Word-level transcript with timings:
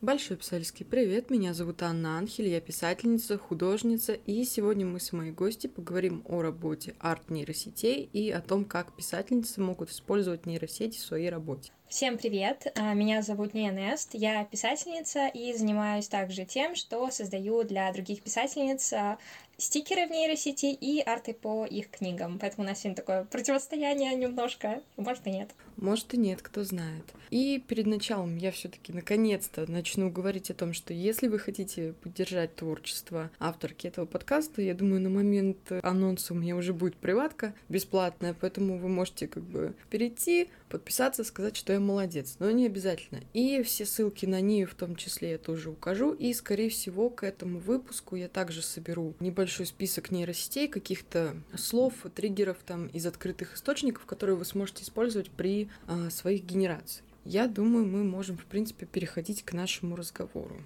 Большой 0.00 0.38
писательский 0.38 0.86
привет, 0.86 1.28
меня 1.28 1.52
зовут 1.52 1.82
Анна 1.82 2.16
Анхель, 2.16 2.48
я 2.48 2.62
писательница, 2.62 3.36
художница, 3.36 4.14
и 4.14 4.44
сегодня 4.44 4.86
мы 4.86 4.98
с 4.98 5.12
моей 5.12 5.30
гостью 5.30 5.68
поговорим 5.70 6.22
о 6.24 6.40
работе 6.40 6.94
арт-нейросетей 7.00 8.08
и 8.10 8.30
о 8.30 8.40
том, 8.40 8.64
как 8.64 8.96
писательницы 8.96 9.60
могут 9.60 9.90
использовать 9.90 10.46
нейросети 10.46 10.96
в 10.96 11.02
своей 11.02 11.28
работе. 11.28 11.72
Всем 11.90 12.18
привет! 12.18 12.72
А, 12.76 12.94
меня 12.94 13.20
зовут 13.20 13.52
Ния 13.52 13.72
Нест, 13.72 14.10
я 14.12 14.44
писательница 14.44 15.26
и 15.26 15.52
занимаюсь 15.54 16.06
также 16.06 16.44
тем, 16.44 16.76
что 16.76 17.10
создаю 17.10 17.64
для 17.64 17.92
других 17.92 18.22
писательниц 18.22 18.92
а, 18.92 19.18
стикеры 19.60 20.06
в 20.06 20.10
нейросети 20.12 20.66
и 20.66 21.00
арты 21.00 21.34
по 21.34 21.66
их 21.66 21.90
книгам. 21.90 22.38
Поэтому 22.38 22.64
у 22.64 22.68
нас 22.68 22.78
сегодня 22.78 22.94
такое 22.94 23.24
противостояние 23.24 24.14
немножко. 24.14 24.82
Может 24.96 25.26
и 25.26 25.30
нет. 25.30 25.50
Может 25.76 26.14
и 26.14 26.16
нет, 26.16 26.42
кто 26.42 26.62
знает. 26.62 27.04
И 27.30 27.62
перед 27.66 27.86
началом 27.86 28.36
я 28.36 28.52
все-таки 28.52 28.92
наконец-то 28.92 29.70
начну 29.70 30.10
говорить 30.10 30.50
о 30.50 30.54
том, 30.54 30.72
что 30.72 30.94
если 30.94 31.26
вы 31.26 31.38
хотите 31.38 31.94
поддержать 32.02 32.54
творчество 32.54 33.30
авторки 33.38 33.86
этого 33.86 34.06
подкаста, 34.06 34.62
я 34.62 34.74
думаю, 34.74 35.00
на 35.00 35.10
момент 35.10 35.72
анонса 35.82 36.34
у 36.34 36.36
меня 36.36 36.56
уже 36.56 36.72
будет 36.72 36.96
приватка 36.96 37.52
бесплатная, 37.68 38.34
поэтому 38.38 38.78
вы 38.78 38.88
можете 38.88 39.26
как 39.26 39.42
бы 39.42 39.74
перейти, 39.90 40.48
подписаться, 40.70 41.22
сказать, 41.22 41.56
что 41.56 41.74
я 41.74 41.80
молодец. 41.80 42.36
Но 42.38 42.50
не 42.50 42.64
обязательно. 42.64 43.20
И 43.34 43.62
все 43.62 43.84
ссылки 43.84 44.24
на 44.24 44.40
нее 44.40 44.66
в 44.66 44.74
том 44.74 44.96
числе 44.96 45.32
я 45.32 45.38
тоже 45.38 45.68
укажу. 45.68 46.12
И, 46.12 46.32
скорее 46.32 46.70
всего, 46.70 47.10
к 47.10 47.24
этому 47.24 47.58
выпуску 47.58 48.16
я 48.16 48.28
также 48.28 48.62
соберу 48.62 49.14
небольшой 49.20 49.50
большой 49.50 49.66
список 49.66 50.12
нейросетей, 50.12 50.68
каких-то 50.68 51.34
слов, 51.56 51.94
триггеров 52.14 52.58
там 52.64 52.86
из 52.86 53.04
открытых 53.04 53.56
источников, 53.56 54.06
которые 54.06 54.36
вы 54.36 54.44
сможете 54.44 54.84
использовать 54.84 55.28
при 55.28 55.68
а, 55.88 56.08
своих 56.08 56.44
генерациях. 56.44 57.04
Я 57.24 57.48
думаю, 57.48 57.84
мы 57.84 58.04
можем, 58.04 58.38
в 58.38 58.44
принципе, 58.44 58.86
переходить 58.86 59.42
к 59.42 59.52
нашему 59.52 59.96
разговору. 59.96 60.62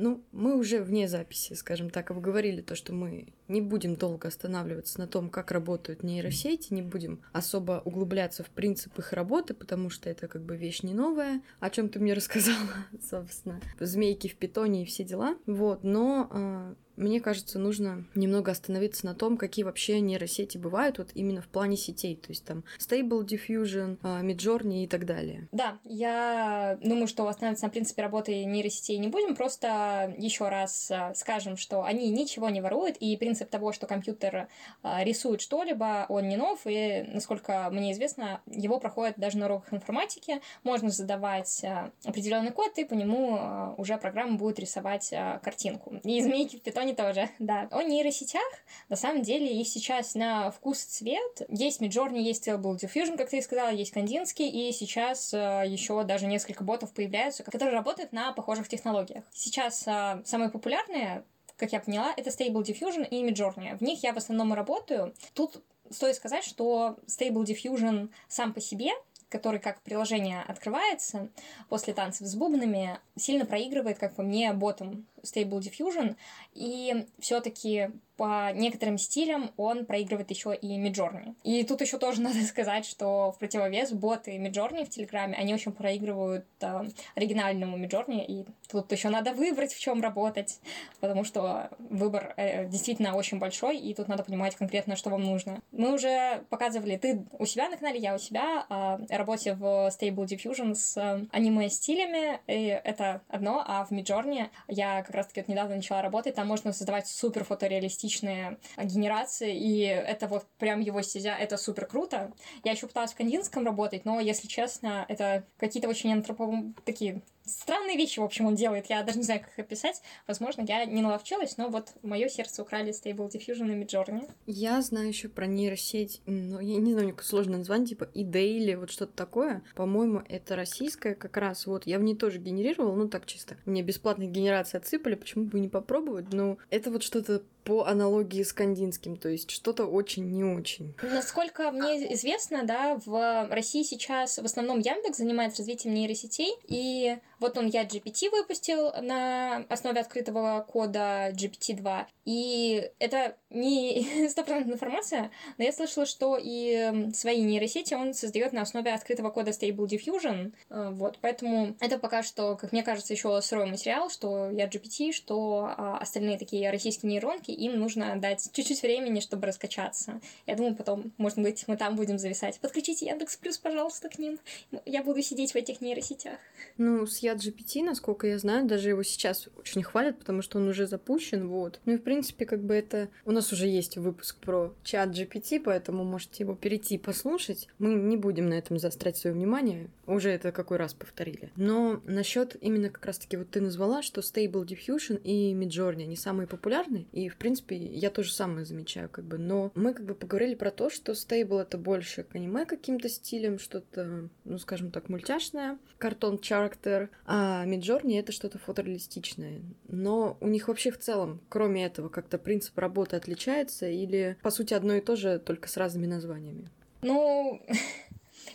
Ну, 0.00 0.22
мы 0.30 0.56
уже 0.56 0.80
вне 0.80 1.08
записи, 1.08 1.54
скажем 1.54 1.90
так, 1.90 2.12
обговорили 2.12 2.60
то, 2.60 2.76
что 2.76 2.92
мы 2.92 3.32
не 3.48 3.60
будем 3.60 3.96
долго 3.96 4.28
останавливаться 4.28 5.00
на 5.00 5.08
том, 5.08 5.28
как 5.28 5.50
работают 5.50 6.04
нейросети, 6.04 6.72
не 6.72 6.82
будем 6.82 7.20
особо 7.32 7.82
углубляться 7.84 8.44
в 8.44 8.50
принцип 8.50 8.96
их 9.00 9.12
работы, 9.12 9.54
потому 9.54 9.90
что 9.90 10.08
это 10.08 10.28
как 10.28 10.42
бы 10.42 10.56
вещь 10.56 10.82
не 10.84 10.94
новая, 10.94 11.42
о 11.58 11.68
чем 11.68 11.88
ты 11.88 11.98
мне 11.98 12.14
рассказала, 12.14 12.56
собственно. 13.10 13.60
Змейки 13.80 14.28
в 14.28 14.36
питоне 14.36 14.84
и 14.84 14.86
все 14.86 15.02
дела. 15.02 15.36
Вот, 15.46 15.82
но 15.82 16.28
а, 16.30 16.74
мне 16.98 17.20
кажется, 17.20 17.58
нужно 17.58 18.04
немного 18.14 18.50
остановиться 18.50 19.06
на 19.06 19.14
том, 19.14 19.36
какие 19.36 19.64
вообще 19.64 20.00
нейросети 20.00 20.58
бывают 20.58 20.98
вот 20.98 21.10
именно 21.14 21.40
в 21.40 21.46
плане 21.46 21.76
сетей, 21.76 22.16
то 22.16 22.28
есть 22.30 22.44
там 22.44 22.64
Stable 22.78 23.24
Diffusion, 23.24 23.98
а, 24.02 24.22
Midjourney 24.22 24.84
и 24.84 24.86
так 24.86 25.06
далее. 25.06 25.48
Да, 25.52 25.78
я 25.84 26.78
думаю, 26.82 27.06
что 27.06 27.26
останавливаться 27.28 27.66
на 27.66 27.70
принципе 27.70 28.02
работы 28.02 28.44
нейросетей 28.44 28.98
не 28.98 29.08
будем, 29.08 29.36
просто 29.36 30.14
еще 30.18 30.48
раз 30.48 30.90
а, 30.90 31.14
скажем, 31.14 31.56
что 31.56 31.84
они 31.84 32.10
ничего 32.10 32.48
не 32.50 32.60
воруют, 32.60 32.96
и 32.96 33.16
принцип 33.16 33.48
того, 33.48 33.72
что 33.72 33.86
компьютер 33.86 34.48
а, 34.82 35.04
рисует 35.04 35.40
что-либо, 35.40 36.06
он 36.08 36.28
не 36.28 36.36
нов, 36.36 36.60
и, 36.64 37.04
насколько 37.12 37.68
мне 37.70 37.92
известно, 37.92 38.40
его 38.46 38.80
проходят 38.80 39.16
даже 39.16 39.38
на 39.38 39.46
уроках 39.46 39.72
информатики, 39.72 40.40
можно 40.64 40.90
задавать 40.90 41.64
определенный 42.04 42.50
код, 42.50 42.76
и 42.78 42.84
по 42.84 42.94
нему 42.94 43.74
уже 43.76 43.96
программа 43.98 44.36
будет 44.36 44.58
рисовать 44.58 45.12
картинку. 45.42 45.94
И 46.04 46.20
змейки 46.28 46.56
в 46.56 46.62
питоне 46.62 46.87
Python 46.88 46.94
тоже, 46.94 47.28
да. 47.38 47.68
О 47.70 47.82
нейросетях, 47.82 48.42
на 48.88 48.96
самом 48.96 49.22
деле, 49.22 49.46
их 49.60 49.68
сейчас 49.68 50.14
на 50.14 50.50
вкус 50.50 50.84
и 50.84 50.88
цвет. 50.88 51.42
Есть 51.48 51.80
Midjourney, 51.80 52.18
есть 52.18 52.46
Stable 52.46 52.76
Diffusion, 52.76 53.16
как 53.16 53.30
ты 53.30 53.38
и 53.38 53.42
сказала, 53.42 53.70
есть 53.70 53.92
Кандинский, 53.92 54.48
и 54.48 54.72
сейчас 54.72 55.32
э, 55.32 55.64
еще 55.66 56.02
даже 56.04 56.26
несколько 56.26 56.64
ботов 56.64 56.92
появляются, 56.92 57.42
которые 57.42 57.72
работают 57.72 58.12
на 58.12 58.32
похожих 58.32 58.68
технологиях. 58.68 59.24
Сейчас 59.32 59.86
э, 59.86 60.22
самые 60.24 60.50
популярные 60.50 61.24
как 61.56 61.72
я 61.72 61.80
поняла, 61.80 62.14
это 62.16 62.30
Stable 62.30 62.62
Diffusion 62.62 63.04
и 63.08 63.28
Midjourney. 63.28 63.76
В 63.78 63.80
них 63.80 64.04
я 64.04 64.12
в 64.12 64.16
основном 64.16 64.54
работаю. 64.54 65.12
Тут 65.34 65.60
стоит 65.90 66.14
сказать, 66.14 66.44
что 66.44 66.98
Stable 67.08 67.44
Diffusion 67.44 68.10
сам 68.28 68.52
по 68.52 68.60
себе 68.60 68.92
который 69.28 69.60
как 69.60 69.80
приложение 69.82 70.42
открывается 70.42 71.28
после 71.68 71.92
танцев 71.92 72.26
с 72.26 72.34
бубнами, 72.34 72.98
сильно 73.16 73.44
проигрывает, 73.44 73.98
как 73.98 74.14
по 74.14 74.22
мне, 74.22 74.52
ботом 74.52 75.06
Stable 75.22 75.60
Diffusion, 75.60 76.16
и 76.54 77.06
все-таки 77.18 77.90
по 78.18 78.50
некоторым 78.52 78.98
стилям 78.98 79.52
он 79.56 79.86
проигрывает 79.86 80.28
еще 80.30 80.54
и 80.54 80.76
Миджорни. 80.76 81.34
И 81.44 81.62
тут 81.62 81.80
еще 81.80 81.98
тоже 81.98 82.20
надо 82.22 82.42
сказать, 82.42 82.84
что 82.84 83.32
в 83.32 83.38
противовес 83.38 83.92
боты 83.92 84.36
Миджорни 84.36 84.84
в 84.84 84.90
Телеграме, 84.90 85.36
они 85.36 85.54
очень 85.54 85.72
проигрывают 85.72 86.44
э, 86.60 86.88
оригинальному 87.14 87.76
Миджорни, 87.76 88.24
и 88.24 88.44
тут 88.68 88.90
еще 88.90 89.08
надо 89.08 89.32
выбрать, 89.32 89.72
в 89.72 89.78
чем 89.78 90.02
работать, 90.02 90.60
потому 91.00 91.22
что 91.22 91.70
выбор 91.78 92.34
э, 92.36 92.66
действительно 92.66 93.14
очень 93.14 93.38
большой, 93.38 93.78
и 93.78 93.94
тут 93.94 94.08
надо 94.08 94.24
понимать 94.24 94.56
конкретно, 94.56 94.96
что 94.96 95.10
вам 95.10 95.22
нужно. 95.22 95.62
Мы 95.70 95.94
уже 95.94 96.42
показывали, 96.50 96.96
ты 96.96 97.24
у 97.38 97.46
себя 97.46 97.68
на 97.68 97.76
канале, 97.76 98.00
я 98.00 98.16
у 98.16 98.18
себя, 98.18 98.66
о 98.68 98.98
работе 99.08 99.54
в 99.54 99.62
Stable 99.88 100.26
Diffusion 100.26 100.74
с 100.74 100.96
э, 100.96 101.24
аниме-стилями, 101.30 102.40
и 102.48 102.66
это 102.66 103.22
одно, 103.28 103.62
а 103.64 103.84
в 103.84 103.92
Миджорни 103.92 104.50
я 104.66 105.04
как 105.08 105.16
раз-таки 105.16 105.40
вот 105.40 105.48
недавно 105.48 105.76
начала 105.76 106.02
работать, 106.02 106.34
там 106.34 106.46
можно 106.46 106.72
создавать 106.72 107.08
супер 107.08 107.44
фотореалистичные 107.44 107.78
реалистичные 107.88 108.58
генерации, 108.76 109.56
и 109.56 109.80
это 109.82 110.28
вот 110.28 110.46
прям 110.58 110.80
его 110.80 111.02
стезя, 111.02 111.34
это 111.34 111.56
супер 111.56 111.86
круто. 111.86 112.32
Я 112.64 112.72
еще 112.72 112.86
пыталась 112.86 113.12
в 113.12 113.16
Кандинском 113.16 113.64
работать, 113.64 114.04
но, 114.04 114.20
если 114.20 114.46
честно, 114.46 115.04
это 115.08 115.44
какие-то 115.58 115.88
очень 115.88 116.12
антропо... 116.12 116.52
такие 116.84 117.22
странные 117.48 117.96
вещи, 117.96 118.20
в 118.20 118.24
общем, 118.24 118.46
он 118.46 118.54
делает. 118.54 118.86
Я 118.86 119.02
даже 119.02 119.18
не 119.18 119.24
знаю, 119.24 119.40
как 119.40 119.50
их 119.50 119.58
описать. 119.58 120.02
Возможно, 120.26 120.62
я 120.62 120.84
не 120.84 121.02
наловчилась, 121.02 121.56
но 121.56 121.68
вот 121.68 121.92
мое 122.02 122.28
сердце 122.28 122.62
украли 122.62 122.92
Stable 122.92 123.30
Diffusion 123.30 123.72
и 123.72 123.82
Midjourney. 123.82 124.30
Я 124.46 124.80
знаю 124.82 125.08
еще 125.08 125.28
про 125.28 125.46
нейросеть, 125.46 126.20
но 126.26 126.60
я 126.60 126.76
не 126.76 126.92
знаю, 126.92 127.14
как 127.14 127.24
сложное 127.24 127.58
название, 127.58 127.88
типа 127.88 128.04
eDay 128.14 128.56
или 128.58 128.74
вот 128.74 128.90
что-то 128.90 129.12
такое. 129.14 129.62
По-моему, 129.74 130.22
это 130.28 130.56
российская 130.56 131.14
как 131.14 131.36
раз. 131.36 131.66
Вот, 131.66 131.86
я 131.86 131.98
в 131.98 132.02
ней 132.02 132.14
тоже 132.14 132.38
генерировала, 132.38 132.94
ну 132.94 133.08
так 133.08 133.26
чисто. 133.26 133.56
Мне 133.64 133.82
бесплатные 133.82 134.28
генерации 134.28 134.78
отсыпали, 134.78 135.14
почему 135.14 135.44
бы 135.44 135.60
не 135.60 135.68
попробовать? 135.68 136.32
Ну, 136.32 136.58
это 136.70 136.90
вот 136.90 137.02
что-то 137.02 137.42
по 137.68 137.84
аналогии 137.84 138.42
с 138.42 138.54
кандинским, 138.54 139.18
то 139.18 139.28
есть 139.28 139.50
что-то 139.50 139.84
очень 139.84 140.24
не 140.30 140.42
очень. 140.42 140.94
Насколько 141.02 141.70
мне 141.70 142.14
известно, 142.14 142.62
да, 142.64 142.98
в 143.04 143.46
России 143.50 143.82
сейчас 143.82 144.38
в 144.38 144.44
основном 144.46 144.78
Яндекс 144.78 145.18
занимается 145.18 145.58
развитием 145.58 145.92
нейросетей, 145.92 146.54
и 146.66 147.18
вот 147.40 147.58
он 147.58 147.66
я 147.66 147.84
GPT 147.84 148.30
выпустил 148.30 148.90
на 149.02 149.66
основе 149.68 150.00
открытого 150.00 150.66
кода 150.66 151.30
GPT-2, 151.32 152.06
и 152.24 152.90
это 152.98 153.36
не 153.50 154.28
стопроцентная 154.28 154.74
информация, 154.74 155.30
но 155.56 155.64
я 155.64 155.72
слышала, 155.72 156.06
что 156.06 156.38
и 156.40 157.10
свои 157.14 157.42
нейросети 157.42 157.94
он 157.94 158.14
создает 158.14 158.52
на 158.52 158.62
основе 158.62 158.92
открытого 158.92 159.30
кода 159.30 159.50
Stable 159.50 159.86
Diffusion, 159.86 160.52
э, 160.70 160.90
вот, 160.92 161.18
поэтому 161.20 161.76
это 161.80 161.98
пока 161.98 162.22
что, 162.22 162.56
как 162.56 162.72
мне 162.72 162.82
кажется, 162.82 163.12
еще 163.12 163.40
сырой 163.42 163.66
материал, 163.66 164.10
что 164.10 164.50
я 164.50 164.66
GPT, 164.66 165.12
что 165.12 165.72
а, 165.76 165.98
остальные 165.98 166.38
такие 166.38 166.70
российские 166.70 167.12
нейронки, 167.12 167.50
им 167.50 167.78
нужно 167.78 168.16
дать 168.16 168.50
чуть-чуть 168.52 168.82
времени, 168.82 169.20
чтобы 169.20 169.46
раскачаться. 169.46 170.20
Я 170.46 170.56
думаю, 170.56 170.74
потом, 170.76 171.12
может 171.18 171.38
быть, 171.38 171.64
мы 171.66 171.76
там 171.76 171.96
будем 171.96 172.18
зависать. 172.18 172.58
Подключите 172.60 173.06
Яндекс 173.06 173.36
Плюс, 173.36 173.58
пожалуйста, 173.58 174.08
к 174.08 174.18
ним. 174.18 174.38
Я 174.84 175.02
буду 175.02 175.22
сидеть 175.22 175.52
в 175.52 175.56
этих 175.56 175.80
нейросетях. 175.80 176.38
Ну, 176.76 177.06
с 177.06 177.18
Яд 177.18 177.38
GPT, 177.38 177.82
насколько 177.82 178.26
я 178.26 178.38
знаю, 178.38 178.66
даже 178.66 178.90
его 178.90 179.02
сейчас 179.02 179.48
очень 179.58 179.82
хвалят, 179.82 180.18
потому 180.18 180.42
что 180.42 180.58
он 180.58 180.68
уже 180.68 180.86
запущен, 180.86 181.48
вот. 181.48 181.80
Ну 181.84 181.94
и, 181.94 181.96
в 181.96 182.02
принципе, 182.02 182.46
как 182.46 182.62
бы 182.62 182.74
это... 182.74 183.08
У 183.24 183.32
нас 183.38 183.52
уже 183.52 183.66
есть 183.66 183.96
выпуск 183.96 184.36
про 184.40 184.74
чат 184.82 185.10
GPT, 185.10 185.60
поэтому 185.64 186.04
можете 186.04 186.44
его 186.44 186.54
перейти 186.54 186.96
и 186.96 186.98
послушать. 186.98 187.68
Мы 187.78 187.94
не 187.94 188.16
будем 188.16 188.48
на 188.48 188.54
этом 188.54 188.78
заострять 188.78 189.16
свое 189.16 189.34
внимание. 189.34 189.90
Уже 190.06 190.30
это 190.30 190.52
какой 190.52 190.76
раз 190.76 190.94
повторили. 190.94 191.50
Но 191.56 192.00
насчет 192.04 192.56
именно 192.60 192.90
как 192.90 193.06
раз-таки 193.06 193.36
вот 193.36 193.50
ты 193.50 193.60
назвала, 193.60 194.02
что 194.02 194.20
Stable 194.20 194.66
Diffusion 194.66 195.20
и 195.22 195.54
Midjourney, 195.54 196.02
они 196.02 196.16
самые 196.16 196.46
популярные, 196.46 197.06
и, 197.12 197.28
в 197.28 197.36
принципе, 197.36 197.76
я 197.76 198.10
тоже 198.10 198.32
самое 198.32 198.64
замечаю, 198.64 199.08
как 199.08 199.24
бы. 199.24 199.38
Но 199.38 199.70
мы 199.74 199.94
как 199.94 200.04
бы 200.04 200.14
поговорили 200.14 200.54
про 200.54 200.70
то, 200.70 200.90
что 200.90 201.14
стейбл 201.14 201.58
это 201.58 201.78
больше 201.78 202.24
к 202.24 202.34
аниме 202.34 202.66
каким-то 202.66 203.08
стилем, 203.08 203.58
что-то, 203.58 204.28
ну, 204.44 204.58
скажем 204.58 204.90
так, 204.90 205.08
мультяшное, 205.08 205.78
картон 205.98 206.36
character, 206.36 207.08
а 207.26 207.64
Миджорни 207.64 208.18
это 208.18 208.32
что-то 208.32 208.58
фотореалистичное. 208.58 209.62
Но 209.88 210.36
у 210.40 210.48
них 210.48 210.68
вообще 210.68 210.90
в 210.90 210.98
целом, 210.98 211.40
кроме 211.48 211.84
этого, 211.84 212.08
как-то 212.08 212.38
принцип 212.38 212.76
работы 212.78 213.16
отличается 213.28 213.88
или, 213.88 214.36
по 214.42 214.50
сути, 214.50 214.74
одно 214.74 214.94
и 214.94 215.00
то 215.00 215.16
же, 215.16 215.38
только 215.38 215.68
с 215.68 215.76
разными 215.76 216.06
названиями? 216.06 216.70
Ну, 217.02 217.60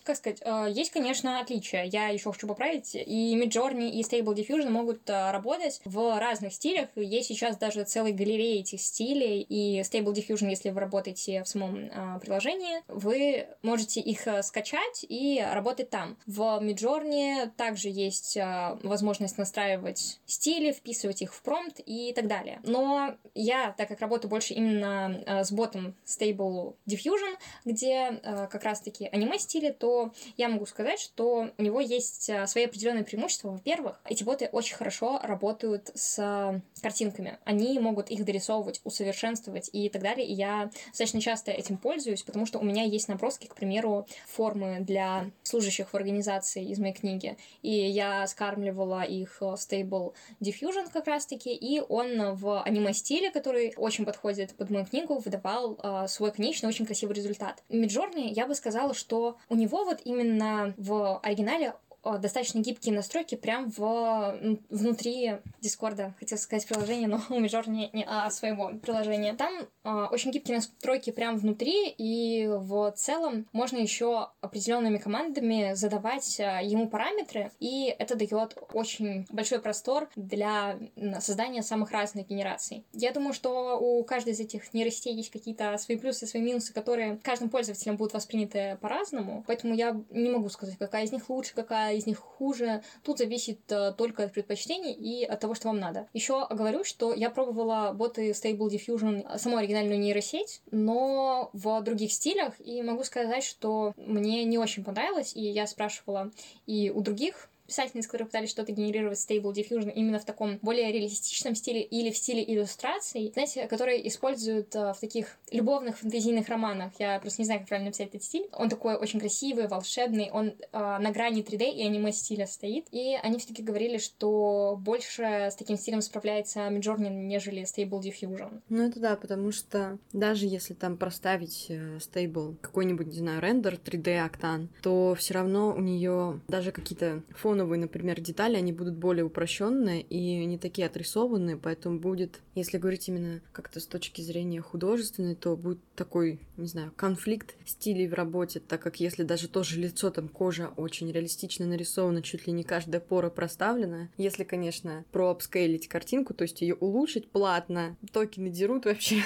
как 0.04 0.18
сказать, 0.18 0.42
э, 0.42 0.68
есть, 0.70 0.92
конечно, 0.92 1.40
отличия. 1.40 1.84
Я 1.84 2.10
еще 2.10 2.32
хочу 2.32 2.48
поправить. 2.48 2.96
И 2.96 3.40
Midjourney, 3.40 3.90
и 3.90 4.02
Stable 4.02 4.36
Diffusion 4.36 4.70
могут 4.70 5.10
э, 5.10 5.32
работать 5.32 5.82
в 5.86 6.20
разных 6.20 6.54
стилях. 6.54 6.90
Есть 6.96 7.30
сейчас 7.30 7.58
даже 7.58 7.84
целые 7.84 8.14
галереи 8.14 8.60
этих 8.60 8.82
стилей. 8.82 9.42
И 9.42 9.80
Stable 9.82 10.14
Diffusion, 10.14 10.50
если 10.50 10.70
вы 10.72 10.82
работаете 10.82 11.44
в 11.44 11.48
самом 11.48 11.86
э, 11.86 12.20
приложении, 12.20 12.84
вы 12.88 13.48
можете 13.62 14.02
их 14.02 14.28
скачать 14.44 15.06
и 15.08 15.44
работать 15.54 15.90
там. 15.90 16.18
В 16.26 16.42
Midjourney 16.62 17.50
также 17.56 17.90
есть 17.90 18.38
возможность 18.84 19.38
настраивать 19.38 20.20
стили, 20.26 20.72
вписывать 20.72 21.22
их 21.22 21.34
в 21.34 21.42
промпт 21.42 21.80
и 21.86 22.14
так 22.14 22.28
далее. 22.28 22.60
Но 22.64 23.16
я, 23.34 23.74
так 23.78 23.88
как 23.88 24.02
работаю 24.02 24.30
больше 24.30 24.54
именно 24.54 25.24
с 25.44 25.52
ботом 25.52 25.96
Stable 26.06 26.76
Diffusion, 26.88 27.36
где 27.66 28.20
как 28.24 28.64
раз-таки 28.64 29.08
аниме-стили, 29.08 29.72
то 29.72 29.93
я 30.38 30.50
могу 30.50 30.66
сказать, 30.66 31.00
что 31.00 31.50
у 31.57 31.62
него 31.62 31.80
есть 31.81 32.30
а, 32.30 32.48
свои 32.48 32.66
определенные 32.66 33.04
преимущества. 33.04 33.51
Во-первых, 33.51 34.00
эти 34.06 34.24
боты 34.24 34.50
очень 34.51 34.75
хорошо 34.75 35.19
работают 35.24 35.92
с 35.94 36.62
картинками. 36.81 37.38
Они 37.45 37.80
могут 37.80 38.10
их 38.10 38.25
дорисовывать, 38.25 38.81
усовершенствовать 38.84 39.69
и 39.74 39.90
так 39.90 40.01
далее. 40.01 40.28
И 40.28 40.34
я 40.34 40.69
достаточно 40.88 41.22
часто 41.22 41.51
этим 41.51 41.78
пользуюсь, 41.78 42.24
потому 42.24 42.45
что 42.45 42.60
у 42.60 42.63
меня 42.63 42.84
есть 42.84 43.07
наброски, 43.07 43.48
к 43.48 43.56
примеру, 43.56 44.07
формы 44.28 44.80
для 44.81 45.31
служащих 45.44 45.94
в 45.94 45.96
организации 45.96 46.66
из 46.66 46.80
моей 46.80 46.94
книги. 46.94 47.38
И 47.62 47.72
я 47.72 48.25
скармливала 48.28 49.04
их 49.04 49.38
Stable 49.42 50.13
Diffusion 50.42 50.89
как 50.92 51.07
раз-таки, 51.07 51.54
и 51.54 51.81
он 51.81 52.36
в 52.36 52.62
аниме-стиле, 52.63 53.31
который 53.31 53.74
очень 53.78 54.06
подходит 54.06 54.56
под 54.56 54.69
мою 54.69 54.86
книгу, 54.86 55.18
выдавал 55.18 55.80
э, 55.81 56.07
свой 56.07 56.31
конечный 56.31 56.69
очень 56.69 56.86
красивый 56.86 57.16
результат. 57.16 57.63
Миджорни, 57.69 58.34
я 58.34 58.48
бы 58.48 58.56
сказала, 58.56 58.94
что 58.94 59.38
у 59.50 59.56
него 59.56 59.83
вот 59.86 60.02
именно 60.06 60.74
в 60.78 61.20
оригинале 61.24 61.74
достаточно 62.04 62.60
гибкие 62.60 62.94
настройки 62.94 63.36
прям 63.36 63.72
в, 63.72 64.38
внутри 64.70 65.38
Дискорда, 65.62 66.14
хотел 66.20 66.38
сказать 66.38 66.68
приложение, 66.68 67.08
но 67.08 67.22
у 67.30 67.40
Мижор 67.40 67.68
не, 67.70 67.90
не 67.94 68.06
а, 68.08 68.30
своего 68.30 68.72
приложения. 68.82 69.34
Там 69.34 69.54
а, 69.84 70.08
очень 70.08 70.32
гибкие 70.32 70.58
настройки 70.58 71.12
прям 71.12 71.38
внутри, 71.38 71.90
и 71.98 72.48
в 72.48 72.92
целом 72.92 73.48
можно 73.54 73.78
еще 73.78 74.30
определенными 74.42 74.98
командами 74.98 75.74
задавать 75.76 76.40
а, 76.40 76.62
ему 76.62 76.90
параметры, 76.90 77.52
и 77.60 77.96
это 77.98 78.16
дает 78.16 78.58
очень 78.74 79.26
большой 79.32 79.60
простор 79.60 80.10
для 80.16 80.78
создания 81.20 81.64
самых 81.64 81.92
разных 81.92 82.28
генераций. 82.28 82.86
Я 82.94 83.12
думаю, 83.12 83.34
что 83.34 83.80
у 83.80 84.04
каждой 84.04 84.34
из 84.34 84.40
этих 84.40 84.74
нейросетей 84.74 85.14
есть 85.14 85.32
какие-то 85.32 85.78
свои 85.78 85.98
плюсы, 85.98 86.28
свои 86.28 86.42
минусы, 86.42 86.74
которые 86.74 87.18
каждым 87.24 87.50
пользователем 87.50 87.98
будут 87.98 88.14
восприняты 88.14 88.78
по-разному, 88.82 89.44
поэтому 89.48 89.74
я 89.74 90.00
не 90.10 90.30
могу 90.30 90.50
сказать, 90.50 90.78
какая 90.78 91.06
из 91.06 91.12
них 91.12 91.30
лучше, 91.30 91.54
какая 91.54 91.93
из 91.94 92.06
них 92.06 92.19
хуже. 92.19 92.84
Тут 93.04 93.18
зависит 93.18 93.60
э, 93.72 93.94
только 93.98 94.24
от 94.24 94.34
предпочтений 94.34 94.94
и 94.94 95.24
от 95.24 95.40
того, 95.40 95.56
что 95.56 95.68
вам 95.68 95.80
надо. 95.80 96.07
Еще 96.13 96.48
говорю, 96.50 96.84
что 96.84 97.13
я 97.13 97.30
пробовала 97.30 97.92
боты 97.94 98.31
Stable 98.31 98.69
Diffusion, 98.69 99.25
э, 99.28 99.38
саму 99.38 99.57
оригинальную 99.57 100.00
нейросеть, 100.00 100.62
но 100.72 101.50
в 101.54 101.81
других 101.81 102.12
стилях, 102.12 102.54
и 102.60 102.81
могу 102.81 103.04
сказать, 103.04 103.44
что 103.44 103.94
мне 103.98 104.44
не 104.44 104.57
очень 104.57 104.84
понравилось, 104.84 105.36
и 105.36 105.42
я 105.42 105.68
спрашивала 105.68 106.31
и 106.66 106.92
у 106.94 107.01
других 107.01 107.50
писательниц, 107.68 108.07
которые 108.07 108.27
пытались 108.27 108.50
что-то 108.50 108.71
генерировать 108.71 109.18
Stable 109.18 109.54
Diffusion 109.54 109.92
именно 109.92 110.19
в 110.19 110.25
таком 110.25 110.60
более 110.62 110.92
реалистичном 110.92 111.56
стиле 111.56 111.81
или 111.81 112.12
в 112.12 112.18
стиле 112.18 112.44
иллюстраций, 112.44 113.31
знаете, 113.33 113.68
которые 113.68 114.07
используют 114.07 114.75
э, 114.75 114.94
в 114.94 115.00
таких 115.00 115.38
любовных 115.51 115.98
фэнтезийных 116.00 116.50
романах. 116.50 116.94
Я 117.00 117.19
просто 117.19 117.42
не 117.42 117.45
знаю, 117.45 117.62
как 117.62 117.69
правильно 117.69 117.88
написать 117.88 118.10
этот 118.10 118.24
стиль. 118.24 118.48
Он 118.54 118.69
такой 118.69 118.95
очень 118.95 119.19
красивый, 119.19 119.68
волшебный, 119.68 120.30
он 120.31 120.48
э, 120.50 120.54
на 120.71 121.12
грани 121.12 121.44
3D 121.44 121.71
и 121.71 121.83
аниме 121.83 122.12
стиля 122.12 122.48
стоит. 122.48 122.88
И 122.92 123.18
они 123.21 123.38
все-таки 123.38 123.63
говорили, 123.63 123.98
что 123.98 124.77
больше 124.80 125.24
с 125.24 125.56
таким 125.56 125.77
стилем 125.77 126.01
справляется 126.01 126.68
Midjourney, 126.68 127.10
нежели 127.10 127.63
Stable 127.63 128.01
Diffusion. 128.01 128.62
Ну 128.69 128.83
это 128.83 129.00
да, 129.00 129.15
потому 129.15 129.51
что 129.51 129.98
даже 130.12 130.45
если 130.45 130.74
там 130.74 130.98
проставить 130.98 131.68
э, 131.69 131.98
Stable 131.98 132.57
какой-нибудь, 132.62 133.07
не 133.07 133.19
знаю, 133.19 133.42
рендер 133.42 133.75
3D 133.75 134.30
Octane, 134.30 134.68
то 134.81 135.15
все 135.15 135.33
равно 135.36 135.74
у 135.74 135.81
нее 135.81 136.42
даже 136.48 136.71
какие-то 136.71 137.24
фоны 137.36 137.53
фоновые, 137.54 137.80
например, 137.80 138.20
детали, 138.20 138.56
они 138.56 138.74
будут 138.74 138.96
более 138.96 139.26
упрощенные 139.26 140.02
и 140.02 140.44
не 140.46 140.58
такие 140.58 140.88
отрисованные, 140.88 141.56
поэтому 141.56 142.00
будет, 142.00 142.42
если 142.56 142.80
говорить 142.80 143.08
именно 143.08 143.42
как-то 143.52 143.80
с 143.80 143.86
точки 143.86 144.22
зрения 144.22 144.60
художественной, 144.60 145.36
то 145.36 145.56
будет 145.56 145.78
такой, 145.96 146.40
не 146.58 146.66
знаю, 146.66 146.92
конфликт 146.96 147.56
стилей 147.64 148.08
в 148.08 148.16
работе, 148.16 148.60
так 148.60 148.82
как 148.82 149.00
если 149.00 149.22
даже 149.22 149.48
тоже 149.48 149.80
лицо, 149.80 150.10
там 150.10 150.30
кожа 150.30 150.72
очень 150.78 151.12
реалистично 151.12 151.68
нарисована, 151.68 152.24
чуть 152.24 152.48
ли 152.48 152.54
не 152.54 152.64
каждая 152.64 153.00
пора 153.00 153.30
проставлена, 153.30 154.10
если, 154.18 154.44
конечно, 154.44 155.06
проапскейлить 155.12 155.88
картинку, 155.88 156.34
то 156.34 156.42
есть 156.46 156.62
ее 156.62 156.74
улучшить 156.74 157.30
платно, 157.30 157.96
токены 158.12 158.50
дерут 158.50 158.86
вообще 158.86 159.22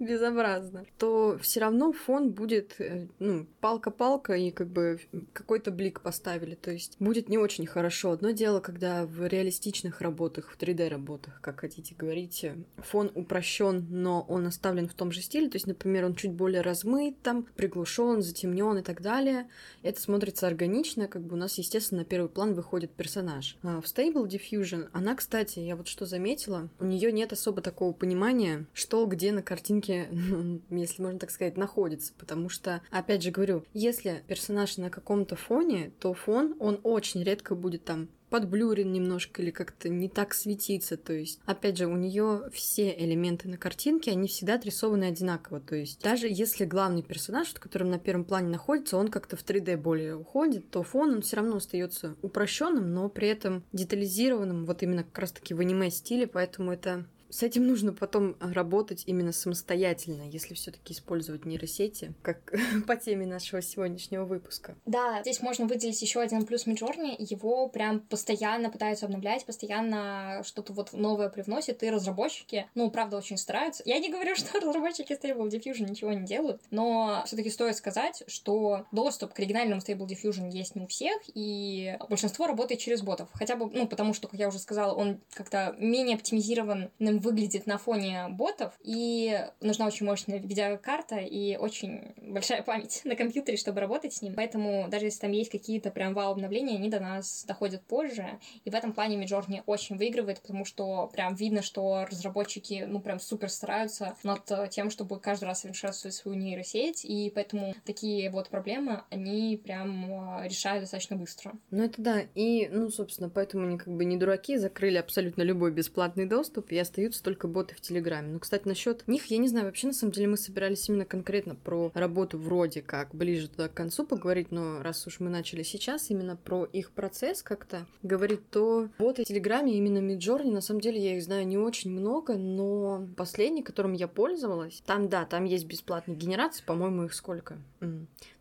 безобразно, 0.00 0.84
то 0.98 1.38
все 1.40 1.60
равно 1.60 1.92
фон 1.92 2.30
будет, 2.30 2.74
э, 2.80 3.06
ну, 3.18 3.46
палка-палка 3.60 4.34
и 4.34 4.50
как 4.50 4.68
бы 4.68 4.98
какой-то 5.32 5.70
блик 5.70 6.00
поставили. 6.00 6.54
То 6.54 6.70
есть 6.70 6.96
будет 6.98 7.28
не 7.28 7.38
очень 7.38 7.66
хорошо. 7.66 8.12
Одно 8.12 8.30
дело, 8.30 8.60
когда 8.60 9.04
в 9.04 9.26
реалистичных 9.26 10.00
работах, 10.00 10.50
в 10.50 10.58
3D-работах, 10.58 11.40
как 11.40 11.60
хотите 11.60 11.94
говорить, 11.94 12.46
фон 12.78 13.12
упрощен, 13.14 13.86
но 13.90 14.24
он 14.28 14.46
оставлен 14.46 14.88
в 14.88 14.94
том 14.94 15.12
же 15.12 15.20
стиле. 15.20 15.48
То 15.48 15.56
есть, 15.56 15.66
например, 15.66 16.06
он 16.06 16.14
чуть 16.14 16.32
более 16.32 16.62
размыт, 16.62 17.16
там, 17.22 17.46
приглушен, 17.54 18.22
затемнен 18.22 18.78
и 18.78 18.82
так 18.82 19.02
далее. 19.02 19.48
Это 19.82 20.00
смотрится 20.00 20.46
органично, 20.46 21.08
как 21.08 21.22
бы 21.22 21.34
у 21.34 21.38
нас, 21.38 21.58
естественно, 21.58 22.00
на 22.00 22.04
первый 22.06 22.28
план 22.28 22.54
выходит 22.54 22.90
персонаж. 22.90 23.58
А 23.62 23.80
в 23.80 23.84
Stable 23.84 24.26
Diffusion, 24.26 24.88
она, 24.92 25.14
кстати, 25.14 25.58
я 25.58 25.76
вот 25.76 25.88
что 25.88 26.06
заметила, 26.06 26.68
у 26.78 26.86
нее 26.86 27.12
нет 27.12 27.32
особо 27.32 27.60
такого 27.60 27.92
понимания, 27.92 28.64
что 28.72 29.04
где 29.04 29.32
на 29.32 29.42
картинке 29.42 29.89
рамки, 29.90 30.62
если 30.70 31.02
можно 31.02 31.18
так 31.18 31.30
сказать, 31.30 31.56
находится. 31.56 32.12
Потому 32.18 32.48
что, 32.48 32.82
опять 32.90 33.22
же 33.22 33.30
говорю, 33.30 33.64
если 33.72 34.22
персонаж 34.26 34.76
на 34.76 34.90
каком-то 34.90 35.36
фоне, 35.36 35.92
то 35.98 36.14
фон, 36.14 36.54
он 36.58 36.80
очень 36.82 37.22
редко 37.22 37.54
будет 37.54 37.84
там 37.84 38.08
подблюрен 38.30 38.92
немножко 38.92 39.42
или 39.42 39.50
как-то 39.50 39.88
не 39.88 40.08
так 40.08 40.34
светится. 40.34 40.96
То 40.96 41.12
есть, 41.12 41.40
опять 41.46 41.76
же, 41.76 41.86
у 41.86 41.96
нее 41.96 42.48
все 42.52 42.94
элементы 42.96 43.48
на 43.48 43.58
картинке, 43.58 44.12
они 44.12 44.28
всегда 44.28 44.54
отрисованы 44.54 45.04
одинаково. 45.04 45.60
То 45.60 45.74
есть, 45.74 46.00
даже 46.00 46.28
если 46.30 46.64
главный 46.64 47.02
персонаж, 47.02 47.52
который 47.54 47.88
на 47.88 47.98
первом 47.98 48.24
плане 48.24 48.48
находится, 48.48 48.96
он 48.96 49.08
как-то 49.08 49.36
в 49.36 49.44
3D 49.44 49.76
более 49.76 50.14
уходит, 50.14 50.70
то 50.70 50.84
фон, 50.84 51.14
он 51.14 51.22
все 51.22 51.36
равно 51.36 51.56
остается 51.56 52.14
упрощенным, 52.22 52.94
но 52.94 53.08
при 53.08 53.28
этом 53.28 53.64
детализированным, 53.72 54.64
вот 54.64 54.82
именно 54.84 55.02
как 55.02 55.18
раз-таки 55.18 55.52
в 55.52 55.60
аниме 55.60 55.90
стиле, 55.90 56.28
поэтому 56.28 56.72
это 56.72 57.06
с 57.30 57.42
этим 57.42 57.66
нужно 57.66 57.92
потом 57.92 58.36
работать 58.40 59.04
именно 59.06 59.32
самостоятельно, 59.32 60.28
если 60.28 60.54
все-таки 60.54 60.92
использовать 60.92 61.44
нейросети, 61.44 62.14
как 62.22 62.52
по 62.86 62.96
теме 62.96 63.26
нашего 63.26 63.62
сегодняшнего 63.62 64.24
выпуска. 64.24 64.76
Да, 64.86 65.20
здесь 65.22 65.40
можно 65.40 65.66
выделить 65.66 66.00
еще 66.02 66.20
один 66.20 66.44
плюс 66.44 66.66
Midjourney. 66.66 67.16
Его 67.18 67.68
прям 67.68 68.00
постоянно 68.00 68.70
пытаются 68.70 69.06
обновлять, 69.06 69.46
постоянно 69.46 70.42
что-то 70.44 70.72
вот 70.72 70.92
новое 70.92 71.28
привносят, 71.28 71.82
и 71.82 71.90
разработчики, 71.90 72.66
ну, 72.74 72.90
правда, 72.90 73.16
очень 73.16 73.36
стараются. 73.36 73.82
Я 73.86 73.98
не 73.98 74.10
говорю, 74.10 74.34
что 74.36 74.60
разработчики 74.60 75.12
Stable 75.12 75.48
Diffusion 75.48 75.88
ничего 75.88 76.12
не 76.12 76.26
делают, 76.26 76.60
но 76.70 77.22
все-таки 77.26 77.50
стоит 77.50 77.76
сказать, 77.76 78.22
что 78.26 78.86
доступ 78.92 79.34
к 79.34 79.38
оригинальному 79.38 79.80
Stable 79.80 80.06
Diffusion 80.06 80.50
есть 80.50 80.74
не 80.74 80.82
у 80.82 80.86
всех, 80.86 81.20
и 81.34 81.96
большинство 82.08 82.46
работает 82.46 82.80
через 82.80 83.02
ботов. 83.02 83.28
Хотя 83.34 83.56
бы, 83.56 83.70
ну, 83.70 83.86
потому 83.86 84.14
что, 84.14 84.28
как 84.28 84.38
я 84.38 84.48
уже 84.48 84.58
сказала, 84.58 84.94
он 84.94 85.20
как-то 85.32 85.76
менее 85.78 86.16
оптимизирован 86.16 86.90
выглядит 87.20 87.66
на 87.66 87.78
фоне 87.78 88.28
ботов, 88.30 88.74
и 88.82 89.46
нужна 89.60 89.86
очень 89.86 90.06
мощная 90.06 90.38
видеокарта 90.38 91.16
и 91.16 91.56
очень 91.56 92.14
большая 92.16 92.62
память 92.62 93.02
на 93.04 93.16
компьютере, 93.16 93.56
чтобы 93.56 93.80
работать 93.80 94.14
с 94.14 94.22
ним. 94.22 94.34
Поэтому 94.34 94.88
даже 94.88 95.06
если 95.06 95.20
там 95.20 95.32
есть 95.32 95.50
какие-то 95.50 95.90
прям 95.90 96.14
вау-обновления, 96.14 96.76
они 96.76 96.88
до 96.88 97.00
нас 97.00 97.44
доходят 97.46 97.82
позже. 97.82 98.38
И 98.64 98.70
в 98.70 98.74
этом 98.74 98.92
плане 98.92 99.22
Midjourney 99.22 99.62
очень 99.66 99.96
выигрывает, 99.96 100.40
потому 100.40 100.64
что 100.64 101.08
прям 101.12 101.34
видно, 101.34 101.62
что 101.62 102.06
разработчики, 102.10 102.84
ну, 102.86 103.00
прям 103.00 103.20
супер 103.20 103.48
стараются 103.48 104.16
над 104.22 104.50
тем, 104.70 104.90
чтобы 104.90 105.18
каждый 105.20 105.44
раз 105.44 105.60
совершенствовать 105.60 106.14
свою 106.14 106.36
нейросеть, 106.36 107.04
и 107.04 107.30
поэтому 107.34 107.74
такие 107.84 108.30
вот 108.30 108.48
проблемы, 108.48 109.02
они 109.10 109.60
прям 109.62 110.12
а, 110.12 110.46
решают 110.46 110.82
достаточно 110.82 111.16
быстро. 111.16 111.52
Ну, 111.70 111.84
это 111.84 112.00
да. 112.02 112.22
И, 112.34 112.68
ну, 112.68 112.90
собственно, 112.90 113.28
поэтому 113.28 113.66
они 113.66 113.78
как 113.78 113.88
бы 113.88 114.04
не 114.04 114.16
дураки, 114.16 114.56
закрыли 114.56 114.96
абсолютно 114.96 115.42
любой 115.42 115.72
бесплатный 115.72 116.26
доступ 116.26 116.72
и 116.72 116.78
остаются 116.78 117.09
остаются 117.10 117.22
только 117.22 117.48
боты 117.48 117.74
в 117.74 117.80
Телеграме. 117.80 118.32
Ну, 118.32 118.38
кстати, 118.38 118.66
насчет 118.66 119.06
них, 119.08 119.26
я 119.26 119.38
не 119.38 119.48
знаю, 119.48 119.66
вообще, 119.66 119.88
на 119.88 119.92
самом 119.92 120.12
деле, 120.12 120.28
мы 120.28 120.36
собирались 120.36 120.88
именно 120.88 121.04
конкретно 121.04 121.54
про 121.54 121.90
работу 121.94 122.38
вроде 122.38 122.82
как 122.82 123.14
ближе 123.14 123.48
туда 123.48 123.68
к 123.68 123.74
концу 123.74 124.04
поговорить, 124.04 124.50
но 124.50 124.82
раз 124.82 125.06
уж 125.06 125.20
мы 125.20 125.30
начали 125.30 125.62
сейчас 125.62 126.10
именно 126.10 126.36
про 126.36 126.64
их 126.64 126.92
процесс 126.92 127.42
как-то 127.42 127.86
говорить, 128.02 128.48
то 128.50 128.88
боты 128.98 129.24
в 129.24 129.26
Телеграме, 129.26 129.76
именно 129.76 129.98
Миджорни, 129.98 130.50
на 130.50 130.60
самом 130.60 130.80
деле, 130.80 131.00
я 131.00 131.16
их 131.16 131.22
знаю 131.22 131.46
не 131.46 131.58
очень 131.58 131.90
много, 131.90 132.34
но 132.36 133.06
последний, 133.16 133.62
которым 133.62 133.92
я 133.92 134.08
пользовалась, 134.08 134.82
там, 134.86 135.08
да, 135.08 135.24
там 135.24 135.44
есть 135.44 135.66
бесплатные 135.66 136.16
генерации, 136.16 136.62
по-моему, 136.64 137.04
их 137.04 137.14
сколько? 137.14 137.58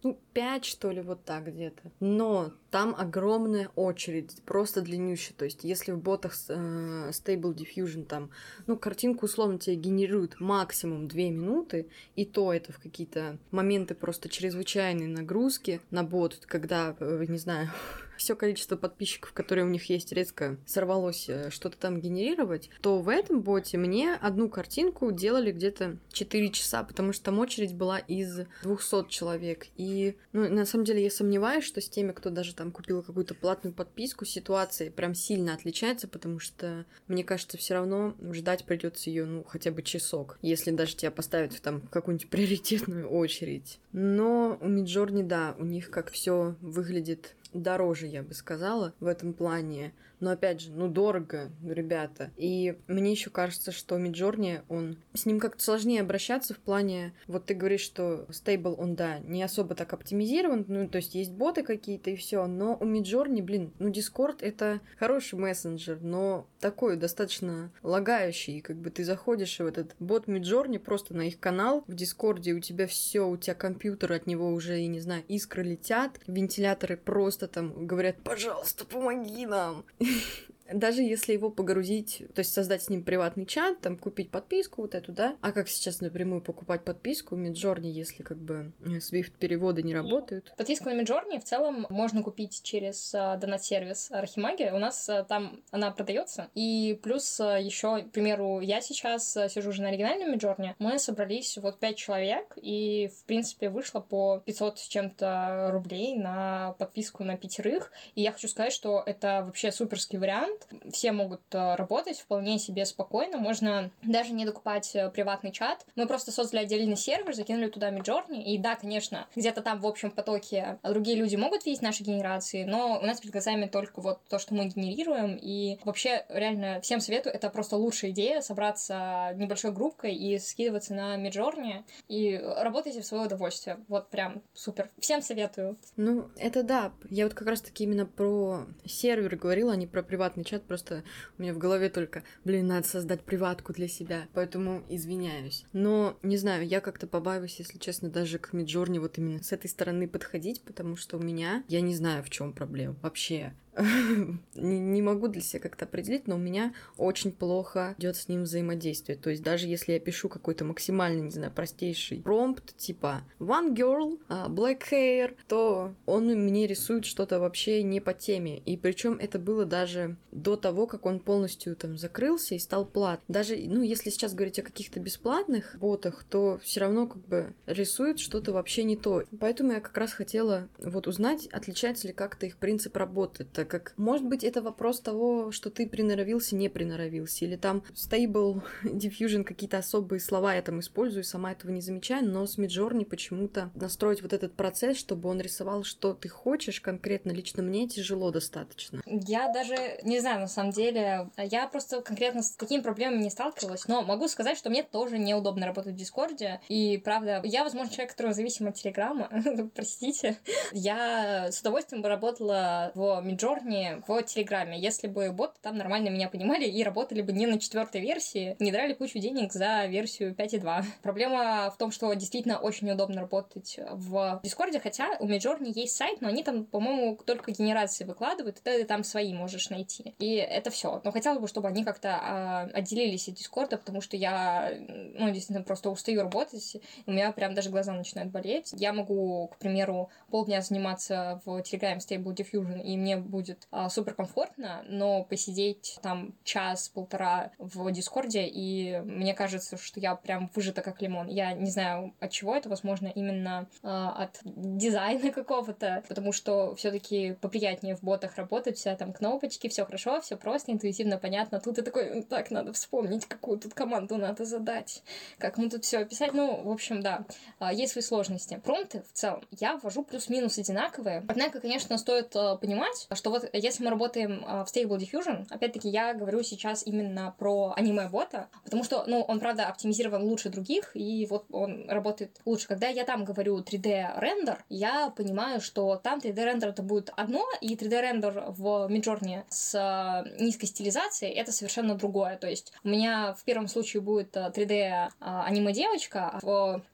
Ну, 0.03 0.18
5, 0.34 0.65
что 0.65 0.91
ли, 0.91 1.01
вот 1.01 1.25
так 1.25 1.48
где-то. 1.48 1.91
Но 2.00 2.51
там 2.72 2.96
огромная 2.98 3.70
очередь, 3.75 4.41
просто 4.46 4.82
длиннющая. 4.82 5.36
То 5.36 5.46
есть, 5.46 5.63
если 5.63 5.91
в 5.91 6.00
ботах 6.00 6.34
э, 6.48 7.10
Stable 7.10 7.53
Diffusion 7.53 8.06
там, 8.06 8.29
ну, 8.65 8.77
картинку 8.77 9.25
условно 9.25 9.60
тебе 9.60 9.75
генерируют 9.75 10.39
максимум 10.39 11.08
2 11.08 11.20
минуты, 11.20 11.88
и 12.15 12.25
то 12.25 12.53
это 12.53 12.72
в 12.72 12.79
какие-то 12.79 13.38
моменты 13.51 13.94
просто 13.94 14.29
чрезвычайной 14.29 15.08
нагрузки 15.08 15.82
на 15.91 16.03
бот, 16.03 16.38
когда, 16.46 16.96
э, 17.00 17.25
не 17.27 17.38
знаю, 17.38 17.70
все 18.20 18.36
количество 18.36 18.76
подписчиков, 18.76 19.32
которые 19.32 19.66
у 19.66 19.70
них 19.70 19.90
есть, 19.90 20.12
резко 20.12 20.58
сорвалось 20.66 21.30
э, 21.30 21.50
что-то 21.50 21.78
там 21.78 22.02
генерировать, 22.02 22.70
то 22.82 23.00
в 23.00 23.08
этом 23.08 23.42
боте 23.42 23.78
мне 23.78 24.14
одну 24.14 24.50
картинку 24.50 25.12
делали 25.12 25.54
где-то 25.54 25.98
4 26.12 26.50
часа, 26.50 26.84
потому 26.84 27.14
что 27.14 27.26
там 27.26 27.40
очередь 27.40 27.74
была 27.74 27.98
из 27.98 28.42
200 28.64 29.08
человек. 29.08 29.68
И, 29.78 30.18
ну, 30.34 30.50
на 30.50 30.66
самом 30.66 30.84
деле, 30.84 31.02
я 31.02 31.10
сомневаюсь, 31.10 31.64
что 31.64 31.80
с 31.80 31.90
теми, 31.90 32.12
кто 32.12 32.30
даже 32.30 32.54
там 32.54 32.72
купил 32.72 33.02
какую-то 33.02 33.36
платную 33.36 33.74
подписку, 33.74 34.26
ситуация 34.26 34.92
прям 34.92 35.16
сильно 35.16 35.54
отличается, 35.54 36.10
потому 36.10 36.40
что, 36.40 36.86
мне 37.08 37.24
кажется, 37.24 37.58
все 37.58 37.76
равно 37.76 38.16
ждать 38.34 38.66
придется 38.66 39.10
ее, 39.10 39.26
ну, 39.26 39.46
хотя 39.46 39.72
бы 39.72 39.82
часок, 39.82 40.38
если 40.42 40.72
даже 40.72 40.98
тебя 40.98 41.12
поставят 41.12 41.54
в 41.54 41.62
там 41.62 41.82
какую-нибудь 41.82 42.30
приоритетную 42.30 43.10
очередь. 43.10 43.80
Но 43.94 44.58
у 44.60 44.68
Миджорни, 44.68 45.24
да, 45.24 45.56
у 45.58 45.64
них 45.64 45.90
как 45.90 46.12
все 46.12 46.56
выглядит 46.60 47.36
дороже, 47.53 48.08
я 48.08 48.24
бы 48.24 48.34
сказала, 48.34 48.94
в 49.00 49.08
этом 49.08 49.34
плане. 49.34 49.94
Но 50.20 50.32
опять 50.32 50.60
же, 50.62 50.72
ну 50.72 50.89
дорого, 50.89 51.50
ребята. 51.65 52.32
И 52.36 52.77
мне 52.88 53.12
еще 53.12 53.29
кажется, 53.29 53.72
что 53.72 53.98
Миджорни, 53.98 54.62
он 54.68 54.98
с 55.13 55.25
ним 55.25 55.39
как-то 55.39 55.63
сложнее 55.63 56.01
обращаться 56.01 56.53
в 56.53 56.58
плане, 56.58 57.13
вот 57.27 57.46
ты 57.46 57.53
говоришь, 57.53 57.82
что 57.82 58.25
стейбл, 58.29 58.75
он, 58.77 58.96
да, 58.96 59.20
не 59.20 59.41
особо 59.41 59.75
так 59.75 59.94
оптимизирован, 59.94 60.65
ну, 60.68 60.89
то 60.89 60.98
есть 60.98 61.15
есть 61.15 61.32
боты 61.32 61.63
какие-то 61.63 62.10
и 62.10 62.15
все, 62.15 62.46
но 62.48 62.75
у 62.79 62.86
Миджорни, 62.86 63.41
блин, 63.41 63.72
ну, 63.79 63.89
Дискорд 63.89 64.44
это 64.44 64.82
хороший 64.98 65.39
мессенджер, 65.39 66.00
но 66.01 66.48
такой 66.60 66.98
достаточно 66.98 67.72
лагающий, 67.84 68.62
как 68.62 68.78
бы 68.78 68.89
ты 68.89 69.04
заходишь 69.04 69.60
в 69.60 69.66
этот 69.66 69.96
бот 70.00 70.28
Миджорни 70.28 70.78
просто 70.78 71.13
на 71.16 71.28
их 71.28 71.39
канал 71.39 71.84
в 71.88 71.94
Дискорде, 71.94 72.54
у 72.54 72.60
тебя 72.60 72.88
все, 72.88 73.28
у 73.28 73.38
тебя 73.38 73.56
компьютер 73.56 74.13
от 74.13 74.28
него 74.28 74.51
уже, 74.51 74.80
я 74.80 74.88
не 74.88 75.00
знаю, 75.00 75.24
искры 75.28 75.63
летят, 75.63 76.20
вентиляторы 76.28 76.98
просто 76.98 77.48
там 77.48 77.88
говорят, 77.88 78.18
пожалуйста, 78.24 78.86
помоги 78.86 79.46
нам. 79.46 79.86
даже 80.74 81.02
если 81.02 81.34
его 81.34 81.50
погрузить, 81.50 82.24
то 82.34 82.40
есть 82.40 82.54
создать 82.54 82.84
с 82.84 82.90
ним 82.90 83.04
приватный 83.04 83.46
чат, 83.46 83.82
там 83.82 83.98
купить 83.98 84.32
подписку 84.32 84.82
вот 84.82 84.96
эту, 84.96 85.12
да, 85.12 85.36
а 85.42 85.52
как 85.52 85.68
сейчас 85.68 86.02
напрямую 86.02 86.42
покупать 86.42 86.84
подписку 86.84 87.36
в 87.36 87.40
Midjourney, 87.40 87.90
если 87.90 88.24
как 88.24 88.38
бы 88.38 88.74
Swift 88.82 89.34
переводы 89.40 89.84
не 89.84 89.94
работают? 89.94 90.54
Подписку 90.58 90.90
на 90.90 91.02
Midjourney 91.02 91.40
в 91.40 91.44
целом 91.44 91.86
можно 91.90 92.24
купить 92.24 92.62
через 92.64 93.14
uh, 93.14 93.38
донат-сервис 93.40 94.12
Архимаги. 94.12 94.70
У 94.74 94.80
нас 94.80 95.10
uh, 95.10 95.26
там 95.26 95.62
она 95.72 95.92
продается. 95.92 96.50
И 96.56 97.00
плюс 97.02 97.40
еще, 97.40 98.04
к 98.04 98.12
примеру, 98.12 98.60
я 98.60 98.82
сейчас 98.82 99.38
сижу 99.50 99.70
уже 99.70 99.82
на 99.82 99.90
оригинальном 99.90 100.34
Midjourney. 100.34 100.76
Мы 100.80 101.00
собрались 101.00 101.58
вот 101.58 101.80
пять 101.80 101.98
человек, 101.98 102.58
и, 102.62 103.10
в 103.20 103.26
принципе, 103.26 103.70
вышло 103.70 104.00
по 104.00 104.42
500 104.46 104.80
с 104.80 104.88
чем-то 104.88 105.70
рублей 105.72 106.16
на 106.16 106.74
подписку 106.80 107.24
на 107.24 107.38
пятерых. 107.38 107.92
И 108.16 108.22
я 108.22 108.32
хочу 108.32 108.48
сказать, 108.48 108.74
что 108.74 109.04
это 109.06 109.44
вообще 109.46 109.72
суперский 109.72 110.20
вариант, 110.20 110.59
момент. 110.72 110.94
Все 110.94 111.12
могут 111.12 111.42
э, 111.51 111.75
работать 111.75 112.20
вполне 112.20 112.60
себе 112.60 112.86
спокойно. 112.86 113.38
Можно 113.38 113.92
даже 114.04 114.34
не 114.34 114.46
докупать 114.46 114.96
э, 114.96 115.10
приватный 115.10 115.51
чат. 115.51 115.86
Мы 115.96 116.08
просто 116.08 116.32
создали 116.32 116.63
отдельный 116.63 116.98
сервер, 116.98 117.34
закинули 117.34 117.70
туда 117.70 117.92
Midjourney. 117.92 118.44
И 118.44 118.58
да, 118.58 118.75
конечно, 118.75 119.28
где-то 119.36 119.62
там 119.62 119.80
в 119.80 119.88
общем 119.88 120.12
потоке 120.12 120.80
другие 120.84 121.18
люди 121.18 121.36
могут 121.36 121.66
видеть 121.66 121.82
наши 121.82 122.04
генерации, 122.04 122.63
но 122.63 123.00
у 123.00 123.06
нас 123.06 123.20
перед 123.20 123.34
глазами 123.34 123.68
только 123.68 124.01
вот 124.01 124.20
то, 124.30 124.39
что 124.39 124.54
мы 124.54 124.66
генерируем. 124.66 125.38
И 125.42 125.80
вообще, 125.84 126.25
реально, 126.30 126.82
всем 126.82 127.00
советую, 127.00 127.34
это 127.34 127.50
просто 127.50 127.78
лучшая 127.78 128.12
идея 128.12 128.42
собраться 128.42 129.32
небольшой 129.36 129.72
группкой 129.72 130.16
и 130.16 130.39
скидываться 130.39 130.94
на 130.94 131.18
Midjourney 131.18 131.84
и 132.08 132.38
работайте 132.38 133.01
в 133.01 133.06
свое 133.06 133.25
удовольствие. 133.25 133.78
Вот 133.88 134.10
прям 134.10 134.42
супер. 134.54 134.89
Всем 135.00 135.22
советую. 135.22 135.78
Ну, 135.96 136.30
это 136.38 136.63
да. 136.63 136.92
Я 137.10 137.25
вот 137.25 137.34
как 137.34 137.48
раз-таки 137.48 137.84
именно 137.84 138.06
про 138.06 138.66
сервер 138.86 139.36
говорила, 139.36 139.74
а 139.74 139.75
не 139.75 139.88
про 139.88 140.04
приватный 140.04 140.44
чат, 140.50 140.63
просто 140.63 141.03
у 141.38 141.41
меня 141.41 141.53
в 141.53 141.58
голове 141.58 141.89
только, 141.89 142.24
блин, 142.44 142.68
надо 142.68 142.88
создать 142.88 143.22
приватку 143.22 143.74
для 143.74 143.88
себя, 143.88 144.27
поэтому 144.34 144.84
извиняюсь. 144.89 145.65
Но, 145.74 146.18
не 146.24 146.38
знаю, 146.38 146.65
я 146.68 146.82
как-то 146.82 147.08
побаиваюсь, 147.08 147.60
если 147.60 147.77
честно, 147.77 148.10
даже 148.10 148.39
к 148.39 148.53
Миджорни 148.53 149.00
вот 149.00 149.18
именно 149.18 149.44
с 149.44 149.51
этой 149.51 149.70
стороны 149.70 150.08
подходить, 150.08 150.62
потому 150.62 150.96
что 150.96 151.18
у 151.18 151.22
меня, 151.22 151.63
я 151.68 151.82
не 151.82 151.96
знаю, 151.96 152.24
в 152.24 152.29
чем 152.29 152.53
проблема 152.53 152.96
вообще. 153.01 153.53
не 154.55 155.01
могу 155.01 155.27
для 155.27 155.41
себя 155.41 155.59
как-то 155.59 155.86
определить, 155.86 156.27
но 156.27 156.36
у 156.36 156.39
меня 156.39 156.74
очень 156.98 157.31
плохо 157.31 157.95
идет 157.98 158.15
с 158.15 158.27
ним 158.27 158.43
взаимодействие. 158.43 159.17
То 159.17 159.29
есть 159.29 159.43
даже 159.43 159.67
если 159.67 159.93
я 159.93 160.00
пишу 160.00 160.29
какой-то 160.29 160.65
максимально, 160.65 161.21
не 161.21 161.31
знаю, 161.31 161.51
простейший 161.51 162.21
промпт, 162.21 162.75
типа 162.77 163.24
one 163.39 163.75
girl, 163.75 164.19
uh, 164.29 164.50
black 164.50 164.81
hair, 164.91 165.36
то 165.48 165.93
он 166.05 166.27
мне 166.27 166.67
рисует 166.67 167.05
что-то 167.05 167.39
вообще 167.39 167.83
не 167.83 168.00
по 168.00 168.13
теме. 168.13 168.59
И 168.59 168.77
причем 168.77 169.17
это 169.19 169.39
было 169.39 169.65
даже 169.65 170.17
до 170.31 170.55
того, 170.55 170.88
как 170.88 171.05
он 171.05 171.19
полностью 171.19 171.75
там 171.75 171.98
закрылся 171.98 172.55
и 172.55 172.59
стал 172.59 172.86
плат. 172.86 173.21
Даже, 173.27 173.55
ну, 173.55 173.81
если 173.81 174.09
сейчас 174.09 174.33
говорить 174.33 174.59
о 174.59 174.63
каких-то 174.63 175.00
бесплатных 175.00 175.75
ботах, 175.79 176.24
то 176.24 176.59
все 176.63 176.81
равно 176.81 177.07
как 177.07 177.25
бы 177.27 177.53
рисует 177.65 178.19
что-то 178.19 178.53
вообще 178.53 178.83
не 178.83 178.98
то. 178.98 179.24
Поэтому 179.39 179.74
я 179.74 179.79
как 179.79 179.98
раз 179.98 180.13
хотела 180.13 180.67
вот 180.79 181.07
узнать, 181.07 181.48
отличается 181.48 182.07
ли 182.07 182.13
как-то 182.13 182.45
их 182.45 182.57
принцип 182.57 182.95
работы 182.98 183.45
так 183.45 183.69
как, 183.70 183.94
может 183.98 184.26
быть, 184.26 184.44
это 184.44 184.62
вопрос 184.62 185.00
того, 185.00 185.52
что 185.52 185.70
ты 185.70 185.88
приноровился, 185.88 186.56
не 186.56 186.70
приноровился, 186.70 187.46
или 187.46 187.56
там 187.56 187.84
stable 187.94 188.62
diffusion, 188.84 189.44
какие-то 189.44 189.78
особые 189.78 190.20
слова 190.20 190.56
я 190.56 190.62
там 190.62 190.80
использую, 190.80 191.24
сама 191.24 191.52
этого 191.52 191.72
не 191.72 191.82
замечаю, 191.82 192.26
но 192.26 192.46
с 192.46 192.58
Midjourney 192.58 193.06
почему-то 193.06 193.72
настроить 193.76 194.22
вот 194.22 194.34
этот 194.34 194.54
процесс, 194.54 194.98
чтобы 194.98 195.30
он 195.30 195.40
рисовал, 195.40 195.84
что 195.84 196.14
ты 196.14 196.28
хочешь 196.28 196.82
конкретно, 196.82 197.32
лично 197.32 197.64
мне 197.64 197.88
тяжело 197.88 198.32
достаточно. 198.32 199.02
Я 199.06 199.52
даже 199.54 200.00
не 200.04 200.20
знаю, 200.20 200.42
на 200.42 200.48
самом 200.48 200.72
деле, 200.72 201.30
я 201.38 201.68
просто 201.68 202.02
конкретно 202.02 202.42
с 202.42 202.52
такими 202.52 202.82
проблемами 202.82 203.22
не 203.22 203.30
сталкивалась, 203.30 203.88
но 203.88 204.02
могу 204.02 204.28
сказать, 204.28 204.58
что 204.58 204.70
мне 204.70 204.84
тоже 204.84 205.20
неудобно 205.20 205.68
работать 205.68 205.94
в 205.94 205.98
Дискорде, 205.98 206.60
и 206.68 206.98
правда, 206.98 207.42
я, 207.44 207.64
возможно, 207.64 207.94
человек, 207.94 208.12
который 208.12 208.34
зависим 208.34 208.68
от 208.68 208.76
Телеграма, 208.76 209.30
простите, 209.76 210.38
я 210.72 211.52
с 211.52 211.60
удовольствием 211.62 212.02
бы 212.02 212.10
работала 212.10 212.92
в 212.96 213.24
Midjourney 213.26 213.49
Джорни 213.50 214.01
в 214.08 214.22
Телеграме, 214.24 214.79
если 214.79 215.08
бы 215.08 215.32
боты 215.32 215.56
там 215.62 215.77
нормально 215.77 216.10
меня 216.10 216.29
понимали 216.29 216.65
и 216.65 216.84
работали 216.84 217.22
бы 217.22 217.32
не 217.32 217.48
на 217.48 217.60
четвертой 217.60 218.01
версии, 218.01 218.56
не 218.60 218.72
драли 218.72 218.94
кучу 218.94 219.18
денег 219.18 219.53
за 219.53 219.86
версию 219.86 220.36
5.2. 220.36 220.84
Проблема 221.01 221.72
в 221.72 221.77
том, 221.77 221.91
что 221.91 222.13
действительно 222.13 222.60
очень 222.60 222.91
удобно 222.91 223.22
работать 223.22 223.79
в 223.91 224.39
Дискорде, 224.44 224.79
хотя 224.79 225.18
у 225.20 225.27
Midjourney 225.27 225.72
есть 225.74 225.96
сайт, 225.96 226.22
но 226.22 226.27
они 226.27 226.44
там, 226.44 226.65
по-моему, 226.65 227.18
только 227.25 227.51
генерации 227.51 228.03
выкладывают, 228.03 228.60
и 228.60 228.62
ты 228.62 228.84
там 228.84 229.03
свои 229.03 229.34
можешь 229.34 229.70
найти. 229.70 230.13
И 230.20 230.36
это 230.36 230.70
все. 230.70 231.01
Но 231.03 231.12
хотелось 231.12 231.39
бы, 231.39 231.48
чтобы 231.48 231.68
они 231.70 231.84
как-то 231.84 232.20
а, 232.22 232.70
отделились 232.74 233.29
от 233.29 233.36
Дискорда, 233.36 233.77
потому 233.77 234.01
что 234.01 234.15
я, 234.15 234.72
ну, 234.88 235.29
действительно, 235.32 235.63
просто 235.63 235.89
устаю 235.89 236.22
работать, 236.22 236.77
у 237.08 237.12
меня 237.12 237.32
прям 237.32 237.56
даже 237.56 237.70
глаза 237.70 237.94
начинают 237.94 238.32
болеть. 238.32 238.70
Я 238.74 238.94
могу, 238.94 239.48
к 239.48 239.58
примеру, 239.58 240.10
полдня 240.29 240.62
заниматься 240.62 241.41
в 241.46 241.60
Telegram 241.60 241.98
Stable 241.98 242.36
Diffusion, 242.36 242.84
и 242.84 242.96
мне 242.96 243.18
будет 243.18 243.38
будет 243.39 243.67
а, 243.72 243.89
супер 243.89 244.13
комфортно, 244.13 244.84
но 244.88 245.24
посидеть 245.24 245.98
там 246.01 246.34
час-полтора 246.43 247.51
в 247.58 247.89
Дискорде, 247.91 248.46
и 248.46 249.00
мне 249.05 249.34
кажется, 249.34 249.77
что 249.77 250.00
я 250.01 250.15
прям 250.15 250.51
выжата 250.53 250.81
как 250.81 251.01
лимон. 251.01 251.27
Я 251.27 251.53
не 251.53 251.72
знаю, 251.72 252.13
от 252.19 252.31
чего 252.31 252.53
это, 252.53 252.67
возможно, 252.67 253.08
именно 253.08 253.67
а, 253.81 254.12
от 254.24 254.39
дизайна 254.43 255.31
какого-то, 255.34 256.03
потому 256.10 256.34
что 256.34 256.75
все-таки 256.75 257.38
поприятнее 257.39 257.96
в 257.96 258.03
ботах 258.03 258.36
работать, 258.36 258.77
вся 258.77 258.96
там 258.98 259.13
кнопочки, 259.13 259.69
все 259.69 259.86
хорошо, 259.86 260.19
все 260.19 260.36
просто, 260.36 260.74
интуитивно, 260.74 261.17
понятно. 261.17 261.62
Тут 261.62 261.77
и 261.77 261.81
такой, 261.81 262.24
так, 262.24 262.51
надо 262.51 262.74
вспомнить, 262.74 263.25
какую 263.25 263.58
тут 263.58 263.74
команду 263.74 264.17
надо 264.17 264.43
задать, 264.43 265.01
как 265.38 265.58
мы 265.58 265.69
тут 265.69 265.86
все 265.86 266.00
описать. 266.00 266.34
Ну, 266.34 266.62
в 266.62 266.69
общем, 266.69 267.01
да, 267.01 267.24
а, 267.60 267.72
есть 267.72 267.93
свои 267.93 268.03
сложности. 268.03 268.60
Промпты 268.65 269.01
в 269.01 269.13
целом 269.13 269.43
я 269.51 269.77
ввожу 269.77 270.03
плюс-минус 270.03 270.58
одинаковые. 270.58 271.24
Однако, 271.27 271.62
конечно, 271.62 271.98
стоит 271.98 272.36
а, 272.36 272.58
понимать, 272.58 273.08
что 273.13 273.28
что 273.29 273.48
вот 273.48 273.50
если 273.53 273.83
мы 273.83 273.89
работаем 273.91 274.43
а, 274.45 274.65
в 274.65 274.69
Stable 274.69 274.98
Diffusion, 274.98 275.45
опять-таки 275.50 275.88
я 275.88 276.13
говорю 276.13 276.41
сейчас 276.43 276.86
именно 276.86 277.33
про 277.38 277.74
аниме-бота, 277.75 278.48
потому 278.63 278.83
что, 278.83 279.03
ну, 279.07 279.21
он, 279.21 279.39
правда, 279.39 279.67
оптимизирован 279.67 280.24
лучше 280.24 280.50
других, 280.50 280.91
и 280.95 281.27
вот 281.29 281.45
он 281.51 281.88
работает 281.89 282.39
лучше. 282.45 282.67
Когда 282.67 282.88
я 282.88 283.03
там 283.03 283.25
говорю 283.25 283.59
3D-рендер, 283.59 284.63
я 284.69 285.09
понимаю, 285.09 285.62
что 285.62 285.95
там 285.98 286.19
3D-рендер 286.19 286.69
это 286.69 286.81
будет 286.81 287.12
одно, 287.15 287.45
и 287.62 287.75
3D-рендер 287.75 288.45
в 288.48 288.88
Midjourney 288.89 289.43
с 289.50 289.75
а, 289.75 290.25
низкой 290.39 290.65
стилизацией 290.65 291.33
это 291.33 291.51
совершенно 291.51 291.95
другое. 291.95 292.38
То 292.38 292.48
есть 292.48 292.74
у 292.83 292.89
меня 292.89 293.33
в 293.33 293.43
первом 293.43 293.67
случае 293.67 294.01
будет 294.01 294.36
3D 294.36 295.09
а, 295.19 295.48
а 295.48 296.39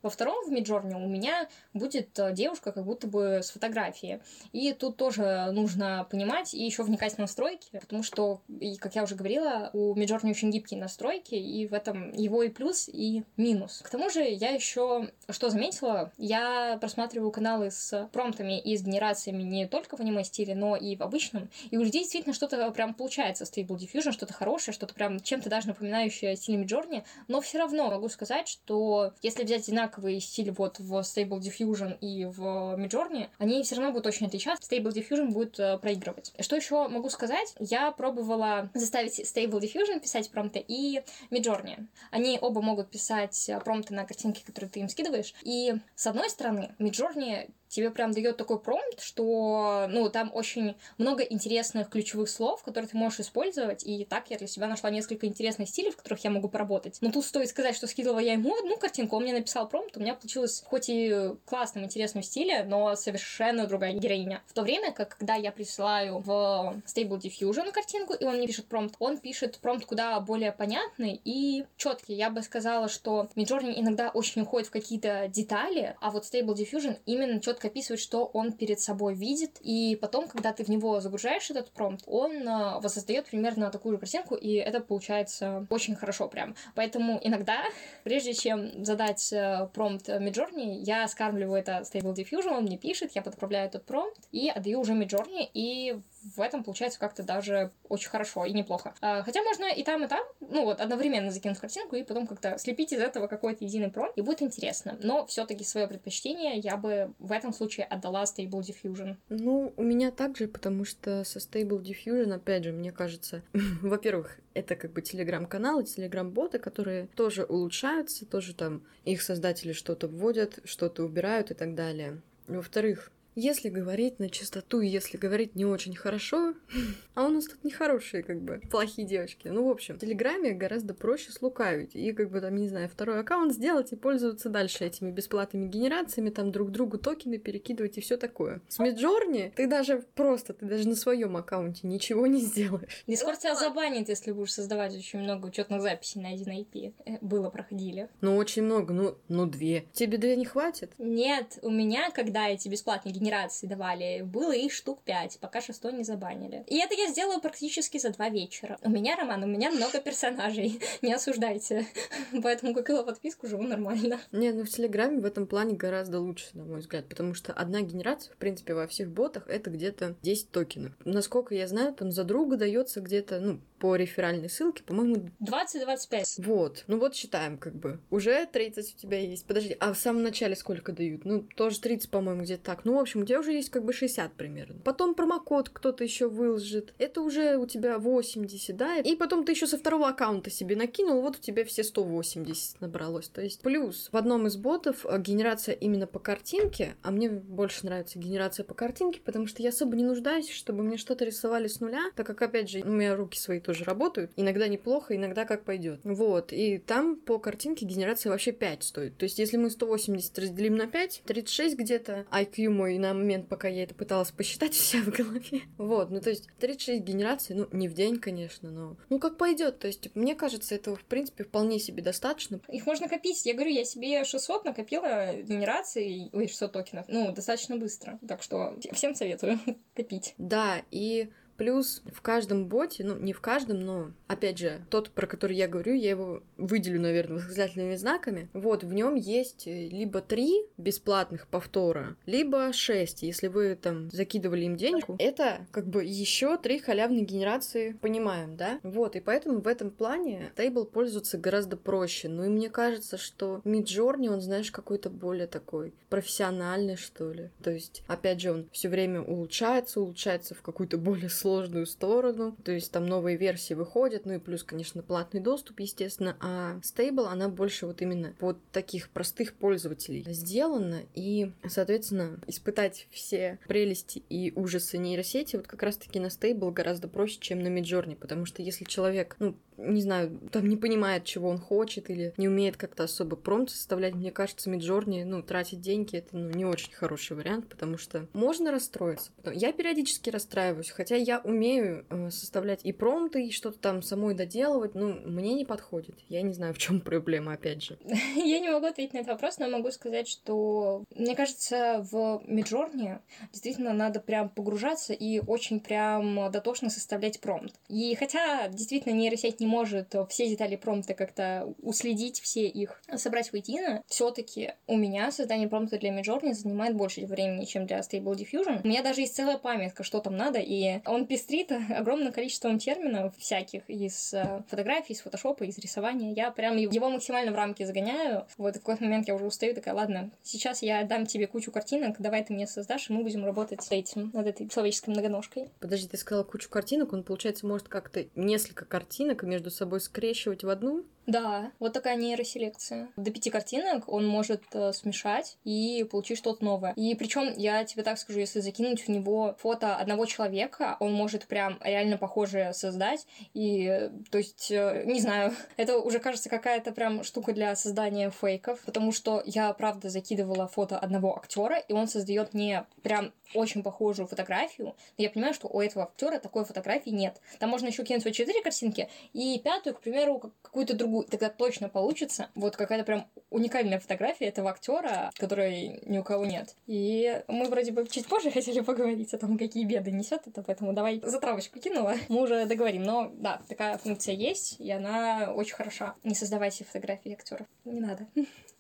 во 0.02 0.10
втором 0.10 0.46
в 0.46 0.52
Midjourney 0.52 0.96
у 0.96 1.08
меня 1.08 1.48
будет 1.74 2.20
девушка 2.34 2.72
как 2.72 2.84
будто 2.84 3.08
бы 3.08 3.40
с 3.42 3.52
фотографии. 3.52 4.20
И 4.52 4.74
тут 4.74 4.98
тоже 4.98 5.50
нужно 5.52 6.06
понимать 6.10 6.25
и 6.54 6.64
еще 6.64 6.84
вникать 6.84 7.16
в 7.16 7.18
настройки, 7.20 7.68
потому 7.72 8.04
что, 8.04 8.42
и, 8.60 8.78
как 8.78 8.96
я 8.96 9.04
уже 9.04 9.16
говорила, 9.16 9.70
у 9.74 9.96
Midjourney 9.96 10.32
очень 10.32 10.52
гибкие 10.52 10.80
настройки, 10.80 11.36
и 11.36 11.68
в 11.68 11.74
этом 11.74 12.12
его 12.14 12.44
и 12.44 12.50
плюс, 12.50 12.90
и 12.92 13.24
минус. 13.38 13.82
К 13.84 13.90
тому 13.90 14.10
же 14.10 14.22
я 14.22 14.50
еще 14.50 15.10
что 15.30 15.50
заметила, 15.50 16.12
я 16.18 16.78
просматриваю 16.80 17.32
каналы 17.32 17.72
с 17.72 18.10
промптами 18.12 18.60
и 18.60 18.78
с 18.78 18.84
генерациями 18.84 19.44
не 19.44 19.68
только 19.68 19.98
в 19.98 20.00
аниме-стиле, 20.00 20.56
но 20.56 20.76
и 20.76 20.96
в 20.96 21.02
обычном, 21.02 21.50
и 21.72 21.78
у 21.78 21.84
людей 21.84 22.02
действительно 22.02 22.34
что-то 22.34 22.70
прям 22.72 22.94
получается 22.94 23.44
Stable 23.44 23.78
Diffusion, 23.78 24.12
что-то 24.12 24.34
хорошее, 24.34 24.74
что-то 24.74 24.94
прям 24.94 25.20
чем-то 25.20 25.50
даже 25.50 25.68
напоминающее 25.68 26.36
стиль 26.36 26.62
Midjourney, 26.62 27.04
но 27.28 27.42
все 27.42 27.60
равно 27.60 27.90
могу 27.90 28.10
сказать, 28.10 28.48
что 28.48 29.14
если 29.22 29.44
взять 29.44 29.68
одинаковый 29.68 30.20
стиль 30.20 30.52
вот 30.52 30.80
в 30.80 30.94
Stable 31.00 31.40
Diffusion 31.40 31.98
и 32.00 32.26
в 32.26 32.76
Midjourney, 32.76 33.28
они 33.38 33.64
все 33.64 33.76
равно 33.76 33.92
будут 33.92 34.08
очень 34.08 34.28
отличаться. 34.28 34.70
Stable 34.70 34.92
Diffusion 34.92 35.30
будет 35.30 35.60
э, 35.60 35.78
проигрывать. 36.16 36.34
Что 36.40 36.56
еще 36.56 36.88
могу 36.88 37.10
сказать? 37.10 37.56
Я 37.60 37.92
пробовала 37.92 38.70
заставить 38.74 39.20
Stable 39.20 39.60
Diffusion 39.60 40.00
писать 40.00 40.30
промпты 40.32 40.64
и 40.66 41.02
Midjourney. 41.30 41.88
Они 42.12 42.38
оба 42.42 42.62
могут 42.62 42.90
писать 42.90 43.50
э, 43.50 43.60
промпты 43.60 43.94
на 43.94 44.06
картинки, 44.06 44.44
которые 44.46 44.70
ты 44.70 44.80
им 44.80 44.90
скидываешь. 44.90 45.34
И 45.44 45.76
с 45.96 46.08
одной 46.08 46.30
стороны, 46.30 46.76
Midjourney 46.80 47.52
тебе 47.76 47.92
прям 47.92 48.12
дает 48.12 48.38
такой 48.38 48.60
промпт, 48.60 49.02
что, 49.02 49.88
ну, 49.90 50.10
там 50.10 50.32
очень 50.34 50.76
много 50.98 51.24
интересных 51.24 51.90
ключевых 51.90 52.30
слов, 52.30 52.64
которые 52.64 52.90
ты 52.90 52.96
можешь 52.96 53.20
использовать, 53.20 53.84
и 53.86 54.06
так 54.06 54.30
я 54.30 54.38
для 54.38 54.48
себя 54.48 54.68
нашла 54.68 54.90
несколько 54.90 55.28
интересных 55.28 55.68
стилей, 55.68 55.92
в 55.92 55.98
которых 55.98 56.24
я 56.24 56.30
могу 56.30 56.48
поработать. 56.48 56.98
Но 57.02 57.12
тут 57.12 57.26
стоит 57.26 57.50
сказать, 57.50 57.76
что 57.76 57.88
скидывала 57.88 58.20
я 58.20 58.34
ему 58.34 58.56
одну 58.56 58.78
картинку, 58.78 59.18
он 59.18 59.24
мне 59.24 59.34
написал 59.34 59.68
промпт, 59.68 59.98
у 59.98 60.00
меня 60.00 60.16
получилось 60.16 60.64
хоть 60.66 60.86
и 60.88 61.34
классном, 61.46 61.84
интересном 61.84 62.24
стиле, 62.24 62.64
но 62.64 62.96
совершенно 62.96 63.68
другая 63.68 63.94
героиня. 63.94 64.42
В 64.48 64.54
то 64.54 64.62
время 64.62 64.94
как, 64.94 65.18
когда 65.18 65.36
я 65.36 65.52
присылаю 65.52 66.20
в 66.20 66.82
Stable 66.86 67.20
Diffusion 67.20 67.72
картинку, 67.72 68.14
и 68.14 68.24
он 68.24 68.38
мне 68.38 68.48
пишет 68.48 68.68
промпт, 68.68 68.96
он 69.00 69.18
пишет 69.18 69.60
промпт 69.60 69.86
куда 69.86 70.18
более 70.22 70.54
понятный 70.54 71.20
и 71.26 71.66
четкий. 71.76 72.14
Я 72.14 72.30
бы 72.30 72.42
сказала, 72.42 72.88
что 72.88 73.28
Midjourney 73.36 73.74
иногда 73.76 74.10
очень 74.10 74.44
уходит 74.44 74.70
в 74.70 74.72
какие-то 74.72 75.28
детали, 75.28 75.98
а 76.00 76.12
вот 76.12 76.24
Stable 76.24 76.56
Diffusion 76.56 76.98
именно 77.06 77.42
четко 77.42 77.65
четко 77.66 77.76
описывает, 77.76 78.00
что 78.00 78.26
он 78.34 78.54
перед 78.54 78.80
собой 78.80 79.16
видит, 79.16 79.58
и 79.62 79.98
потом, 80.02 80.28
когда 80.28 80.54
ты 80.54 80.64
в 80.64 80.70
него 80.70 81.00
загружаешь 81.00 81.50
этот 81.50 81.72
промпт, 81.72 82.04
он 82.08 82.48
э, 82.48 82.80
воссоздает 82.80 83.26
примерно 83.26 83.72
такую 83.72 83.94
же 83.94 84.00
картинку, 84.00 84.36
и 84.36 84.54
это 84.54 84.80
получается 84.80 85.66
очень 85.70 85.96
хорошо 85.96 86.28
прям. 86.28 86.56
Поэтому 86.76 87.20
иногда, 87.24 87.64
прежде 88.04 88.34
чем 88.34 88.86
задать 88.86 89.34
э, 89.34 89.68
промпт 89.74 90.10
Midjourney, 90.10 90.84
я 90.86 91.08
скармливаю 91.08 91.60
это 91.60 91.84
Stable 91.84 92.14
Diffusion, 92.14 92.58
он 92.58 92.64
мне 92.64 92.78
пишет, 92.78 93.16
я 93.16 93.22
подправляю 93.22 93.68
этот 93.68 93.86
промпт 93.86 94.20
и 94.32 94.50
отдаю 94.50 94.80
уже 94.80 94.94
Midjourney, 94.94 95.50
и 95.54 96.00
в 96.36 96.42
этом 96.42 96.64
получается 96.64 97.00
как-то 97.00 97.24
даже 97.24 97.72
очень 97.88 98.10
хорошо 98.10 98.46
и 98.46 98.54
неплохо. 98.54 98.94
А, 99.02 99.22
хотя 99.24 99.44
можно 99.44 99.66
и 99.66 99.84
там, 99.84 100.04
и 100.04 100.08
там, 100.08 100.24
ну 100.40 100.66
вот, 100.66 100.82
одновременно 100.82 101.32
закинуть 101.32 101.60
картинку 101.60 101.96
и 101.96 102.04
потом 102.04 102.28
как-то 102.28 102.58
слепить 102.58 102.94
из 102.94 103.00
этого 103.00 103.28
какой-то 103.28 103.64
единый 103.64 103.92
пром, 103.92 104.12
и 104.16 104.22
будет 104.22 104.42
интересно. 104.42 104.98
Но 105.02 105.26
все 105.28 105.46
таки 105.46 105.64
свое 105.64 105.88
предпочтение 105.88 106.58
я 106.58 106.78
бы 106.78 107.14
в 107.20 107.32
этом 107.32 107.54
случае 107.54 107.86
отдала 107.86 108.24
Stable 108.24 108.62
Diffusion. 108.62 109.18
Ну, 109.30 109.74
у 109.78 109.84
меня 109.84 110.12
также, 110.12 110.48
потому 110.48 110.86
что 110.86 111.24
со 111.24 111.40
Stable 111.40 111.82
Diffusion, 111.82 112.34
опять 112.34 112.64
же, 112.64 112.72
мне 112.72 112.92
кажется, 112.92 113.44
во-первых, 113.82 114.40
это 114.54 114.76
как 114.76 114.94
бы 114.94 115.02
телеграм-каналы, 115.02 115.84
телеграм-боты, 115.84 116.60
которые 116.60 117.08
тоже 117.16 117.44
улучшаются, 117.44 118.26
тоже 118.26 118.56
там 118.56 118.84
их 119.04 119.22
создатели 119.22 119.74
что-то 119.74 120.08
вводят, 120.08 120.60
что-то 120.64 121.04
убирают 121.04 121.52
и 121.52 121.54
так 121.54 121.76
далее. 121.76 122.22
Во-вторых, 122.48 123.12
если 123.36 123.70
говорить 123.70 124.20
на 124.20 124.30
чистоту, 124.30 124.80
если 124.80 125.18
говорить 125.18 125.56
не 125.56 125.66
очень 125.66 125.96
хорошо, 125.96 126.54
а 127.16 127.26
у 127.26 127.30
нас 127.30 127.46
тут 127.46 127.64
нехорошие, 127.64 128.24
как 128.24 128.42
бы, 128.42 128.62
плохие 128.72 129.08
девочки. 129.08 129.50
Ну, 129.50 129.68
в 129.68 129.70
общем, 129.70 129.96
в 129.96 130.00
Телеграме 130.00 130.52
гораздо 130.52 130.94
проще 130.94 131.32
слукавить. 131.32 131.96
И, 131.96 132.14
как 132.14 132.32
бы, 132.32 132.40
там, 132.42 132.56
не 132.56 132.70
знаю, 132.70 132.90
второй 132.90 133.20
аккаунт 133.20 133.54
сделать 133.54 133.92
и 133.92 133.96
пользоваться 133.96 134.50
дальше 134.50 134.86
этими 134.86 135.12
бесплатными 135.12 135.68
генерациями, 135.68 136.30
там, 136.30 136.52
друг 136.52 136.72
другу 136.72 136.98
токены 136.98 137.38
перекидывать 137.38 137.98
и 137.98 138.02
все 138.02 138.18
такое. 138.18 138.62
С 138.70 138.80
Миджорни 138.80 139.52
ты 139.56 139.68
даже 139.68 140.06
просто, 140.16 140.54
ты 140.54 140.66
даже 140.66 140.88
на 140.88 140.96
своем 140.96 141.36
аккаунте 141.38 141.88
ничего 141.88 142.28
не 142.28 142.40
сделаешь. 142.40 143.04
Дискорд 143.06 143.40
тебя 143.40 143.56
забанит, 143.56 144.10
если 144.10 144.32
будешь 144.32 144.54
создавать 144.54 144.96
очень 144.96 145.20
много 145.20 145.48
учетных 145.48 145.82
записей 145.82 146.22
на 146.22 146.30
один 146.30 146.50
IP. 146.50 146.94
Э, 147.06 147.18
было, 147.22 147.50
проходили. 147.50 148.10
Ну, 148.22 148.38
очень 148.38 148.64
много, 148.64 148.94
ну, 148.94 149.18
ну, 149.28 149.46
две. 149.46 149.86
Тебе 149.94 150.18
две 150.18 150.36
не 150.36 150.46
хватит? 150.46 150.94
Нет, 150.98 151.60
у 151.62 151.70
меня, 151.70 152.12
когда 152.12 152.48
эти 152.48 152.70
бесплатные 152.70 153.14
генерации 153.14 153.25
генерации 153.26 153.68
давали. 153.68 154.22
Было 154.22 154.52
их 154.52 154.72
штук 154.72 155.02
пять, 155.04 155.40
пока 155.40 155.62
шестой 155.62 155.94
не 155.94 156.04
забанили. 156.04 156.64
И 156.68 156.78
это 156.78 156.94
я 156.94 157.08
сделала 157.08 157.40
практически 157.40 157.98
за 157.98 158.12
два 158.12 158.30
вечера. 158.30 158.78
У 158.82 158.90
меня 158.90 159.16
роман, 159.16 159.44
у 159.44 159.48
меня 159.48 159.72
много 159.72 160.00
персонажей. 160.00 160.80
Не 161.02 161.14
осуждайте. 161.14 161.86
Поэтому 162.44 162.74
купила 162.74 163.04
подписку, 163.04 163.48
живу 163.48 163.64
нормально. 163.64 164.20
Не, 164.32 164.52
ну 164.52 164.64
в 164.64 164.70
Телеграме 164.70 165.20
в 165.20 165.26
этом 165.26 165.48
плане 165.48 165.76
гораздо 165.76 166.20
лучше, 166.20 166.46
на 166.54 166.64
мой 166.64 166.80
взгляд, 166.80 167.08
потому 167.08 167.34
что 167.34 167.54
одна 167.54 167.82
генерация, 167.82 168.34
в 168.34 168.38
принципе, 168.38 168.74
во 168.74 168.88
всех 168.88 169.10
ботах 169.10 169.48
это 169.48 169.70
где-то 169.70 170.16
10 170.22 170.52
токенов. 170.52 170.94
Насколько 171.04 171.56
я 171.56 171.68
знаю, 171.68 171.94
там 171.94 172.12
за 172.12 172.24
друга 172.24 172.58
дается 172.58 173.02
где-то, 173.02 173.40
ну, 173.40 173.60
по 173.80 173.96
реферальной 173.96 174.50
ссылке, 174.50 174.84
по-моему... 174.84 175.30
20-25. 175.42 176.44
Вот. 176.44 176.84
Ну 176.88 177.00
вот 177.00 177.16
считаем, 177.16 177.58
как 177.58 177.76
бы. 177.76 178.00
Уже 178.10 178.46
30 178.46 178.96
у 178.96 178.98
тебя 178.98 179.20
есть. 179.20 179.46
Подожди, 179.46 179.76
а 179.80 179.94
в 179.94 179.98
самом 179.98 180.24
начале 180.24 180.56
сколько 180.56 180.92
дают? 180.92 181.26
Ну, 181.26 181.46
тоже 181.56 181.80
30, 181.80 182.10
по-моему, 182.10 182.44
где-то 182.44 182.64
так. 182.64 182.86
Ну, 182.86 182.96
в 182.96 183.00
общем, 183.00 183.22
у 183.22 183.26
тебя 183.26 183.40
уже 183.40 183.52
есть 183.52 183.70
как 183.70 183.84
бы 183.84 183.94
60 183.94 184.34
примерно. 184.34 184.80
Потом 184.84 185.16
промокод 185.16 185.70
кто-то 185.70 186.04
еще 186.04 186.30
выложит. 186.30 186.94
Это 186.98 187.22
уже 187.22 187.58
у 187.58 187.66
тебя 187.66 188.00
80, 188.00 188.76
да? 188.76 188.98
И 188.98 189.16
потом 189.16 189.44
ты 189.44 189.52
еще 189.52 189.68
со 189.68 189.78
второго 189.78 190.08
аккаунта 190.08 190.50
себе 190.50 190.76
накинул, 190.76 191.22
вот 191.22 191.38
у 191.38 191.40
тебя 191.40 191.66
все 191.66 191.84
180 191.84 192.82
набралось. 192.82 193.28
То 193.28 193.42
есть 193.42 193.62
плюс 193.62 194.10
в 194.12 194.18
одном 194.18 194.48
из 194.48 194.56
ботов 194.56 195.06
э, 195.06 195.20
генерация 195.20 195.76
именно 195.76 196.08
по 196.08 196.20
картинке, 196.20 196.96
а 197.02 197.12
мне 197.12 197.30
больше 197.30 197.86
нравится 197.86 198.20
генерация 198.20 198.64
по 198.64 198.74
картинке, 198.74 199.20
потому 199.20 199.48
что 199.48 199.62
я 199.62 199.70
особо 199.70 199.96
не 199.96 200.04
нуждаюсь, 200.04 200.50
чтобы 200.50 200.84
мне 200.84 200.98
что-то 200.98 201.26
рисовали 201.26 201.68
с 201.68 201.80
нуля, 201.80 202.12
так 202.16 202.26
как, 202.26 202.42
опять 202.42 202.70
же, 202.70 202.82
у 202.82 202.90
меня 202.90 203.16
руки 203.16 203.38
свои 203.38 203.60
тоже 203.60 203.75
работают. 203.84 204.32
Иногда 204.36 204.68
неплохо, 204.68 205.16
иногда 205.16 205.46
как 205.46 205.64
пойдет. 205.64 206.00
Вот. 206.04 206.54
И 206.54 206.78
там 206.78 207.16
по 207.16 207.40
картинке 207.40 207.86
генерация 207.86 208.32
вообще 208.32 208.52
5 208.52 208.84
стоит. 208.84 209.18
То 209.18 209.24
есть, 209.24 209.40
если 209.40 209.58
мы 209.58 209.70
180 209.70 210.40
разделим 210.40 210.76
на 210.76 210.88
5, 210.88 211.24
36 211.26 211.76
где-то 211.78 212.26
IQ 212.32 212.70
мой 212.70 212.98
на 212.98 213.14
момент, 213.14 213.48
пока 213.48 213.68
я 213.68 213.84
это 213.84 213.96
пыталась 213.96 214.32
посчитать 214.32 214.74
себя 214.76 215.04
в 215.04 215.10
голове. 215.10 215.62
Вот. 215.78 216.12
Ну, 216.12 216.22
то 216.22 216.30
есть, 216.30 216.48
36 216.60 217.04
генераций, 217.04 217.56
ну, 217.56 217.68
не 217.72 217.88
в 217.88 217.94
день, 217.94 218.20
конечно, 218.20 218.70
но... 218.72 218.98
Ну, 219.10 219.20
как 219.20 219.38
пойдет. 219.38 219.80
То 219.80 219.88
есть, 219.88 220.10
мне 220.16 220.36
кажется, 220.36 220.76
этого, 220.76 220.96
в 220.96 221.04
принципе, 221.04 221.44
вполне 221.44 221.80
себе 221.80 222.02
достаточно. 222.02 222.60
Их 222.70 222.86
можно 222.86 223.08
копить. 223.08 223.46
Я 223.46 223.54
говорю, 223.54 223.72
я 223.72 223.86
себе 223.86 224.24
600 224.24 224.66
накопила 224.66 225.34
генераций, 225.42 226.30
ой, 226.34 226.48
600 226.48 226.72
токенов, 226.72 227.06
ну, 227.08 227.32
достаточно 227.32 227.78
быстро. 227.78 228.20
Так 228.28 228.42
что 228.42 228.78
всем 228.94 229.16
советую 229.16 229.60
копить. 229.96 230.34
Да, 230.38 230.82
и 230.92 231.30
Плюс 231.58 232.02
в 232.12 232.22
каждом 232.22 232.68
боте, 232.68 233.04
ну 233.04 233.18
не 233.18 233.34
в 233.34 233.42
каждом, 233.42 233.80
но 233.80 234.12
опять 234.28 234.58
же, 234.58 234.82
тот, 234.90 235.10
про 235.12 235.28
который 235.28 235.56
я 235.56 235.68
говорю, 235.68 235.94
я 235.94 236.10
его 236.10 236.44
выделю, 236.58 237.00
наверное, 237.00 237.38
восклицательными 237.38 237.96
знаками. 237.96 238.50
Вот, 238.54 238.84
в 238.84 238.94
нем 238.94 239.16
есть 239.16 239.68
э, 239.68 239.88
либо 239.88 240.22
три 240.22 240.66
бесплатных 240.78 241.48
повтора, 241.48 242.16
либо 242.26 242.74
шесть, 242.74 243.24
если 243.24 243.48
вы 243.48 243.76
там 243.76 244.10
закидывали 244.12 244.66
им 244.66 244.76
денежку. 244.76 245.16
Это 245.20 245.66
как 245.72 245.88
бы 245.88 246.04
еще 246.04 246.58
три 246.58 246.80
халявные 246.80 247.24
генерации, 247.24 247.94
понимаем, 248.02 248.58
да? 248.58 248.80
Вот, 248.84 249.16
и 249.16 249.22
поэтому 249.22 249.62
в 249.62 249.68
этом 249.68 249.92
плане 249.92 250.52
Тейбл 250.56 250.86
пользоваться 250.86 251.38
гораздо 251.38 251.78
проще. 251.78 252.30
Ну 252.30 252.46
и 252.46 252.50
мне 252.50 252.70
кажется, 252.70 253.18
что 253.18 253.62
Midjourney, 253.64 254.30
он, 254.30 254.42
знаешь, 254.42 254.72
какой-то 254.72 255.10
более 255.10 255.48
такой 255.48 255.94
профессиональный, 256.10 256.96
что 256.96 257.32
ли. 257.32 257.50
То 257.64 257.72
есть, 257.72 258.04
опять 258.08 258.42
же, 258.42 258.52
он 258.52 258.70
все 258.72 258.90
время 258.90 259.22
улучшается, 259.22 260.02
улучшается 260.02 260.56
в 260.56 260.62
какую-то 260.62 260.98
более 260.98 261.30
сложную 261.30 261.45
сторону. 261.86 262.56
То 262.64 262.72
есть 262.72 262.92
там 262.92 263.06
новые 263.06 263.38
версии 263.38 263.74
выходят, 263.74 264.26
ну 264.26 264.34
и 264.34 264.40
плюс, 264.40 264.64
конечно, 264.64 265.04
платный 265.04 265.42
доступ, 265.42 265.80
естественно. 265.80 266.38
А 266.40 266.80
Stable, 266.82 267.28
она 267.28 267.50
больше 267.50 267.86
вот 267.86 268.02
именно 268.02 268.34
под 268.40 268.58
таких 268.72 269.10
простых 269.10 269.54
пользователей 269.54 270.24
сделана. 270.34 271.02
И, 271.14 271.52
соответственно, 271.68 272.40
испытать 272.48 273.08
все 273.12 273.60
прелести 273.68 274.24
и 274.30 274.52
ужасы 274.56 274.98
нейросети 274.98 275.56
вот 275.56 275.68
как 275.68 275.84
раз-таки 275.84 276.20
на 276.20 276.28
Stable 276.28 276.72
гораздо 276.72 277.08
проще, 277.08 277.38
чем 277.40 277.60
на 277.60 277.68
Midjourney. 277.68 278.16
Потому 278.16 278.46
что 278.46 278.62
если 278.62 278.86
человек, 278.86 279.36
ну, 279.40 279.56
не 279.78 280.02
знаю, 280.02 280.40
там 280.52 280.68
не 280.68 280.78
понимает, 280.78 281.26
чего 281.26 281.50
он 281.50 281.60
хочет 281.60 282.10
или 282.10 282.34
не 282.38 282.48
умеет 282.48 282.78
как-то 282.78 283.04
особо 283.04 283.36
промпт 283.36 283.72
составлять, 283.72 284.16
мне 284.16 284.32
кажется, 284.32 284.70
Миджорни, 284.70 285.24
ну, 285.24 285.44
тратить 285.44 285.82
деньги, 285.82 286.18
это, 286.18 286.38
ну, 286.38 286.50
не 286.50 286.66
очень 286.66 286.94
хороший 286.94 287.36
вариант, 287.36 287.68
потому 287.68 287.98
что 287.98 288.28
можно 288.34 288.72
расстроиться. 288.72 289.32
Я 289.54 289.74
периодически 289.74 290.30
расстраиваюсь, 290.30 290.90
хотя 290.90 291.16
я 291.16 291.35
умею 291.44 292.06
э, 292.10 292.30
составлять 292.30 292.82
и 292.84 292.92
промпты, 292.92 293.46
и 293.46 293.52
что-то 293.52 293.80
там 293.80 294.02
самой 294.02 294.36
доделывать, 294.36 294.96
ну, 294.96 295.14
мне 295.26 295.54
не 295.54 295.66
подходит. 295.66 296.16
Я 296.30 296.42
не 296.42 296.54
знаю, 296.54 296.74
в 296.74 296.78
чем 296.78 297.02
проблема, 297.02 297.54
опять 297.54 297.84
же. 297.84 297.98
Я 298.36 298.60
не 298.60 298.70
могу 298.70 298.86
ответить 298.86 299.14
на 299.14 299.20
этот 299.20 299.32
вопрос, 299.32 299.58
но 299.58 299.68
могу 299.68 299.92
сказать, 299.92 300.28
что, 300.28 301.04
мне 301.16 301.36
кажется, 301.36 302.06
в 302.12 302.42
Миджорни 302.46 303.20
действительно 303.52 303.94
надо 303.94 304.20
прям 304.20 304.50
погружаться 304.50 305.14
и 305.14 305.40
очень 305.40 305.80
прям 305.80 306.52
дотошно 306.52 306.90
составлять 306.90 307.40
промпт. 307.40 307.74
И 307.90 308.16
хотя 308.16 308.68
действительно 308.68 309.14
нейросеть 309.14 309.60
не 309.60 309.68
может 309.68 310.16
все 310.30 310.48
детали 310.48 310.76
промпта 310.76 311.14
как-то 311.14 311.74
уследить, 311.82 312.40
все 312.40 312.68
их 312.68 313.02
собрать 313.16 313.52
воедино, 313.52 314.04
все 314.08 314.32
таки 314.32 314.74
у 314.88 314.98
меня 314.98 315.32
создание 315.32 315.68
промпта 315.68 315.98
для 315.98 316.12
Midjourney 316.12 316.54
занимает 316.54 316.96
больше 316.96 317.26
времени, 317.26 317.66
чем 317.66 317.86
для 317.86 318.00
Stable 318.00 318.36
Diffusion. 318.36 318.82
У 318.84 318.88
меня 318.88 319.04
даже 319.04 319.22
есть 319.22 319.36
целая 319.36 319.58
памятка, 319.58 320.04
что 320.04 320.20
там 320.20 320.36
надо, 320.36 320.60
и 320.60 321.02
он 321.06 321.25
пестрит 321.26 321.72
огромным 321.90 322.32
количеством 322.32 322.80
терминов 322.80 323.36
всяких 323.38 323.90
из 323.90 324.34
э, 324.34 324.64
фотографий, 324.68 325.14
из 325.14 325.22
фотошопа, 325.22 325.64
из 325.64 325.78
рисования. 325.78 326.34
Я 326.34 326.52
прям 326.52 326.78
его 326.78 327.10
максимально 327.10 327.52
в 327.52 327.56
рамки 327.56 327.84
загоняю. 327.84 328.46
Вот 328.58 328.76
в 328.76 328.80
какой-то 328.80 329.04
момент 329.04 329.28
я 329.28 329.36
уже 329.36 329.46
устаю, 329.46 329.74
такая, 329.74 329.94
ладно, 329.94 330.32
сейчас 330.44 330.82
я 330.82 331.04
дам 331.04 331.26
тебе 331.26 331.48
кучу 331.48 331.72
картинок, 331.72 332.16
давай 332.20 332.44
ты 332.44 332.54
мне 332.54 332.68
создашь, 332.68 333.10
и 333.10 333.14
мы 333.14 333.24
будем 333.24 333.46
работать 333.46 333.84
с 333.84 333.92
этим, 333.92 334.32
над 334.34 334.48
этой 334.48 334.68
человеческой 334.70 335.12
многоножкой. 335.12 335.70
Подожди, 335.80 336.08
ты 336.08 336.18
сказала 336.18 336.44
кучу 336.44 336.70
картинок, 336.70 337.14
он, 337.14 337.24
получается, 337.24 337.66
может 337.66 337.88
как-то 337.88 338.26
несколько 338.36 338.86
картинок 338.86 339.44
между 339.44 339.72
собой 339.72 340.02
скрещивать 340.02 340.64
в 340.64 340.70
одну? 340.70 341.06
Да, 341.26 341.72
вот 341.80 341.94
такая 341.94 342.16
нейроселекция. 342.16 343.10
До 343.16 343.32
пяти 343.32 343.50
картинок 343.50 344.08
он 344.08 344.28
может 344.28 344.64
э, 344.74 344.94
смешать 344.94 345.58
и 345.64 346.06
получить 346.10 346.38
что-то 346.38 346.64
новое. 346.64 346.94
И 346.96 347.16
причем 347.16 347.54
я 347.58 347.84
тебе 347.84 348.04
так 348.04 348.18
скажу, 348.20 348.40
если 348.40 348.60
закинуть 348.60 349.02
в 349.02 349.10
него 349.10 349.56
фото 349.60 349.96
одного 349.96 350.26
человека, 350.26 350.98
он 351.00 351.14
может 351.14 351.48
прям 351.48 351.80
реально 351.82 352.18
похожее 352.18 352.74
создать. 352.74 353.26
И, 353.54 354.10
то 354.30 354.38
есть, 354.38 354.72
э, 354.72 355.04
не 355.06 355.20
знаю, 355.20 355.54
это 355.78 355.98
уже 355.98 356.20
кажется 356.20 356.50
какая-то 356.50 356.92
прям 356.92 357.24
штука 357.24 357.54
для 357.54 357.76
создания 357.76 358.30
фейков, 358.30 358.80
потому 358.86 359.12
что 359.12 359.42
я, 359.46 359.74
правда, 359.74 360.10
закидывала 360.10 360.68
фото 360.68 361.00
одного 361.00 361.38
актера, 361.38 361.78
и 361.78 361.94
он 361.94 362.08
создает 362.08 362.54
мне 362.54 362.86
прям 363.02 363.34
очень 363.54 363.84
похожую 363.84 364.28
фотографию, 364.28 364.96
но 365.18 365.24
я 365.24 365.30
понимаю, 365.30 365.54
что 365.54 365.68
у 365.68 365.80
этого 365.80 366.06
актера 366.06 366.40
такой 366.40 366.66
фотографии 366.66 367.10
нет. 367.10 367.40
Там 367.60 367.70
можно 367.70 367.88
еще 367.88 368.04
кинуть 368.04 368.26
вот 368.26 368.34
четыре 368.34 368.62
картинки, 368.62 369.10
и 369.34 369.60
пятую, 369.60 369.96
к 369.96 370.02
примеру, 370.02 370.52
какую-то 370.62 370.96
другую. 370.96 371.15
Тогда 371.24 371.50
точно 371.50 371.90
получится 371.90 372.50
вот 372.56 372.76
какая-то 372.76 373.06
прям 373.06 373.28
уникальная 373.50 374.00
фотография 374.00 374.46
этого 374.46 374.70
актера, 374.70 375.32
которой 375.36 376.02
ни 376.06 376.18
у 376.18 376.24
кого 376.24 376.46
нет. 376.46 376.76
И 376.88 377.44
мы 377.48 377.66
вроде 377.68 377.92
бы 377.92 378.08
чуть 378.08 378.28
позже 378.28 378.52
хотели 378.52 378.82
поговорить 378.82 379.34
о 379.34 379.38
том, 379.38 379.58
какие 379.58 379.86
беды 379.86 380.12
несет 380.12 380.48
это, 380.48 380.64
поэтому 380.64 380.94
давай 380.94 381.22
затравочку 381.24 381.80
кинула. 381.80 382.16
Мы 382.30 382.42
уже 382.42 382.66
договорим. 382.66 383.04
Но 383.04 383.32
да, 383.34 383.62
такая 383.68 383.98
функция 383.98 384.36
есть, 384.36 384.80
и 384.80 384.92
она 384.92 385.54
очень 385.54 385.76
хороша. 385.76 386.16
Не 386.24 386.36
создавайте 386.36 386.84
фотографии 386.84 387.34
актеров. 387.34 387.68
Не 387.84 388.00
надо. 388.00 388.28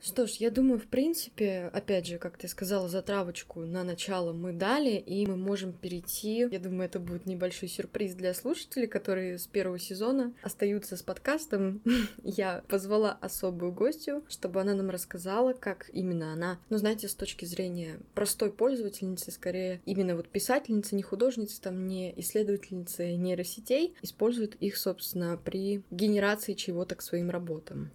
Что 0.06 0.28
ж, 0.28 0.34
я 0.34 0.52
думаю, 0.52 0.78
в 0.78 0.86
принципе, 0.86 1.72
опять 1.74 2.06
же, 2.06 2.20
как 2.20 2.38
ты 2.38 2.48
сказала, 2.48 2.88
затравочку 2.88 3.62
на 3.62 3.84
начало 3.84 4.34
мы 4.34 4.54
дали, 4.54 4.92
и 4.92 5.26
мы 5.26 5.36
можем 5.36 5.74
перейти. 5.74 6.48
Я 6.52 6.60
думаю, 6.60 6.84
это 6.84 7.00
будет 7.00 7.26
небольшой 7.26 7.70
сюрприз 7.70 8.14
для 8.14 8.36
слушателей, 8.36 8.86
которые 8.86 9.40
с 9.40 9.48
первого 9.48 9.80
сезона 9.80 10.32
остаются 10.44 10.96
с 10.96 11.02
подкастом. 11.02 11.82
Я 12.24 12.64
позвала 12.68 13.18
особую 13.20 13.72
гостью, 13.72 14.24
чтобы 14.30 14.62
она 14.62 14.76
нам 14.76 14.92
рассказала, 14.92 15.54
как 15.54 15.90
именно 15.92 16.34
она, 16.34 16.60
ну, 16.70 16.78
знаете, 16.78 17.08
с 17.08 17.16
точки 17.16 17.46
зрения 17.46 17.98
простой 18.14 18.52
пользовательницы, 18.52 19.32
скорее, 19.32 19.82
именно 19.88 20.16
вот 20.16 20.30
писательницы, 20.30 20.94
не 20.94 21.02
художницы, 21.02 21.60
там, 21.60 21.88
не 21.88 22.14
исследовательницы 22.20 23.16
нейросетей, 23.16 23.96
использует 24.04 24.54
их, 24.58 24.78
собственно, 24.78 25.36
при 25.44 25.82
генерации 25.90 26.54
чего-то 26.54 26.94
к 26.94 27.02
своим 27.02 27.32
работам. 27.32 27.90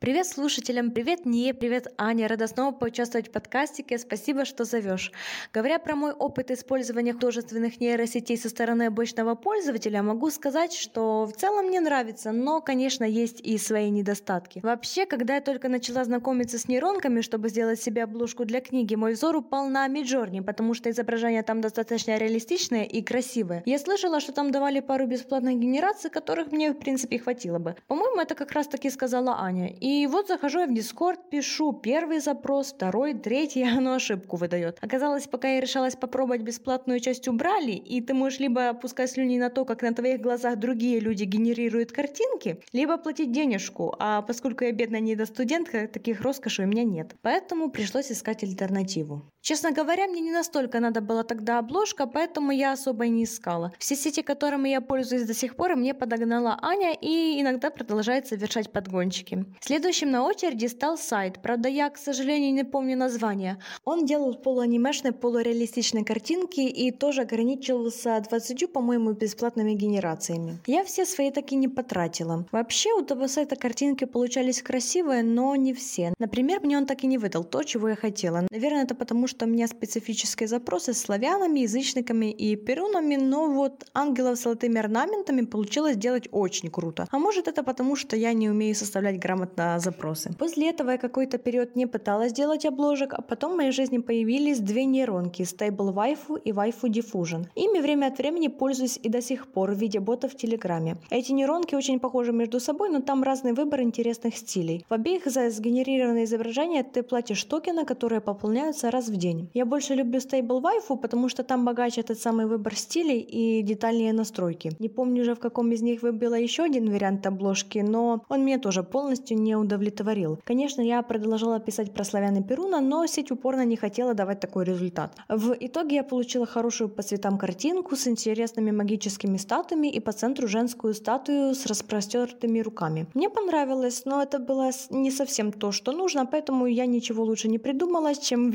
Привет 0.00 0.26
слушателям, 0.26 0.92
привет 0.92 1.26
Не, 1.26 1.52
привет 1.52 1.92
Аня, 1.98 2.26
рада 2.26 2.46
снова 2.46 2.72
поучаствовать 2.72 3.28
в 3.28 3.32
подкастике, 3.32 3.98
спасибо, 3.98 4.46
что 4.46 4.64
зовешь. 4.64 5.12
Говоря 5.52 5.78
про 5.78 5.94
мой 5.94 6.12
опыт 6.12 6.50
использования 6.50 7.12
художественных 7.12 7.80
нейросетей 7.82 8.38
со 8.38 8.48
стороны 8.48 8.84
обычного 8.84 9.34
пользователя, 9.34 10.02
могу 10.02 10.30
сказать, 10.30 10.72
что 10.72 11.26
в 11.26 11.32
целом 11.38 11.66
мне 11.66 11.80
нравится, 11.80 12.32
но, 12.32 12.62
конечно, 12.62 13.04
есть 13.04 13.42
и 13.42 13.58
свои 13.58 13.90
недостатки. 13.90 14.60
Вообще, 14.62 15.04
когда 15.04 15.34
я 15.34 15.42
только 15.42 15.68
начала 15.68 16.02
знакомиться 16.02 16.58
с 16.58 16.66
нейронками, 16.66 17.20
чтобы 17.20 17.50
сделать 17.50 17.82
себе 17.82 18.04
обложку 18.04 18.46
для 18.46 18.62
книги, 18.62 18.94
мой 18.94 19.12
взор 19.12 19.36
упал 19.36 19.68
на 19.68 19.86
Midjourney, 19.86 20.42
потому 20.42 20.72
что 20.72 20.88
изображения 20.88 21.42
там 21.42 21.60
достаточно 21.60 22.16
реалистичные 22.16 22.86
и 22.86 23.02
красивые. 23.02 23.62
Я 23.66 23.78
слышала, 23.78 24.20
что 24.20 24.32
там 24.32 24.50
давали 24.50 24.80
пару 24.80 25.06
бесплатных 25.06 25.58
генераций, 25.58 26.08
которых 26.08 26.52
мне, 26.52 26.72
в 26.72 26.78
принципе, 26.78 27.18
хватило 27.18 27.58
бы. 27.58 27.76
По-моему, 27.86 28.18
это 28.22 28.34
как 28.34 28.52
раз 28.52 28.66
таки 28.66 28.88
сказала 28.88 29.36
Аня. 29.42 29.68
И 29.78 29.89
и 29.90 30.06
вот 30.06 30.28
захожу 30.28 30.60
я 30.60 30.66
в 30.66 30.70
Discord, 30.70 31.18
пишу 31.30 31.72
первый 31.72 32.20
запрос, 32.20 32.72
второй, 32.72 33.14
третий, 33.14 33.64
оно 33.78 33.94
ошибку 33.94 34.36
выдает. 34.36 34.78
Оказалось, 34.80 35.26
пока 35.26 35.48
я 35.48 35.60
решалась 35.60 35.96
попробовать 35.96 36.42
бесплатную 36.42 37.00
часть 37.00 37.26
убрали, 37.26 37.72
и 37.72 38.00
ты 38.00 38.14
можешь 38.14 38.38
либо 38.38 38.72
пускать 38.74 39.10
слюни 39.10 39.38
на 39.38 39.50
то, 39.50 39.64
как 39.64 39.82
на 39.82 39.92
твоих 39.92 40.20
глазах 40.20 40.60
другие 40.60 41.00
люди 41.00 41.24
генерируют 41.24 41.90
картинки, 41.90 42.62
либо 42.72 42.98
платить 42.98 43.32
денежку, 43.32 43.94
а 43.98 44.22
поскольку 44.22 44.64
я 44.64 44.72
бедная 44.72 45.00
недостудентка, 45.00 45.88
таких 45.88 46.20
роскошей 46.20 46.66
у 46.66 46.68
меня 46.68 46.84
нет. 46.84 47.16
Поэтому 47.22 47.70
пришлось 47.70 48.12
искать 48.12 48.44
альтернативу. 48.44 49.22
Честно 49.42 49.72
говоря, 49.72 50.06
мне 50.06 50.20
не 50.20 50.32
настолько 50.32 50.80
надо 50.80 51.00
была 51.00 51.22
тогда 51.22 51.58
обложка, 51.58 52.06
поэтому 52.06 52.52
я 52.52 52.72
особо 52.72 53.06
и 53.06 53.08
не 53.08 53.24
искала. 53.24 53.72
Все 53.78 53.96
сети, 53.96 54.22
которыми 54.22 54.68
я 54.68 54.82
пользуюсь 54.82 55.24
до 55.24 55.32
сих 55.32 55.56
пор, 55.56 55.76
мне 55.76 55.94
подогнала 55.94 56.58
Аня 56.60 56.92
и 56.92 57.40
иногда 57.40 57.70
продолжает 57.70 58.26
совершать 58.26 58.70
подгончики. 58.70 59.46
Следующим 59.60 60.10
на 60.10 60.24
очереди 60.24 60.66
стал 60.66 60.98
сайт, 60.98 61.40
правда 61.42 61.70
я, 61.70 61.88
к 61.88 61.96
сожалению, 61.96 62.52
не 62.52 62.64
помню 62.64 62.98
название. 62.98 63.58
Он 63.84 64.04
делал 64.04 64.34
полуанимешные, 64.34 65.12
полуреалистичные 65.12 66.04
картинки 66.04 66.60
и 66.60 66.90
тоже 66.90 67.22
ограничивался 67.22 68.20
20, 68.20 68.70
по-моему, 68.72 69.12
бесплатными 69.12 69.72
генерациями. 69.72 70.58
Я 70.66 70.84
все 70.84 71.06
свои 71.06 71.30
таки 71.30 71.56
не 71.56 71.68
потратила. 71.68 72.46
Вообще 72.52 72.92
у 72.92 73.02
того 73.02 73.26
сайта 73.26 73.56
картинки 73.56 74.04
получались 74.04 74.62
красивые, 74.62 75.22
но 75.22 75.56
не 75.56 75.72
все. 75.72 76.12
Например, 76.18 76.60
мне 76.60 76.76
он 76.76 76.84
так 76.84 77.04
и 77.04 77.06
не 77.06 77.16
выдал 77.16 77.44
то, 77.44 77.62
чего 77.62 77.88
я 77.88 77.96
хотела. 77.96 78.46
Наверное, 78.50 78.84
это 78.84 78.94
потому, 78.94 79.29
что 79.30 79.46
у 79.46 79.48
меня 79.48 79.66
специфические 79.66 80.48
запросы 80.48 80.92
с 80.92 80.98
славянами, 81.00 81.60
язычниками 81.60 82.30
и 82.30 82.56
перунами, 82.56 83.16
но 83.16 83.46
вот 83.46 83.86
ангелов 83.94 84.38
с 84.38 84.42
золотыми 84.42 84.78
орнаментами 84.78 85.42
получилось 85.46 85.94
сделать 85.94 86.28
очень 86.32 86.70
круто. 86.70 87.06
А 87.10 87.18
может 87.18 87.48
это 87.48 87.62
потому, 87.62 87.96
что 87.96 88.16
я 88.16 88.32
не 88.32 88.50
умею 88.50 88.74
составлять 88.74 89.18
грамотно 89.18 89.78
запросы. 89.78 90.34
После 90.38 90.70
этого 90.70 90.90
я 90.90 90.98
какой-то 90.98 91.38
период 91.38 91.76
не 91.76 91.86
пыталась 91.86 92.32
делать 92.32 92.66
обложек, 92.66 93.14
а 93.14 93.22
потом 93.22 93.52
в 93.52 93.56
моей 93.56 93.72
жизни 93.72 93.98
появились 93.98 94.58
две 94.58 94.84
нейронки 94.84 95.42
Stable 95.42 95.94
Waifu 95.94 96.40
и 96.44 96.50
Waifu 96.52 96.88
Diffusion. 96.88 97.46
Ими 97.54 97.80
время 97.80 98.06
от 98.06 98.18
времени 98.18 98.48
пользуюсь 98.48 98.98
и 99.02 99.08
до 99.08 99.22
сих 99.22 99.46
пор 99.46 99.72
в 99.72 99.78
виде 99.78 100.00
ботов 100.00 100.32
в 100.32 100.36
Телеграме. 100.36 100.96
Эти 101.10 101.32
нейронки 101.32 101.74
очень 101.74 102.00
похожи 102.00 102.32
между 102.32 102.60
собой, 102.60 102.90
но 102.90 103.00
там 103.00 103.22
разный 103.22 103.52
выбор 103.52 103.82
интересных 103.82 104.36
стилей. 104.36 104.84
В 104.88 104.94
обеих 104.94 105.26
за 105.26 105.50
сгенерированное 105.50 106.24
изображение 106.24 106.82
ты 106.82 107.02
платишь 107.02 107.44
токены, 107.44 107.84
которые 107.84 108.20
пополняются 108.20 108.90
раз 108.90 109.08
в 109.08 109.16
день. 109.20 109.48
Я 109.54 109.64
больше 109.64 109.94
люблю 109.94 110.18
Stable 110.18 110.60
Waifu, 110.60 110.96
потому 110.96 111.28
что 111.28 111.44
там 111.44 111.64
богаче 111.64 112.00
этот 112.00 112.18
самый 112.18 112.46
выбор 112.46 112.74
стилей 112.74 113.20
и 113.20 113.62
детальнее 113.62 114.12
настройки. 114.12 114.72
Не 114.80 114.88
помню 114.88 115.22
уже, 115.22 115.34
в 115.34 115.38
каком 115.38 115.70
из 115.72 115.82
них 115.82 116.02
выбила 116.02 116.34
еще 116.34 116.64
один 116.64 116.90
вариант 116.90 117.26
обложки, 117.26 117.78
но 117.78 118.22
он 118.28 118.44
меня 118.44 118.58
тоже 118.58 118.82
полностью 118.82 119.38
не 119.38 119.54
удовлетворил. 119.56 120.38
Конечно, 120.44 120.80
я 120.80 121.02
продолжала 121.02 121.60
писать 121.60 121.92
про 121.92 122.04
славян 122.04 122.42
Перуна, 122.42 122.80
но 122.80 123.06
сеть 123.06 123.30
упорно 123.30 123.64
не 123.64 123.76
хотела 123.76 124.14
давать 124.14 124.40
такой 124.40 124.64
результат. 124.64 125.16
В 125.28 125.54
итоге 125.60 125.96
я 125.96 126.04
получила 126.04 126.46
хорошую 126.46 126.88
по 126.88 127.02
цветам 127.02 127.38
картинку 127.38 127.96
с 127.96 128.08
интересными 128.08 128.70
магическими 128.70 129.36
статуями 129.36 129.88
и 129.88 130.00
по 130.00 130.12
центру 130.12 130.48
женскую 130.48 130.94
статую 130.94 131.54
с 131.54 131.66
распростертыми 131.66 132.60
руками. 132.60 133.06
Мне 133.14 133.28
понравилось, 133.28 134.02
но 134.04 134.22
это 134.22 134.38
было 134.38 134.70
не 134.90 135.10
совсем 135.10 135.52
то, 135.52 135.72
что 135.72 135.92
нужно, 135.92 136.26
поэтому 136.26 136.66
я 136.66 136.86
ничего 136.86 137.24
лучше 137.24 137.48
не 137.48 137.58
придумала, 137.58 138.14
чем 138.14 138.50
в 138.50 138.54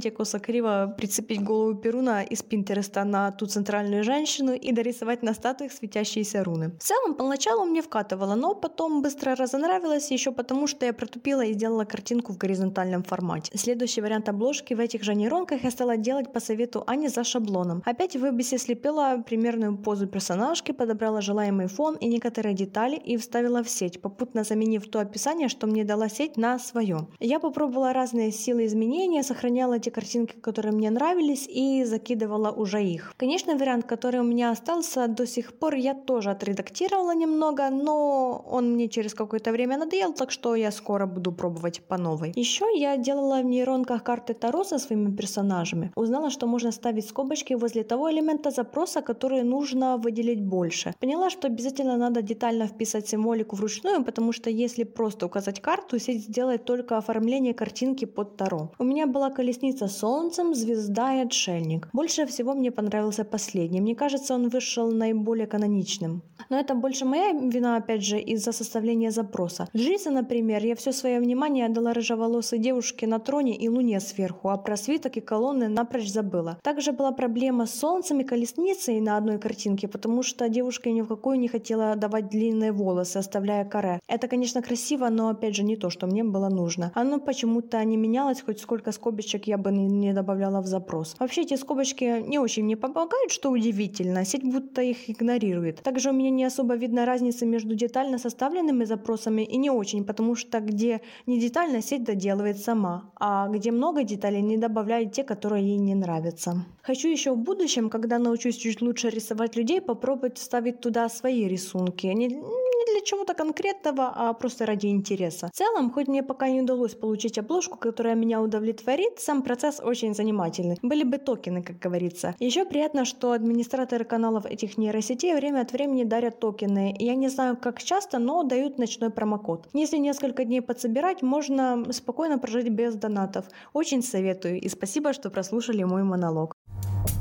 вебеспенте 0.00 0.10
косо-криво 0.10 0.94
прицепить 0.96 1.42
голову 1.42 1.74
Перуна 1.74 2.22
из 2.22 2.42
Пинтереста 2.42 3.04
на 3.04 3.30
ту 3.30 3.46
центральную 3.46 4.04
женщину 4.04 4.52
и 4.52 4.72
дорисовать 4.72 5.22
на 5.22 5.34
статуях 5.34 5.72
светящиеся 5.72 6.44
руны. 6.44 6.70
В 6.78 6.82
целом, 6.82 7.14
поначалу 7.14 7.64
мне 7.64 7.82
вкатывало, 7.82 8.34
но 8.34 8.54
потом 8.54 9.02
быстро 9.02 9.34
разонравилось 9.34 10.10
еще 10.10 10.32
потому, 10.32 10.66
что 10.66 10.86
я 10.86 10.92
протупила 10.92 11.42
и 11.44 11.52
сделала 11.52 11.84
картинку 11.84 12.32
в 12.32 12.38
горизонтальном 12.38 13.02
формате. 13.02 13.52
Следующий 13.54 14.02
вариант 14.02 14.28
обложки 14.28 14.74
в 14.74 14.80
этих 14.80 15.02
же 15.02 15.14
нейронках 15.14 15.64
я 15.64 15.70
стала 15.70 15.96
делать 15.96 16.32
по 16.32 16.40
совету 16.40 16.84
Ани 16.86 17.08
за 17.08 17.24
шаблоном. 17.24 17.82
Опять 17.84 18.16
в 18.16 18.20
вебисе 18.20 18.58
слепила 18.58 19.22
примерную 19.26 19.76
позу 19.76 20.06
персонажки, 20.06 20.72
подобрала 20.72 21.20
желаемый 21.20 21.66
фон 21.66 21.96
и 21.96 22.08
некоторые 22.08 22.54
детали 22.54 22.96
и 22.96 23.16
вставила 23.16 23.62
в 23.62 23.68
сеть, 23.68 24.00
попутно 24.00 24.44
заменив 24.44 24.88
то 24.90 25.00
описание, 25.00 25.48
что 25.48 25.66
мне 25.66 25.84
дала 25.84 26.08
сеть, 26.08 26.36
на 26.36 26.58
свое. 26.58 27.06
Я 27.20 27.38
попробовала 27.40 27.92
разные 27.92 28.32
силы 28.32 28.64
изменения, 28.64 29.22
сохраняла 29.22 29.78
те 29.78 29.89
картинки, 29.90 30.34
которые 30.40 30.72
мне 30.72 30.90
нравились 30.90 31.46
и 31.48 31.84
закидывала 31.84 32.50
уже 32.50 32.82
их. 32.82 33.14
Конечно, 33.16 33.56
вариант, 33.56 33.86
который 33.86 34.20
у 34.20 34.24
меня 34.24 34.50
остался 34.50 35.08
до 35.08 35.26
сих 35.26 35.52
пор, 35.52 35.74
я 35.74 35.94
тоже 35.94 36.30
отредактировала 36.30 37.14
немного, 37.14 37.70
но 37.70 38.44
он 38.50 38.72
мне 38.72 38.88
через 38.88 39.14
какое-то 39.14 39.52
время 39.52 39.78
надоел, 39.78 40.12
так 40.12 40.30
что 40.30 40.54
я 40.54 40.70
скоро 40.70 41.06
буду 41.06 41.32
пробовать 41.32 41.82
по 41.88 41.98
новой. 41.98 42.32
Еще 42.36 42.66
я 42.76 42.96
делала 42.96 43.40
в 43.40 43.44
нейронках 43.44 44.02
карты 44.02 44.34
Таро 44.34 44.64
со 44.64 44.78
своими 44.78 45.14
персонажами. 45.14 45.92
Узнала, 45.96 46.30
что 46.30 46.46
можно 46.46 46.72
ставить 46.72 47.08
скобочки 47.08 47.54
возле 47.54 47.84
того 47.84 48.10
элемента 48.10 48.50
запроса, 48.50 49.00
который 49.02 49.42
нужно 49.42 49.96
выделить 49.96 50.42
больше. 50.42 50.94
Поняла, 51.00 51.30
что 51.30 51.48
обязательно 51.48 51.96
надо 51.96 52.22
детально 52.22 52.66
вписать 52.66 53.08
символику 53.08 53.56
вручную, 53.56 54.04
потому 54.04 54.32
что 54.32 54.50
если 54.50 54.84
просто 54.84 55.26
указать 55.26 55.60
карту, 55.60 55.98
сеть 55.98 56.24
сделает 56.24 56.64
только 56.64 56.96
оформление 56.96 57.54
картинки 57.54 58.04
под 58.04 58.36
Таро. 58.36 58.70
У 58.78 58.84
меня 58.84 59.06
была 59.06 59.30
колесница 59.30 59.79
с 59.88 59.98
солнцем, 59.98 60.54
звезда 60.54 61.14
и 61.14 61.26
отшельник. 61.26 61.88
Больше 61.92 62.26
всего 62.26 62.54
мне 62.54 62.70
понравился 62.70 63.24
последний. 63.24 63.80
Мне 63.80 63.94
кажется, 63.94 64.34
он 64.34 64.48
вышел 64.48 64.90
наиболее 64.90 65.46
каноничным. 65.46 66.22
Но 66.48 66.58
это 66.58 66.74
больше 66.74 67.04
моя 67.04 67.32
вина, 67.32 67.76
опять 67.76 68.04
же, 68.04 68.18
из-за 68.18 68.52
составления 68.52 69.10
запроса. 69.10 69.68
В 69.72 69.78
жизни, 69.78 70.10
например, 70.10 70.64
я 70.64 70.74
все 70.74 70.92
свое 70.92 71.20
внимание 71.20 71.66
отдала 71.66 71.92
рыжеволосой 71.92 72.58
девушке 72.58 73.06
на 73.06 73.18
троне 73.18 73.56
и 73.56 73.68
луне 73.68 74.00
сверху, 74.00 74.48
а 74.48 74.56
про 74.56 74.76
свиток 74.76 75.16
и 75.16 75.20
колонны 75.20 75.68
напрочь 75.68 76.10
забыла. 76.10 76.58
Также 76.62 76.92
была 76.92 77.12
проблема 77.12 77.66
с 77.66 77.74
солнцем 77.74 78.20
и 78.20 78.24
колесницей 78.24 79.00
на 79.00 79.16
одной 79.16 79.38
картинке, 79.38 79.88
потому 79.88 80.22
что 80.22 80.48
девушка 80.48 80.90
ни 80.90 81.02
в 81.02 81.06
какую 81.06 81.38
не 81.38 81.48
хотела 81.48 81.96
давать 81.96 82.28
длинные 82.28 82.72
волосы, 82.72 83.18
оставляя 83.18 83.64
каре. 83.64 84.00
Это, 84.08 84.28
конечно, 84.28 84.62
красиво, 84.62 85.08
но 85.08 85.28
опять 85.28 85.54
же 85.54 85.62
не 85.62 85.76
то, 85.76 85.90
что 85.90 86.06
мне 86.06 86.24
было 86.24 86.48
нужно. 86.48 86.92
Оно 86.94 87.18
почему-то 87.18 87.82
не 87.84 87.96
менялось, 87.96 88.40
хоть 88.40 88.60
сколько 88.60 88.92
скобочек 88.92 89.46
я 89.46 89.58
бы 89.58 89.70
не 89.72 90.12
добавляла 90.12 90.60
в 90.60 90.66
запрос. 90.66 91.16
Вообще 91.18 91.42
эти 91.42 91.56
скобочки 91.56 92.22
не 92.26 92.38
очень 92.38 92.64
мне 92.64 92.76
помогают, 92.76 93.30
что 93.30 93.50
удивительно. 93.50 94.24
Сеть 94.24 94.44
будто 94.44 94.82
их 94.82 95.10
игнорирует. 95.10 95.82
Также 95.82 96.10
у 96.10 96.12
меня 96.12 96.29
не 96.30 96.44
особо 96.44 96.76
видно 96.76 97.04
разницы 97.04 97.46
между 97.46 97.74
детально 97.74 98.18
составленными 98.18 98.84
запросами 98.84 99.42
и 99.42 99.56
не 99.56 99.70
очень, 99.70 100.04
потому 100.04 100.36
что 100.36 100.60
где 100.60 101.00
не 101.26 101.38
детально, 101.40 101.82
сеть 101.82 102.04
доделывает 102.04 102.58
сама, 102.58 103.10
а 103.16 103.48
где 103.48 103.70
много 103.70 104.04
деталей, 104.04 104.42
не 104.42 104.56
добавляет 104.56 105.12
те, 105.12 105.24
которые 105.24 105.64
ей 105.64 105.78
не 105.78 105.94
нравятся. 105.94 106.64
Хочу 106.90 107.08
еще 107.08 107.30
в 107.30 107.36
будущем, 107.36 107.88
когда 107.88 108.18
научусь 108.18 108.56
чуть 108.56 108.82
лучше 108.82 109.10
рисовать 109.10 109.54
людей, 109.54 109.80
попробовать 109.80 110.38
вставить 110.38 110.80
туда 110.80 111.08
свои 111.08 111.46
рисунки. 111.46 112.08
Не, 112.08 112.26
не 112.26 112.92
для 112.92 113.00
чего-то 113.04 113.34
конкретного, 113.34 114.12
а 114.12 114.32
просто 114.32 114.66
ради 114.66 114.88
интереса. 114.88 115.50
В 115.52 115.56
целом, 115.56 115.92
хоть 115.92 116.08
мне 116.08 116.24
пока 116.24 116.48
не 116.48 116.62
удалось 116.62 116.96
получить 116.96 117.38
обложку, 117.38 117.78
которая 117.78 118.16
меня 118.16 118.42
удовлетворит, 118.42 119.20
сам 119.20 119.42
процесс 119.42 119.78
очень 119.78 120.16
занимательный. 120.16 120.78
Были 120.82 121.04
бы 121.04 121.18
токены, 121.18 121.62
как 121.62 121.78
говорится. 121.78 122.34
Еще 122.40 122.64
приятно, 122.64 123.04
что 123.04 123.30
администраторы 123.30 124.04
каналов 124.04 124.44
этих 124.44 124.76
нейросетей 124.76 125.36
время 125.36 125.60
от 125.60 125.70
времени 125.70 126.02
дарят 126.02 126.40
токены. 126.40 126.96
Я 126.98 127.14
не 127.14 127.28
знаю, 127.28 127.56
как 127.56 127.80
часто, 127.80 128.18
но 128.18 128.42
дают 128.42 128.78
ночной 128.78 129.10
промокод. 129.10 129.68
Если 129.74 129.98
несколько 129.98 130.44
дней 130.44 130.60
подсобирать, 130.60 131.22
можно 131.22 131.84
спокойно 131.92 132.38
прожить 132.38 132.68
без 132.68 132.96
донатов. 132.96 133.44
Очень 133.74 134.02
советую 134.02 134.60
и 134.60 134.68
спасибо, 134.68 135.12
что 135.12 135.30
прослушали 135.30 135.84
мой 135.84 136.02
монолог. 136.02 136.56
you 136.82 137.19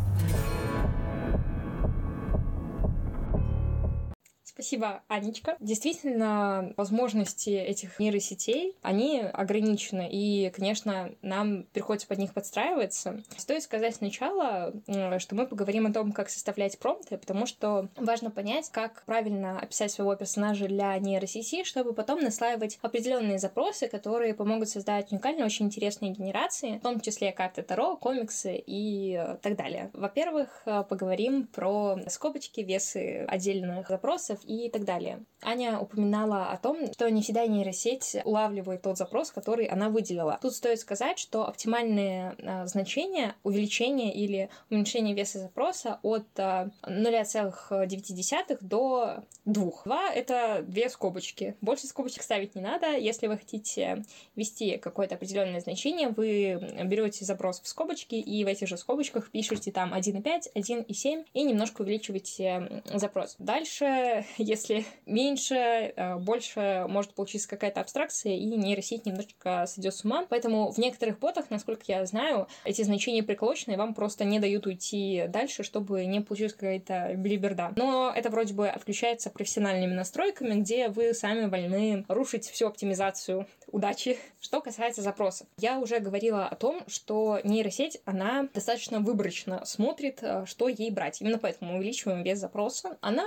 Спасибо, 4.60 5.04
Анечка. 5.08 5.56
Действительно, 5.62 6.74
возможности 6.76 7.50
этих 7.50 7.98
нейросетей, 7.98 8.76
они 8.82 9.22
ограничены, 9.22 10.10
и, 10.12 10.50
конечно, 10.50 11.12
нам 11.22 11.64
приходится 11.72 12.10
под 12.10 12.18
них 12.18 12.34
подстраиваться. 12.34 13.24
Стоит 13.38 13.64
сказать 13.64 13.96
сначала, 13.96 14.74
что 15.20 15.36
мы 15.36 15.48
поговорим 15.48 15.86
о 15.86 15.94
том, 15.94 16.12
как 16.12 16.30
составлять 16.30 16.78
промпты, 16.78 17.18
потому 17.18 17.46
что 17.46 17.88
важно 17.96 18.32
понять, 18.32 18.70
как 18.70 19.04
правильно 19.06 19.58
описать 19.62 19.94
своего 19.94 20.14
персонажа 20.18 20.68
для 20.68 21.00
нейросети, 21.00 21.64
чтобы 21.64 21.94
потом 21.94 22.20
наслаивать 22.20 22.80
определенные 22.82 23.40
запросы, 23.40 23.88
которые 23.88 24.34
помогут 24.34 24.68
создать 24.68 25.10
уникальные, 25.14 25.46
очень 25.46 25.68
интересные 25.68 26.12
генерации, 26.12 26.80
в 26.80 26.82
том 26.82 27.00
числе 27.00 27.32
карты 27.32 27.62
Таро, 27.62 27.96
комиксы 27.96 28.62
и 28.68 29.24
так 29.42 29.56
далее. 29.56 29.90
Во-первых, 29.94 30.64
поговорим 30.66 31.48
про 31.48 31.98
скобочки, 32.10 32.60
весы 32.60 33.24
отдельных 33.26 33.88
запросов 33.88 34.38
и 34.50 34.70
так 34.70 34.84
далее. 34.84 35.24
Аня 35.42 35.80
упоминала 35.80 36.48
о 36.48 36.58
том, 36.58 36.92
что 36.92 37.10
не 37.10 37.22
всегда 37.22 37.46
нейросеть 37.46 38.18
улавливает 38.26 38.82
тот 38.82 38.98
запрос, 38.98 39.32
который 39.32 39.66
она 39.66 39.90
выделила. 39.90 40.40
Тут 40.42 40.54
стоит 40.54 40.80
сказать, 40.80 41.18
что 41.20 41.48
оптимальные 41.48 42.36
а, 42.44 42.66
значения 42.66 43.36
увеличения 43.44 44.14
или 44.14 44.50
уменьшения 44.70 45.14
веса 45.14 45.40
запроса 45.40 46.00
от 46.02 46.28
а, 46.38 46.72
0,9 46.84 48.58
до 48.62 49.24
2. 49.46 49.74
2— 49.86 50.14
это 50.16 50.64
две 50.68 50.90
скобочки. 50.90 51.56
Больше 51.62 51.88
скобочек 51.88 52.24
ставить 52.24 52.56
не 52.56 52.62
надо. 52.62 52.98
Если 52.98 53.28
вы 53.28 53.38
хотите 53.38 54.04
ввести 54.36 54.78
какое-то 54.78 55.16
определенное 55.16 55.62
значение, 55.62 56.10
вы 56.10 56.60
берете 56.86 57.24
запрос 57.24 57.62
в 57.62 57.68
скобочки 57.68 58.16
и 58.16 58.44
в 58.44 58.48
этих 58.48 58.68
же 58.68 58.78
скобочках 58.78 59.32
пишете 59.32 59.72
там 59.72 59.94
1,5, 59.94 60.54
1,7 60.56 61.26
и 61.34 61.44
немножко 61.44 61.82
увеличиваете 61.82 62.84
запрос. 62.94 63.36
Дальше 63.40 64.26
если 64.44 64.86
меньше, 65.06 65.56
э, 65.56 66.16
больше 66.18 66.86
может 66.88 67.14
получиться 67.14 67.48
какая-то 67.48 67.82
абстракция, 67.82 68.34
и 68.34 68.46
нейросеть 68.46 69.06
немножечко 69.06 69.66
сойдет 69.68 69.94
с 69.94 70.06
ума. 70.06 70.26
Поэтому 70.30 70.72
в 70.72 70.78
некоторых 70.78 71.20
ботах, 71.20 71.50
насколько 71.50 71.84
я 71.88 72.06
знаю, 72.06 72.48
эти 72.64 72.82
значения 72.82 73.24
приколочены, 73.24 73.78
вам 73.78 73.94
просто 73.94 74.24
не 74.24 74.40
дают 74.40 74.66
уйти 74.66 75.26
дальше, 75.28 75.64
чтобы 75.64 76.06
не 76.06 76.22
получилась 76.22 76.54
какая-то 76.54 77.14
билиберда. 77.16 77.74
Но 77.76 78.12
это 78.16 78.30
вроде 78.30 78.54
бы 78.54 78.70
отключается 78.70 79.30
профессиональными 79.30 79.94
настройками, 79.94 80.60
где 80.60 80.88
вы 80.88 81.14
сами 81.14 81.46
вольны 81.46 82.06
рушить 82.08 82.50
всю 82.50 82.68
оптимизацию 82.68 83.48
удачи. 83.72 84.18
Что 84.40 84.62
касается 84.62 85.02
запросов. 85.02 85.48
Я 85.58 85.80
уже 85.80 86.00
говорила 86.00 86.46
о 86.48 86.56
том, 86.56 86.84
что 86.88 87.40
нейросеть, 87.44 88.02
она 88.06 88.48
достаточно 88.54 89.00
выборочно 89.00 89.64
смотрит, 89.66 90.20
э, 90.22 90.46
что 90.46 90.68
ей 90.68 90.92
брать. 90.92 91.22
Именно 91.22 91.38
поэтому 91.38 91.72
мы 91.72 91.78
увеличиваем 91.78 92.24
вес 92.24 92.40
запроса. 92.40 92.98
Она 93.02 93.26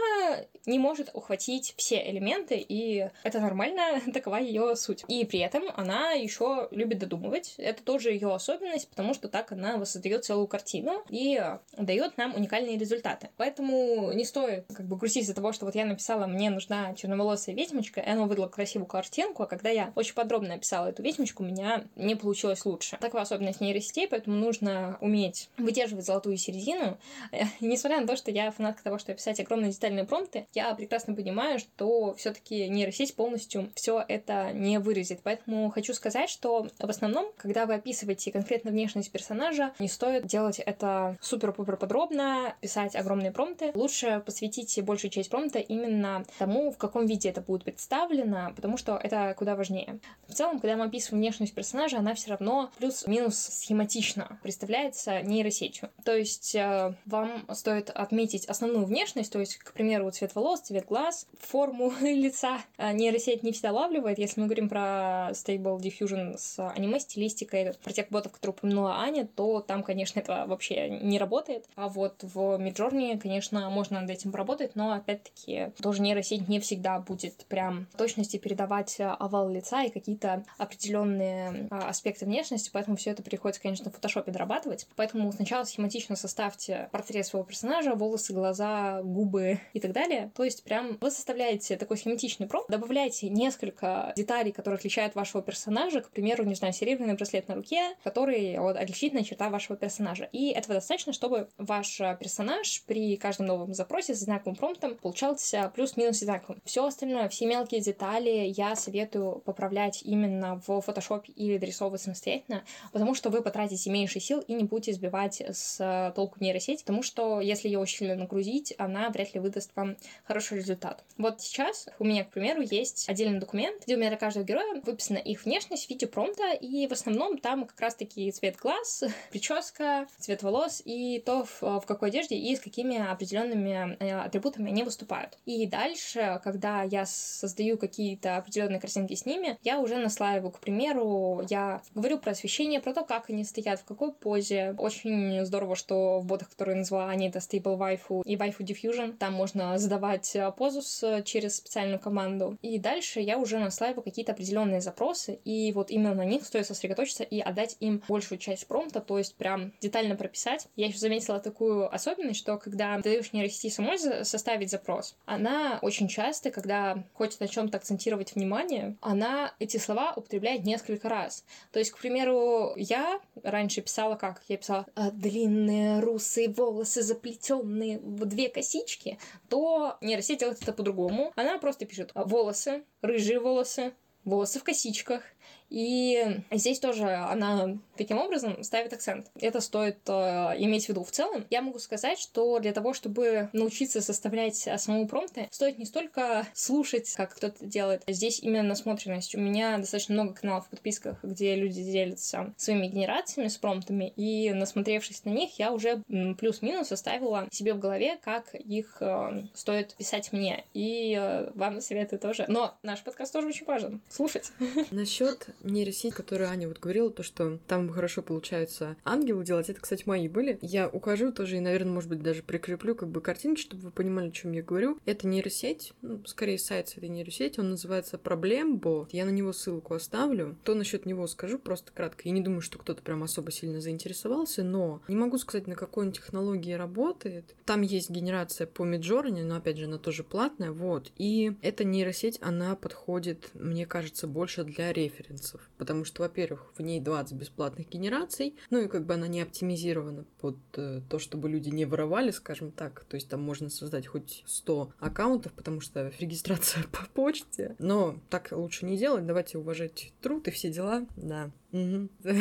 не 0.66 0.78
может 0.78 1.11
ухватить 1.14 1.74
все 1.76 2.11
элементы, 2.11 2.57
и 2.57 3.09
это 3.22 3.40
нормально, 3.40 4.00
такова 4.12 4.37
ее 4.37 4.74
суть. 4.76 5.05
И 5.09 5.24
при 5.24 5.40
этом 5.40 5.64
она 5.76 6.12
еще 6.12 6.68
любит 6.70 6.98
додумывать. 6.98 7.55
Это 7.59 7.83
тоже 7.83 8.11
ее 8.11 8.35
особенность, 8.35 8.88
потому 8.88 9.14
что 9.14 9.28
так 9.28 9.52
она 9.52 9.76
воссоздает 9.76 10.24
целую 10.24 10.46
картину 10.46 11.02
и 11.09 11.40
дает 11.76 12.16
нам 12.16 12.35
уникальные 12.35 12.78
результаты. 12.78 13.28
Поэтому 13.37 14.12
не 14.12 14.24
стоит 14.24 14.66
как 14.74 14.87
бы 14.87 14.96
грустить 14.96 15.24
из-за 15.24 15.35
того, 15.35 15.52
что 15.52 15.66
вот 15.66 15.74
я 15.74 15.85
написала, 15.85 16.26
мне 16.26 16.50
нужна 16.50 16.94
черноволосая 16.94 17.55
ведьмочка, 17.55 18.00
и 18.00 18.09
она 18.09 18.26
выдала 18.26 18.48
красивую 18.48 18.87
картинку, 18.87 19.42
а 19.42 19.46
когда 19.46 19.68
я 19.68 19.92
очень 19.94 20.14
подробно 20.14 20.32
подробно 20.33 20.55
описала 20.55 20.87
эту 20.87 21.03
ведьмочку, 21.03 21.42
у 21.42 21.47
меня 21.47 21.85
не 21.95 22.14
получилось 22.14 22.64
лучше. 22.64 22.97
Такова 22.99 23.23
особенность 23.23 23.61
нейросетей, 23.61 24.09
поэтому 24.09 24.35
нужно 24.35 24.97
уметь 25.03 25.51
выдерживать 25.59 26.07
золотую 26.07 26.38
середину. 26.38 26.97
Несмотря 27.61 28.01
на 28.01 28.07
то, 28.07 28.16
что 28.16 28.31
я 28.31 28.51
фанатка 28.51 28.83
того, 28.83 28.97
что 28.97 29.12
писать 29.12 29.38
огромные 29.40 29.73
детальные 29.73 30.05
промпты, 30.05 30.47
я 30.55 30.75
прекрасно 30.75 31.14
понимаю, 31.14 31.59
что 31.59 32.14
все 32.14 32.33
таки 32.33 32.66
нейросеть 32.66 33.14
полностью 33.14 33.68
все 33.75 34.03
это 34.09 34.53
не 34.55 34.79
выразит. 34.79 35.21
Поэтому 35.23 35.68
хочу 35.68 35.92
сказать, 35.92 36.31
что 36.31 36.66
в 36.79 36.88
основном, 36.88 37.31
когда 37.37 37.66
вы 37.66 37.75
описываете 37.75 38.33
конкретно 38.33 38.71
внешность 38.71 39.12
персонажа, 39.12 39.75
не 39.81 39.88
стоит 39.88 40.25
делать 40.25 40.61
это 40.61 41.18
супер-пупер 41.21 41.77
подробно, 41.77 42.57
писать 42.62 42.97
огромные 42.97 43.33
промпты. 43.33 43.73
Лучше 43.75 44.23
посвятить 44.25 44.83
большую 44.83 45.11
часть 45.11 45.29
промпта 45.29 45.59
именно 45.59 46.25
тому, 46.38 46.71
в 46.71 46.79
каком 46.79 47.05
виде 47.05 47.29
это 47.29 47.42
будет 47.42 47.64
представлено, 47.64 48.53
потому 48.57 48.79
что 48.79 48.97
это 48.97 49.35
куда 49.42 49.57
важнее. 49.57 49.99
В 50.29 50.35
целом, 50.35 50.61
когда 50.61 50.77
мы 50.77 50.87
описываем 50.87 51.21
внешность 51.21 51.55
персонажа, 51.55 51.99
она 51.99 52.15
все 52.15 52.31
равно 52.31 52.71
плюс-минус 52.79 53.37
схематично 53.37 54.39
представляется 54.43 55.21
нейросетью. 55.21 55.91
То 56.05 56.17
есть 56.17 56.55
э, 56.55 56.95
вам 57.05 57.45
стоит 57.53 57.91
отметить 57.91 58.47
основную 58.47 58.87
внешность, 58.87 59.31
то 59.33 59.41
есть, 59.41 59.59
к 59.59 59.73
примеру, 59.73 60.11
цвет 60.11 60.35
волос, 60.35 60.61
цвет 60.61 60.87
глаз, 60.87 61.27
форму 61.39 61.93
лица. 62.01 62.63
А 62.79 62.93
нейросеть 62.93 63.43
не 63.43 63.53
всегда 63.53 63.73
лавливает. 63.73 64.19
Если 64.19 64.41
мы 64.41 64.47
говорим 64.47 64.69
про 64.69 65.31
Stable 65.33 65.79
Diffusion 65.79 66.37
с 66.39 66.59
аниме-стилистикой, 66.67 67.75
про 67.83 67.93
тех 67.93 68.09
ботов, 68.09 68.33
которые 68.33 68.55
упомянула 68.55 69.01
Аня, 69.01 69.27
то 69.27 69.61
там, 69.61 69.83
конечно, 69.83 70.21
это 70.21 70.47
вообще 70.47 70.89
не 70.89 71.19
работает. 71.19 71.67
А 71.75 71.89
вот 71.89 72.23
в 72.23 72.39
Midjourney, 72.59 73.19
конечно, 73.19 73.69
можно 73.69 74.01
над 74.01 74.11
этим 74.11 74.33
поработать, 74.33 74.77
но, 74.77 74.93
опять-таки, 74.93 75.73
тоже 75.83 76.01
нейросеть 76.01 76.49
не 76.49 76.61
всегда 76.61 76.99
будет 77.01 77.45
прям 77.47 77.87
в 77.93 77.99
точности 77.99 78.39
передавать 78.39 78.97
овал 78.99 79.51
лица 79.51 79.83
и 79.83 79.91
какие-то 80.12 80.44
определенные 80.59 81.68
а, 81.70 81.88
аспекты 81.88 82.27
внешности, 82.27 82.70
поэтому 82.72 82.96
все 82.96 83.11
это 83.11 83.22
приходится, 83.22 83.62
конечно, 83.62 83.90
в 83.90 83.94
фотошопе 83.94 84.31
дорабатывать. 84.31 84.87
Поэтому 84.96 85.33
сначала 85.33 85.64
схематично 85.64 86.16
составьте 86.16 86.88
портрет 86.92 87.27
своего 87.27 87.46
персонажа, 87.46 87.94
волосы, 87.94 88.33
глаза, 88.33 89.01
губы 89.03 89.61
и 89.72 89.81
так 89.81 89.92
далее. 89.92 90.31
То 90.35 90.44
есть 90.44 90.64
прям 90.64 90.98
вы 91.01 91.11
составляете 91.11 91.77
такой 91.77 91.96
схематичный 91.96 92.46
пром, 92.46 92.64
добавляете 92.68 93.29
несколько 93.29 94.12
деталей, 94.16 94.53
которые 94.53 94.79
отличают 94.79 95.14
вашего 95.14 95.42
персонажа, 95.42 96.01
к 96.01 96.11
примеру, 96.11 96.44
не 96.44 96.55
знаю, 96.55 96.75
серебряный 96.75 97.14
браслет 97.14 97.48
на 97.48 97.55
руке, 97.55 97.96
который 98.05 98.59
вот, 98.59 98.77
отличительная 98.77 99.25
черта 99.25 99.48
вашего 99.48 99.77
персонажа. 99.77 100.29
И 100.33 100.51
этого 100.51 100.75
достаточно, 100.75 101.12
чтобы 101.12 101.48
ваш 101.57 101.98
персонаж 102.20 102.83
при 102.87 103.16
каждом 103.16 103.46
новом 103.46 103.75
запросе 103.75 104.14
с 104.14 104.22
одинаковым 104.22 104.57
промптом 104.57 104.96
получался 104.96 105.70
плюс-минус 105.75 106.22
одинаковым. 106.22 106.61
Все 106.64 106.85
остальное, 106.85 107.29
все 107.29 107.46
мелкие 107.46 107.81
детали 107.81 108.53
я 108.57 108.77
советую 108.77 109.40
поправлять 109.40 110.02
именно 110.05 110.61
в 110.67 110.69
Photoshop 110.69 111.27
или 111.27 111.59
дорисовывать 111.59 112.03
самостоятельно, 112.03 112.65
потому 112.93 113.15
что 113.15 113.31
вы 113.31 113.43
потратите 113.43 113.91
меньше 113.91 114.21
сил 114.21 114.41
и 114.41 114.55
не 114.55 114.65
будете 114.65 114.93
сбивать 114.93 115.41
с 115.41 116.12
толку 116.15 116.37
нейросеть, 116.41 116.81
потому 116.81 117.03
что 117.03 117.41
если 117.41 117.69
ее 117.69 117.79
очень 117.79 117.99
сильно 117.99 118.15
нагрузить, 118.15 118.75
она 118.79 119.09
вряд 119.11 119.35
ли 119.35 119.41
выдаст 119.41 119.71
вам 119.75 119.97
хороший 120.25 120.59
результат. 120.59 121.05
Вот 121.19 121.41
сейчас 121.41 121.88
у 121.99 122.05
меня, 122.05 122.25
к 122.25 122.31
примеру, 122.31 122.62
есть 122.62 123.09
отдельный 123.09 123.41
документ, 123.41 123.83
где 123.85 123.97
у 123.97 123.99
меня 123.99 124.09
для 124.09 124.19
каждого 124.19 124.45
героя 124.45 124.81
выписана 124.85 125.19
их 125.19 125.45
внешность 125.45 125.87
в 125.87 125.91
виде 125.91 126.07
промпта, 126.07 126.53
и 126.53 126.87
в 126.87 126.93
основном 126.93 127.38
там 127.38 127.67
как 127.67 127.81
раз-таки 127.81 128.31
цвет 128.33 128.57
глаз, 128.57 129.05
прическа, 129.31 130.07
цвет 130.19 130.43
волос 130.43 130.83
и 130.85 131.23
то, 131.25 131.45
в, 131.45 131.81
в 131.81 131.87
какой 131.87 132.09
одежде 132.09 132.37
и 132.37 132.55
с 132.57 132.61
какими 132.61 132.99
определенными 132.99 133.97
э, 134.01 134.19
атрибутами 134.21 134.71
они 134.71 134.83
выступают. 134.83 135.38
И 135.47 135.67
дальше, 135.67 136.41
когда 136.45 136.83
я 136.83 137.07
создаю 137.07 137.79
какие-то 137.79 138.37
определенные 138.37 138.81
картинки 138.81 139.15
с 139.15 139.27
ними, 139.27 139.59
я 139.62 139.81
уже 139.81 139.91
наслаиваю, 139.98 140.50
к 140.50 140.61
примеру, 140.61 141.42
я 141.48 141.83
говорю 141.94 142.18
про 142.18 142.33
освещение, 142.33 142.81
про 142.81 142.94
то, 142.94 143.05
как 143.05 143.31
они 143.31 143.44
стоят, 143.44 143.81
в 143.81 143.85
какой 143.85 144.12
позе. 144.12 144.74
Очень 144.78 145.44
здорово, 145.44 145.76
что 145.76 146.20
в 146.20 146.26
ботах, 146.26 146.50
которые 146.50 146.76
назвала 146.76 147.07
Аня, 147.07 147.28
это 147.28 147.38
Stable 147.38 147.78
Waifu 147.78 148.22
и 148.24 148.37
Waifu 148.37 148.61
Diffusion, 148.61 149.16
там 149.16 149.35
можно 149.35 149.78
задавать 149.78 150.35
э, 150.35 150.50
позу 150.52 150.83
с, 150.83 151.22
через 151.24 151.57
специальную 151.57 151.98
команду. 151.98 152.57
И 152.62 152.78
дальше 152.78 153.20
я 153.20 153.38
уже 153.38 153.59
наслаиваю 153.59 154.02
какие-то 154.02 154.33
определенные 154.33 154.81
запросы, 154.81 155.38
и 155.44 155.72
вот 155.72 155.90
именно 155.90 156.14
на 156.14 156.24
них 156.24 156.44
стоит 156.44 156.66
сосредоточиться 156.66 157.22
и 157.24 157.40
отдать 157.40 157.76
им 157.81 158.02
большую 158.09 158.38
часть 158.38 158.66
промпта, 158.66 159.00
то 159.00 159.18
есть 159.18 159.35
прям 159.37 159.72
детально 159.81 160.16
прописать. 160.16 160.66
Я 160.76 160.87
еще 160.87 160.98
заметила 160.98 161.38
такую 161.40 161.92
особенность, 161.92 162.40
что 162.40 162.57
когда 162.59 162.98
даешь 162.98 163.33
нейросети 163.33 163.70
самой 163.70 163.98
составить 163.98 164.70
запрос, 164.70 165.16
она 165.24 165.78
очень 165.83 166.09
часто, 166.09 166.50
когда 166.50 167.05
хочет 167.14 167.40
на 167.40 167.48
чем-то 167.48 167.76
акцентировать 167.78 168.35
внимание, 168.35 168.96
она 169.00 169.52
эти 169.59 169.72
слова 169.79 170.13
употребляет 170.17 170.65
несколько 170.65 171.09
раз. 171.09 171.45
То 171.73 171.79
есть, 171.79 171.91
к 171.91 171.99
примеру, 171.99 172.73
я 172.77 173.21
раньше 173.43 173.81
писала 173.81 174.17
как? 174.17 174.43
Я 174.49 174.57
писала 174.57 174.87
«А, 174.95 175.11
длинные 175.11 176.01
русые 176.01 176.49
волосы 176.49 177.03
заплетенные 177.03 177.99
в 177.99 178.25
две 178.27 178.49
косички, 178.49 179.19
то 179.49 179.97
нейросеть 180.01 180.41
делает 180.41 180.63
это 180.63 180.73
по-другому. 180.73 181.33
Она 181.37 181.59
просто 181.59 181.85
пишет 181.85 182.13
волосы, 182.15 182.85
рыжие 183.01 183.41
волосы, 183.41 183.95
волосы 184.25 184.61
в 184.61 184.65
косичках, 184.65 185.23
и 185.72 186.42
здесь 186.50 186.81
тоже 186.81 187.07
она 187.07 187.78
таким 187.96 188.18
образом 188.18 188.62
ставит 188.62 188.92
акцент. 188.92 189.31
Это 189.40 189.61
стоит 189.62 189.98
э, 190.07 190.12
иметь 190.59 190.85
в 190.85 190.88
виду. 190.90 191.02
В 191.02 191.11
целом, 191.11 191.46
я 191.48 191.62
могу 191.62 191.78
сказать, 191.78 192.18
что 192.18 192.59
для 192.59 192.72
того, 192.72 192.92
чтобы 192.92 193.48
научиться 193.55 194.02
составлять 194.02 194.57
самому 194.57 195.09
промпты, 195.09 195.48
стоит 195.50 195.78
не 195.78 195.87
столько 195.87 196.46
слушать, 196.52 197.11
как 197.16 197.35
кто-то 197.35 197.64
делает, 197.64 198.02
здесь 198.07 198.40
именно 198.40 198.64
насмотренность. 198.64 199.35
У 199.35 199.40
меня 199.40 199.78
достаточно 199.78 200.12
много 200.12 200.35
каналов 200.35 200.66
в 200.66 200.68
подписках, 200.68 201.16
где 201.22 201.55
люди 201.55 201.83
делятся 201.83 202.52
своими 202.59 202.88
генерациями 202.88 203.48
с 203.48 203.57
промптами, 203.57 204.12
и 204.14 204.52
насмотревшись 204.52 205.24
на 205.24 205.31
них, 205.31 205.59
я 205.59 205.72
уже 205.72 206.02
плюс-минус 206.38 206.88
составила 206.88 207.48
себе 207.50 207.72
в 207.72 207.78
голове, 207.78 208.18
как 208.22 208.55
их 208.55 208.98
э, 209.00 209.44
стоит 209.55 209.94
писать 209.94 210.33
мне. 210.33 210.64
И 210.74 211.16
э, 211.18 211.50
вам 211.55 211.81
советую 211.81 212.18
тоже. 212.18 212.44
Но 212.48 212.76
наш 212.83 213.02
подкаст 213.02 213.33
тоже 213.33 213.48
очень 213.48 213.64
важен. 213.64 214.02
Слушать. 214.11 214.52
Насчет 214.90 215.32
нейросеть, 215.62 216.14
которую 216.14 216.51
Аня 216.51 216.68
вот 216.68 216.79
говорила, 216.79 217.11
то, 217.11 217.23
что 217.23 217.59
там 217.66 217.88
хорошо 217.90 218.23
получается 218.23 218.97
ангелы 219.05 219.45
делать, 219.45 219.68
это, 219.68 219.81
кстати, 219.81 220.05
мои 220.07 220.29
были. 220.29 220.59
Я 220.62 220.88
укажу 220.88 221.33
тоже 221.33 221.57
и, 221.57 221.61
наверное, 221.61 221.92
может 221.92 222.09
быть, 222.09 222.23
даже 222.23 222.42
прикреплю 222.42 222.95
как 222.95 223.09
бы 223.09 223.21
картинки, 223.21 223.61
чтобы 223.61 223.83
вы 223.83 223.90
понимали, 223.90 224.29
о 224.29 224.33
чем 224.33 224.53
я 224.53 224.62
говорю. 224.62 224.99
Это 225.05 225.27
нейросеть, 225.27 225.92
ну, 226.03 226.23
скорее 226.27 226.59
сайт 226.59 226.88
с 226.88 226.97
этой 226.97 227.09
нейросети, 227.09 227.61
он 227.61 227.71
называется 227.71 228.18
Проблембо. 228.18 229.09
Я 229.11 229.25
на 229.25 229.31
него 229.31 229.53
ссылку 229.53 229.95
оставлю. 229.95 230.57
То 230.64 230.75
насчет 230.75 231.07
него 231.07 231.27
скажу 231.27 231.59
просто 231.59 231.92
кратко. 231.92 232.23
Я 232.25 232.33
не 232.33 232.40
думаю, 232.40 232.61
что 232.61 232.79
кто-то 232.79 233.03
прям 233.03 233.23
особо 233.23 233.51
сильно 233.51 233.81
заинтересовался, 233.81 234.62
но 234.62 235.03
не 235.09 235.16
могу 235.16 235.38
сказать, 235.38 235.66
на 235.66 235.75
какой 235.75 236.07
он 236.07 236.12
технологии 236.12 236.73
работает. 236.73 237.55
Там 237.64 237.83
есть 237.83 238.11
генерация 238.11 238.66
по 238.66 238.83
Midjourney, 238.83 239.45
но, 239.45 239.57
опять 239.57 239.79
же, 239.79 239.87
она 239.87 239.99
тоже 239.99 240.25
платная, 240.25 240.73
вот. 240.73 241.12
И 241.16 241.53
эта 241.62 241.85
нейросеть, 241.85 242.38
она 242.42 242.77
подходит, 242.77 243.51
мне 243.55 243.87
кажется, 243.87 244.27
больше 244.27 244.64
для 244.64 244.92
референса 244.92 245.22
ресурсов, 245.29 245.71
потому 245.79 246.05
что, 246.05 246.23
во-первых, 246.23 246.73
в 246.77 246.83
ней 246.83 247.01
20 247.01 247.37
бесплатных 247.37 247.89
генераций, 247.89 248.55
ну 248.71 248.81
и 248.81 248.89
как 248.89 249.07
бы 249.07 249.15
она 249.15 249.29
не 249.29 249.41
оптимизирована 249.41 250.25
под 250.41 250.57
э, 250.75 251.01
то, 251.09 251.19
чтобы 251.19 251.49
люди 251.49 251.69
не 251.71 251.85
воровали, 251.85 252.31
скажем 252.31 252.73
так, 252.73 253.05
то 253.05 253.17
есть 253.17 253.29
там 253.29 253.43
можно 253.43 253.69
создать 253.69 254.07
хоть 254.07 254.43
100 254.47 254.93
аккаунтов, 254.99 255.53
потому 255.53 255.81
что 255.81 256.13
регистрация 256.19 256.85
по 256.93 257.07
почте, 257.15 257.77
но 257.79 258.19
так 258.31 258.53
лучше 258.53 258.87
не 258.87 258.97
делать, 258.97 259.27
давайте 259.27 259.59
уважать 259.59 260.13
труд 260.21 260.49
и 260.49 260.51
все 260.51 260.71
дела, 260.71 261.07
да. 261.17 261.51
Угу. 261.73 262.09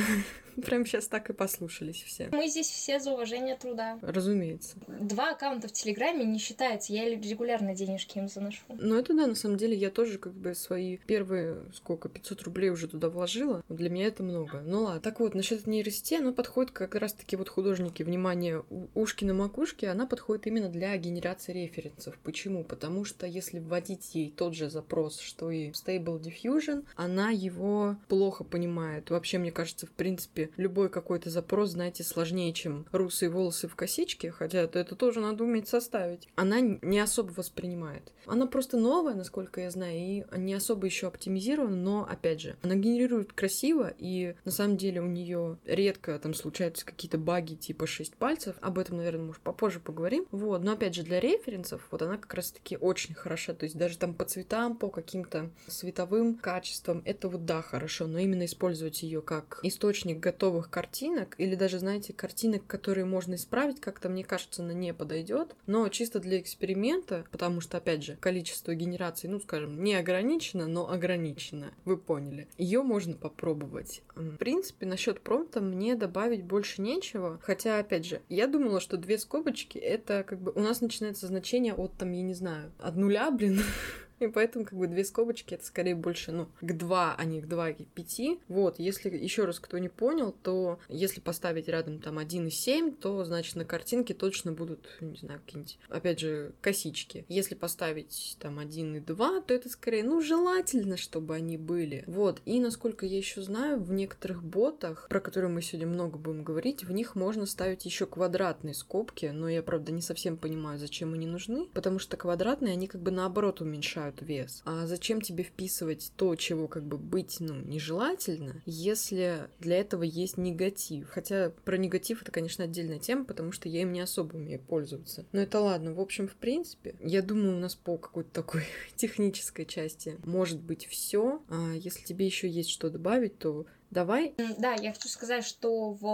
Прям 0.66 0.86
сейчас 0.86 1.08
так 1.08 1.30
и 1.30 1.34
послушались 1.34 2.04
все. 2.04 2.30
Мы 2.32 2.48
здесь 2.48 2.68
все 2.68 3.00
за 3.00 3.12
уважение 3.12 3.56
труда. 3.56 3.98
Разумеется. 4.02 4.76
Два 4.88 5.32
аккаунта 5.32 5.68
в 5.68 5.72
Телеграме 5.72 6.26
не 6.26 6.40
считается. 6.40 6.94
Я 6.94 7.10
регулярно 7.10 7.74
денежки 7.74 8.18
им 8.18 8.28
заношу. 8.28 8.62
Ну, 8.68 8.96
это 8.96 9.14
да, 9.16 9.28
на 9.28 9.36
самом 9.36 9.58
деле, 9.58 9.76
я 9.76 9.90
тоже 9.90 10.18
как 10.18 10.34
бы 10.34 10.54
свои 10.56 10.98
первые, 10.98 11.58
сколько, 11.74 12.10
500 12.10 12.44
рублей 12.44 12.70
уже 12.70 12.88
туда 12.88 13.10
вложила. 13.10 13.64
Для 13.70 13.90
меня 13.90 14.08
это 14.08 14.24
много. 14.24 14.62
Ну 14.66 14.84
ладно. 14.84 15.02
Так 15.02 15.20
вот, 15.20 15.36
насчет 15.36 15.66
нейросети, 15.68 16.16
она 16.16 16.34
подходит 16.34 16.72
как 16.72 16.96
раз-таки 16.96 17.36
вот 17.36 17.50
художники, 17.50 18.04
внимание, 18.04 18.64
ушки 18.94 19.26
на 19.26 19.34
макушке, 19.34 19.88
она 19.88 20.06
подходит 20.06 20.48
именно 20.48 20.70
для 20.70 20.96
генерации 20.98 21.54
референсов. 21.54 22.18
Почему? 22.24 22.64
Потому 22.64 23.06
что 23.06 23.26
если 23.26 23.60
вводить 23.60 24.16
ей 24.16 24.32
тот 24.32 24.54
же 24.54 24.70
запрос, 24.70 25.20
что 25.20 25.50
и 25.52 25.72
Stable 25.72 26.20
Diffusion, 26.22 26.86
она 26.96 27.30
его 27.32 27.96
плохо 28.08 28.44
понимает 28.44 29.10
вообще, 29.22 29.38
мне 29.38 29.52
кажется, 29.52 29.86
в 29.86 29.92
принципе, 29.92 30.50
любой 30.58 30.90
какой-то 30.90 31.30
запрос, 31.30 31.72
знаете, 31.72 32.04
сложнее, 32.04 32.54
чем 32.54 32.88
русые 32.92 33.30
волосы 33.30 33.68
в 33.68 33.76
косичке, 33.76 34.32
хотя 34.32 34.62
это 34.62 34.96
тоже 34.96 35.20
надо 35.20 35.44
уметь 35.44 35.68
составить. 35.68 36.28
Она 36.36 36.60
не 36.60 37.00
особо 37.00 37.32
воспринимает. 37.32 38.12
Она 38.26 38.48
просто 38.48 38.78
новая, 38.78 39.14
насколько 39.14 39.62
я 39.62 39.70
знаю, 39.70 39.96
и 39.96 40.24
не 40.38 40.54
особо 40.56 40.88
еще 40.88 41.08
оптимизирована, 41.08 41.76
но, 41.76 42.08
опять 42.10 42.42
же, 42.42 42.56
она 42.64 42.76
генерирует 42.76 43.34
красиво, 43.34 43.94
и 43.98 44.36
на 44.44 44.52
самом 44.52 44.78
деле 44.78 45.02
у 45.02 45.08
нее 45.08 45.58
редко 45.66 46.18
там 46.18 46.34
случаются 46.34 46.86
какие-то 46.86 47.20
баги 47.20 47.54
типа 47.54 47.86
6 47.86 48.16
пальцев. 48.16 48.56
Об 48.62 48.80
этом, 48.80 48.98
наверное, 48.98 49.28
может, 49.28 49.42
попозже 49.42 49.80
поговорим. 49.80 50.26
Вот, 50.32 50.64
но 50.64 50.72
опять 50.72 50.96
же, 50.96 51.04
для 51.04 51.20
референсов, 51.20 51.88
вот 51.92 52.02
она 52.02 52.18
как 52.18 52.34
раз-таки 52.34 52.78
очень 52.78 53.14
хороша. 53.14 53.54
То 53.54 53.66
есть 53.66 53.78
даже 53.78 53.98
там 53.98 54.16
по 54.16 54.26
цветам, 54.26 54.76
по 54.78 54.90
каким-то 54.90 55.52
световым 55.68 56.36
качествам, 56.36 57.04
это 57.06 57.30
вот 57.30 57.46
да, 57.46 57.62
хорошо, 57.62 58.08
но 58.08 58.18
именно 58.18 58.46
использовать 58.46 59.04
ее 59.04 59.11
как 59.20 59.60
источник 59.64 60.20
готовых 60.20 60.70
картинок, 60.70 61.36
или 61.38 61.56
даже, 61.56 61.80
знаете, 61.80 62.14
картинок, 62.14 62.66
которые 62.68 63.04
можно 63.04 63.36
исправить, 63.36 63.82
как-то, 63.82 64.08
мне 64.08 64.24
кажется, 64.24 64.64
она 64.64 64.74
не 64.74 64.94
подойдет. 64.94 65.56
Но 65.66 65.90
чисто 65.90 66.20
для 66.20 66.40
эксперимента, 66.40 67.26
потому 67.32 67.60
что, 67.60 67.78
опять 67.78 68.04
же, 68.04 68.16
количество 68.16 68.74
генераций, 68.74 69.30
ну, 69.30 69.40
скажем, 69.40 69.84
не 69.84 69.96
ограничено, 69.96 70.68
но 70.68 70.90
ограничено. 70.90 71.74
Вы 71.84 71.98
поняли. 71.98 72.48
Ее 72.58 72.84
можно 72.84 73.16
попробовать. 73.16 74.04
В 74.16 74.38
принципе, 74.38 74.86
насчет 74.86 75.22
промпта 75.22 75.62
мне 75.62 75.96
добавить 75.96 76.44
больше 76.44 76.82
нечего. 76.82 77.40
Хотя, 77.44 77.80
опять 77.80 78.06
же, 78.06 78.22
я 78.30 78.48
думала, 78.48 78.80
что 78.80 78.98
две 78.98 79.18
скобочки 79.18 79.78
это 79.78 80.24
как 80.24 80.40
бы 80.40 80.52
у 80.54 80.60
нас 80.60 80.82
начинается 80.82 81.28
значение 81.28 81.74
от 81.74 81.94
там, 81.98 82.12
я 82.12 82.22
не 82.22 82.34
знаю, 82.34 82.72
от 82.80 82.96
нуля, 82.96 83.32
блин, 83.32 83.62
И 84.22 84.28
поэтому 84.28 84.66
как 84.66 84.78
бы 84.78 84.88
две 84.88 85.04
скобочки 85.04 85.56
это 85.56 85.66
скорее 85.66 85.96
больше, 85.96 86.32
ну, 86.32 86.48
к 86.62 86.78
2, 86.78 87.16
а 87.18 87.26
не 87.26 87.42
к 87.42 87.48
2, 87.48 87.74
к 87.74 87.78
5. 87.78 88.22
Вот, 88.48 88.80
если 88.80 89.10
еще 89.10 89.46
раз 89.46 89.60
кто 89.60 89.78
не 89.80 89.90
понял, 89.90 90.36
то 90.44 90.80
если 90.90 91.20
поставить 91.20 91.68
рядом 91.68 92.00
там 92.00 92.20
1 92.20 92.48
и 92.48 92.52
7, 92.52 92.92
то 92.94 93.24
значит 93.26 93.56
на 93.56 93.66
картинке 93.66 94.14
точно 94.14 94.52
будут, 94.52 94.88
не 95.02 95.18
знаю, 95.18 95.40
какие-нибудь, 95.44 95.80
опять 95.90 96.20
же, 96.20 96.54
косички. 96.62 97.26
Если 97.30 97.56
поставить 97.56 98.38
там 98.40 98.60
1 98.60 98.98
и 98.98 99.00
2, 99.00 99.42
то 99.42 99.54
это 99.54 99.70
скорее, 99.70 100.04
ну, 100.04 100.22
желательно, 100.22 100.98
чтобы 100.98 101.36
они 101.36 101.58
были. 101.58 102.04
Вот, 102.06 102.42
и 102.46 102.60
насколько 102.60 103.06
я 103.06 103.18
еще 103.18 103.42
знаю, 103.42 103.80
в 103.80 103.92
некоторых 103.92 104.44
ботах, 104.44 105.08
про 105.10 105.20
которые 105.20 105.50
мы 105.50 105.62
сегодня 105.62 105.88
много 105.88 106.18
будем 106.18 106.44
говорить, 106.44 106.84
в 106.84 106.92
них 106.92 107.16
можно 107.16 107.46
ставить 107.46 107.86
еще 107.86 108.06
квадратные 108.06 108.76
скобки, 108.76 109.26
но 109.34 109.50
я, 109.50 109.64
правда, 109.64 109.92
не 109.92 110.02
совсем 110.02 110.38
понимаю, 110.38 110.78
зачем 110.78 111.14
они 111.14 111.26
нужны, 111.26 111.66
потому 111.74 111.98
что 111.98 112.18
квадратные, 112.18 112.74
они 112.74 112.88
как 112.88 113.02
бы 113.02 113.10
наоборот 113.10 113.62
уменьшают 113.62 114.11
набирают 114.12 114.22
вес. 114.22 114.62
А 114.66 114.86
зачем 114.88 115.22
тебе 115.22 115.44
вписывать 115.44 116.12
то, 116.16 116.36
чего 116.36 116.68
как 116.68 116.84
бы 116.84 116.98
быть, 116.98 117.38
ну, 117.40 117.56
нежелательно, 117.56 118.62
если 118.66 119.50
для 119.60 119.78
этого 119.78 120.04
есть 120.04 120.38
негатив? 120.38 121.10
Хотя 121.10 121.52
про 121.66 121.78
негатив 121.78 122.22
это, 122.22 122.32
конечно, 122.32 122.64
отдельная 122.64 123.00
тема, 123.00 123.26
потому 123.26 123.52
что 123.52 123.70
я 123.70 123.82
им 123.82 123.92
не 123.92 124.02
особо 124.02 124.36
умею 124.36 124.60
пользоваться. 124.60 125.26
Но 125.32 125.42
это 125.42 125.60
ладно. 125.60 125.94
В 125.94 126.00
общем, 126.00 126.28
в 126.28 126.36
принципе, 126.36 126.96
я 127.02 127.22
думаю, 127.22 127.56
у 127.56 127.60
нас 127.60 127.76
по 127.76 127.98
какой-то 127.98 128.30
такой 128.32 128.64
технической 128.96 129.66
части 129.66 130.18
может 130.26 130.60
быть 130.60 130.86
все. 130.86 131.42
А 131.50 131.74
если 131.74 132.04
тебе 132.04 132.26
еще 132.26 132.50
есть 132.50 132.70
что 132.70 132.90
добавить, 132.90 133.38
то 133.38 133.66
Давай. 133.92 134.34
Да, 134.58 134.74
я 134.74 134.94
хочу 134.94 135.10
сказать, 135.10 135.46
что 135.46 135.92
в 135.92 136.06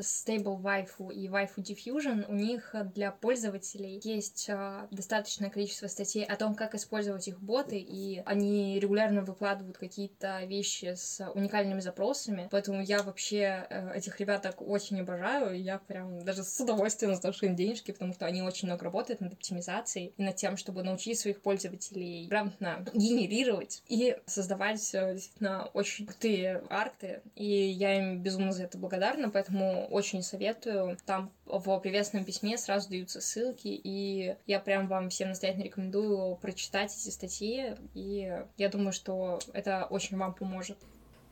Stable 0.00 0.60
Waifu 0.60 1.12
и 1.12 1.28
Waifu 1.28 1.58
Diffusion 1.58 2.24
у 2.28 2.34
них 2.34 2.74
для 2.92 3.12
пользователей 3.12 4.00
есть 4.02 4.50
а, 4.50 4.88
достаточное 4.90 5.48
количество 5.48 5.86
статей 5.86 6.24
о 6.24 6.34
том, 6.34 6.56
как 6.56 6.74
использовать 6.74 7.28
их 7.28 7.40
боты, 7.40 7.78
и 7.78 8.20
они 8.26 8.80
регулярно 8.80 9.22
выкладывают 9.22 9.78
какие-то 9.78 10.44
вещи 10.44 10.94
с 10.96 11.24
уникальными 11.32 11.78
запросами, 11.78 12.48
поэтому 12.50 12.82
я 12.82 13.04
вообще 13.04 13.64
э, 13.70 13.92
этих 13.94 14.18
ребят 14.18 14.42
так 14.42 14.60
очень 14.60 15.00
обожаю, 15.00 15.60
я 15.62 15.78
прям 15.78 16.24
даже 16.24 16.42
с 16.42 16.60
удовольствием 16.60 17.14
сношу 17.14 17.46
им 17.46 17.54
денежки, 17.54 17.92
потому 17.92 18.12
что 18.12 18.26
они 18.26 18.42
очень 18.42 18.66
много 18.66 18.84
работают 18.84 19.20
над 19.20 19.34
оптимизацией 19.34 20.14
и 20.16 20.22
над 20.24 20.34
тем, 20.34 20.56
чтобы 20.56 20.82
научить 20.82 21.20
своих 21.20 21.40
пользователей 21.40 22.26
грамотно 22.26 22.84
генерировать 22.92 23.84
и 23.86 24.16
создавать 24.26 24.94
э, 24.94 25.14
действительно 25.14 25.66
очень 25.74 26.06
крутые 26.06 26.64
арты, 26.68 27.19
и 27.34 27.44
я 27.44 27.98
им 27.98 28.22
безумно 28.22 28.52
за 28.52 28.64
это 28.64 28.78
благодарна, 28.78 29.30
поэтому 29.30 29.86
очень 29.86 30.22
советую. 30.22 30.96
Там 31.06 31.32
в 31.46 31.78
приветственном 31.78 32.24
письме 32.24 32.56
сразу 32.58 32.88
даются 32.88 33.20
ссылки, 33.20 33.68
и 33.68 34.36
я 34.46 34.60
прям 34.60 34.88
вам 34.88 35.08
всем 35.10 35.28
настоятельно 35.28 35.64
рекомендую 35.64 36.36
прочитать 36.36 36.94
эти 36.94 37.10
статьи, 37.10 37.74
и 37.94 38.42
я 38.56 38.68
думаю, 38.68 38.92
что 38.92 39.38
это 39.52 39.86
очень 39.90 40.16
вам 40.16 40.34
поможет. 40.34 40.78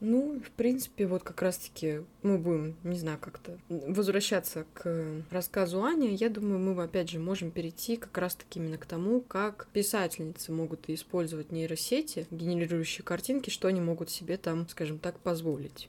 Ну, 0.01 0.41
в 0.41 0.51
принципе, 0.53 1.07
вот 1.07 1.25
как 1.25 1.43
раз-таки 1.43 2.03
мы 2.23 2.39
будем, 2.39 2.77
не 2.85 2.99
знаю, 2.99 3.19
как-то 3.21 3.59
возвращаться 3.69 4.65
к 4.75 5.25
рассказу 5.31 5.83
Ани. 5.83 6.15
Я 6.15 6.29
думаю, 6.29 6.59
мы, 6.61 6.81
опять 6.81 7.11
же, 7.11 7.19
можем 7.19 7.51
перейти 7.51 7.97
как 7.97 8.17
раз-таки 8.17 8.61
именно 8.61 8.79
к 8.79 8.87
тому, 8.87 9.21
как 9.21 9.69
писательницы 9.73 10.53
могут 10.53 10.89
использовать 10.89 11.51
нейросети, 11.51 12.27
генерирующие 12.31 13.05
картинки, 13.05 13.51
что 13.51 13.69
они 13.69 13.81
могут 13.81 14.11
себе 14.11 14.37
там, 14.37 14.69
скажем 14.69 14.99
так, 14.99 15.19
позволить. 15.19 15.89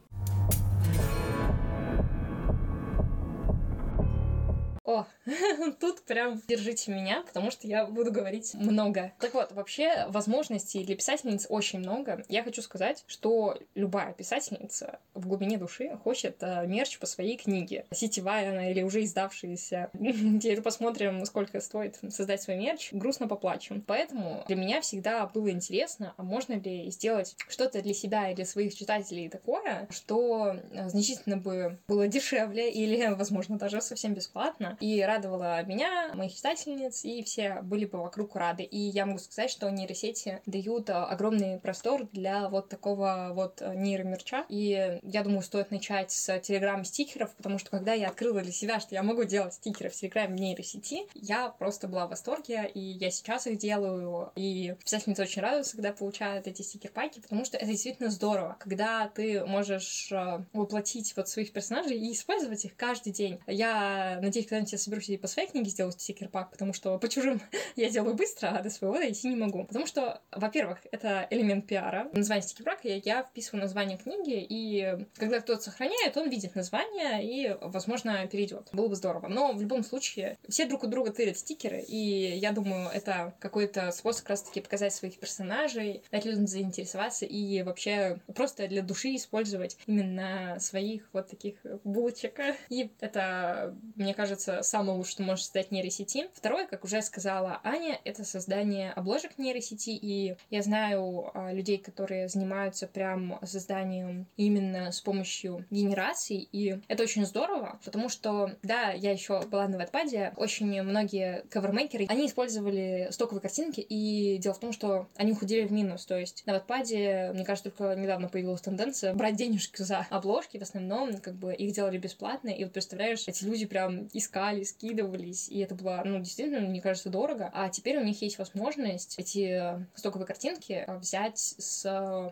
О, 4.89 5.05
тут 5.79 6.01
прям 6.01 6.41
держите 6.47 6.91
меня, 6.91 7.21
потому 7.21 7.51
что 7.51 7.67
я 7.67 7.85
буду 7.85 8.11
говорить 8.11 8.55
много. 8.55 9.13
Так 9.19 9.35
вот, 9.35 9.51
вообще 9.51 10.07
возможностей 10.09 10.83
для 10.83 10.95
писательниц 10.95 11.45
очень 11.47 11.77
много. 11.77 12.25
Я 12.27 12.43
хочу 12.43 12.63
сказать, 12.63 13.03
что 13.05 13.55
любая 13.75 14.13
писательница 14.13 14.97
в 15.13 15.27
глубине 15.27 15.59
души 15.59 15.95
хочет 16.03 16.37
э, 16.41 16.65
мерч 16.65 16.97
по 16.97 17.05
своей 17.05 17.37
книге. 17.37 17.85
Сетевая 17.91 18.49
она 18.49 18.71
или 18.71 18.81
уже 18.81 19.03
издавшаяся. 19.03 19.91
Теперь 19.93 20.63
посмотрим, 20.63 21.23
сколько 21.27 21.61
стоит 21.61 21.99
создать 22.09 22.41
свой 22.41 22.57
мерч. 22.57 22.91
Грустно 22.91 23.27
поплачем. 23.27 23.83
Поэтому 23.85 24.43
для 24.47 24.55
меня 24.55 24.81
всегда 24.81 25.27
было 25.27 25.51
интересно, 25.51 26.15
а 26.17 26.23
можно 26.23 26.53
ли 26.53 26.89
сделать 26.89 27.35
что-то 27.47 27.83
для 27.83 27.93
себя 27.93 28.31
и 28.31 28.33
для 28.33 28.45
своих 28.45 28.73
читателей 28.73 29.29
такое, 29.29 29.87
что 29.91 30.55
э, 30.71 30.89
значительно 30.89 31.37
бы 31.37 31.77
было 31.87 32.07
дешевле 32.07 32.71
или, 32.71 33.13
возможно, 33.13 33.59
даже 33.59 33.81
совсем 33.81 34.15
бесплатно, 34.15 34.77
и 34.79 35.01
радовала 35.01 35.63
меня, 35.63 36.11
моих 36.13 36.33
читательниц, 36.35 37.03
и 37.05 37.23
все 37.23 37.61
были 37.61 37.85
бы 37.85 37.99
вокруг 37.99 38.35
рады. 38.35 38.63
И 38.63 38.77
я 38.77 39.05
могу 39.05 39.19
сказать, 39.19 39.51
что 39.51 39.69
нейросети 39.69 40.41
дают 40.45 40.89
а, 40.89 41.05
огромный 41.05 41.59
простор 41.59 42.07
для 42.11 42.49
вот 42.49 42.69
такого 42.69 43.31
вот 43.33 43.61
а, 43.61 43.75
нейромерча. 43.75 44.45
И 44.49 44.99
я 45.03 45.23
думаю, 45.23 45.41
стоит 45.41 45.71
начать 45.71 46.11
с 46.11 46.39
телеграм-стикеров, 46.39 47.33
потому 47.35 47.59
что 47.59 47.69
когда 47.71 47.93
я 47.93 48.09
открыла 48.09 48.41
для 48.41 48.51
себя, 48.51 48.79
что 48.79 48.95
я 48.95 49.03
могу 49.03 49.23
делать 49.23 49.53
стикеры 49.53 49.89
в 49.89 49.93
телеграме 49.93 50.39
нейросети, 50.39 51.07
я 51.13 51.49
просто 51.49 51.87
была 51.87 52.07
в 52.07 52.09
восторге, 52.09 52.69
и 52.73 52.79
я 52.79 53.11
сейчас 53.11 53.47
их 53.47 53.57
делаю. 53.57 54.31
И 54.35 54.75
писательницы 54.83 55.23
очень 55.23 55.41
радуются, 55.41 55.75
когда 55.75 55.91
получают 55.91 56.47
эти 56.47 56.61
стикер-паки, 56.61 57.21
потому 57.21 57.45
что 57.45 57.57
это 57.57 57.65
действительно 57.67 58.09
здорово, 58.09 58.57
когда 58.59 59.07
ты 59.09 59.45
можешь 59.45 60.09
а, 60.11 60.43
воплотить 60.53 61.13
вот 61.15 61.27
своих 61.29 61.51
персонажей 61.51 61.97
и 61.97 62.13
использовать 62.13 62.65
их 62.65 62.75
каждый 62.75 63.11
день. 63.11 63.39
Я 63.47 64.19
надеюсь, 64.21 64.47
когда 64.47 64.58
когда-нибудь 64.59 64.71
я 64.71 64.77
соберусь 64.77 65.09
и 65.09 65.17
по 65.17 65.27
своей 65.27 65.47
книге 65.49 65.69
сделать 65.69 65.99
стикер-пак, 66.01 66.51
потому 66.51 66.73
что 66.73 66.97
по 66.97 67.07
чужим 67.07 67.41
я 67.75 67.89
делаю 67.89 68.15
быстро, 68.15 68.49
а 68.49 68.61
до 68.61 68.69
своего 68.69 68.97
дойти 68.97 69.27
не 69.27 69.35
могу. 69.35 69.65
Потому 69.65 69.85
что, 69.85 70.21
во-первых, 70.31 70.79
это 70.91 71.27
элемент 71.29 71.65
пиара. 71.67 72.09
Название 72.13 72.43
стикер-пака 72.43 72.87
я, 72.87 72.95
я 72.95 73.23
вписываю 73.23 73.61
название 73.61 73.97
книги, 73.97 74.45
и 74.49 75.05
когда 75.15 75.39
кто-то 75.39 75.61
сохраняет, 75.61 76.17
он 76.17 76.29
видит 76.29 76.55
название 76.55 77.23
и, 77.23 77.55
возможно, 77.61 78.27
перейдет. 78.27 78.69
Было 78.73 78.87
бы 78.87 78.95
здорово. 78.95 79.27
Но 79.27 79.53
в 79.53 79.61
любом 79.61 79.83
случае, 79.83 80.37
все 80.47 80.65
друг 80.65 80.83
у 80.83 80.87
друга 80.87 81.11
тырят 81.11 81.37
стикеры, 81.37 81.81
и 81.81 82.37
я 82.37 82.51
думаю, 82.51 82.89
это 82.89 83.33
какой-то 83.39 83.91
способ 83.91 84.23
как 84.23 84.31
раз-таки 84.31 84.61
показать 84.61 84.93
своих 84.93 85.19
персонажей, 85.19 86.03
дать 86.11 86.25
людям 86.25 86.47
заинтересоваться 86.47 87.25
и 87.25 87.61
вообще 87.63 88.19
просто 88.35 88.67
для 88.67 88.81
души 88.81 89.15
использовать 89.15 89.77
именно 89.85 90.57
своих 90.59 91.09
вот 91.13 91.29
таких 91.29 91.55
булочек. 91.83 92.39
И 92.69 92.91
это, 92.99 93.75
мне 93.95 94.13
кажется, 94.13 94.48
лучшее, 94.93 95.09
что 95.09 95.23
может 95.23 95.45
создать 95.45 95.71
нейросети. 95.71 96.27
Второе, 96.33 96.67
как 96.67 96.83
уже 96.83 97.01
сказала 97.01 97.59
Аня, 97.63 97.99
это 98.03 98.23
создание 98.23 98.91
обложек 98.91 99.37
нейросети, 99.37 99.89
и 99.89 100.35
я 100.49 100.61
знаю 100.61 101.31
а, 101.33 101.51
людей, 101.51 101.77
которые 101.77 102.27
занимаются 102.27 102.87
прям 102.87 103.39
созданием 103.43 104.27
именно 104.37 104.91
с 104.91 105.01
помощью 105.01 105.65
генераций, 105.69 106.47
и 106.51 106.79
это 106.87 107.03
очень 107.03 107.25
здорово, 107.25 107.79
потому 107.83 108.09
что, 108.09 108.51
да, 108.63 108.91
я 108.91 109.11
еще 109.11 109.41
была 109.41 109.67
на 109.67 109.75
Wattpad, 109.75 110.33
очень 110.35 110.81
многие 110.83 111.43
кавермейкеры, 111.49 112.05
они 112.09 112.27
использовали 112.27 113.07
стоковые 113.11 113.41
картинки, 113.41 113.81
и 113.81 114.37
дело 114.37 114.53
в 114.53 114.59
том, 114.59 114.71
что 114.71 115.07
они 115.15 115.31
уходили 115.31 115.65
в 115.65 115.71
минус, 115.71 116.05
то 116.05 116.17
есть 116.17 116.43
на 116.45 116.55
Wattpad, 116.55 117.33
мне 117.33 117.45
кажется, 117.45 117.71
только 117.71 117.95
недавно 117.95 118.27
появилась 118.27 118.61
тенденция 118.61 119.13
брать 119.13 119.35
денежки 119.35 119.81
за 119.81 120.05
обложки, 120.09 120.57
в 120.57 120.61
основном, 120.61 121.17
как 121.17 121.35
бы 121.35 121.53
их 121.53 121.73
делали 121.73 121.97
бесплатно, 121.97 122.49
и 122.49 122.63
вот 122.63 122.73
представляешь, 122.73 123.27
эти 123.27 123.43
люди 123.43 123.65
прям 123.65 124.07
искали 124.13 124.38
рисовали, 124.39 124.63
скидывались, 124.63 125.49
и 125.49 125.59
это 125.59 125.75
было, 125.75 126.01
ну, 126.05 126.19
действительно, 126.19 126.61
мне 126.61 126.81
кажется, 126.81 127.09
дорого. 127.09 127.49
А 127.53 127.69
теперь 127.69 127.97
у 127.97 128.03
них 128.03 128.21
есть 128.21 128.37
возможность 128.37 129.15
эти 129.17 129.85
стоковые 129.95 130.25
картинки 130.25 130.85
взять 130.99 131.37
с 131.37 131.85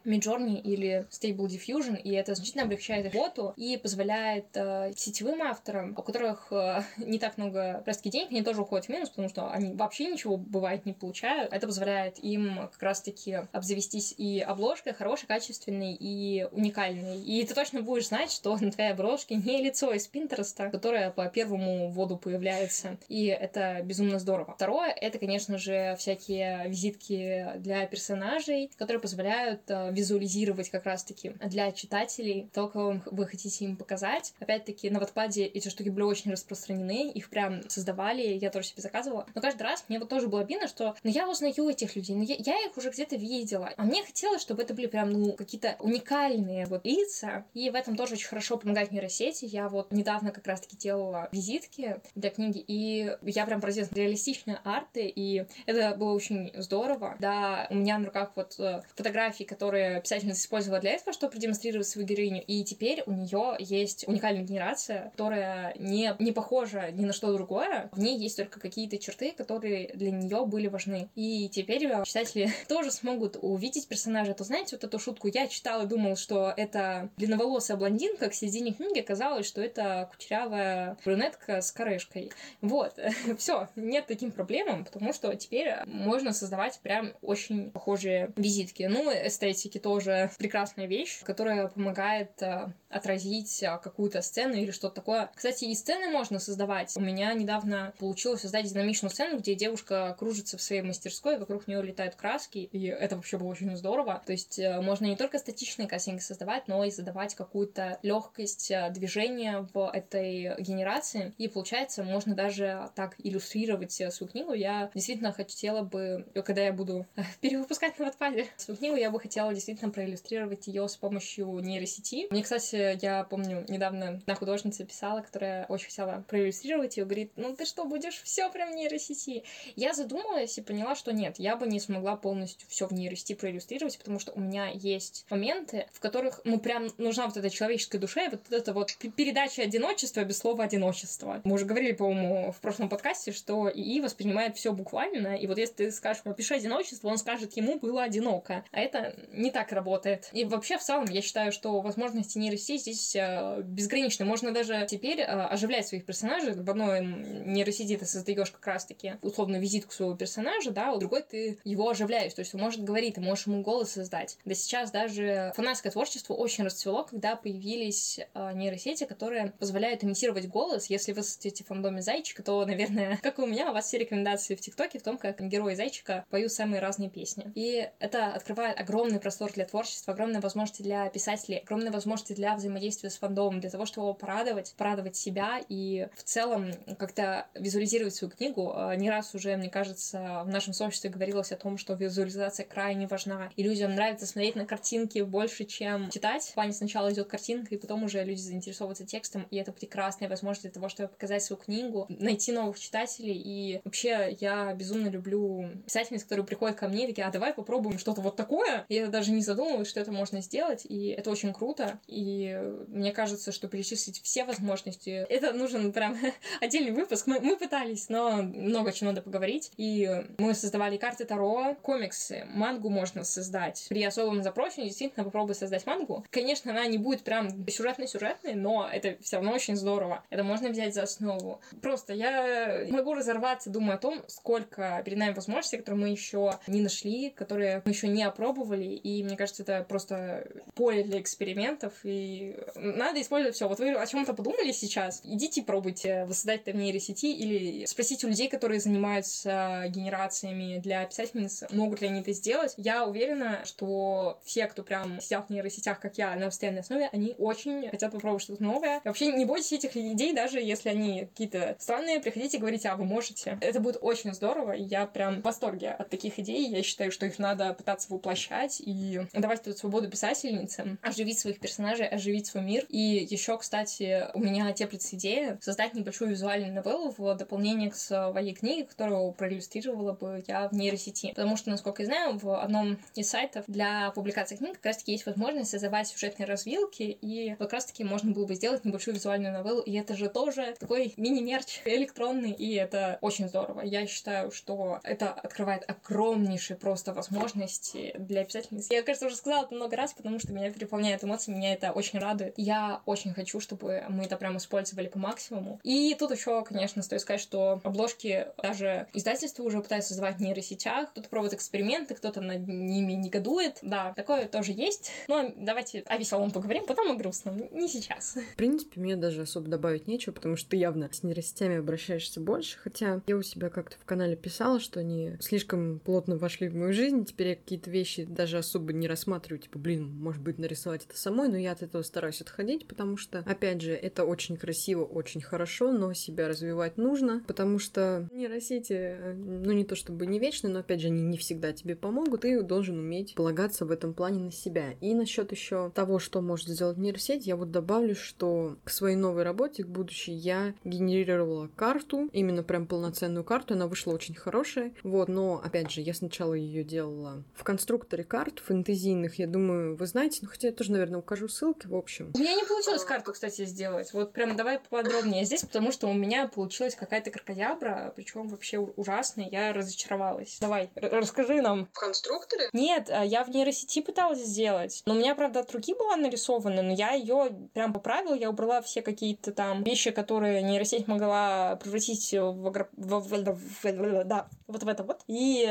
Midjourney 0.06 0.62
или 0.62 1.06
Stable 1.10 1.48
Diffusion, 1.48 2.00
и 2.02 2.12
это 2.14 2.36
значительно 2.36 2.64
облегчает 2.64 3.14
работу 3.14 3.54
и 3.58 3.78
позволяет 3.78 4.46
э, 4.56 4.94
сетевым 4.96 5.42
авторам, 5.42 5.92
у 5.98 6.02
которых 6.02 6.48
э, 6.52 6.84
не 6.98 7.20
так 7.20 7.38
много 7.38 7.82
просто 7.84 8.10
денег, 8.10 8.32
они 8.32 8.42
тоже 8.42 8.62
уходят 8.62 8.86
в 8.86 8.90
минус, 8.90 9.10
потому 9.10 9.30
что 9.30 9.52
они 9.52 9.74
вообще 9.74 10.08
ничего, 10.08 10.38
бывает, 10.38 10.86
не 10.86 10.94
получают. 10.94 11.54
Это 11.54 11.68
позволяет 11.68 12.24
им 12.24 12.70
как 12.72 12.82
раз-таки 12.82 13.42
обзавестись 13.52 14.14
и 14.18 14.40
обложкой 14.40 14.94
хорошей, 14.94 15.28
качественной 15.28 15.94
и 15.94 16.48
уникальной. 16.52 17.22
И 17.22 17.44
ты 17.46 17.54
точно 17.54 17.82
будешь 17.82 18.08
знать, 18.08 18.32
что 18.32 18.58
на 18.58 18.72
твоей 18.72 18.92
обложке 18.92 19.36
не 19.36 19.62
лицо 19.62 19.92
из 19.92 20.08
Пинтереста, 20.08 20.70
которое 20.70 21.12
по 21.12 21.28
первому 21.28 21.90
воду 21.98 22.18
появляется. 22.18 22.98
И 23.10 23.26
это 23.26 23.82
безумно 23.84 24.20
здорово. 24.20 24.54
Второе, 24.54 24.92
это, 24.92 25.20
конечно 25.20 25.58
же, 25.58 25.96
всякие 26.00 26.70
визитки 26.70 27.54
для 27.58 27.86
персонажей, 27.88 28.72
которые 28.78 29.02
позволяют 29.02 29.62
э, 29.68 29.92
визуализировать 29.92 30.70
как 30.70 30.86
раз-таки 30.86 31.34
для 31.44 31.72
читателей 31.72 32.50
то, 32.54 32.68
кого 32.68 33.02
вы 33.06 33.26
хотите 33.26 33.66
им 33.66 33.76
показать. 33.76 34.34
Опять-таки, 34.40 34.90
на 34.90 34.98
Wattpad 34.98 35.28
эти 35.28 35.70
штуки 35.70 35.90
были 35.90 36.04
очень 36.04 36.32
распространены, 36.32 37.10
их 37.10 37.30
прям 37.30 37.68
создавали, 37.70 38.22
я 38.22 38.50
тоже 38.50 38.68
себе 38.68 38.82
заказывала. 38.82 39.26
Но 39.36 39.42
каждый 39.42 39.64
раз 39.64 39.86
мне 39.88 40.00
вот 40.00 40.10
тоже 40.10 40.28
было 40.28 40.42
обидно, 40.42 40.68
что 40.68 40.96
ну, 41.04 41.10
я 41.10 41.30
узнаю 41.30 41.70
этих 41.70 41.96
людей, 41.96 42.16
но 42.16 42.24
я, 42.24 42.36
я 42.38 42.66
их 42.66 42.78
уже 42.78 42.90
где-то 42.92 43.16
видела. 43.16 43.74
А 43.76 43.84
мне 43.84 44.04
хотелось, 44.04 44.42
чтобы 44.42 44.62
это 44.62 44.74
были 44.74 44.88
прям, 44.88 45.10
ну, 45.10 45.34
какие-то 45.34 45.76
уникальные 45.80 46.66
вот 46.66 46.86
лица. 46.86 47.46
И 47.54 47.70
в 47.70 47.76
этом 47.76 47.96
тоже 47.96 48.14
очень 48.14 48.28
хорошо 48.28 48.58
помогает 48.58 48.92
нейросети. 48.92 49.46
Я 49.46 49.70
вот 49.70 49.92
недавно 49.92 50.32
как 50.32 50.46
раз-таки 50.48 50.78
делала 50.78 51.30
визитки 51.32 51.87
для 52.16 52.30
книги, 52.30 52.64
и 52.66 53.16
я 53.24 53.46
прям 53.46 53.62
поразилась 53.62 53.92
реалистичные 53.92 54.60
арты, 54.64 55.08
и 55.08 55.46
это 55.66 55.96
было 55.96 56.14
очень 56.14 56.52
здорово. 56.56 57.16
Да, 57.20 57.68
у 57.70 57.76
меня 57.76 57.98
на 57.98 58.06
руках 58.06 58.32
вот 58.36 58.56
э, 58.60 58.82
фотографии, 58.96 59.44
которые 59.44 60.02
писательница 60.02 60.42
использовала 60.42 60.80
для 60.80 60.92
этого, 60.92 61.14
чтобы 61.14 61.32
продемонстрировать 61.32 61.88
свою 61.88 62.08
героиню, 62.08 62.44
и 62.46 62.64
теперь 62.64 63.04
у 63.06 63.12
нее 63.12 63.56
есть 63.60 64.08
уникальная 64.08 64.44
генерация, 64.44 65.10
которая 65.12 65.74
не, 65.78 66.16
не 66.20 66.32
похожа 66.32 66.92
ни 66.92 67.06
на 67.06 67.14
что 67.14 67.34
другое. 67.34 67.90
В 67.92 68.00
ней 68.00 68.18
есть 68.18 68.38
только 68.38 68.60
какие-то 68.60 68.98
черты, 68.98 69.32
которые 69.32 69.92
для 69.94 70.12
нее 70.12 70.46
были 70.46 70.68
важны. 70.68 71.10
И 71.16 71.50
теперь 71.50 71.86
э, 71.86 72.04
читатели 72.04 72.52
тоже 72.68 72.92
смогут 72.92 73.38
увидеть 73.42 73.88
персонажа. 73.88 74.34
То 74.34 74.44
знаете, 74.44 74.76
вот 74.76 74.84
эту 74.84 75.00
шутку 75.00 75.28
я 75.28 75.48
читала 75.48 75.84
и 75.84 75.88
думала, 75.88 76.16
что 76.16 76.54
это 76.56 77.10
длинноволосая 77.18 77.78
блондинка, 77.78 78.30
к 78.30 78.34
середине 78.34 78.74
книги 78.74 79.00
оказалось, 79.00 79.46
что 79.46 79.62
это 79.62 80.10
кучерявая 80.12 80.98
брюнетка 81.06 81.62
с 81.62 81.72
корешкой. 81.78 82.32
Вот, 82.62 83.00
все, 83.38 83.70
нет 83.76 84.06
таким 84.08 84.32
проблемам, 84.32 84.84
потому 84.84 85.14
что 85.14 85.34
теперь 85.36 85.74
можно 85.86 86.34
создавать 86.34 86.80
прям 86.82 87.14
очень 87.22 87.72
похожие 87.72 88.32
визитки. 88.36 88.84
Ну, 88.90 89.12
эстетики 89.12 89.78
тоже 89.78 90.32
прекрасная 90.38 90.88
вещь, 90.88 91.22
которая 91.24 91.68
помогает 91.68 92.32
э, 92.42 92.70
отразить 92.90 93.62
э, 93.64 93.80
какую-то 93.84 94.22
сцену 94.22 94.56
или 94.56 94.72
что-то 94.72 94.96
такое. 94.96 95.30
Кстати, 95.36 95.66
и 95.66 95.76
сцены 95.76 96.10
можно 96.10 96.40
создавать. 96.40 96.94
У 96.96 97.02
меня 97.02 97.34
недавно 97.34 97.94
получилось 98.00 98.42
создать 98.42 98.72
динамичную 98.72 99.12
сцену, 99.12 99.40
где 99.40 99.56
девушка 99.56 100.16
кружится 100.18 100.58
в 100.58 100.62
своей 100.62 100.82
мастерской, 100.82 101.38
вокруг 101.38 101.68
нее 101.68 101.82
летают 101.82 102.16
краски, 102.16 102.60
и 102.60 102.86
это 102.86 103.16
вообще 103.16 103.38
было 103.38 103.48
очень 103.48 103.76
здорово. 103.76 104.22
То 104.26 104.32
есть 104.32 104.60
э, 104.60 104.82
можно 104.82 105.06
не 105.06 105.16
только 105.16 105.38
статичные 105.38 105.88
картинки 105.88 106.22
создавать, 106.22 106.68
но 106.68 106.84
и 106.84 106.92
задавать 106.92 107.36
какую-то 107.36 108.00
легкость 108.04 108.72
движения 108.92 109.68
в 109.74 109.92
этой 109.92 110.62
генерации. 110.62 111.34
И 111.38 111.48
получается, 111.48 112.04
можно 112.04 112.36
даже 112.36 112.90
так 112.96 113.16
иллюстрировать 113.20 113.92
свою 113.92 114.32
книгу. 114.32 114.54
Я 114.54 114.90
действительно 114.94 115.32
хотела 115.32 115.82
бы, 115.82 116.26
когда 116.46 116.64
я 116.64 116.74
буду 116.74 117.06
перевыпускать 117.42 118.00
на 118.00 118.06
Wattpad 118.06 118.46
свою 118.58 118.78
книгу, 118.78 118.96
я 118.96 119.12
бы 119.12 119.20
хотела 119.20 119.54
действительно 119.54 119.92
проиллюстрировать 119.92 120.68
ее 120.68 120.88
с 120.88 120.96
помощью 120.96 121.48
нейросети. 121.60 122.28
Мне, 122.32 122.44
кстати, 122.44 122.77
я 123.02 123.24
помню, 123.24 123.66
недавно 123.68 124.22
на 124.26 124.36
художница 124.36 124.86
писала, 124.86 125.22
которая 125.22 125.66
очень 125.68 125.88
хотела 125.88 126.24
проиллюстрировать 126.28 126.98
ее, 126.98 127.06
говорит, 127.06 127.32
ну 127.36 127.56
ты 127.56 127.66
что, 127.66 127.86
будешь 127.86 128.22
все 128.24 128.50
прям 128.50 128.72
в 128.72 128.76
нейросети? 128.76 129.44
Я 129.76 129.94
задумалась 129.94 130.58
и 130.58 130.62
поняла, 130.62 130.96
что 130.96 131.12
нет, 131.14 131.36
я 131.38 131.56
бы 131.56 131.68
не 131.68 131.80
смогла 131.80 132.16
полностью 132.16 132.68
все 132.70 132.88
в 132.88 132.92
нейросети 132.92 133.34
проиллюстрировать, 133.34 133.98
потому 133.98 134.20
что 134.20 134.32
у 134.34 134.40
меня 134.40 134.68
есть 134.68 135.26
моменты, 135.30 135.88
в 135.92 136.00
которых, 136.00 136.42
ну, 136.44 136.60
прям 136.60 136.88
нужна 136.98 137.28
вот 137.28 137.38
эта 137.38 137.50
человеческая 137.50 138.00
душа 138.00 138.26
и 138.26 138.30
вот 138.30 138.42
эта 138.52 138.74
вот 138.74 138.96
передача 139.16 139.64
одиночества 139.64 140.24
без 140.24 140.38
слова 140.38 140.66
одиночество. 140.66 141.42
Мы 141.44 141.56
уже 141.56 141.66
говорили, 141.66 141.94
по-моему, 141.94 142.52
в 142.52 142.60
прошлом 142.60 142.90
подкасте, 142.90 143.32
что 143.32 143.70
ИИ 143.70 144.02
воспринимает 144.02 144.58
все 144.58 144.72
буквально, 144.72 145.36
и 145.36 145.48
вот 145.48 145.58
если 145.58 145.74
ты 145.74 145.92
скажешь, 145.92 146.22
опиши 146.26 146.56
одиночество, 146.56 147.08
он 147.08 147.18
скажет, 147.18 147.56
ему 147.58 147.80
было 147.80 148.04
одиноко. 148.04 148.64
А 148.72 148.80
это 148.80 149.16
не 149.32 149.52
так 149.52 149.72
работает. 149.72 150.30
И 150.34 150.46
вообще, 150.46 150.78
в 150.78 150.82
целом, 150.82 151.06
я 151.06 151.22
считаю, 151.22 151.52
что 151.52 151.80
возможности 151.82 152.38
нейросети 152.38 152.67
здесь 152.76 153.16
э, 153.16 153.62
безграничны. 153.62 154.26
Можно 154.26 154.52
даже 154.52 154.86
теперь 154.90 155.22
э, 155.22 155.24
оживлять 155.24 155.88
своих 155.88 156.06
персонажей. 156.06 156.54
В 156.54 156.70
одной 156.70 157.06
нейросети 157.46 157.96
ты 157.96 158.06
создаешь 158.06 158.52
как 158.52 158.68
раз-таки 158.68 159.14
условно 159.22 159.58
визитку 159.58 159.94
своего 159.94 160.16
персонажа, 160.16 160.72
да, 160.72 160.92
у 160.92 160.98
другой 160.98 161.24
ты 161.24 161.60
его 161.64 161.90
оживляешь. 161.90 162.34
То 162.34 162.42
есть 162.42 162.54
он 162.54 162.62
может 162.62 162.84
говорить, 162.84 163.16
ты 163.16 163.22
можешь 163.22 163.48
ему 163.48 163.62
голос 163.62 163.92
создать. 163.92 164.38
Да 164.44 164.54
сейчас 164.54 164.92
даже 164.92 165.54
фанатское 165.56 165.92
творчество 165.92 166.34
очень 166.34 166.66
расцвело, 166.66 167.04
когда 167.04 167.36
появились 167.38 168.20
нейросети, 168.36 169.06
которые 169.06 169.54
позволяют 169.60 170.04
имитировать 170.04 170.48
голос. 170.48 170.88
Если 170.90 171.14
вы 171.14 171.24
состоите 171.24 171.64
в 171.64 171.68
фандоме 171.68 172.02
Зайчика, 172.02 172.44
то, 172.44 172.66
наверное, 172.66 173.18
как 173.24 173.40
и 173.40 173.42
у 173.42 173.46
меня, 173.46 173.70
у 173.70 173.74
вас 173.74 173.86
все 173.86 173.98
рекомендации 173.98 174.56
в 174.56 174.62
ТикТоке 174.62 175.00
в 175.00 175.04
том, 175.04 175.18
как 175.18 175.40
герои 175.40 175.76
Зайчика 175.76 176.26
поют 176.30 176.52
самые 176.52 176.82
разные 176.82 177.10
песни. 177.10 177.52
И 177.56 177.90
это 178.00 178.28
открывает 178.28 178.80
огромный 178.80 179.20
простор 179.20 179.52
для 179.54 179.66
творчества, 179.66 180.14
огромные 180.14 180.42
возможности 180.42 180.82
для 180.82 181.10
писателей, 181.10 181.60
огромные 181.60 181.92
возможности 181.92 182.34
для 182.34 182.57
взаимодействия 182.58 183.10
с 183.10 183.18
фандомом, 183.18 183.60
для 183.60 183.70
того, 183.70 183.86
чтобы 183.86 184.08
его 184.08 184.14
порадовать, 184.14 184.74
порадовать 184.78 185.16
себя 185.16 185.62
и 185.70 186.08
в 186.16 186.24
целом 186.24 186.72
как-то 186.98 187.48
визуализировать 187.56 188.16
свою 188.16 188.32
книгу. 188.32 188.74
А, 188.76 188.96
не 188.96 189.10
раз 189.10 189.34
уже, 189.36 189.56
мне 189.58 189.70
кажется, 189.70 190.42
в 190.46 190.50
нашем 190.50 190.74
сообществе 190.74 191.10
говорилось 191.10 191.52
о 191.52 191.58
том, 191.58 191.78
что 191.78 191.94
визуализация 191.94 192.66
крайне 192.66 193.08
важна, 193.08 193.52
и 193.56 193.64
людям 193.64 193.96
нравится 193.96 194.26
смотреть 194.26 194.56
на 194.56 194.66
картинки 194.66 195.20
больше, 195.20 195.66
чем 195.66 196.10
читать. 196.10 196.44
В 196.44 196.54
плане 196.54 196.74
сначала 196.74 197.12
идет 197.12 197.28
картинка, 197.28 197.76
и 197.76 197.78
потом 197.78 198.04
уже 198.04 198.24
люди 198.24 198.42
заинтересовываются 198.42 199.06
текстом, 199.06 199.48
и 199.52 199.58
это 199.58 199.72
прекрасная 199.72 200.30
возможность 200.30 200.64
для 200.64 200.72
того, 200.72 200.90
чтобы 200.90 201.10
показать 201.10 201.44
свою 201.44 201.62
книгу, 201.62 202.06
найти 202.10 202.52
новых 202.52 202.80
читателей, 202.80 203.42
и 203.44 203.82
вообще 203.84 204.36
я 204.40 204.74
безумно 204.74 205.08
люблю 205.08 205.70
писательниц, 205.86 206.24
которые 206.24 206.46
приходят 206.46 206.78
ко 206.78 206.88
мне 206.88 207.06
и 207.06 207.08
такие, 207.08 207.26
а 207.26 207.32
давай 207.32 207.54
попробуем 207.54 208.00
что-то 208.00 208.22
вот 208.22 208.36
такое. 208.36 208.86
Я 208.90 209.08
даже 209.08 209.32
не 209.32 209.42
задумывалась, 209.42 209.90
что 209.90 210.00
это 210.00 210.12
можно 210.12 210.42
сделать, 210.42 210.86
и 210.88 211.08
это 211.10 211.32
очень 211.32 211.54
круто. 211.54 212.00
И 212.08 212.47
мне 212.88 213.12
кажется, 213.12 213.52
что 213.52 213.68
перечислить 213.68 214.22
все 214.22 214.44
возможности, 214.46 215.26
это 215.30 215.54
нужен 215.54 215.92
прям 215.92 216.18
отдельный 216.62 216.92
выпуск. 216.92 217.28
Мы, 217.28 217.40
мы 217.40 217.58
пытались, 217.58 218.10
но 218.10 218.42
много 218.42 218.92
чего 218.92 219.10
надо 219.10 219.22
поговорить. 219.22 219.72
И 219.78 220.10
мы 220.38 220.54
создавали 220.54 220.98
карты 220.98 221.26
Таро, 221.26 221.76
комиксы, 221.82 222.46
мангу 222.54 222.90
можно 222.90 223.24
создать. 223.24 223.86
При 223.90 224.04
особом 224.04 224.44
запросе 224.44 224.84
действительно 224.84 225.26
попробуй 225.26 225.56
создать 225.56 225.86
мангу. 225.86 226.26
Конечно, 226.30 226.72
она 226.72 226.86
не 226.86 226.98
будет 226.98 227.24
прям 227.24 227.50
сюжетной-сюжетной, 227.68 228.56
но 228.56 228.90
это 228.92 229.18
все 229.22 229.38
равно 229.38 229.54
очень 229.54 229.76
здорово. 229.76 230.24
Это 230.30 230.44
можно 230.44 230.70
взять 230.70 230.94
за 230.94 231.04
основу. 231.04 231.62
Просто 231.82 232.14
я 232.14 232.86
могу 232.90 233.14
разорваться, 233.14 233.70
думая 233.70 233.96
о 233.96 234.00
том, 234.00 234.24
сколько 234.28 235.02
перед 235.06 235.18
нами 235.18 235.34
возможностей, 235.34 235.78
которые 235.78 236.02
мы 236.02 236.10
еще 236.10 236.60
не 236.68 236.82
нашли, 236.82 237.30
которые 237.30 237.82
мы 237.86 237.92
еще 237.92 238.08
не 238.08 238.24
опробовали, 238.24 238.86
и 238.86 239.24
мне 239.24 239.38
кажется, 239.38 239.64
это 239.64 239.86
просто 239.88 240.48
поле 240.76 241.04
для 241.04 241.22
экспериментов, 241.22 241.94
и 242.04 242.37
надо 242.76 243.22
использовать 243.22 243.56
все. 243.56 243.68
Вот 243.68 243.80
вы 243.80 243.94
о 243.94 244.06
чем-то 244.06 244.34
подумали 244.34 244.72
сейчас, 244.72 245.22
идите 245.24 245.64
пробуйте 245.64 246.26
воссоздать 246.26 246.62
это 246.62 246.72
в 246.72 246.76
нейросети 246.76 247.28
или 247.28 247.86
спросите 247.86 248.28
у 248.28 248.30
людей, 248.30 248.50
которые 248.50 248.80
занимаются 248.80 249.86
генерациями 249.90 250.80
для 250.80 251.06
писательниц, 251.06 251.64
могут 251.72 252.02
ли 252.02 252.08
они 252.08 252.22
это 252.22 252.34
сделать. 252.34 252.74
Я 252.78 253.06
уверена, 253.06 253.62
что 253.66 254.40
все, 254.44 254.68
кто 254.68 254.84
прям 254.84 255.20
сидят 255.22 255.48
в 255.48 255.50
нейросетях, 255.52 256.00
как 256.00 256.18
я, 256.18 256.36
на 256.36 256.46
постоянной 256.46 256.82
основе, 256.82 257.10
они 257.12 257.36
очень 257.38 257.90
хотят 257.90 258.12
попробовать 258.12 258.44
что-то 258.44 258.64
новое. 258.64 259.02
Вообще 259.04 259.28
не 259.28 259.46
бойтесь 259.46 259.74
этих 259.74 259.96
идей, 259.96 260.34
даже 260.34 260.60
если 260.60 260.90
они 260.90 261.26
какие-то 261.26 261.76
странные, 261.80 262.20
приходите 262.20 262.58
и 262.58 262.60
говорите, 262.60 262.90
а 262.90 262.96
вы 262.96 263.06
можете. 263.06 263.58
Это 263.62 263.80
будет 263.80 263.98
очень 264.02 264.34
здорово, 264.34 264.74
и 264.74 264.84
я 264.84 265.06
прям 265.06 265.42
в 265.42 265.44
восторге 265.44 265.92
от 265.92 266.10
таких 266.10 266.40
идей. 266.40 266.68
Я 266.68 266.84
считаю, 266.84 267.12
что 267.12 267.26
их 267.26 267.40
надо 267.40 267.74
пытаться 267.74 268.12
воплощать 268.12 268.82
и 268.84 269.22
давать 269.34 269.62
эту 269.62 269.78
свободу 269.78 270.10
писательницам, 270.10 271.00
оживить 271.02 271.40
своих 271.40 271.60
персонажей, 271.60 272.08
оживить 272.08 272.27
оживить 272.28 272.48
свой 272.48 272.64
мир. 272.64 272.86
И 272.90 273.28
еще, 273.30 273.58
кстати, 273.58 274.28
у 274.34 274.40
меня 274.40 274.72
теплится 274.74 275.16
идея 275.16 275.58
создать 275.62 275.94
небольшую 275.94 276.32
визуальную 276.32 276.74
новеллу 276.74 277.14
в 277.18 277.36
дополнение 277.36 277.90
к 277.90 277.96
своей 277.96 278.54
книге, 278.54 278.86
которую 278.86 279.32
проиллюстрировала 279.32 280.12
бы 280.12 280.44
я 280.48 280.68
в 280.68 280.74
нейросети. 280.74 281.30
Потому 281.30 281.56
что, 281.56 281.70
насколько 281.70 282.04
я 282.04 282.08
знаю, 282.08 282.38
в 282.38 282.62
одном 282.62 282.98
из 283.16 283.30
сайтов 283.30 283.64
для 283.68 284.12
публикации 284.12 284.58
книг 284.58 284.76
как 284.76 284.88
раз-таки 284.88 285.14
есть 285.14 285.26
возможность 285.26 285.72
создавать 285.72 286.08
сюжетные 286.08 286.46
развилки, 286.46 287.04
и 287.04 287.56
как 287.56 287.74
раз-таки 287.74 288.04
можно 288.04 288.32
было 288.32 288.46
бы 288.46 288.56
сделать 288.56 288.84
небольшую 288.84 289.16
визуальную 289.16 289.54
новеллу, 289.54 289.82
и 289.82 289.94
это 289.94 290.16
же 290.16 290.30
тоже 290.30 290.76
такой 290.80 291.14
мини-мерч 291.18 291.82
электронный, 291.86 292.52
и 292.52 292.74
это 292.76 293.18
очень 293.22 293.48
здорово. 293.48 293.82
Я 293.82 294.06
считаю, 294.08 294.52
что 294.52 295.00
это 295.04 295.32
открывает 295.32 295.90
огромнейшие 295.90 296.78
просто 296.78 297.14
возможности 297.14 298.14
для 298.18 298.44
писательниц. 298.44 298.88
Я, 298.90 299.04
кажется, 299.04 299.28
уже 299.28 299.36
сказала 299.36 299.64
это 299.64 299.76
много 299.76 299.96
раз, 299.96 300.14
потому 300.14 300.40
что 300.40 300.52
меня 300.52 300.72
переполняет 300.72 301.24
эмоции, 301.24 301.52
меня 301.52 301.74
это 301.74 301.92
очень 301.92 302.17
радует. 302.20 302.54
Я 302.58 303.02
очень 303.06 303.34
хочу, 303.34 303.60
чтобы 303.60 304.04
мы 304.10 304.24
это 304.24 304.38
прям 304.38 304.58
использовали 304.58 305.08
по 305.08 305.20
максимуму. 305.20 305.80
И 305.84 306.16
тут 306.18 306.32
еще, 306.32 306.64
конечно, 306.64 307.02
стоит 307.04 307.22
сказать, 307.22 307.42
что 307.42 307.82
обложки 307.84 308.48
даже 308.62 309.08
издательства 309.14 309.64
уже 309.64 309.82
пытаются 309.82 310.10
создавать 310.10 310.38
в 310.38 310.42
нейросетях, 310.42 311.12
кто-то 311.12 311.30
пробует 311.30 311.54
эксперименты, 311.54 312.16
кто-то 312.16 312.42
над 312.42 312.68
ними 312.68 313.14
негодует. 313.14 313.80
Да, 313.82 314.14
такое 314.16 314.48
тоже 314.48 314.72
есть. 314.72 315.12
Но 315.28 315.52
давайте 315.58 316.04
о 316.08 316.18
веселом 316.18 316.52
поговорим, 316.52 316.86
потом 316.86 317.12
о 317.12 317.16
грустном. 317.16 317.58
Не 317.72 317.88
сейчас. 317.88 318.38
В 318.54 318.56
принципе, 318.56 319.00
мне 319.00 319.16
даже 319.16 319.42
особо 319.42 319.68
добавить 319.68 320.08
нечего, 320.08 320.34
потому 320.34 320.56
что 320.56 320.70
ты 320.70 320.78
явно 320.78 321.10
с 321.12 321.24
нейросетями 321.24 321.78
обращаешься 321.78 322.40
больше. 322.40 322.78
Хотя 322.80 323.22
я 323.28 323.36
у 323.36 323.42
себя 323.42 323.70
как-то 323.70 323.98
в 323.98 324.06
канале 324.06 324.36
писала, 324.36 324.80
что 324.80 325.00
они 325.00 325.38
слишком 325.40 326.00
плотно 326.00 326.38
вошли 326.38 326.68
в 326.68 326.76
мою 326.76 326.94
жизнь. 326.94 327.26
Теперь 327.26 327.48
я 327.50 327.56
какие-то 327.56 327.90
вещи 327.90 328.26
даже 328.26 328.58
особо 328.58 328.94
не 328.94 329.08
рассматриваю. 329.08 329.60
Типа, 329.60 329.80
блин, 329.80 330.18
может 330.22 330.42
быть, 330.42 330.58
нарисовать 330.58 331.06
это 331.06 331.18
самой, 331.18 331.50
но 331.50 331.58
я 331.58 331.72
от 331.72 331.82
этого 331.82 332.04
стараюсь 332.08 332.42
отходить, 332.42 332.88
потому 332.88 333.18
что, 333.18 333.40
опять 333.40 333.82
же, 333.82 333.94
это 333.94 334.26
очень 334.26 334.58
красиво, 334.58 335.04
очень 335.04 335.42
хорошо, 335.42 335.92
но 335.92 336.14
себя 336.14 336.48
развивать 336.48 336.98
нужно, 336.98 337.44
потому 337.48 337.80
что 337.80 338.28
нейросети, 338.32 338.94
э, 338.94 339.34
ну 339.34 339.72
не 339.72 339.86
то 339.86 339.96
чтобы 339.96 340.26
не 340.26 340.40
вечны, 340.40 340.70
но 340.70 340.80
опять 340.80 341.02
же, 341.02 341.08
они 341.08 341.22
не 341.22 341.38
всегда 341.38 341.74
тебе 341.74 341.96
помогут, 341.96 342.46
и 342.46 342.62
должен 342.62 343.00
уметь 343.00 343.36
полагаться 343.36 343.86
в 343.86 343.92
этом 343.92 344.14
плане 344.14 344.40
на 344.40 344.52
себя. 344.52 344.94
И 345.02 345.14
насчет 345.14 345.52
еще 345.52 345.92
того, 345.94 346.20
что 346.20 346.42
может 346.42 346.68
сделать 346.68 346.98
нейросеть, 346.98 347.46
я 347.46 347.56
вот 347.56 347.72
добавлю, 347.72 348.16
что 348.16 348.78
к 348.84 348.90
своей 348.90 349.16
новой 349.16 349.44
работе, 349.44 349.84
к 349.84 349.88
будущей, 349.88 350.34
я 350.34 350.74
генерировала 350.84 351.70
карту, 351.76 352.30
именно 352.34 352.64
прям 352.64 352.88
полноценную 352.88 353.44
карту, 353.44 353.74
она 353.74 353.88
вышла 353.88 354.14
очень 354.14 354.36
хорошая, 354.36 354.94
вот, 355.04 355.28
но, 355.28 355.62
опять 355.64 355.92
же, 355.92 356.02
я 356.02 356.14
сначала 356.14 356.54
ее 356.54 356.84
делала 356.84 357.44
в 357.54 357.64
конструкторе 357.64 358.24
карт 358.24 358.60
фэнтезийных, 358.60 359.40
я 359.40 359.48
думаю, 359.48 359.96
вы 359.96 360.06
знаете, 360.06 360.40
ну, 360.42 360.50
хотя 360.50 360.68
я 360.68 360.74
тоже, 360.74 360.92
наверное, 360.92 361.20
укажу 361.20 361.48
ссылки, 361.48 361.87
в 361.88 361.96
общем. 361.96 362.32
У 362.34 362.40
меня 362.40 362.54
не 362.56 362.66
получилось 362.66 363.04
карту, 363.04 363.34
кстати, 363.34 363.66
сделать, 363.66 364.14
вот 364.14 364.34
прям 364.34 364.56
давай 364.56 364.80
поподробнее 364.80 365.46
здесь, 365.46 365.62
потому 365.62 365.92
что 365.92 366.08
у 366.08 366.14
меня 366.14 366.48
получилась 366.48 366.96
какая-то 366.96 367.32
крокодябра, 367.32 368.14
причем 368.16 368.48
вообще 368.48 368.80
ужасная, 368.80 369.48
я 369.50 369.74
разочаровалась. 369.74 370.58
Давай, 370.60 370.90
расскажи 370.96 371.62
нам. 371.62 371.88
В 371.94 372.00
конструкторе? 372.00 372.70
Нет, 372.74 373.10
а, 373.10 373.24
я 373.24 373.44
в 373.44 373.50
нейросети 373.50 374.02
пыталась 374.02 374.44
сделать, 374.44 375.02
но 375.06 375.14
у 375.14 375.18
меня, 375.18 375.36
правда, 375.36 375.62
от 375.62 375.72
руки 375.72 375.94
была 375.94 376.16
нарисована, 376.16 376.82
но 376.82 376.94
я 376.94 377.12
ее 377.12 377.52
прям 377.74 377.94
поправила, 377.94 378.34
я 378.34 378.50
убрала 378.50 378.82
все 378.82 379.02
какие-то 379.02 379.52
там 379.52 379.84
вещи, 379.84 380.12
которые 380.12 380.62
нейросеть 380.62 381.08
могла 381.08 381.76
превратить 381.78 382.34
в, 382.34 382.88
в, 382.98 383.22
в, 383.22 383.58
в, 383.84 384.24
да, 384.26 384.48
вот 384.68 384.84
в 384.84 384.88
это 384.88 385.04
вот. 385.04 385.22
И, 385.28 385.68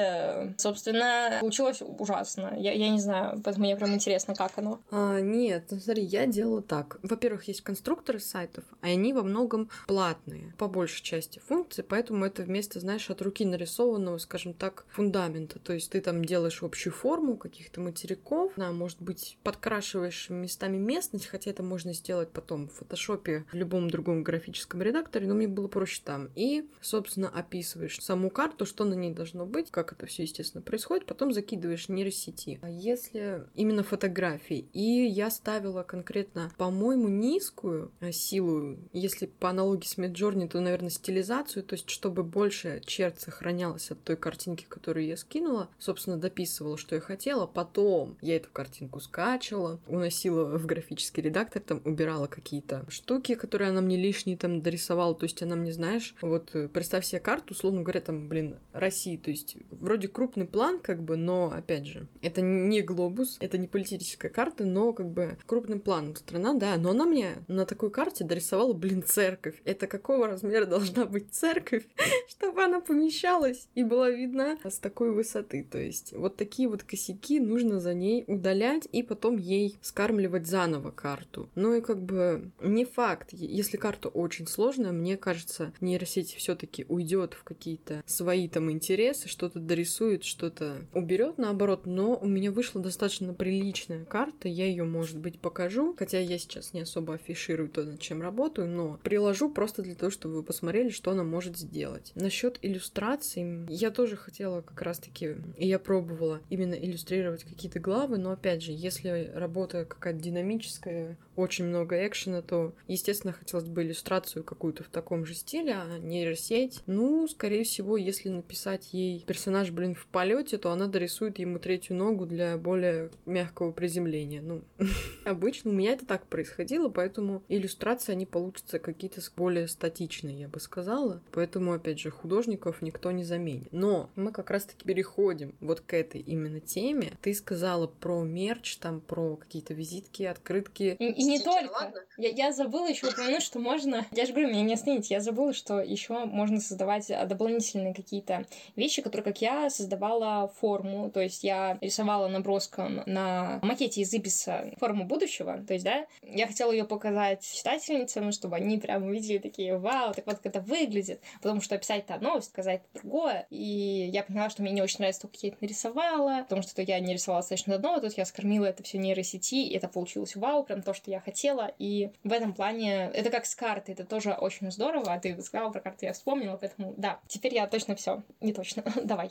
собственно, 0.58 1.38
получилось 1.40 1.82
ужасно. 1.82 2.54
Я, 2.56 2.72
я 2.72 2.88
не 2.88 3.00
знаю, 3.00 3.40
поэтому 3.44 3.66
мне 3.66 3.76
прям 3.76 3.94
интересно, 3.94 4.34
как 4.34 4.58
оно. 4.58 4.80
А, 4.90 5.20
нет, 5.20 5.64
ну, 5.70 5.80
смотри, 5.80 6.05
я 6.06 6.26
делала 6.26 6.62
так. 6.62 6.98
Во-первых, 7.02 7.48
есть 7.48 7.62
конструкторы 7.62 8.20
сайтов, 8.20 8.64
а 8.80 8.86
они 8.86 9.12
во 9.12 9.22
многом 9.22 9.68
платные, 9.86 10.54
по 10.58 10.68
большей 10.68 11.02
части 11.02 11.38
функций, 11.38 11.84
поэтому 11.84 12.24
это 12.24 12.42
вместо, 12.42 12.80
знаешь, 12.80 13.10
от 13.10 13.22
руки 13.22 13.44
нарисованного, 13.44 14.18
скажем 14.18 14.54
так, 14.54 14.86
фундамента. 14.88 15.58
То 15.58 15.72
есть 15.72 15.90
ты 15.90 16.00
там 16.00 16.24
делаешь 16.24 16.62
общую 16.62 16.92
форму 16.92 17.36
каких-то 17.36 17.80
материков, 17.80 18.52
да, 18.56 18.72
может 18.72 19.00
быть, 19.02 19.38
подкрашиваешь 19.42 20.30
местами 20.30 20.76
местность, 20.76 21.26
хотя 21.26 21.50
это 21.50 21.62
можно 21.62 21.92
сделать 21.92 22.30
потом 22.30 22.68
в 22.68 22.74
фотошопе, 22.74 23.44
в 23.50 23.54
любом 23.54 23.90
другом 23.90 24.22
графическом 24.22 24.82
редакторе, 24.82 25.26
но 25.26 25.34
мне 25.34 25.48
было 25.48 25.68
проще 25.68 26.00
там. 26.04 26.30
И, 26.34 26.68
собственно, 26.80 27.28
описываешь 27.28 28.00
саму 28.00 28.30
карту, 28.30 28.66
что 28.66 28.84
на 28.84 28.94
ней 28.94 29.12
должно 29.12 29.46
быть, 29.46 29.70
как 29.70 29.92
это 29.92 30.06
все, 30.06 30.22
естественно, 30.22 30.62
происходит, 30.62 31.06
потом 31.06 31.32
закидываешь 31.32 31.88
нейросети. 31.88 32.58
А 32.62 32.70
если 32.70 33.44
именно 33.54 33.82
фотографии, 33.82 34.68
и 34.72 35.06
я 35.06 35.30
ставила 35.30 35.80
конкретно, 35.96 36.52
по-моему, 36.58 37.08
низкую 37.08 37.90
э, 38.00 38.12
силу, 38.12 38.76
если 38.92 39.24
по 39.24 39.48
аналогии 39.48 39.86
с 39.86 39.96
Midjourney, 39.96 40.46
то, 40.46 40.60
наверное, 40.60 40.90
стилизацию, 40.90 41.62
то 41.62 41.74
есть 41.74 41.88
чтобы 41.88 42.22
больше 42.22 42.82
черт 42.84 43.18
сохранялось 43.18 43.90
от 43.90 44.02
той 44.04 44.16
картинки, 44.16 44.66
которую 44.68 45.06
я 45.06 45.16
скинула, 45.16 45.70
собственно, 45.78 46.18
дописывала, 46.18 46.76
что 46.76 46.96
я 46.96 47.00
хотела, 47.00 47.46
потом 47.46 48.18
я 48.20 48.36
эту 48.36 48.50
картинку 48.52 49.00
скачивала, 49.00 49.80
уносила 49.86 50.58
в 50.58 50.66
графический 50.66 51.22
редактор, 51.22 51.62
там 51.62 51.80
убирала 51.86 52.26
какие-то 52.26 52.84
штуки, 52.90 53.34
которые 53.34 53.70
она 53.70 53.80
мне 53.80 53.96
лишние 53.96 54.36
там 54.36 54.60
дорисовала, 54.60 55.14
то 55.14 55.24
есть 55.24 55.42
она 55.42 55.56
мне, 55.56 55.72
знаешь, 55.72 56.14
вот 56.20 56.50
э, 56.52 56.68
представь 56.68 57.06
себе 57.06 57.20
карту, 57.20 57.54
условно 57.54 57.80
говоря, 57.80 58.02
там, 58.02 58.28
блин, 58.28 58.56
России, 58.74 59.16
то 59.16 59.30
есть 59.30 59.56
вроде 59.70 60.08
крупный 60.08 60.44
план, 60.44 60.78
как 60.78 61.02
бы, 61.02 61.16
но, 61.16 61.50
опять 61.50 61.86
же, 61.86 62.06
это 62.20 62.42
не 62.42 62.82
глобус, 62.82 63.38
это 63.40 63.56
не 63.56 63.66
политическая 63.66 64.28
карта, 64.28 64.66
но, 64.66 64.92
как 64.92 65.08
бы, 65.08 65.38
крупным 65.46 65.80
планом 65.86 66.16
страна, 66.16 66.52
да, 66.54 66.76
но 66.78 66.90
она 66.90 67.04
мне 67.04 67.36
на 67.46 67.64
такой 67.64 67.92
карте 67.92 68.24
дорисовала, 68.24 68.72
блин, 68.72 69.04
церковь. 69.04 69.54
Это 69.64 69.86
какого 69.86 70.26
размера 70.26 70.66
должна 70.66 71.06
быть 71.06 71.32
церковь, 71.32 71.84
чтобы 72.28 72.64
она 72.64 72.80
помещалась 72.80 73.68
и 73.76 73.84
была 73.84 74.10
видна 74.10 74.58
с 74.64 74.78
такой 74.78 75.12
высоты, 75.12 75.62
то 75.62 75.78
есть 75.78 76.12
вот 76.12 76.36
такие 76.36 76.68
вот 76.68 76.82
косяки 76.82 77.38
нужно 77.38 77.78
за 77.78 77.94
ней 77.94 78.24
удалять 78.26 78.88
и 78.90 79.04
потом 79.04 79.36
ей 79.36 79.76
скармливать 79.80 80.48
заново 80.48 80.90
карту. 80.90 81.48
Ну 81.54 81.74
и 81.74 81.80
как 81.80 82.02
бы 82.02 82.50
не 82.60 82.84
факт, 82.84 83.28
если 83.30 83.76
карта 83.76 84.08
очень 84.08 84.48
сложная, 84.48 84.90
мне 84.90 85.16
кажется, 85.16 85.72
нейросеть 85.80 86.34
все-таки 86.34 86.84
уйдет 86.88 87.34
в 87.34 87.44
какие-то 87.44 88.02
свои 88.06 88.48
там 88.48 88.72
интересы, 88.72 89.28
что-то 89.28 89.60
дорисует, 89.60 90.24
что-то 90.24 90.78
уберет 90.94 91.38
наоборот, 91.38 91.86
но 91.86 92.16
у 92.16 92.26
меня 92.26 92.50
вышла 92.50 92.80
достаточно 92.80 93.32
приличная 93.34 94.04
карта, 94.04 94.48
я 94.48 94.66
ее, 94.66 94.82
может 94.82 95.18
быть, 95.18 95.38
покажу, 95.38 95.75
хотя 95.98 96.18
я 96.18 96.38
сейчас 96.38 96.72
не 96.72 96.80
особо 96.80 97.14
афиширую 97.14 97.68
то, 97.68 97.84
над 97.84 98.00
чем 98.00 98.22
работаю, 98.22 98.68
но 98.68 98.98
приложу 99.02 99.50
просто 99.50 99.82
для 99.82 99.94
того, 99.94 100.10
чтобы 100.10 100.36
вы 100.36 100.42
посмотрели, 100.42 100.90
что 100.90 101.10
она 101.10 101.24
может 101.24 101.56
сделать. 101.56 102.12
Насчет 102.14 102.58
иллюстраций, 102.62 103.66
я 103.68 103.90
тоже 103.90 104.16
хотела 104.16 104.62
как 104.62 104.80
раз-таки, 104.82 105.36
и 105.56 105.66
я 105.66 105.78
пробовала 105.78 106.40
именно 106.50 106.74
иллюстрировать 106.74 107.44
какие-то 107.44 107.80
главы, 107.80 108.18
но 108.18 108.32
опять 108.32 108.62
же, 108.62 108.72
если 108.72 109.30
работа 109.34 109.84
какая-то 109.84 110.20
динамическая, 110.20 111.16
очень 111.36 111.66
много 111.66 112.06
экшена, 112.06 112.42
то, 112.42 112.74
естественно, 112.88 113.32
хотелось 113.32 113.68
бы 113.68 113.82
иллюстрацию 113.82 114.44
какую-то 114.44 114.84
в 114.84 114.88
таком 114.88 115.24
же 115.26 115.34
стиле, 115.34 115.74
а 115.74 115.98
нейросеть, 115.98 116.82
ну, 116.86 117.28
скорее 117.28 117.64
всего, 117.64 117.96
если 117.96 118.28
написать 118.28 118.92
ей 118.92 119.24
персонаж, 119.26 119.70
блин, 119.70 119.94
в 119.94 120.06
полете, 120.06 120.58
то 120.58 120.70
она 120.70 120.86
дорисует 120.86 121.38
ему 121.38 121.58
третью 121.58 121.96
ногу 121.96 122.26
для 122.26 122.56
более 122.56 123.10
мягкого 123.26 123.72
приземления. 123.72 124.42
Ну, 124.42 124.62
обычно 125.24 125.70
у 125.70 125.74
меня 125.74 125.92
это 125.92 126.06
так 126.06 126.26
происходило, 126.26 126.88
поэтому 126.88 127.42
иллюстрации, 127.48 128.12
они 128.12 128.26
получатся 128.26 128.78
какие-то 128.78 129.20
более 129.36 129.68
статичные, 129.68 130.40
я 130.40 130.48
бы 130.48 130.60
сказала. 130.60 131.22
Поэтому, 131.32 131.72
опять 131.72 132.00
же, 132.00 132.10
художников 132.10 132.82
никто 132.82 133.10
не 133.10 133.24
заменит. 133.24 133.68
Но 133.72 134.10
мы 134.16 134.32
как 134.32 134.50
раз-таки 134.50 134.84
переходим 134.86 135.54
вот 135.60 135.80
к 135.80 135.94
этой 135.94 136.20
именно 136.20 136.60
теме. 136.60 137.12
Ты 137.20 137.34
сказала 137.34 137.86
про 137.86 138.22
мерч, 138.22 138.76
там, 138.78 139.00
про 139.00 139.36
какие-то 139.36 139.74
визитки, 139.74 140.22
открытки. 140.22 140.96
Не 141.26 141.38
только. 141.38 141.92
Я, 142.16 142.28
я 142.30 142.52
забыла 142.52 142.88
еще 142.88 143.08
упомянуть, 143.08 143.42
что 143.42 143.58
можно... 143.58 144.06
Я 144.12 144.26
же 144.26 144.32
говорю, 144.32 144.48
меня 144.48 144.62
не 144.62 144.74
остановите. 144.74 145.14
Я 145.14 145.20
забыла, 145.20 145.52
что 145.52 145.80
еще 145.80 146.24
можно 146.24 146.60
создавать 146.60 147.10
дополнительные 147.26 147.94
какие-то 147.94 148.46
вещи, 148.74 149.02
которые, 149.02 149.24
как 149.24 149.40
я, 149.40 149.70
создавала 149.70 150.48
форму. 150.48 151.10
То 151.10 151.20
есть 151.20 151.44
я 151.44 151.78
рисовала 151.80 152.28
наброском 152.28 153.02
на 153.06 153.58
макете 153.62 154.00
из 154.00 154.12
Ибиса 154.12 154.72
форму 154.78 155.04
будущего. 155.04 155.58
То 155.66 155.74
есть, 155.74 155.84
да, 155.84 156.06
я 156.22 156.46
хотела 156.46 156.72
ее 156.72 156.84
показать 156.84 157.44
читательницам, 157.44 158.32
чтобы 158.32 158.56
они 158.56 158.78
прям 158.78 159.04
увидели 159.04 159.38
такие, 159.38 159.78
вау, 159.78 160.14
так 160.14 160.26
вот 160.26 160.36
как 160.36 160.46
это 160.46 160.60
выглядит. 160.60 161.20
Потому 161.42 161.60
что 161.60 161.74
описать 161.74 162.04
это 162.04 162.14
одно, 162.14 162.40
сказать 162.40 162.82
это 162.92 163.02
другое. 163.02 163.46
И 163.50 164.10
я 164.12 164.22
поняла, 164.22 164.50
что 164.50 164.62
мне 164.62 164.72
не 164.72 164.82
очень 164.82 164.98
нравится 164.98 165.22
то, 165.22 165.28
как 165.28 165.42
я 165.42 165.48
это 165.50 165.58
нарисовала, 165.60 166.42
потому 166.42 166.62
что 166.62 166.82
я 166.82 166.98
не 167.00 167.12
рисовала 167.12 167.42
достаточно 167.42 167.78
давно, 167.78 167.98
а 167.98 168.00
тут 168.00 168.16
я 168.16 168.24
скормила 168.24 168.66
это 168.66 168.82
все 168.82 168.98
нейросети, 168.98 169.56
и 169.56 169.74
это 169.74 169.88
получилось 169.88 170.36
вау, 170.36 170.64
прям 170.64 170.82
то, 170.82 170.94
что 170.94 171.10
я 171.10 171.15
хотела. 171.20 171.72
И 171.78 172.10
в 172.24 172.32
этом 172.32 172.54
плане 172.54 173.10
это 173.12 173.30
как 173.30 173.46
с 173.46 173.54
карты, 173.54 173.92
это 173.92 174.04
тоже 174.04 174.32
очень 174.32 174.70
здорово. 174.70 175.12
А 175.12 175.18
ты 175.18 175.40
сказала 175.42 175.70
про 175.70 175.80
карты, 175.80 176.06
я 176.06 176.12
вспомнила, 176.12 176.56
поэтому 176.56 176.94
да, 176.96 177.20
теперь 177.28 177.54
я 177.54 177.66
точно 177.66 177.96
все. 177.96 178.22
Не 178.40 178.52
точно. 178.52 178.84
Давай. 179.04 179.30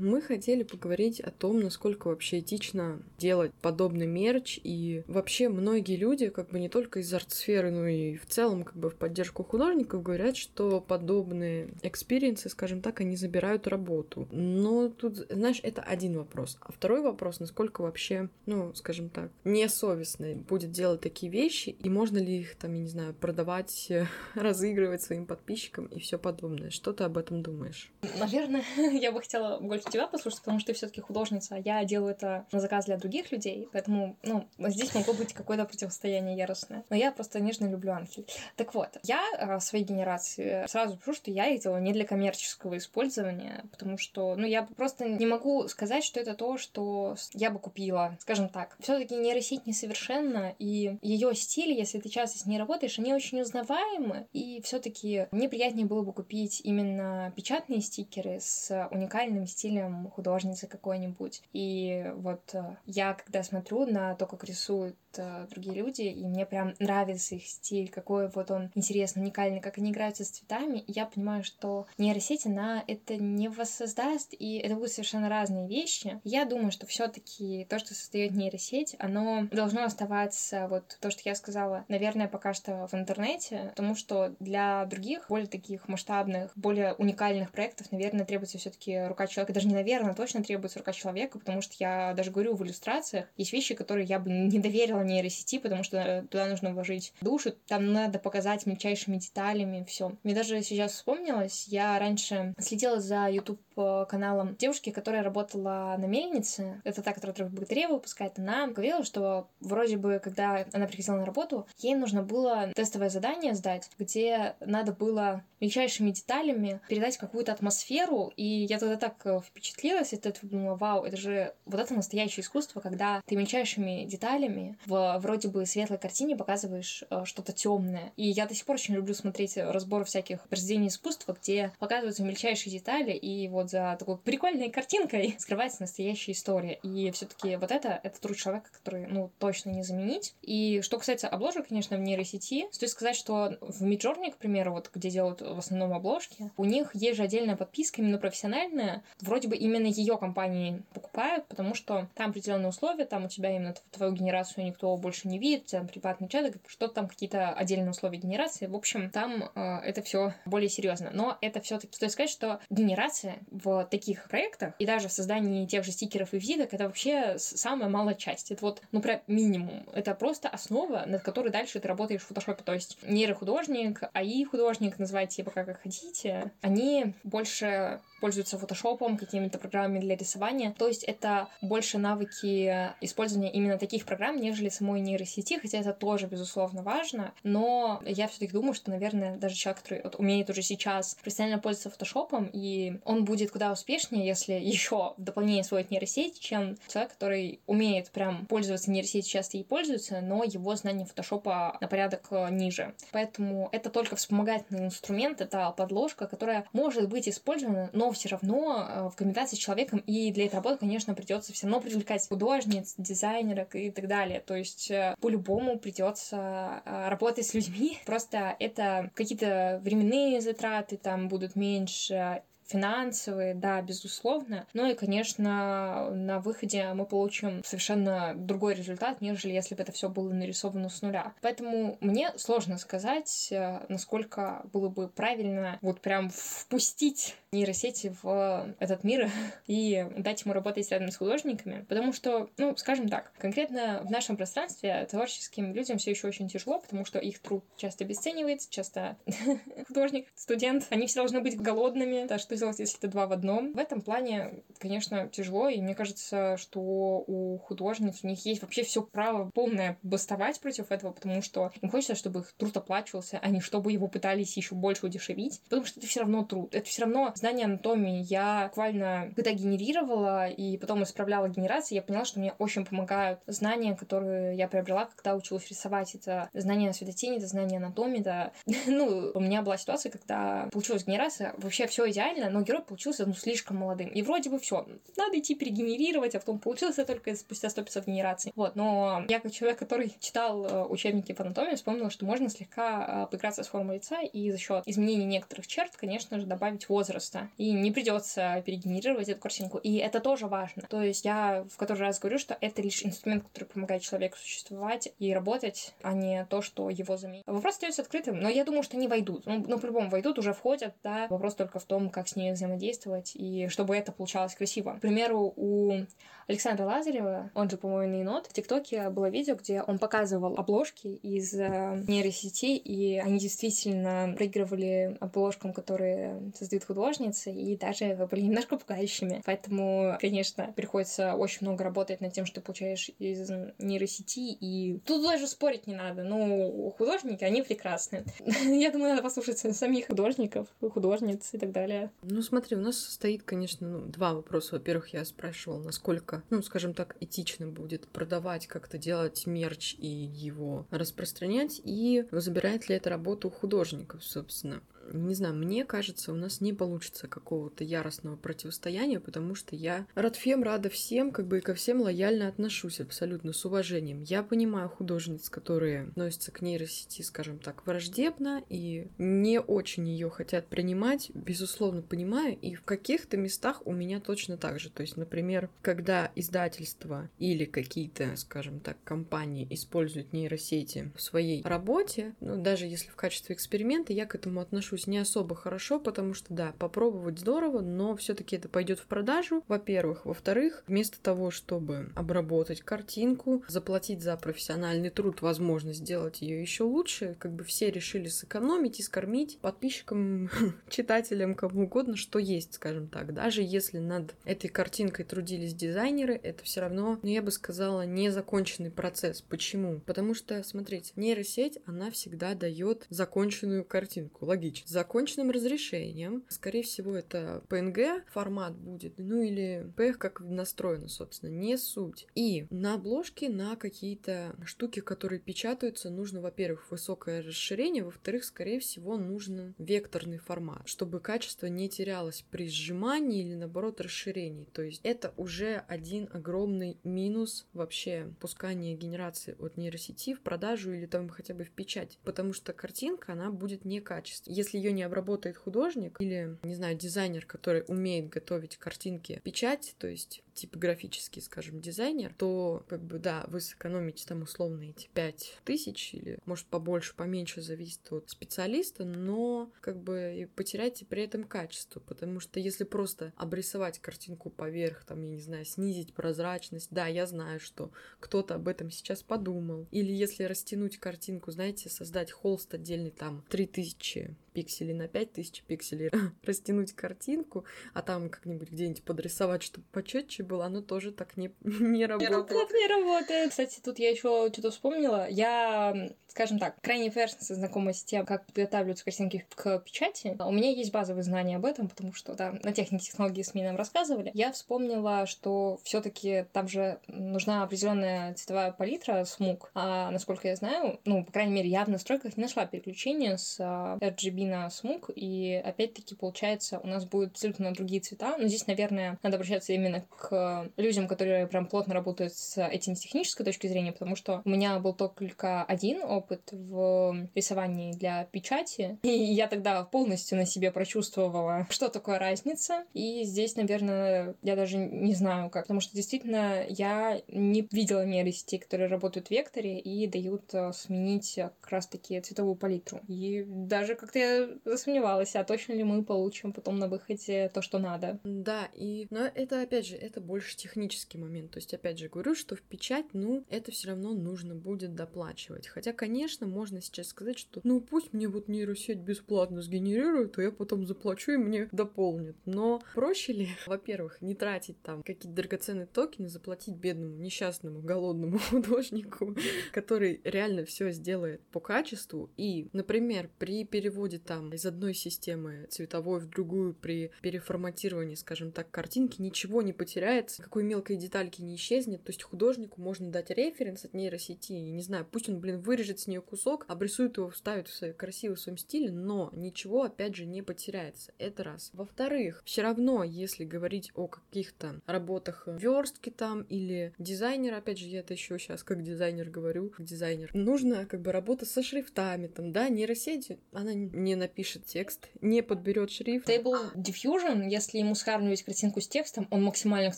Мы 0.00 0.22
хотели 0.22 0.62
поговорить 0.62 1.20
о 1.20 1.30
том, 1.30 1.60
насколько 1.60 2.08
вообще 2.08 2.38
этично 2.38 3.02
делать 3.18 3.52
подобный 3.60 4.06
мерч, 4.06 4.58
и 4.64 5.02
вообще 5.06 5.50
многие 5.50 5.96
люди, 5.96 6.30
как 6.30 6.48
бы 6.48 6.58
не 6.58 6.70
только 6.70 7.00
из 7.00 7.12
арт-сферы, 7.12 7.70
но 7.70 7.86
и 7.86 8.16
в 8.16 8.24
целом, 8.24 8.64
как 8.64 8.76
бы 8.76 8.88
в 8.88 8.94
поддержку 8.94 9.44
художников, 9.44 10.02
говорят, 10.02 10.38
что 10.38 10.80
подобные 10.80 11.68
experience 11.82 12.37
ы, 12.37 12.48
скажем 12.48 12.80
так, 12.80 13.02
они 13.02 13.14
забирают 13.14 13.66
работу. 13.66 14.26
Но 14.32 14.88
тут, 14.88 15.18
знаешь, 15.28 15.60
это 15.62 15.82
один 15.82 16.16
вопрос. 16.16 16.56
А 16.62 16.72
второй 16.72 17.02
вопрос, 17.02 17.38
насколько 17.38 17.82
вообще, 17.82 18.30
ну, 18.46 18.72
скажем 18.74 19.10
так, 19.10 19.30
несовестно 19.44 20.34
будет 20.48 20.70
делать 20.70 21.02
такие 21.02 21.30
вещи, 21.30 21.76
и 21.78 21.90
можно 21.90 22.16
ли 22.16 22.40
их, 22.40 22.56
там, 22.56 22.72
я 22.72 22.80
не 22.80 22.88
знаю, 22.88 23.12
продавать, 23.12 23.92
разыгрывать 24.34 25.02
своим 25.02 25.26
подписчикам 25.26 25.88
и 25.88 26.00
все 26.00 26.18
подобное. 26.18 26.70
Что 26.70 26.94
ты 26.94 27.04
об 27.04 27.18
этом 27.18 27.42
думаешь? 27.42 27.92
Наверное, 28.18 28.64
я 28.98 29.12
бы 29.12 29.20
хотела 29.20 29.60
больше 29.60 29.89
тебя 29.90 30.06
послушать, 30.06 30.40
потому 30.40 30.58
что 30.58 30.68
ты 30.68 30.72
все-таки 30.74 31.00
художница, 31.00 31.56
а 31.56 31.58
я 31.58 31.84
делаю 31.84 32.12
это 32.12 32.46
на 32.52 32.60
заказ 32.60 32.86
для 32.86 32.96
других 32.96 33.32
людей, 33.32 33.68
поэтому, 33.72 34.16
ну, 34.22 34.46
здесь 34.58 34.94
могло 34.94 35.14
быть 35.14 35.32
какое-то 35.32 35.64
противостояние 35.64 36.36
яростное. 36.36 36.84
Но 36.90 36.96
я 36.96 37.12
просто 37.12 37.40
нежно 37.40 37.66
люблю 37.66 37.92
Анхель. 37.92 38.26
Так 38.56 38.74
вот, 38.74 38.98
я 39.02 39.20
в 39.40 39.56
э, 39.56 39.60
своей 39.60 39.84
генерации 39.84 40.66
сразу 40.68 40.96
пишу, 40.96 41.14
что 41.14 41.30
я 41.30 41.46
их 41.48 41.62
делаю 41.62 41.82
не 41.82 41.92
для 41.92 42.06
коммерческого 42.06 42.78
использования, 42.78 43.64
потому 43.70 43.98
что, 43.98 44.34
ну, 44.36 44.46
я 44.46 44.62
просто 44.62 45.08
не 45.08 45.26
могу 45.26 45.68
сказать, 45.68 46.04
что 46.04 46.20
это 46.20 46.34
то, 46.34 46.56
что 46.56 47.16
я 47.32 47.50
бы 47.50 47.58
купила, 47.58 48.16
скажем 48.20 48.48
так. 48.48 48.76
Все-таки 48.80 49.16
нейросеть 49.16 49.66
несовершенна, 49.66 50.54
и 50.58 50.98
ее 51.02 51.34
стиль, 51.34 51.72
если 51.72 51.98
ты 51.98 52.08
часто 52.08 52.38
с 52.38 52.46
ней 52.46 52.58
работаешь, 52.58 52.98
они 52.98 53.14
очень 53.14 53.40
узнаваемы, 53.40 54.26
и 54.32 54.60
все-таки 54.62 55.26
мне 55.30 55.48
приятнее 55.48 55.86
было 55.86 56.02
бы 56.02 56.12
купить 56.12 56.60
именно 56.64 57.32
печатные 57.36 57.80
стикеры 57.80 58.38
с 58.40 58.88
уникальным 58.90 59.46
стилем 59.46 59.79
художницы 60.14 60.66
какой-нибудь. 60.66 61.42
И 61.52 62.10
вот 62.16 62.54
э, 62.54 62.76
я, 62.86 63.14
когда 63.14 63.42
смотрю 63.42 63.86
на 63.86 64.14
то, 64.14 64.26
как 64.26 64.44
рисуют 64.44 64.96
э, 65.16 65.46
другие 65.50 65.76
люди, 65.76 66.02
и 66.02 66.24
мне 66.26 66.46
прям 66.46 66.74
нравится 66.78 67.34
их 67.34 67.46
стиль, 67.46 67.88
какой 67.88 68.28
вот 68.28 68.50
он 68.50 68.70
интересный, 68.74 69.22
уникальный, 69.22 69.60
как 69.60 69.78
они 69.78 69.90
играются 69.90 70.24
с 70.24 70.30
цветами, 70.30 70.84
я 70.86 71.06
понимаю, 71.06 71.44
что 71.44 71.86
нейросеть, 71.98 72.46
она 72.46 72.82
это 72.86 73.16
не 73.16 73.48
воссоздаст, 73.48 74.34
и 74.38 74.58
это 74.58 74.74
будут 74.74 74.92
совершенно 74.92 75.28
разные 75.28 75.68
вещи. 75.68 76.20
Я 76.24 76.44
думаю, 76.44 76.72
что 76.72 76.86
все 76.86 77.08
таки 77.08 77.66
то, 77.68 77.78
что 77.78 77.94
создает 77.94 78.32
нейросеть, 78.32 78.96
оно 78.98 79.46
должно 79.50 79.84
оставаться, 79.84 80.68
вот 80.68 80.98
то, 81.00 81.10
что 81.10 81.22
я 81.24 81.34
сказала, 81.34 81.84
наверное, 81.88 82.28
пока 82.28 82.54
что 82.54 82.86
в 82.86 82.94
интернете, 82.94 83.68
потому 83.70 83.94
что 83.94 84.34
для 84.40 84.84
других, 84.86 85.26
более 85.28 85.46
таких 85.46 85.88
масштабных, 85.88 86.52
более 86.56 86.94
уникальных 86.94 87.50
проектов, 87.50 87.90
наверное, 87.92 88.24
требуется 88.24 88.58
все 88.58 88.70
таки 88.70 89.06
рука 89.06 89.26
человека. 89.26 89.52
Даже 89.52 89.68
не 89.70 89.76
наверное, 89.76 90.14
точно 90.14 90.42
требуется 90.42 90.78
рука 90.78 90.92
человека, 90.92 91.38
потому 91.38 91.62
что 91.62 91.74
я 91.78 92.12
даже 92.14 92.30
говорю 92.30 92.54
в 92.54 92.64
иллюстрациях, 92.64 93.26
есть 93.36 93.52
вещи, 93.52 93.74
которые 93.74 94.06
я 94.06 94.18
бы 94.18 94.30
не 94.30 94.58
доверила 94.58 95.02
нейросети, 95.02 95.58
потому 95.58 95.84
что 95.84 96.26
туда 96.30 96.46
нужно 96.46 96.72
вложить 96.72 97.12
душу, 97.20 97.52
там 97.66 97.92
надо 97.92 98.18
показать 98.18 98.66
мельчайшими 98.66 99.16
деталями 99.16 99.84
все. 99.88 100.16
Мне 100.24 100.34
даже 100.34 100.60
сейчас 100.62 100.92
вспомнилось, 100.92 101.66
я 101.68 101.98
раньше 101.98 102.54
следила 102.58 103.00
за 103.00 103.28
YouTube 103.28 103.60
каналом 104.08 104.56
девушки, 104.56 104.90
которая 104.90 105.22
работала 105.22 105.94
на 105.98 106.06
мельнице, 106.06 106.80
это 106.84 107.02
та, 107.02 107.12
которая 107.12 107.34
трех 107.34 107.50
богатырей 107.50 107.86
выпускает, 107.86 108.38
она 108.38 108.66
говорила, 108.66 109.04
что 109.04 109.48
вроде 109.60 109.96
бы, 109.96 110.20
когда 110.22 110.66
она 110.72 110.86
приходила 110.86 111.16
на 111.16 111.24
работу, 111.24 111.66
ей 111.78 111.94
нужно 111.94 112.22
было 112.22 112.70
тестовое 112.74 113.08
задание 113.08 113.54
сдать, 113.54 113.88
где 113.98 114.56
надо 114.60 114.92
было 114.92 115.44
мельчайшими 115.60 116.10
деталями 116.10 116.80
передать 116.88 117.16
какую-то 117.18 117.52
атмосферу, 117.52 118.32
и 118.36 118.44
я 118.44 118.78
тогда 118.78 118.96
так 118.96 119.14
э, 119.24 119.40
впечатлилась, 119.60 120.12
это 120.12 120.34
думала, 120.42 120.74
вау, 120.74 121.04
это 121.04 121.16
же 121.16 121.54
вот 121.66 121.80
это 121.80 121.94
настоящее 121.94 122.42
искусство, 122.42 122.80
когда 122.80 123.22
ты 123.26 123.36
мельчайшими 123.36 124.04
деталями 124.06 124.78
в 124.86 125.18
вроде 125.18 125.48
бы 125.48 125.66
светлой 125.66 125.98
картине 125.98 126.36
показываешь 126.36 127.04
э, 127.10 127.24
что-то 127.24 127.52
темное. 127.52 128.12
И 128.16 128.28
я 128.28 128.46
до 128.46 128.54
сих 128.54 128.64
пор 128.64 128.74
очень 128.74 128.94
люблю 128.94 129.14
смотреть 129.14 129.56
разбор 129.56 130.04
всяких 130.04 130.48
произведений 130.48 130.88
искусства, 130.88 131.36
где 131.40 131.72
показываются 131.78 132.22
мельчайшие 132.22 132.72
детали, 132.72 133.12
и 133.12 133.48
вот 133.48 133.70
за 133.70 133.96
такой 133.98 134.16
прикольной 134.16 134.70
картинкой 134.70 135.36
скрывается 135.38 135.82
настоящая 135.82 136.32
история. 136.32 136.78
И 136.82 137.10
все-таки 137.10 137.56
вот 137.56 137.70
это, 137.70 138.00
это 138.02 138.20
труд 138.20 138.36
человека, 138.36 138.70
который, 138.72 139.06
ну, 139.06 139.30
точно 139.38 139.70
не 139.70 139.82
заменить. 139.82 140.34
И 140.42 140.80
что 140.82 140.98
касается 140.98 141.28
обложек, 141.28 141.68
конечно, 141.68 141.96
в 141.96 142.00
нейросети, 142.00 142.66
стоит 142.72 142.90
сказать, 142.90 143.16
что 143.16 143.58
в 143.60 143.82
Midjourney, 143.84 144.32
к 144.32 144.36
примеру, 144.36 144.72
вот 144.72 144.90
где 144.94 145.10
делают 145.10 145.42
в 145.42 145.58
основном 145.58 145.92
обложки, 145.92 146.50
у 146.56 146.64
них 146.64 146.94
есть 146.94 147.16
же 147.16 147.24
отдельная 147.24 147.56
подписка, 147.56 148.00
именно 148.00 148.18
профессиональная. 148.18 149.02
Вроде 149.20 149.39
бы 149.48 149.56
именно 149.56 149.86
ее 149.86 150.16
компании 150.18 150.82
покупают, 150.92 151.46
потому 151.46 151.74
что 151.74 152.08
там 152.14 152.30
определенные 152.30 152.68
условия, 152.68 153.04
там 153.04 153.24
у 153.24 153.28
тебя 153.28 153.54
именно 153.54 153.74
твою 153.90 154.12
генерацию 154.12 154.64
никто 154.64 154.96
больше 154.96 155.28
не 155.28 155.38
видит, 155.38 155.66
там 155.66 155.88
приватный 155.88 156.28
чат, 156.28 156.54
что 156.66 156.88
там 156.88 157.08
какие-то 157.08 157.50
отдельные 157.50 157.90
условия 157.90 158.18
генерации. 158.18 158.66
В 158.66 158.76
общем, 158.76 159.10
там 159.10 159.50
э, 159.54 159.60
это 159.84 160.02
все 160.02 160.34
более 160.44 160.68
серьезно. 160.68 161.10
Но 161.12 161.38
это 161.40 161.60
все-таки 161.60 161.94
стоит 161.94 162.12
сказать, 162.12 162.30
что 162.30 162.60
генерация 162.70 163.38
в 163.50 163.84
таких 163.90 164.28
проектах 164.28 164.74
и 164.78 164.86
даже 164.86 165.08
в 165.08 165.12
создании 165.12 165.66
тех 165.66 165.84
же 165.84 165.92
стикеров 165.92 166.32
и 166.34 166.38
визиток 166.38 166.72
это 166.72 166.84
вообще 166.84 167.36
самая 167.38 167.88
малая 167.88 168.14
часть. 168.14 168.50
Это 168.50 168.64
вот, 168.64 168.82
ну, 168.92 169.00
прям 169.00 169.20
минимум. 169.26 169.84
Это 169.92 170.14
просто 170.14 170.48
основа, 170.48 171.04
над 171.06 171.22
которой 171.22 171.50
дальше 171.50 171.80
ты 171.80 171.88
работаешь 171.88 172.22
в 172.22 172.26
фотошопе. 172.26 172.62
То 172.62 172.74
есть 172.74 172.98
нейрохудожник, 173.02 174.02
АИ-художник, 174.12 174.98
называйте 174.98 175.42
его 175.42 175.50
как 175.50 175.80
хотите, 175.82 176.52
они 176.60 177.14
больше 177.24 178.00
пользуются 178.20 178.58
фотошопом, 178.58 179.16
какими-то 179.16 179.58
программами 179.58 180.00
для 180.00 180.16
рисования. 180.16 180.74
То 180.76 180.88
есть 180.88 181.04
это 181.04 181.48
больше 181.60 181.98
навыки 181.98 182.92
использования 183.00 183.52
именно 183.52 183.78
таких 183.78 184.04
программ, 184.04 184.40
нежели 184.40 184.68
самой 184.68 185.00
нейросети, 185.00 185.58
хотя 185.60 185.78
это 185.78 185.92
тоже, 185.92 186.26
безусловно, 186.26 186.82
важно. 186.82 187.32
Но 187.42 188.02
я 188.04 188.28
все-таки 188.28 188.52
думаю, 188.52 188.74
что, 188.74 188.90
наверное, 188.90 189.36
даже 189.36 189.54
человек, 189.54 189.82
который 189.82 190.02
вот, 190.02 190.16
умеет 190.16 190.50
уже 190.50 190.62
сейчас 190.62 191.14
профессионально 191.14 191.58
пользоваться 191.58 191.90
фотошопом, 191.90 192.48
и 192.52 193.00
он 193.04 193.24
будет 193.24 193.50
куда 193.50 193.72
успешнее, 193.72 194.26
если 194.26 194.52
еще 194.60 195.14
в 195.16 195.22
дополнение 195.22 195.62
освоить 195.62 195.90
нейросеть, 195.90 196.40
чем 196.40 196.76
человек, 196.88 197.12
который 197.12 197.60
умеет 197.66 198.10
прям 198.10 198.46
пользоваться 198.46 198.90
нейросетью, 198.90 199.30
часто 199.30 199.58
и 199.58 199.64
пользуется, 199.64 200.20
но 200.20 200.44
его 200.44 200.74
знание 200.76 201.06
фотошопа 201.06 201.76
на 201.80 201.88
порядок 201.88 202.26
э, 202.30 202.48
ниже. 202.50 202.94
Поэтому 203.12 203.68
это 203.72 203.90
только 203.90 204.16
вспомогательный 204.16 204.86
инструмент, 204.86 205.40
это 205.40 205.70
подложка, 205.76 206.26
которая 206.26 206.66
может 206.72 207.08
быть 207.08 207.28
использована, 207.28 207.90
но 207.92 208.09
все 208.12 208.28
равно 208.28 208.86
э, 208.88 209.08
в 209.08 209.16
коммуникации 209.16 209.56
с 209.56 209.58
человеком, 209.58 210.02
и 210.06 210.32
для 210.32 210.46
этой 210.46 210.56
работы, 210.56 210.78
конечно, 210.78 211.14
придется 211.14 211.52
все 211.52 211.66
равно 211.66 211.80
привлекать 211.80 212.26
художниц, 212.28 212.94
дизайнерок 212.98 213.74
и 213.74 213.90
так 213.90 214.08
далее. 214.08 214.40
То 214.40 214.54
есть 214.54 214.90
э, 214.90 215.14
по-любому 215.20 215.78
придется 215.78 216.82
э, 216.84 217.08
работать 217.08 217.46
с 217.46 217.54
людьми. 217.54 217.98
Просто 218.06 218.56
это 218.58 219.10
какие-то 219.14 219.80
временные 219.82 220.40
затраты 220.40 220.96
там 220.96 221.28
будут 221.28 221.56
меньше, 221.56 222.42
финансовые, 222.70 223.54
да, 223.54 223.82
безусловно. 223.82 224.66
Ну 224.72 224.86
и, 224.86 224.94
конечно, 224.94 226.10
на 226.10 226.40
выходе 226.40 226.92
мы 226.94 227.06
получим 227.06 227.62
совершенно 227.64 228.34
другой 228.34 228.74
результат, 228.74 229.20
нежели 229.20 229.52
если 229.52 229.74
бы 229.74 229.82
это 229.82 229.92
все 229.92 230.08
было 230.08 230.32
нарисовано 230.32 230.88
с 230.88 231.02
нуля. 231.02 231.34
Поэтому 231.40 231.98
мне 232.00 232.32
сложно 232.36 232.78
сказать, 232.78 233.52
насколько 233.88 234.62
было 234.72 234.88
бы 234.88 235.08
правильно 235.08 235.78
вот 235.82 236.00
прям 236.00 236.30
впустить 236.30 237.36
нейросети 237.52 238.14
в 238.22 238.74
этот 238.78 239.02
мир 239.04 239.28
и 239.66 240.06
дать 240.16 240.42
ему 240.42 240.54
работать 240.54 240.90
рядом 240.90 241.10
с 241.10 241.16
художниками. 241.16 241.84
Потому 241.88 242.12
что, 242.12 242.48
ну, 242.56 242.76
скажем 242.76 243.08
так, 243.08 243.32
конкретно 243.38 244.02
в 244.04 244.10
нашем 244.10 244.36
пространстве 244.36 245.06
творческим 245.10 245.74
людям 245.74 245.98
все 245.98 246.12
еще 246.12 246.28
очень 246.28 246.48
тяжело, 246.48 246.78
потому 246.78 247.04
что 247.04 247.18
их 247.18 247.40
труд 247.40 247.64
часто 247.76 248.04
обесценивается, 248.04 248.70
часто 248.70 249.16
художник, 249.88 250.28
студент, 250.34 250.86
они 250.90 251.06
все 251.06 251.20
должны 251.20 251.40
быть 251.40 251.60
голодными, 251.60 252.26
да, 252.26 252.38
что 252.38 252.54
сделать, 252.60 252.78
если 252.78 252.98
ты 252.98 253.08
два 253.08 253.26
в 253.26 253.32
одном. 253.32 253.72
В 253.72 253.78
этом 253.78 254.02
плане, 254.02 254.62
конечно, 254.78 255.28
тяжело, 255.28 255.68
и 255.68 255.80
мне 255.80 255.94
кажется, 255.94 256.58
что 256.58 256.80
у 256.80 257.58
художниц 257.58 258.20
у 258.22 258.26
них 258.26 258.44
есть 258.44 258.60
вообще 258.60 258.82
все 258.82 259.02
право 259.02 259.50
полное 259.54 259.98
бастовать 260.02 260.60
против 260.60 260.92
этого, 260.92 261.12
потому 261.12 261.40
что 261.40 261.72
им 261.80 261.90
хочется, 261.90 262.14
чтобы 262.14 262.40
их 262.40 262.52
труд 262.52 262.76
оплачивался, 262.76 263.38
а 263.40 263.48
не 263.48 263.60
чтобы 263.60 263.92
его 263.92 264.08
пытались 264.08 264.56
еще 264.58 264.74
больше 264.74 265.06
удешевить, 265.06 265.62
потому 265.64 265.86
что 265.86 266.00
это 266.00 266.06
все 266.06 266.20
равно 266.20 266.44
труд, 266.44 266.74
это 266.74 266.86
все 266.86 267.02
равно 267.02 267.32
знание 267.34 267.64
анатомии. 267.64 268.24
Я 268.28 268.66
буквально 268.66 269.32
когда 269.34 269.52
генерировала 269.52 270.48
и 270.48 270.76
потом 270.76 271.02
исправляла 271.02 271.48
генерации, 271.48 271.94
я 271.94 272.02
поняла, 272.02 272.26
что 272.26 272.40
мне 272.40 272.52
очень 272.58 272.84
помогают 272.84 273.40
знания, 273.46 273.96
которые 273.96 274.54
я 274.56 274.68
приобрела, 274.68 275.06
когда 275.06 275.34
училась 275.34 275.68
рисовать. 275.70 276.14
Это 276.14 276.50
знание 276.52 276.92
светотени, 276.92 277.38
это 277.38 277.46
знание 277.46 277.78
анатомии, 277.78 278.20
это... 278.20 278.52
ну, 278.86 279.32
у 279.34 279.40
меня 279.40 279.62
была 279.62 279.78
ситуация, 279.78 280.12
когда 280.12 280.68
получилась 280.72 281.06
генерация, 281.06 281.54
вообще 281.56 281.86
все 281.86 282.10
идеально, 282.10 282.49
но 282.50 282.62
герой 282.62 282.82
получился 282.82 283.26
ну, 283.26 283.34
слишком 283.34 283.78
молодым. 283.78 284.08
И 284.08 284.22
вроде 284.22 284.50
бы 284.50 284.58
все, 284.58 284.86
надо 285.16 285.38
идти 285.38 285.54
перегенерировать, 285.54 286.34
а 286.34 286.40
потом 286.40 286.58
получился 286.58 287.04
только 287.04 287.34
спустя 287.34 287.70
100 287.70 287.82
500 287.82 288.06
генераций. 288.06 288.52
Вот, 288.56 288.76
но 288.76 289.24
я 289.28 289.40
как 289.40 289.52
человек, 289.52 289.78
который 289.78 290.14
читал 290.20 290.64
э, 290.64 290.84
учебники 290.86 291.32
по 291.32 291.44
анатомии, 291.44 291.74
вспомнила, 291.74 292.10
что 292.10 292.24
можно 292.24 292.48
слегка 292.48 293.24
э, 293.24 293.30
поиграться 293.30 293.62
с 293.62 293.68
формой 293.68 293.96
лица 293.96 294.20
и 294.20 294.50
за 294.50 294.58
счет 294.58 294.82
изменения 294.86 295.24
некоторых 295.24 295.66
черт, 295.66 295.96
конечно 295.96 296.38
же, 296.38 296.46
добавить 296.46 296.88
возраста. 296.88 297.48
И 297.56 297.72
не 297.72 297.90
придется 297.90 298.62
перегенерировать 298.64 299.28
эту 299.28 299.40
картинку. 299.40 299.78
И 299.78 299.96
это 299.96 300.20
тоже 300.20 300.46
важно. 300.46 300.82
То 300.88 301.02
есть 301.02 301.24
я 301.24 301.64
в 301.68 301.76
который 301.76 302.00
раз 302.00 302.18
говорю, 302.18 302.38
что 302.38 302.56
это 302.60 302.82
лишь 302.82 303.04
инструмент, 303.04 303.44
который 303.44 303.64
помогает 303.64 304.02
человеку 304.02 304.36
существовать 304.38 305.12
и 305.18 305.32
работать, 305.32 305.94
а 306.02 306.12
не 306.12 306.44
то, 306.46 306.62
что 306.62 306.90
его 306.90 307.16
заменит. 307.16 307.44
Вопрос 307.46 307.74
остается 307.74 308.02
открытым, 308.02 308.40
но 308.40 308.48
я 308.48 308.64
думаю, 308.64 308.82
что 308.82 308.96
они 308.96 309.08
войдут. 309.08 309.46
Ну, 309.46 309.64
ну 309.66 309.78
по-любому 309.78 310.10
войдут, 310.10 310.38
уже 310.38 310.52
входят, 310.52 310.94
да. 311.02 311.26
Вопрос 311.28 311.54
только 311.54 311.78
в 311.78 311.84
том, 311.84 312.10
как 312.10 312.28
с 312.28 312.36
ними 312.40 312.52
взаимодействовать 312.52 313.32
и 313.34 313.68
чтобы 313.68 313.96
это 313.96 314.12
получалось 314.12 314.54
красиво. 314.54 314.94
К 314.94 315.00
примеру, 315.00 315.52
у 315.56 316.04
Александра 316.50 316.84
Лазарева, 316.84 317.50
он 317.54 317.70
же, 317.70 317.76
по-моему, 317.76 318.12
Нейнот, 318.12 318.48
в 318.48 318.52
ТикТоке 318.52 319.08
было 319.10 319.28
видео, 319.30 319.54
где 319.54 319.82
он 319.82 320.00
показывал 320.00 320.56
обложки 320.58 321.06
из 321.06 321.54
э, 321.54 322.04
нейросети, 322.08 322.76
и 322.76 323.18
они 323.18 323.38
действительно 323.38 324.34
проигрывали 324.36 325.16
обложкам, 325.20 325.72
которые 325.72 326.52
создают 326.58 326.84
художницы, 326.84 327.52
и 327.52 327.76
даже 327.76 328.16
были 328.28 328.40
немножко 328.40 328.76
пугающими. 328.76 329.42
Поэтому, 329.46 330.18
конечно, 330.20 330.72
приходится 330.74 331.36
очень 331.36 331.68
много 331.68 331.84
работать 331.84 332.20
над 332.20 332.32
тем, 332.32 332.46
что 332.46 332.60
получаешь 332.60 333.10
из 333.20 333.48
нейросети, 333.78 334.40
и 334.40 334.98
тут 335.06 335.22
даже 335.22 335.46
спорить 335.46 335.86
не 335.86 335.94
надо. 335.94 336.24
Ну, 336.24 336.92
художники, 336.98 337.44
они 337.44 337.62
прекрасны. 337.62 338.24
Я 338.64 338.90
думаю, 338.90 339.10
надо 339.10 339.22
послушать 339.22 339.58
самих 339.58 340.08
художников, 340.08 340.66
художниц 340.80 341.50
и 341.52 341.58
так 341.58 341.70
далее. 341.70 342.10
Ну, 342.22 342.42
смотри, 342.42 342.76
у 342.76 342.80
нас 342.80 342.98
стоит, 342.98 343.44
конечно, 343.44 343.88
ну, 343.88 344.00
два 344.00 344.34
вопроса. 344.34 344.74
Во-первых, 344.74 345.12
я 345.12 345.24
спрашивала, 345.24 345.80
насколько 345.80 346.39
ну, 346.50 346.62
скажем 346.62 346.94
так, 346.94 347.16
этично 347.20 347.66
будет 347.66 348.08
продавать, 348.08 348.66
как-то 348.66 348.98
делать 348.98 349.46
мерч 349.46 349.94
и 349.98 350.06
его 350.06 350.86
распространять, 350.90 351.80
и 351.84 352.24
забирает 352.32 352.88
ли 352.88 352.96
это 352.96 353.10
работу 353.10 353.48
у 353.48 353.50
художников, 353.50 354.24
собственно 354.24 354.82
не 355.12 355.34
знаю, 355.34 355.54
мне 355.54 355.84
кажется, 355.84 356.32
у 356.32 356.36
нас 356.36 356.60
не 356.60 356.72
получится 356.72 357.28
какого-то 357.28 357.84
яростного 357.84 358.36
противостояния, 358.36 359.20
потому 359.20 359.54
что 359.54 359.76
я 359.76 360.06
рад 360.14 360.36
всем, 360.36 360.62
рада 360.62 360.88
всем, 360.88 361.32
как 361.32 361.46
бы 361.46 361.58
и 361.58 361.60
ко 361.60 361.74
всем 361.74 362.00
лояльно 362.00 362.48
отношусь 362.48 363.00
абсолютно 363.00 363.52
с 363.52 363.64
уважением. 363.64 364.22
Я 364.22 364.42
понимаю 364.42 364.88
художниц, 364.88 365.48
которые 365.48 366.02
относятся 366.02 366.52
к 366.52 366.62
нейросети, 366.62 367.22
скажем 367.22 367.58
так, 367.58 367.86
враждебно 367.86 368.62
и 368.68 369.08
не 369.18 369.60
очень 369.60 370.08
ее 370.08 370.30
хотят 370.30 370.66
принимать, 370.66 371.30
безусловно, 371.34 372.02
понимаю, 372.02 372.56
и 372.60 372.74
в 372.74 372.82
каких-то 372.82 373.36
местах 373.36 373.86
у 373.86 373.92
меня 373.92 374.20
точно 374.20 374.56
так 374.56 374.80
же. 374.80 374.90
То 374.90 375.02
есть, 375.02 375.16
например, 375.16 375.70
когда 375.82 376.30
издательство 376.34 377.30
или 377.38 377.64
какие-то, 377.64 378.36
скажем 378.36 378.80
так, 378.80 378.96
компании 379.04 379.66
используют 379.70 380.32
нейросети 380.32 381.10
в 381.16 381.22
своей 381.22 381.62
работе, 381.62 382.34
ну, 382.40 382.60
даже 382.60 382.86
если 382.86 383.08
в 383.10 383.16
качестве 383.16 383.54
эксперимента, 383.54 384.12
я 384.12 384.26
к 384.26 384.34
этому 384.34 384.60
отношусь 384.60 384.99
отношусь 385.00 385.06
не 385.06 385.18
особо 385.18 385.54
хорошо, 385.54 385.98
потому 385.98 386.34
что, 386.34 386.52
да, 386.52 386.72
попробовать 386.78 387.38
здорово, 387.38 387.80
но 387.80 388.16
все 388.16 388.34
таки 388.34 388.56
это 388.56 388.68
пойдет 388.68 388.98
в 388.98 389.06
продажу, 389.06 389.64
во-первых. 389.68 390.24
Во-вторых, 390.24 390.84
вместо 390.86 391.20
того, 391.20 391.50
чтобы 391.50 392.10
обработать 392.14 392.82
картинку, 392.82 393.62
заплатить 393.68 394.22
за 394.22 394.36
профессиональный 394.36 395.10
труд, 395.10 395.42
возможно, 395.42 395.92
сделать 395.92 396.42
ее 396.42 396.60
еще 396.60 396.84
лучше, 396.84 397.36
как 397.38 397.52
бы 397.52 397.64
все 397.64 397.90
решили 397.90 398.28
сэкономить 398.28 399.00
и 399.00 399.02
скормить 399.02 399.58
подписчикам, 399.60 400.50
читателям, 400.88 401.54
кому 401.54 401.84
угодно, 401.84 402.16
что 402.16 402.38
есть, 402.38 402.74
скажем 402.74 403.08
так. 403.08 403.32
Даже 403.34 403.62
если 403.62 403.98
над 403.98 404.34
этой 404.44 404.68
картинкой 404.68 405.24
трудились 405.24 405.74
дизайнеры, 405.74 406.38
это 406.42 406.64
все 406.64 406.80
равно, 406.80 407.18
ну, 407.22 407.28
я 407.28 407.42
бы 407.42 407.50
сказала, 407.50 408.06
незаконченный 408.06 408.90
процесс. 408.90 409.42
Почему? 409.42 410.00
Потому 410.00 410.34
что, 410.34 410.62
смотрите, 410.62 411.12
нейросеть, 411.16 411.78
она 411.86 412.10
всегда 412.10 412.54
дает 412.54 413.06
законченную 413.10 413.84
картинку, 413.84 414.46
логично 414.46 414.89
законченным 414.90 415.50
разрешением. 415.50 416.44
Скорее 416.48 416.82
всего, 416.82 417.14
это 417.14 417.62
PNG 417.68 418.22
формат 418.30 418.76
будет, 418.76 419.14
ну 419.18 419.42
или 419.42 419.90
PNG 419.96 420.14
как 420.14 420.40
настроено, 420.40 421.08
собственно, 421.08 421.50
не 421.50 421.76
суть. 421.76 422.26
И 422.34 422.66
на 422.70 422.94
обложке, 422.94 423.48
на 423.48 423.76
какие-то 423.76 424.56
штуки, 424.64 425.00
которые 425.00 425.40
печатаются, 425.40 426.10
нужно, 426.10 426.40
во-первых, 426.40 426.90
высокое 426.90 427.42
расширение, 427.42 428.04
во-вторых, 428.04 428.44
скорее 428.44 428.80
всего, 428.80 429.16
нужен 429.16 429.74
векторный 429.78 430.38
формат, 430.38 430.86
чтобы 430.86 431.20
качество 431.20 431.66
не 431.66 431.88
терялось 431.88 432.44
при 432.50 432.68
сжимании 432.68 433.42
или, 433.42 433.54
наоборот, 433.54 434.00
расширении. 434.00 434.64
То 434.72 434.82
есть 434.82 435.00
это 435.04 435.32
уже 435.36 435.84
один 435.88 436.28
огромный 436.32 436.98
минус 437.04 437.66
вообще 437.72 438.32
пускания 438.40 438.96
генерации 438.96 439.56
от 439.58 439.76
нейросети 439.76 440.34
в 440.34 440.40
продажу 440.40 440.92
или 440.92 441.06
там 441.06 441.28
хотя 441.28 441.54
бы 441.54 441.64
в 441.64 441.70
печать, 441.70 442.18
потому 442.24 442.52
что 442.52 442.72
картинка, 442.72 443.32
она 443.32 443.50
будет 443.50 443.84
некачественной. 443.84 444.56
Если 444.56 444.69
ее 444.74 444.92
не 444.92 445.02
обработает 445.02 445.56
художник 445.56 446.16
или, 446.20 446.56
не 446.62 446.74
знаю, 446.74 446.96
дизайнер, 446.96 447.46
который 447.46 447.84
умеет 447.88 448.28
готовить 448.28 448.76
картинки 448.76 449.40
печать, 449.44 449.94
то 449.98 450.06
есть 450.06 450.42
типографический, 450.54 451.42
скажем, 451.42 451.80
дизайнер, 451.80 452.34
то, 452.36 452.84
как 452.88 453.02
бы, 453.02 453.18
да, 453.18 453.44
вы 453.48 453.60
сэкономите 453.60 454.26
там 454.26 454.42
условно 454.42 454.84
эти 454.84 455.08
пять 455.12 455.56
тысяч 455.64 456.14
или, 456.14 456.38
может, 456.46 456.66
побольше, 456.66 457.14
поменьше, 457.14 457.62
зависит 457.62 458.12
от 458.12 458.30
специалиста, 458.30 459.04
но, 459.04 459.70
как 459.80 460.00
бы, 460.00 460.36
и 460.40 460.46
потеряете 460.46 461.04
при 461.04 461.24
этом 461.24 461.44
качество, 461.44 462.00
потому 462.00 462.40
что 462.40 462.60
если 462.60 462.84
просто 462.84 463.32
обрисовать 463.36 463.98
картинку 463.98 464.50
поверх, 464.50 465.04
там, 465.04 465.22
я 465.22 465.30
не 465.30 465.40
знаю, 465.40 465.64
снизить 465.64 466.14
прозрачность, 466.14 466.88
да, 466.90 467.06
я 467.06 467.26
знаю, 467.26 467.60
что 467.60 467.92
кто-то 468.18 468.54
об 468.54 468.68
этом 468.68 468.90
сейчас 468.90 469.22
подумал, 469.22 469.86
или 469.90 470.12
если 470.12 470.44
растянуть 470.44 470.98
картинку, 470.98 471.50
знаете, 471.50 471.88
создать 471.88 472.30
холст 472.30 472.74
отдельный, 472.74 473.10
там, 473.10 473.44
3000 473.48 474.36
пикселей 474.52 474.94
на 474.94 475.08
5000 475.08 475.62
пикселей, 475.62 476.10
растянуть 476.42 476.92
картинку, 476.92 477.64
а 477.94 478.02
там 478.02 478.28
как-нибудь 478.28 478.70
где-нибудь 478.70 479.04
подрисовать, 479.04 479.62
чтобы 479.62 479.86
почетче 479.92 480.42
было, 480.50 480.66
оно 480.66 480.82
тоже 480.82 481.12
так 481.12 481.36
не, 481.36 481.52
не 481.62 482.06
работает. 482.06 482.48
Так 482.48 482.70
не 482.72 482.86
работает. 482.88 483.50
Кстати, 483.50 483.80
тут 483.82 483.98
я 483.98 484.10
еще 484.10 484.48
что-то 484.52 484.70
вспомнила. 484.70 485.28
Я 485.28 486.10
скажем 486.30 486.58
так, 486.58 486.80
крайне 486.80 487.10
ферсно 487.10 487.54
знакома 487.54 487.92
с 487.92 488.02
тем, 488.04 488.24
как 488.24 488.46
подготавливаются 488.46 489.04
картинки 489.04 489.46
к 489.54 489.78
печати. 489.80 490.36
У 490.38 490.52
меня 490.52 490.70
есть 490.70 490.92
базовые 490.92 491.24
знания 491.24 491.56
об 491.56 491.64
этом, 491.64 491.88
потому 491.88 492.12
что, 492.12 492.34
да, 492.34 492.54
на 492.62 492.72
технике 492.72 493.06
технологии 493.06 493.42
СМИ 493.42 493.64
нам 493.64 493.76
рассказывали. 493.76 494.30
Я 494.34 494.52
вспомнила, 494.52 495.26
что 495.26 495.78
все 495.82 496.00
таки 496.00 496.46
там 496.52 496.68
же 496.68 497.00
нужна 497.08 497.64
определенная 497.64 498.34
цветовая 498.34 498.72
палитра 498.72 499.24
смуг, 499.24 499.70
а 499.74 500.10
насколько 500.10 500.48
я 500.48 500.56
знаю, 500.56 501.00
ну, 501.04 501.24
по 501.24 501.32
крайней 501.32 501.52
мере, 501.52 501.68
я 501.68 501.84
в 501.84 501.88
настройках 501.88 502.36
не 502.36 502.44
нашла 502.44 502.66
переключения 502.66 503.36
с 503.36 503.56
а, 503.60 503.98
RGB 504.00 504.48
на 504.48 504.70
смуг, 504.70 505.10
и 505.14 505.60
опять-таки, 505.64 506.14
получается, 506.14 506.78
у 506.78 506.86
нас 506.86 507.04
будут 507.04 507.32
абсолютно 507.32 507.72
другие 507.72 508.00
цвета, 508.00 508.36
но 508.38 508.46
здесь, 508.46 508.66
наверное, 508.66 509.18
надо 509.22 509.36
обращаться 509.36 509.72
именно 509.72 510.02
к 510.02 510.29
людям, 510.76 511.08
которые 511.08 511.46
прям 511.46 511.66
плотно 511.66 511.94
работают 511.94 512.34
с 512.34 512.62
этим 512.62 512.96
с 512.96 513.00
технической 513.00 513.44
точки 513.44 513.66
зрения, 513.66 513.92
потому 513.92 514.16
что 514.16 514.42
у 514.44 514.50
меня 514.50 514.78
был 514.78 514.94
только 514.94 515.62
один 515.64 516.02
опыт 516.02 516.40
в 516.52 517.28
рисовании 517.34 517.92
для 517.92 518.24
печати, 518.24 518.98
и 519.02 519.08
я 519.10 519.46
тогда 519.46 519.82
полностью 519.84 520.38
на 520.38 520.46
себе 520.46 520.70
прочувствовала, 520.70 521.66
что 521.70 521.88
такое 521.88 522.18
разница. 522.18 522.84
И 522.94 523.24
здесь, 523.24 523.56
наверное, 523.56 524.34
я 524.42 524.56
даже 524.56 524.76
не 524.76 525.14
знаю 525.14 525.50
как, 525.50 525.64
потому 525.64 525.80
что 525.80 525.94
действительно 525.94 526.64
я 526.68 527.20
не 527.28 527.66
видела 527.70 528.04
нейросети, 528.04 528.58
которые 528.58 528.88
работают 528.88 529.28
в 529.28 529.30
векторе 529.30 529.78
и 529.78 530.06
дают 530.06 530.54
э, 530.54 530.72
сменить 530.72 531.34
как 531.36 531.70
раз-таки 531.70 532.20
цветовую 532.20 532.56
палитру. 532.56 533.00
И 533.08 533.44
даже 533.46 533.94
как-то 533.94 534.18
я 534.18 534.48
засомневалась, 534.64 535.34
а 535.36 535.44
точно 535.44 535.72
ли 535.74 535.84
мы 535.84 536.04
получим 536.04 536.52
потом 536.52 536.78
на 536.78 536.88
выходе 536.88 537.48
то, 537.52 537.62
что 537.62 537.78
надо. 537.78 538.18
Да, 538.24 538.68
и 538.74 539.06
но 539.10 539.26
это 539.34 539.62
опять 539.62 539.86
же, 539.86 539.96
это 539.96 540.19
больше 540.20 540.56
технический 540.56 541.18
момент. 541.18 541.52
То 541.52 541.58
есть, 541.58 541.74
опять 541.74 541.98
же, 541.98 542.08
говорю, 542.08 542.34
что 542.34 542.56
в 542.56 542.62
печать, 542.62 543.06
ну, 543.12 543.44
это 543.48 543.72
все 543.72 543.88
равно 543.88 544.14
нужно 544.14 544.54
будет 544.54 544.94
доплачивать. 544.94 545.68
Хотя, 545.68 545.92
конечно, 545.92 546.46
можно 546.46 546.80
сейчас 546.80 547.08
сказать, 547.08 547.38
что 547.38 547.60
ну 547.64 547.80
пусть 547.80 548.12
мне 548.12 548.28
вот 548.28 548.48
нейросеть 548.48 548.98
бесплатно 548.98 549.62
сгенерирует, 549.62 550.38
а 550.38 550.42
я 550.42 550.50
потом 550.50 550.86
заплачу 550.86 551.32
и 551.32 551.36
мне 551.36 551.68
дополнит. 551.72 552.36
Но 552.44 552.82
проще 552.94 553.32
ли, 553.32 553.48
во-первых, 553.66 554.20
не 554.20 554.34
тратить 554.34 554.80
там 554.82 555.02
какие-то 555.02 555.28
драгоценные 555.28 555.86
токены, 555.86 556.28
заплатить 556.28 556.74
бедному, 556.74 557.16
несчастному, 557.16 557.80
голодному 557.80 558.38
художнику, 558.50 559.36
который 559.72 560.20
реально 560.24 560.64
все 560.64 560.90
сделает 560.90 561.40
по 561.52 561.60
качеству. 561.60 562.30
И, 562.36 562.68
например, 562.72 563.30
при 563.38 563.64
переводе 563.64 564.18
там 564.18 564.52
из 564.52 564.66
одной 564.66 564.94
системы 564.94 565.66
цветовой 565.70 566.20
в 566.20 566.28
другую, 566.28 566.74
при 566.74 567.10
переформатировании, 567.22 568.14
скажем 568.14 568.52
так, 568.52 568.70
картинки, 568.70 569.22
ничего 569.22 569.62
не 569.62 569.72
потеряет 569.72 570.09
подбирается, 570.10 570.42
какой 570.42 570.64
мелкой 570.64 570.96
детальки 570.96 571.40
не 571.40 571.54
исчезнет. 571.54 572.02
То 572.02 572.10
есть 572.10 572.22
художнику 572.22 572.80
можно 572.80 573.10
дать 573.10 573.30
референс 573.30 573.84
от 573.84 573.94
нейросети, 573.94 574.52
не 574.52 574.82
знаю, 574.82 575.06
пусть 575.10 575.28
он, 575.28 575.38
блин, 575.38 575.60
вырежет 575.60 576.00
с 576.00 576.06
нее 576.06 576.20
кусок, 576.20 576.64
обрисует 576.68 577.16
его, 577.16 577.30
вставит 577.30 577.68
в 577.68 577.74
свой 577.74 577.92
красивый 577.92 578.36
в 578.36 578.40
своем 578.40 578.58
стиле, 578.58 578.90
но 578.90 579.30
ничего, 579.32 579.84
опять 579.84 580.16
же, 580.16 580.26
не 580.26 580.42
потеряется. 580.42 581.12
Это 581.18 581.44
раз. 581.44 581.70
Во-вторых, 581.72 582.42
все 582.44 582.62
равно, 582.62 583.04
если 583.04 583.44
говорить 583.44 583.92
о 583.94 584.08
каких-то 584.08 584.80
работах 584.86 585.44
верстки 585.46 586.10
там 586.10 586.42
или 586.42 586.92
дизайнера, 586.98 587.58
опять 587.58 587.78
же, 587.78 587.86
я 587.86 588.00
это 588.00 588.14
еще 588.14 588.38
сейчас 588.38 588.64
как 588.64 588.82
дизайнер 588.82 589.30
говорю, 589.30 589.70
как 589.70 589.86
дизайнер, 589.86 590.30
нужно 590.34 590.86
как 590.86 591.02
бы 591.02 591.12
работа 591.12 591.46
со 591.46 591.62
шрифтами, 591.62 592.26
там, 592.26 592.52
да, 592.52 592.68
нейросеть, 592.68 593.38
она 593.52 593.74
не 593.74 594.16
напишет 594.16 594.64
текст, 594.66 595.08
не 595.20 595.42
подберет 595.42 595.90
шрифт. 595.90 596.28
Stable 596.28 596.74
Diffusion, 596.74 597.48
если 597.48 597.78
ему 597.78 597.94
сравнивать 597.94 598.42
картинку 598.42 598.80
с 598.80 598.88
текстом, 598.88 599.28
он 599.30 599.44
максимально, 599.44 599.90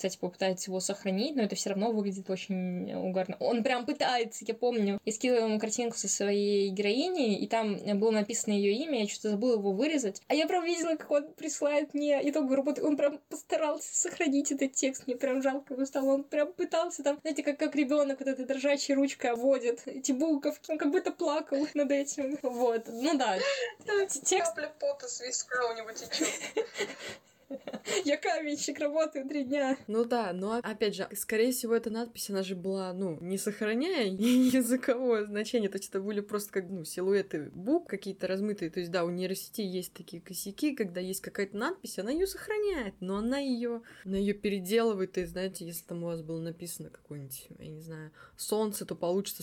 кстати, 0.02 0.18
попытается 0.18 0.68
его 0.68 0.80
сохранить, 0.80 1.36
но 1.36 1.42
это 1.42 1.54
все 1.54 1.70
равно 1.70 1.92
выглядит 1.92 2.28
очень 2.28 2.92
угарно. 2.92 3.36
Он 3.38 3.62
прям 3.62 3.86
пытается, 3.86 4.44
я 4.44 4.52
помню. 4.52 4.98
Я 5.04 5.12
скидывала 5.12 5.46
ему 5.46 5.60
картинку 5.60 5.96
со 5.96 6.08
своей 6.08 6.70
героиней, 6.70 7.36
и 7.36 7.46
там 7.46 7.76
было 8.00 8.10
написано 8.10 8.52
ее 8.52 8.72
имя, 8.82 9.02
я 9.02 9.08
что-то 9.08 9.30
забыла 9.30 9.58
его 9.58 9.70
вырезать. 9.70 10.20
А 10.26 10.34
я 10.34 10.48
прям 10.48 10.64
видела, 10.64 10.96
как 10.96 11.08
он 11.12 11.32
присылает 11.34 11.94
мне 11.94 12.20
итоговую 12.28 12.56
работу. 12.56 12.84
Он 12.84 12.96
прям 12.96 13.20
постарался 13.28 13.94
сохранить 13.94 14.50
этот 14.50 14.72
текст. 14.72 15.06
Мне 15.06 15.14
прям 15.14 15.40
жалко 15.40 15.74
его 15.74 15.86
стало. 15.86 16.14
Он 16.14 16.24
прям 16.24 16.52
пытался 16.52 17.04
там, 17.04 17.20
знаете, 17.20 17.44
как, 17.44 17.56
как 17.56 17.76
ребенок 17.76 18.18
вот 18.18 18.28
этой 18.28 18.44
дрожащей 18.44 18.94
ручкой 18.94 19.30
обводит 19.30 19.82
эти 19.86 20.10
буковки. 20.10 20.68
Он 20.72 20.78
как 20.78 20.90
будто 20.90 21.12
плакал 21.12 21.64
над 21.74 21.92
этим. 21.92 22.36
Вот. 22.42 22.88
Ну 22.88 23.16
да. 23.16 23.38
Текст... 24.08 24.56
Капля 24.56 24.72
пота 24.80 25.06
с 25.06 25.20
виска 25.20 25.64
у 25.70 25.76
него 25.76 25.92
течет. 25.92 26.28
Я 28.04 28.16
каменщик, 28.16 28.78
работаю 28.78 29.28
три 29.28 29.44
дня. 29.44 29.76
Ну 29.86 30.04
да, 30.04 30.32
но 30.32 30.60
опять 30.62 30.94
же, 30.94 31.08
скорее 31.14 31.52
всего, 31.52 31.74
эта 31.74 31.90
надпись, 31.90 32.30
она 32.30 32.42
же 32.42 32.54
была, 32.54 32.92
ну, 32.92 33.18
не 33.20 33.38
сохраняя 33.38 34.06
языковое 34.08 35.26
значение, 35.26 35.68
то 35.68 35.78
есть 35.78 35.88
это 35.88 36.00
были 36.00 36.20
просто 36.20 36.52
как, 36.52 36.68
ну, 36.68 36.84
силуэты 36.84 37.50
букв 37.54 37.88
какие-то 37.88 38.26
размытые, 38.26 38.70
то 38.70 38.80
есть 38.80 38.90
да, 38.90 39.04
у 39.04 39.10
нейросети 39.10 39.60
есть 39.60 39.92
такие 39.92 40.22
косяки, 40.22 40.74
когда 40.74 41.00
есть 41.00 41.20
какая-то 41.20 41.56
надпись, 41.56 41.98
она 41.98 42.10
ее 42.10 42.26
сохраняет, 42.26 42.94
но 43.00 43.16
она 43.16 43.38
ее, 43.38 43.82
она 44.04 44.16
ее 44.16 44.34
переделывает, 44.34 45.18
и 45.18 45.24
знаете, 45.24 45.66
если 45.66 45.84
там 45.84 46.02
у 46.02 46.06
вас 46.06 46.22
было 46.22 46.40
написано 46.40 46.90
какое-нибудь, 46.90 47.46
я 47.58 47.68
не 47.68 47.80
знаю, 47.80 48.10
солнце, 48.36 48.84
то 48.84 48.94
получится 48.94 49.42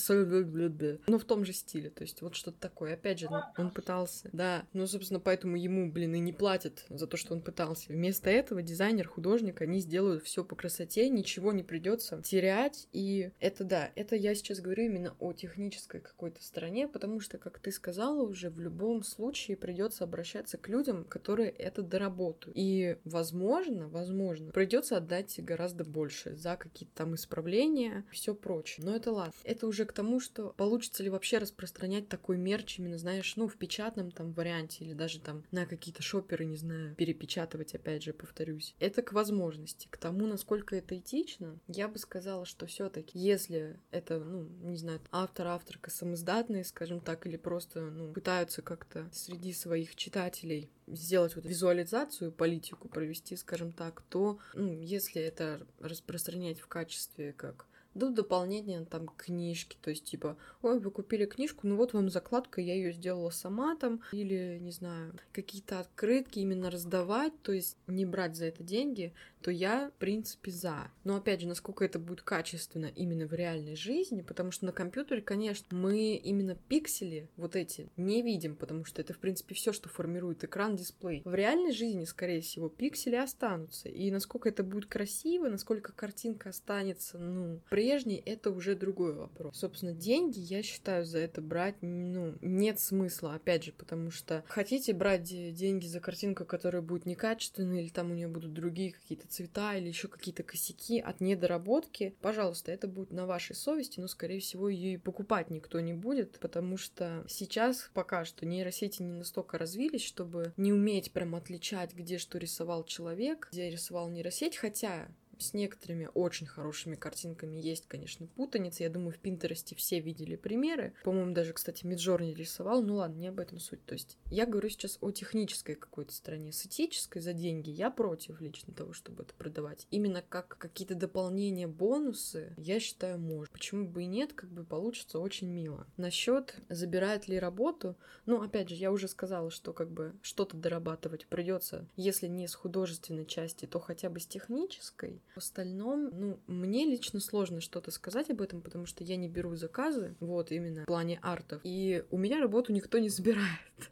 но 1.08 1.20
в 1.20 1.24
том 1.24 1.46
же 1.46 1.54
стиле, 1.54 1.90
то 1.90 2.04
есть 2.04 2.22
вот 2.22 2.36
что-то 2.36 2.60
такое. 2.60 2.94
Опять 2.94 3.20
же, 3.20 3.30
он 3.58 3.72
пытался, 3.72 4.30
да, 4.34 4.66
ну, 4.74 4.88
собственно, 4.88 5.20
поэтому 5.20 5.56
ему, 5.56 5.92
блин, 5.92 6.16
и 6.16 6.20
не 6.20 6.34
платят 6.34 6.86
за 6.90 7.08
то, 7.08 7.18
что 7.18 7.34
он 7.34 7.42
пытался 7.42 7.89
Вместо 7.90 8.30
этого 8.30 8.62
дизайнер, 8.62 9.08
художник, 9.08 9.62
они 9.62 9.80
сделают 9.80 10.24
все 10.24 10.44
по 10.44 10.56
красоте, 10.56 11.10
ничего 11.10 11.52
не 11.52 11.64
придется 11.64 12.22
терять. 12.22 12.88
И 12.94 13.32
это 13.40 13.64
да, 13.64 13.90
это 13.96 14.16
я 14.16 14.36
сейчас 14.36 14.60
говорю 14.60 14.86
именно 14.86 15.16
о 15.20 15.34
технической 15.34 16.00
какой-то 16.00 16.44
стороне, 16.44 16.88
потому 16.88 17.20
что, 17.20 17.38
как 17.38 17.60
ты 17.60 17.72
сказала 17.72 18.22
уже, 18.22 18.50
в 18.50 18.60
любом 18.60 19.04
случае 19.04 19.58
придется 19.58 20.04
обращаться 20.04 20.58
к 20.58 20.70
людям, 20.70 21.04
которые 21.04 21.50
это 21.50 21.82
доработают. 21.82 22.56
И, 22.56 22.98
возможно, 23.06 23.90
возможно, 23.90 24.52
придется 24.52 24.98
отдать 24.98 25.40
гораздо 25.44 25.84
больше 25.84 26.36
за 26.36 26.58
какие-то 26.58 26.96
там 26.96 27.16
исправления, 27.16 28.06
все 28.12 28.36
прочее. 28.36 28.86
Но 28.86 28.96
это 28.96 29.12
ладно. 29.12 29.34
Это 29.44 29.66
уже 29.66 29.86
к 29.86 29.94
тому, 29.94 30.20
что 30.20 30.54
получится 30.58 31.02
ли 31.02 31.10
вообще 31.10 31.40
распространять 31.40 32.08
такой 32.08 32.38
мерч 32.38 32.78
именно, 32.78 32.98
знаешь, 32.98 33.36
ну, 33.36 33.48
в 33.48 33.58
печатном 33.58 34.12
там 34.12 34.32
варианте 34.34 34.86
или 34.86 34.94
даже 34.94 35.20
там 35.20 35.44
на 35.52 35.66
какие-то 35.66 36.04
шоперы, 36.04 36.46
не 36.46 36.58
знаю, 36.58 36.96
перепечатывать 36.96 37.76
опять 37.80 38.04
же, 38.04 38.14
повторюсь. 38.14 38.76
Это 38.80 39.02
к 39.02 39.14
возможности. 39.14 39.88
К 39.90 39.98
тому, 39.98 40.28
насколько 40.28 40.76
это 40.76 40.98
этично, 40.98 41.60
я 41.68 41.88
бы 41.88 41.98
сказала, 41.98 42.46
что 42.46 42.66
все 42.66 42.90
таки 42.90 43.18
если 43.18 43.80
это, 43.92 44.20
ну, 44.20 44.44
не 44.62 44.78
знаю, 44.78 45.02
автор, 45.12 45.48
авторка 45.48 45.90
самоздатные, 45.90 46.64
скажем 46.64 47.00
так, 47.00 47.26
или 47.26 47.38
просто, 47.38 47.82
ну, 47.82 48.14
пытаются 48.14 48.62
как-то 48.62 49.10
среди 49.14 49.54
своих 49.54 49.96
читателей 49.96 50.70
сделать 50.88 51.36
вот 51.36 51.46
визуализацию, 51.46 52.32
политику 52.32 52.90
провести, 52.90 53.36
скажем 53.36 53.72
так, 53.72 54.02
то, 54.10 54.40
ну, 54.54 54.82
если 54.82 55.22
это 55.22 55.66
распространять 55.80 56.60
в 56.60 56.68
качестве 56.68 57.34
как 57.34 57.66
до 57.94 58.10
дополнения 58.10 58.86
там 58.86 59.08
книжки, 59.18 59.78
то 59.82 59.90
есть 59.90 60.04
типа, 60.04 60.38
ой, 60.62 60.80
вы 60.80 60.92
купили 60.92 61.26
книжку, 61.26 61.68
ну 61.68 61.76
вот 61.76 61.94
вам 61.94 62.10
закладка, 62.10 62.62
я 62.62 62.76
ее 62.76 62.94
сделала 62.94 63.30
сама 63.30 63.76
там, 63.76 64.02
или, 64.12 64.58
не 64.62 64.72
знаю, 64.72 65.14
какие-то 65.32 65.80
открытки 65.80 66.40
именно 66.40 66.70
раздавать, 66.70 67.34
то 67.42 67.52
есть 67.52 67.78
не 67.88 68.06
брать 68.06 68.36
за 68.36 68.46
это 68.46 68.64
деньги, 68.64 69.14
то 69.42 69.52
я, 69.52 69.90
в 69.90 70.00
принципе, 70.00 70.52
за. 70.52 70.92
Но 71.04 71.16
опять 71.16 71.42
же, 71.42 71.48
насколько 71.48 71.86
это 71.86 72.00
будет 72.00 72.22
качественно 72.22 72.88
именно 72.88 73.26
в 73.26 73.34
реальной 73.34 73.76
жизни, 73.76 74.22
потому 74.22 74.52
что 74.52 74.66
на 74.66 74.72
компьютере, 74.72 75.22
конечно, 75.22 75.76
мы 75.76 76.16
именно 76.16 76.56
пиксели 76.56 77.30
вот 77.38 77.56
эти 77.56 77.90
не 77.98 78.22
видим, 78.22 78.56
потому 78.56 78.86
что 78.86 79.02
это, 79.02 79.14
в 79.14 79.20
принципе, 79.20 79.56
все, 79.56 79.72
что 79.72 79.90
формирует 79.90 80.44
экран, 80.44 80.76
дисплей. 80.76 81.22
В 81.26 81.34
реальной 81.34 81.72
жизни, 81.72 82.06
скорее 82.06 82.42
всего, 82.42 82.70
пиксели 82.70 83.16
останутся. 83.16 83.90
И 83.90 84.12
насколько 84.12 84.50
это 84.50 84.64
будет 84.64 84.88
красиво, 84.88 85.48
насколько 85.48 85.94
картинка 85.94 86.50
останется, 86.50 87.18
ну, 87.18 87.62
прежней, 87.70 88.22
это 88.26 88.52
уже 88.52 88.76
другой 88.76 89.14
вопрос. 89.14 89.58
Собственно, 89.58 89.94
деньги, 89.94 90.40
я 90.40 90.64
считаю, 90.64 91.06
за 91.06 91.20
это 91.20 91.42
брать, 91.42 91.76
ну, 91.82 92.36
нет 92.42 92.80
смысла, 92.80 93.36
опять 93.36 93.64
же, 93.64 93.72
потому 93.72 94.12
что 94.12 94.44
хотите 94.48 94.94
брать 94.94 95.24
деньги 95.24 95.88
за 95.88 96.00
картинку, 96.00 96.46
которая 96.46 96.82
будет 96.82 97.06
некачественной, 97.06 97.84
или 97.84 97.90
там 97.90 98.12
у 98.12 98.16
нее 98.16 98.28
будут 98.28 98.54
другие 98.54 98.92
какие-то 98.92 99.29
цвета 99.30 99.76
или 99.76 99.88
еще 99.88 100.08
какие-то 100.08 100.44
косяки 100.44 101.00
от 101.00 101.22
недоработки, 101.22 102.16
пожалуйста, 102.22 102.72
это 102.72 102.88
будет 102.88 103.12
на 103.12 103.26
вашей 103.26 103.56
совести, 103.56 104.00
но, 104.00 104.08
скорее 104.08 104.40
всего, 104.40 104.70
ее 104.70 104.94
и 104.94 104.98
покупать 104.98 105.50
никто 105.50 105.80
не 105.80 105.94
будет, 105.94 106.40
потому 106.40 106.78
что 106.78 107.26
сейчас 107.28 107.90
пока 107.94 108.26
что 108.26 108.46
нейросети 108.46 109.02
не 109.02 109.14
настолько 109.14 109.58
развились, 109.58 110.04
чтобы 110.04 110.54
не 110.58 110.74
уметь 110.74 111.12
прям 111.12 111.36
отличать, 111.36 111.94
где 111.94 112.18
что 112.18 112.38
рисовал 112.38 112.84
человек, 112.84 113.50
где 113.52 113.70
рисовал 113.70 114.10
нейросеть, 114.10 114.58
хотя 114.58 115.08
с 115.40 115.54
некоторыми 115.54 116.10
очень 116.14 116.46
хорошими 116.46 116.96
картинками 116.96 117.58
есть, 117.58 117.88
конечно, 117.88 118.28
путаница. 118.28 118.84
Я 118.84 118.90
думаю, 118.90 119.12
в 119.12 119.18
Пинтересте 119.18 119.76
все 119.76 120.00
видели 120.00 120.36
примеры. 120.36 120.94
По-моему, 121.04 121.34
даже, 121.34 121.54
кстати, 121.54 121.86
Миджорни 121.86 122.34
рисовал. 122.34 122.84
Ну 122.84 122.96
ладно, 122.96 123.18
не 123.18 123.28
об 123.28 123.40
этом 123.40 123.60
суть. 123.60 123.84
То 123.86 123.94
есть 123.94 124.18
я 124.30 124.46
говорю 124.46 124.70
сейчас 124.70 124.98
о 125.02 125.12
технической 125.12 125.76
какой-то 125.76 126.14
стороне. 126.14 126.52
С 126.52 126.66
этической 126.66 127.22
за 127.22 127.34
деньги 127.34 127.70
я 127.70 127.90
против 127.90 128.42
лично 128.42 128.74
того, 128.74 128.94
чтобы 128.94 129.24
это 129.24 129.34
продавать. 129.34 129.88
Именно 129.92 130.22
как 130.28 130.58
какие-то 130.58 130.96
дополнения, 130.96 131.68
бонусы, 131.68 132.54
я 132.58 132.80
считаю, 132.80 133.20
можно. 133.20 133.52
Почему 133.52 133.88
бы 133.88 134.04
и 134.04 134.08
нет, 134.08 134.34
как 134.34 134.50
бы 134.50 134.64
получится 134.64 135.20
очень 135.20 135.48
мило. 135.48 135.88
Насчет 135.98 136.56
забирает 136.70 137.28
ли 137.28 137.40
работу, 137.40 137.96
ну, 138.26 138.42
опять 138.42 138.70
же, 138.70 138.76
я 138.76 138.92
уже 138.92 139.08
сказала, 139.08 139.50
что 139.50 139.74
как 139.74 139.90
бы 139.90 140.14
что-то 140.22 140.58
дорабатывать 140.58 141.28
придется, 141.28 141.88
если 141.96 142.28
не 142.28 142.48
с 142.48 142.56
художественной 142.56 143.26
части, 143.26 143.66
то 143.66 143.80
хотя 143.80 144.10
бы 144.10 144.20
с 144.20 144.28
технической. 144.28 145.22
В 145.34 145.38
остальном, 145.38 146.10
ну, 146.12 146.40
мне 146.48 146.86
лично 146.86 147.20
сложно 147.20 147.62
что-то 147.62 147.92
сказать 147.92 148.30
об 148.30 148.42
этом, 148.42 148.62
потому 148.62 148.86
что 148.86 149.04
я 149.04 149.16
не 149.16 149.30
беру 149.30 149.56
заказы, 149.56 150.16
вот 150.20 150.52
именно 150.52 150.84
в 150.84 150.86
плане 150.86 151.20
артов. 151.22 151.62
И 151.64 152.04
у 152.10 152.18
меня 152.18 152.40
работу 152.40 152.74
никто 152.74 152.98
не 152.98 153.10
забирает. 153.10 153.48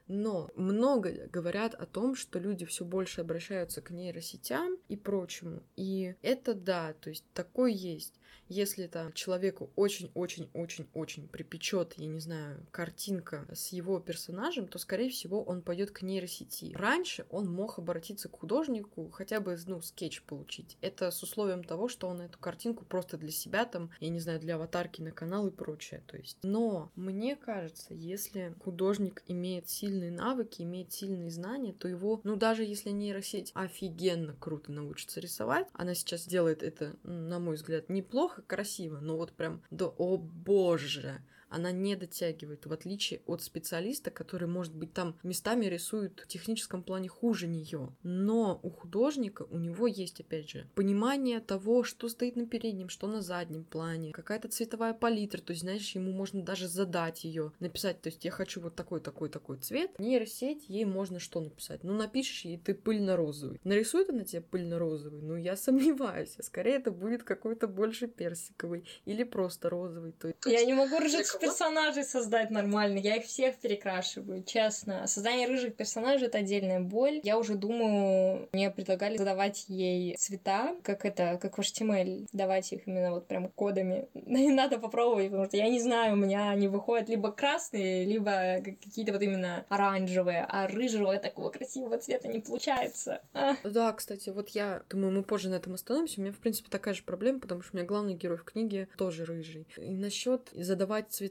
Но 0.08 0.50
много 0.56 1.28
говорят 1.32 1.74
о 1.74 1.86
том, 1.86 2.16
что 2.16 2.40
люди 2.40 2.66
все 2.66 2.86
больше 2.86 3.22
обращаются 3.22 3.82
к 3.82 3.92
нейросетям 3.92 4.78
и 4.90 4.96
прочему. 4.96 5.62
И 5.76 6.16
это 6.22 6.54
да, 6.54 6.94
то 6.94 7.10
есть 7.10 7.24
такое 7.34 7.72
есть. 7.72 8.14
Если 8.50 8.88
там 8.88 9.12
человеку 9.14 9.72
очень-очень-очень-очень 9.76 11.28
припечет, 11.28 11.94
я 11.98 12.08
не 12.08 12.20
знаю, 12.20 12.66
картинка 12.72 13.46
с 13.54 13.70
его 13.70 14.00
персонажем, 14.00 14.68
то, 14.68 14.80
скорее 14.80 15.10
всего, 15.10 15.44
он 15.44 15.62
пойдет 15.62 15.92
к 15.92 16.02
нейросети. 16.02 16.74
Раньше 16.74 17.26
он 17.30 17.52
мог 17.52 17.78
обратиться 17.78 18.30
к 18.30 18.40
художнику, 18.40 19.10
хотя 19.12 19.40
бы, 19.40 19.58
ну, 19.68 19.82
скетч 19.82 20.22
получить. 20.24 20.78
Это 20.82 21.12
с 21.12 21.22
условием 21.24 21.64
того, 21.64 21.90
что 21.90 22.08
он 22.08 22.22
эту 22.22 22.40
картинку 22.40 22.86
просто 22.86 23.18
для 23.18 23.32
себя 23.32 23.66
там, 23.66 23.92
я 24.00 24.10
не 24.10 24.20
знаю, 24.20 24.40
для 24.40 24.56
аватарки 24.56 25.02
на 25.02 25.12
канал 25.12 25.48
и 25.48 25.52
прочее. 25.52 26.04
То 26.08 26.18
есть. 26.18 26.38
Но 26.44 26.92
мне 26.96 27.36
кажется, 27.36 27.94
если 27.94 28.56
художник 28.64 29.24
имеет 29.28 29.70
сильные 29.70 30.12
навыки, 30.12 30.62
имеет 30.62 30.94
сильные 30.94 31.32
знания, 31.32 31.74
то 31.74 31.88
его, 31.88 32.22
ну, 32.24 32.36
даже 32.36 32.64
если 32.64 32.92
нейросеть 32.92 33.52
офигенно 33.54 34.36
круто 34.40 34.72
научится 34.72 35.20
рисовать, 35.20 35.68
она 35.74 35.96
сейчас 35.96 36.26
делает 36.26 36.64
это, 36.64 36.96
на 37.04 37.40
мой 37.40 37.56
взгляд, 37.56 37.90
неплохо, 37.90 38.17
красиво, 38.48 39.00
но 39.00 39.18
вот 39.18 39.34
прям, 39.34 39.62
да, 39.70 39.86
о 39.86 40.18
боже, 40.18 41.22
она 41.50 41.72
не 41.72 41.96
дотягивает, 41.96 42.66
в 42.66 42.74
отличие 42.74 43.22
от 43.26 43.42
специалиста, 43.42 44.12
который, 44.12 44.48
может 44.48 44.74
быть, 44.74 44.94
там 44.94 45.18
местами 45.24 45.66
рисует 45.66 46.22
в 46.22 46.28
техническом 46.28 46.84
плане 46.84 47.10
хуже 47.10 47.48
нее. 47.48 47.90
Но 48.04 48.60
у 48.64 48.70
художника, 48.70 49.46
у 49.50 49.58
него 49.58 49.88
есть, 49.88 50.20
опять 50.20 50.50
же, 50.50 50.68
понимание 50.76 51.40
того, 51.40 51.84
что 51.84 52.10
стоит 52.10 52.36
на 52.36 52.48
переднем, 52.48 52.90
что 52.90 53.08
на 53.08 53.22
заднем 53.22 53.64
плане, 53.64 54.12
какая-то 54.12 54.48
цветовая 54.48 54.94
палитра, 54.94 55.42
то 55.42 55.52
есть, 55.52 55.62
знаешь, 55.62 55.96
ему 55.96 56.12
можно 56.12 56.42
даже 56.42 56.68
задать 56.68 57.24
ее, 57.24 57.52
написать, 57.60 58.02
то 58.02 58.10
есть, 58.10 58.26
я 58.26 58.32
хочу 58.32 58.62
вот 58.62 58.76
такой, 58.76 59.00
такой, 59.00 59.30
такой 59.30 59.58
цвет. 59.58 59.98
Нейросеть, 60.00 60.66
ей 60.68 60.86
можно 60.86 61.20
что 61.20 61.40
написать? 61.40 61.84
Ну, 61.84 61.94
напишешь 61.94 62.46
ей, 62.46 62.58
ты 62.58 62.74
пыльно-розовый. 62.74 63.60
Нарисует 63.64 64.10
она 64.10 64.24
тебе 64.24 64.42
пыльно-розовый? 64.42 65.22
Ну, 65.22 65.36
я 65.36 65.56
сомневаюсь. 65.56 66.36
А 66.38 66.44
скорее 66.44 66.76
это 66.76 66.92
будет 66.92 67.24
какой-то 67.24 67.68
больше 67.68 68.08
персиковый 68.08 68.86
или 69.06 69.24
просто 69.24 69.70
розовый. 69.70 70.12
То 70.12 70.28
есть... 70.28 70.40
Я 70.46 70.66
не 70.66 70.74
могу 70.74 70.98
рыжих 71.38 71.58
персонажей 71.58 72.04
создать 72.04 72.50
нормально. 72.50 72.98
Я 72.98 73.16
их 73.16 73.26
всех 73.26 73.58
перекрашиваю, 73.58 74.44
честно. 74.44 75.08
Создание 75.08 75.48
рыжих 75.48 75.76
персонажей— 75.76 76.28
это 76.30 76.40
отдельная 76.40 76.80
боль. 76.80 77.20
Я 77.24 77.38
уже 77.38 77.56
думаю, 77.56 78.50
мне 78.52 78.70
предлагали 78.70 79.18
задавать 79.18 79.66
ей 79.68 80.16
цвета, 80.16 80.76
как 80.84 81.06
это, 81.06 81.38
как 81.42 81.58
в 81.58 81.62
HTML, 81.62 82.28
давать 82.34 82.72
их 82.74 82.88
именно 82.88 83.12
вот 83.12 83.28
прям 83.28 83.50
кодами. 83.50 84.08
Надо 84.14 84.80
попробовать, 84.80 85.28
потому 85.28 85.46
что 85.46 85.58
я 85.58 85.70
не 85.70 85.80
знаю, 85.80 86.14
у 86.14 86.18
меня 86.18 86.50
они 86.50 86.68
выходят 86.68 87.10
либо 87.10 87.32
красные, 87.32 88.06
либо 88.06 88.62
какие-то 88.64 89.14
вот 89.14 89.22
именно 89.22 89.66
оранжевые, 89.70 90.46
а 90.48 90.68
рыжего 90.68 91.18
такого 91.18 91.50
красивого 91.50 91.98
цвета 91.98 92.28
не 92.28 92.40
получается. 92.40 93.22
А. 93.34 93.56
Да, 93.64 93.92
кстати, 93.94 94.30
вот 94.30 94.50
я 94.50 94.84
думаю, 94.90 95.12
мы 95.12 95.24
позже 95.24 95.50
на 95.50 95.56
этом 95.56 95.74
остановимся. 95.74 96.20
У 96.20 96.24
меня, 96.24 96.34
в 96.34 96.38
принципе, 96.38 96.70
такая 96.70 96.94
же 96.94 97.04
проблема, 97.04 97.40
потому 97.40 97.62
что 97.62 97.76
у 97.76 97.78
меня 97.78 97.88
главный 97.88 98.16
герой 98.16 98.38
в 98.38 98.44
книге 98.44 98.88
тоже 98.98 99.26
рыжий. 99.26 99.68
И 99.78 99.94
насчет 99.96 100.50
задавать 100.54 101.12
цвета 101.12 101.27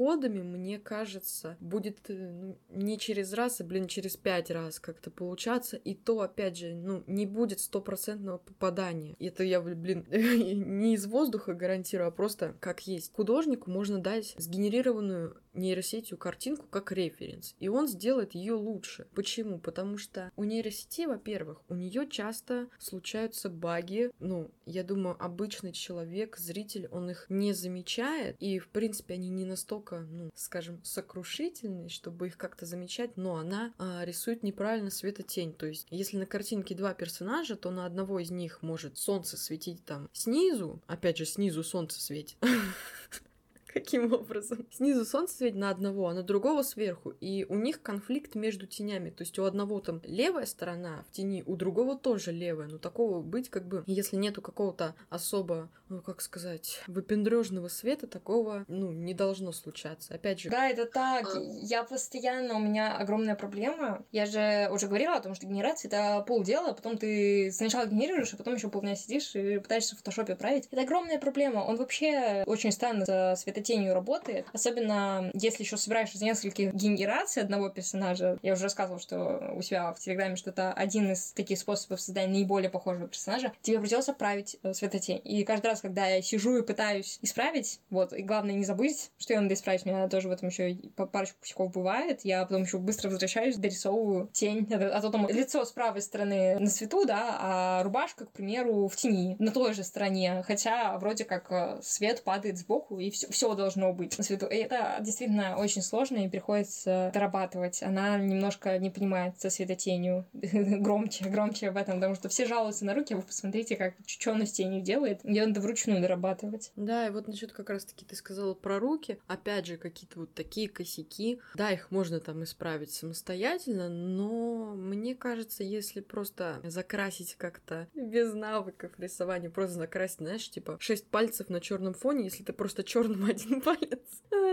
кодами, 0.00 0.40
мне 0.40 0.78
кажется, 0.78 1.56
будет 1.60 2.08
э, 2.08 2.14
ну, 2.14 2.58
не 2.70 2.96
через 2.96 3.34
раз, 3.34 3.60
а, 3.60 3.64
блин, 3.64 3.88
через 3.88 4.16
пять 4.16 4.50
раз 4.50 4.78
как-то 4.78 5.10
получаться. 5.10 5.76
И 5.76 5.94
то, 5.94 6.20
опять 6.20 6.56
же, 6.56 6.74
ну, 6.74 7.02
не 7.06 7.26
будет 7.26 7.60
стопроцентного 7.60 8.38
попадания. 8.38 9.16
Это 9.18 9.42
я, 9.42 9.60
блин, 9.60 10.06
не 10.10 10.94
из 10.94 11.06
воздуха 11.06 11.54
гарантирую, 11.54 12.08
а 12.08 12.12
просто 12.12 12.54
как 12.60 12.86
есть. 12.86 13.12
Художнику 13.12 13.68
можно 13.70 13.98
дать 13.98 14.36
сгенерированную 14.38 15.36
нейросетью 15.54 16.18
картинку 16.18 16.66
как 16.68 16.92
референс, 16.92 17.54
и 17.58 17.68
он 17.68 17.88
сделает 17.88 18.34
ее 18.34 18.54
лучше. 18.54 19.06
Почему? 19.14 19.58
Потому 19.58 19.98
что 19.98 20.30
у 20.36 20.44
нейросети, 20.44 21.06
во-первых, 21.06 21.60
у 21.68 21.74
нее 21.74 22.08
часто 22.08 22.68
случаются 22.78 23.48
баги. 23.48 24.10
Ну, 24.18 24.50
я 24.66 24.84
думаю, 24.84 25.16
обычный 25.18 25.72
человек, 25.72 26.36
зритель, 26.36 26.88
он 26.90 27.10
их 27.10 27.26
не 27.28 27.52
замечает, 27.52 28.36
и, 28.38 28.58
в 28.58 28.68
принципе, 28.68 29.14
они 29.14 29.30
не 29.30 29.44
настолько 29.44 30.00
ну, 30.00 30.30
скажем, 30.34 30.82
сокрушительной, 30.84 31.88
чтобы 31.88 32.28
их 32.28 32.36
как-то 32.36 32.66
замечать, 32.66 33.16
но 33.16 33.36
она 33.36 33.72
а, 33.78 34.04
рисует 34.04 34.42
неправильно 34.42 34.90
светотень. 34.90 35.52
То 35.52 35.66
есть, 35.66 35.86
если 35.90 36.16
на 36.16 36.26
картинке 36.26 36.74
два 36.74 36.94
персонажа, 36.94 37.56
то 37.56 37.70
на 37.70 37.86
одного 37.86 38.20
из 38.20 38.30
них 38.30 38.62
может 38.62 38.98
солнце 38.98 39.36
светить 39.36 39.84
там 39.84 40.08
снизу, 40.12 40.80
опять 40.86 41.18
же, 41.18 41.24
снизу 41.24 41.62
солнце 41.64 42.00
светит. 42.00 42.36
Каким 43.72 44.12
образом? 44.12 44.66
Снизу 44.72 45.04
солнце 45.04 45.36
светит 45.36 45.56
на 45.56 45.70
одного, 45.70 46.08
а 46.08 46.14
на 46.14 46.22
другого 46.22 46.62
сверху. 46.62 47.10
И 47.20 47.46
у 47.48 47.54
них 47.54 47.82
конфликт 47.82 48.34
между 48.34 48.66
тенями. 48.66 49.10
То 49.10 49.22
есть 49.22 49.38
у 49.38 49.44
одного 49.44 49.80
там 49.80 50.00
левая 50.04 50.46
сторона 50.46 51.04
в 51.08 51.12
тени, 51.12 51.44
у 51.46 51.56
другого 51.56 51.96
тоже 51.96 52.32
левая. 52.32 52.68
Но 52.68 52.78
такого 52.78 53.20
быть 53.20 53.48
как 53.48 53.68
бы, 53.68 53.84
если 53.86 54.16
нету 54.16 54.42
какого-то 54.42 54.94
особо, 55.08 55.68
ну 55.88 56.00
как 56.02 56.20
сказать, 56.20 56.82
выпендрежного 56.86 57.68
света, 57.68 58.06
такого, 58.06 58.64
ну, 58.66 58.90
не 58.90 59.14
должно 59.14 59.52
случаться. 59.52 60.14
Опять 60.14 60.40
же. 60.40 60.50
Да, 60.50 60.68
это 60.68 60.86
так. 60.86 61.28
Я 61.62 61.84
постоянно, 61.84 62.56
у 62.56 62.60
меня 62.60 62.96
огромная 62.96 63.36
проблема. 63.36 64.04
Я 64.10 64.26
же 64.26 64.68
уже 64.72 64.88
говорила 64.88 65.14
о 65.14 65.20
том, 65.20 65.34
что 65.34 65.46
генерация 65.46 65.88
это 65.88 66.24
полдела, 66.26 66.72
потом 66.72 66.98
ты 66.98 67.52
сначала 67.52 67.86
генерируешь, 67.86 68.34
а 68.34 68.36
потом 68.36 68.54
еще 68.54 68.68
полдня 68.68 68.96
сидишь 68.96 69.34
и 69.36 69.58
пытаешься 69.58 69.94
в 69.94 69.98
фотошопе 69.98 70.34
править. 70.34 70.68
Это 70.70 70.82
огромная 70.82 71.18
проблема. 71.18 71.60
Он 71.60 71.76
вообще 71.76 72.42
очень 72.46 72.72
странно 72.72 73.04
за 73.04 73.34
светотень 73.60 73.80
тенью 73.80 73.94
работает. 73.94 74.46
Особенно, 74.52 75.30
если 75.34 75.62
еще 75.62 75.76
собираешь 75.76 76.12
из 76.12 76.20
нескольких 76.20 76.74
генераций 76.74 77.42
одного 77.42 77.68
персонажа. 77.68 78.38
Я 78.42 78.54
уже 78.54 78.64
рассказывала, 78.64 79.00
что 79.00 79.52
у 79.54 79.62
себя 79.62 79.92
в 79.92 80.00
Телеграме, 80.00 80.36
что 80.36 80.50
это 80.50 80.72
один 80.72 81.12
из 81.12 81.32
таких 81.32 81.58
способов 81.58 82.00
создания 82.00 82.32
наиболее 82.32 82.70
похожего 82.70 83.08
персонажа. 83.08 83.52
Тебе 83.62 83.78
придется 83.78 84.12
править 84.12 84.56
э, 84.62 84.72
светотень. 84.72 85.20
И 85.24 85.44
каждый 85.44 85.66
раз, 85.68 85.80
когда 85.80 86.06
я 86.06 86.22
сижу 86.22 86.56
и 86.56 86.62
пытаюсь 86.62 87.18
исправить, 87.22 87.80
вот, 87.90 88.12
и 88.12 88.22
главное 88.22 88.54
не 88.54 88.64
забыть, 88.64 89.10
что 89.18 89.34
я 89.34 89.40
надо 89.40 89.54
исправить, 89.54 89.86
у 89.86 89.88
меня 89.88 90.08
тоже 90.08 90.28
в 90.28 90.32
этом 90.32 90.48
еще 90.48 90.76
парочку 90.96 91.38
пусяков 91.40 91.72
бывает. 91.72 92.20
Я 92.24 92.42
потом 92.44 92.62
еще 92.62 92.78
быстро 92.78 93.08
возвращаюсь, 93.08 93.56
дорисовываю 93.56 94.28
тень. 94.32 94.66
А 94.70 95.00
то 95.00 95.10
там 95.10 95.28
лицо 95.28 95.64
с 95.64 95.70
правой 95.70 96.02
стороны 96.02 96.58
на 96.58 96.68
свету, 96.68 97.04
да, 97.04 97.38
а 97.40 97.82
рубашка, 97.82 98.26
к 98.26 98.32
примеру, 98.32 98.88
в 98.88 98.96
тени, 98.96 99.36
на 99.38 99.52
той 99.52 99.74
же 99.74 99.84
стороне. 99.84 100.42
Хотя 100.46 100.98
вроде 100.98 101.24
как 101.24 101.50
э, 101.50 101.78
свет 101.82 102.22
падает 102.24 102.58
сбоку, 102.58 102.98
и 102.98 103.10
все, 103.10 103.28
все 103.28 103.49
должно 103.54 103.92
быть 103.92 104.16
на 104.18 104.24
свету. 104.24 104.46
И 104.46 104.56
это 104.56 104.98
действительно 105.00 105.56
очень 105.56 105.82
сложно, 105.82 106.18
и 106.24 106.28
приходится 106.28 107.10
дорабатывать. 107.12 107.82
Она 107.82 108.18
немножко 108.18 108.78
не 108.78 108.90
понимает 108.90 109.40
со 109.40 109.50
светотенью. 109.50 110.26
громче, 110.32 111.28
громче 111.28 111.68
об 111.68 111.76
этом, 111.76 111.96
потому 111.96 112.14
что 112.14 112.28
все 112.28 112.46
жалуются 112.46 112.84
на 112.84 112.94
руки, 112.94 113.14
вы 113.14 113.22
посмотрите, 113.22 113.76
как 113.76 113.94
что 114.06 114.32
она 114.32 114.46
с 114.46 114.52
тенью 114.52 114.82
делает. 114.82 115.24
Ее 115.24 115.46
надо 115.46 115.60
вручную 115.60 116.00
дорабатывать. 116.00 116.72
Да, 116.76 117.06
и 117.06 117.10
вот 117.10 117.28
насчет 117.28 117.52
как 117.52 117.70
раз-таки 117.70 118.04
ты 118.04 118.16
сказала 118.16 118.54
про 118.54 118.78
руки. 118.78 119.18
Опять 119.26 119.66
же, 119.66 119.76
какие-то 119.76 120.20
вот 120.20 120.34
такие 120.34 120.68
косяки. 120.68 121.40
Да, 121.54 121.70
их 121.70 121.90
можно 121.90 122.20
там 122.20 122.44
исправить 122.44 122.92
самостоятельно, 122.92 123.88
но 123.88 124.74
мне 124.74 125.14
кажется, 125.14 125.62
если 125.62 126.00
просто 126.00 126.60
закрасить 126.64 127.34
как-то 127.36 127.88
без 127.94 128.32
навыков 128.34 128.92
рисования, 128.98 129.50
просто 129.50 129.76
закрасить, 129.76 130.18
знаешь, 130.18 130.50
типа 130.50 130.76
шесть 130.80 131.06
пальцев 131.06 131.48
на 131.48 131.60
черном 131.60 131.94
фоне, 131.94 132.24
если 132.24 132.42
ты 132.42 132.52
просто 132.52 132.84
черным 132.84 133.24
один 133.40 133.60
палец 133.60 134.00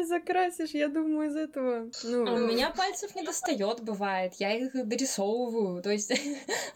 закрасишь, 0.05 0.71
я 0.71 0.88
думаю, 0.88 1.29
из 1.29 1.35
этого. 1.35 1.89
Ну... 2.03 2.27
А 2.27 2.33
у 2.33 2.47
меня 2.47 2.69
пальцев 2.71 3.15
не 3.15 3.23
достает, 3.23 3.83
бывает. 3.83 4.33
Я 4.39 4.53
их 4.55 4.71
дорисовываю. 4.88 5.81
То 5.81 5.91
есть, 5.91 6.11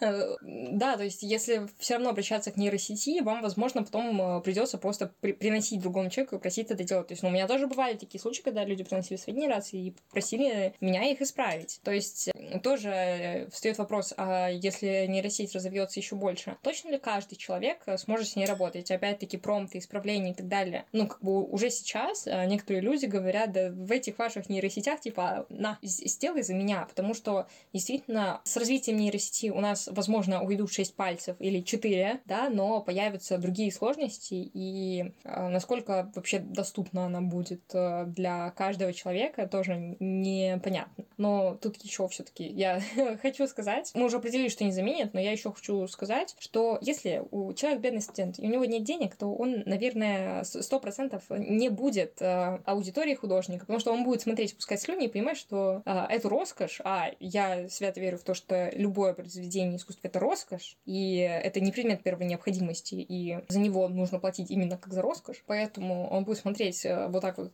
да, 0.00 0.96
то 0.96 1.04
есть, 1.04 1.22
если 1.22 1.68
все 1.78 1.94
равно 1.94 2.10
обращаться 2.10 2.50
к 2.50 2.56
нейросети, 2.56 3.20
вам, 3.20 3.42
возможно, 3.42 3.82
потом 3.82 4.38
э, 4.38 4.40
придется 4.42 4.78
просто 4.78 5.12
при 5.20 5.32
приносить 5.32 5.80
другому 5.80 6.10
человеку 6.10 6.36
и 6.36 6.38
просить 6.38 6.70
это 6.70 6.84
делать. 6.84 7.08
То 7.08 7.12
есть, 7.12 7.22
ну, 7.22 7.30
у 7.30 7.32
меня 7.32 7.48
тоже 7.48 7.66
бывали 7.66 7.96
такие 7.96 8.20
случаи, 8.20 8.42
когда 8.42 8.64
люди 8.64 8.84
приносили 8.84 9.18
свои 9.18 9.34
генерации 9.34 9.86
и 9.86 9.96
просили 10.10 10.74
меня 10.80 11.04
их 11.10 11.20
исправить. 11.20 11.80
То 11.82 11.90
есть, 11.90 12.30
тоже 12.62 12.90
э, 12.90 13.50
встает 13.50 13.78
вопрос, 13.78 14.14
а 14.16 14.48
если 14.48 15.06
нейросеть 15.06 15.54
разовьется 15.54 16.00
еще 16.00 16.16
больше, 16.16 16.56
точно 16.62 16.90
ли 16.90 16.98
каждый 16.98 17.36
человек 17.36 17.82
э, 17.86 17.96
сможет 17.98 18.28
с 18.28 18.36
ней 18.36 18.46
работать? 18.46 18.90
Опять-таки, 18.90 19.36
промпты, 19.36 19.78
исправления 19.78 20.32
и 20.32 20.34
так 20.34 20.48
далее. 20.48 20.84
Ну, 20.92 21.08
как 21.08 21.20
бы 21.22 21.42
уже 21.42 21.70
сейчас 21.70 22.01
сейчас 22.02 22.26
э, 22.26 22.44
некоторые 22.46 22.82
люди 22.82 23.06
говорят, 23.06 23.52
да 23.52 23.70
в 23.70 23.90
этих 23.90 24.18
ваших 24.18 24.48
нейросетях, 24.48 25.00
типа, 25.00 25.46
на, 25.48 25.78
сделай 25.82 26.42
за 26.42 26.54
меня, 26.54 26.86
потому 26.88 27.14
что 27.14 27.46
действительно 27.72 28.40
с 28.44 28.56
развитием 28.56 28.96
нейросети 28.96 29.50
у 29.50 29.60
нас, 29.60 29.88
возможно, 29.90 30.42
уйдут 30.42 30.72
6 30.72 30.94
пальцев 30.94 31.36
или 31.38 31.60
4, 31.60 32.20
да, 32.24 32.48
но 32.48 32.80
появятся 32.80 33.38
другие 33.38 33.72
сложности, 33.72 34.34
и 34.34 35.12
э, 35.24 35.48
насколько 35.48 36.10
вообще 36.14 36.38
доступна 36.38 37.06
она 37.06 37.20
будет 37.20 37.62
э, 37.72 38.04
для 38.06 38.50
каждого 38.50 38.92
человека, 38.92 39.46
тоже 39.46 39.96
непонятно. 40.00 41.04
Но 41.16 41.56
тут 41.60 41.82
еще 41.82 42.08
все-таки 42.08 42.44
я 42.44 42.80
хочу 43.22 43.46
сказать, 43.46 43.90
мы 43.94 44.04
уже 44.04 44.16
определили, 44.16 44.48
что 44.48 44.64
не 44.64 44.72
заменит, 44.72 45.14
но 45.14 45.20
я 45.20 45.32
еще 45.32 45.52
хочу 45.52 45.86
сказать, 45.88 46.36
что 46.38 46.78
если 46.80 47.22
у 47.30 47.52
человека 47.52 47.82
бедный 47.82 48.00
студент, 48.00 48.38
и 48.38 48.46
у 48.46 48.50
него 48.50 48.64
нет 48.64 48.84
денег, 48.84 49.16
то 49.16 49.32
он, 49.32 49.62
наверное, 49.66 50.44
сто 50.44 50.80
процентов 50.80 51.22
не 51.30 51.68
будет 51.68 51.91
будет 51.92 52.22
э, 52.22 52.58
аудиторией 52.64 53.16
художника, 53.16 53.60
потому 53.60 53.78
что 53.78 53.92
он 53.92 54.04
будет 54.04 54.22
смотреть, 54.22 54.56
пускать 54.56 54.80
слюни 54.80 55.06
и 55.06 55.08
понимать, 55.08 55.36
что 55.36 55.82
э, 55.84 56.06
это 56.08 56.28
роскошь, 56.28 56.80
а 56.84 57.10
я 57.20 57.68
свято 57.68 58.00
верю 58.00 58.18
в 58.18 58.22
то, 58.22 58.34
что 58.34 58.70
любое 58.74 59.12
произведение 59.12 59.76
искусства— 59.76 60.08
это 60.08 60.18
роскошь, 60.18 60.76
и 60.86 61.16
это 61.16 61.60
не 61.60 61.72
предмет 61.72 62.02
первой 62.02 62.26
необходимости, 62.26 62.94
и 62.94 63.38
за 63.48 63.58
него 63.58 63.88
нужно 63.88 64.18
платить 64.18 64.50
именно 64.50 64.78
как 64.78 64.92
за 64.92 65.02
роскошь, 65.02 65.42
поэтому 65.46 66.08
он 66.08 66.24
будет 66.24 66.38
смотреть 66.38 66.84
э, 66.84 67.08
вот 67.08 67.20
так 67.20 67.38
вот, 67.38 67.52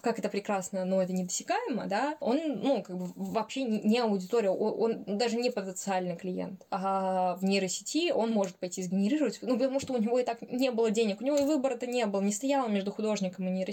как 0.00 0.18
это 0.18 0.28
прекрасно, 0.28 0.84
но 0.84 1.02
это 1.02 1.12
недосягаемо, 1.12 1.86
да, 1.86 2.16
он, 2.20 2.60
ну, 2.62 2.82
как 2.82 2.96
бы 2.96 3.12
вообще 3.14 3.64
не 3.64 3.98
аудитория, 3.98 4.50
он, 4.50 5.04
он 5.06 5.18
даже 5.18 5.36
не 5.36 5.50
потенциальный 5.50 6.16
клиент, 6.16 6.66
а 6.70 7.36
в 7.36 7.44
нейросети 7.44 8.10
он 8.10 8.30
может 8.30 8.56
пойти 8.56 8.82
сгенерировать, 8.82 9.38
ну, 9.42 9.58
потому 9.58 9.80
что 9.80 9.92
у 9.92 9.98
него 9.98 10.18
и 10.18 10.24
так 10.24 10.40
не 10.42 10.70
было 10.70 10.90
денег, 10.90 11.20
у 11.20 11.24
него 11.24 11.36
и 11.36 11.44
выбора-то 11.44 11.86
не 11.86 12.06
было, 12.06 12.20
не 12.20 12.32
стояло 12.32 12.68
между 12.68 12.90
художником 12.90 13.46
и 13.48 13.50
нейросетью. 13.50 13.65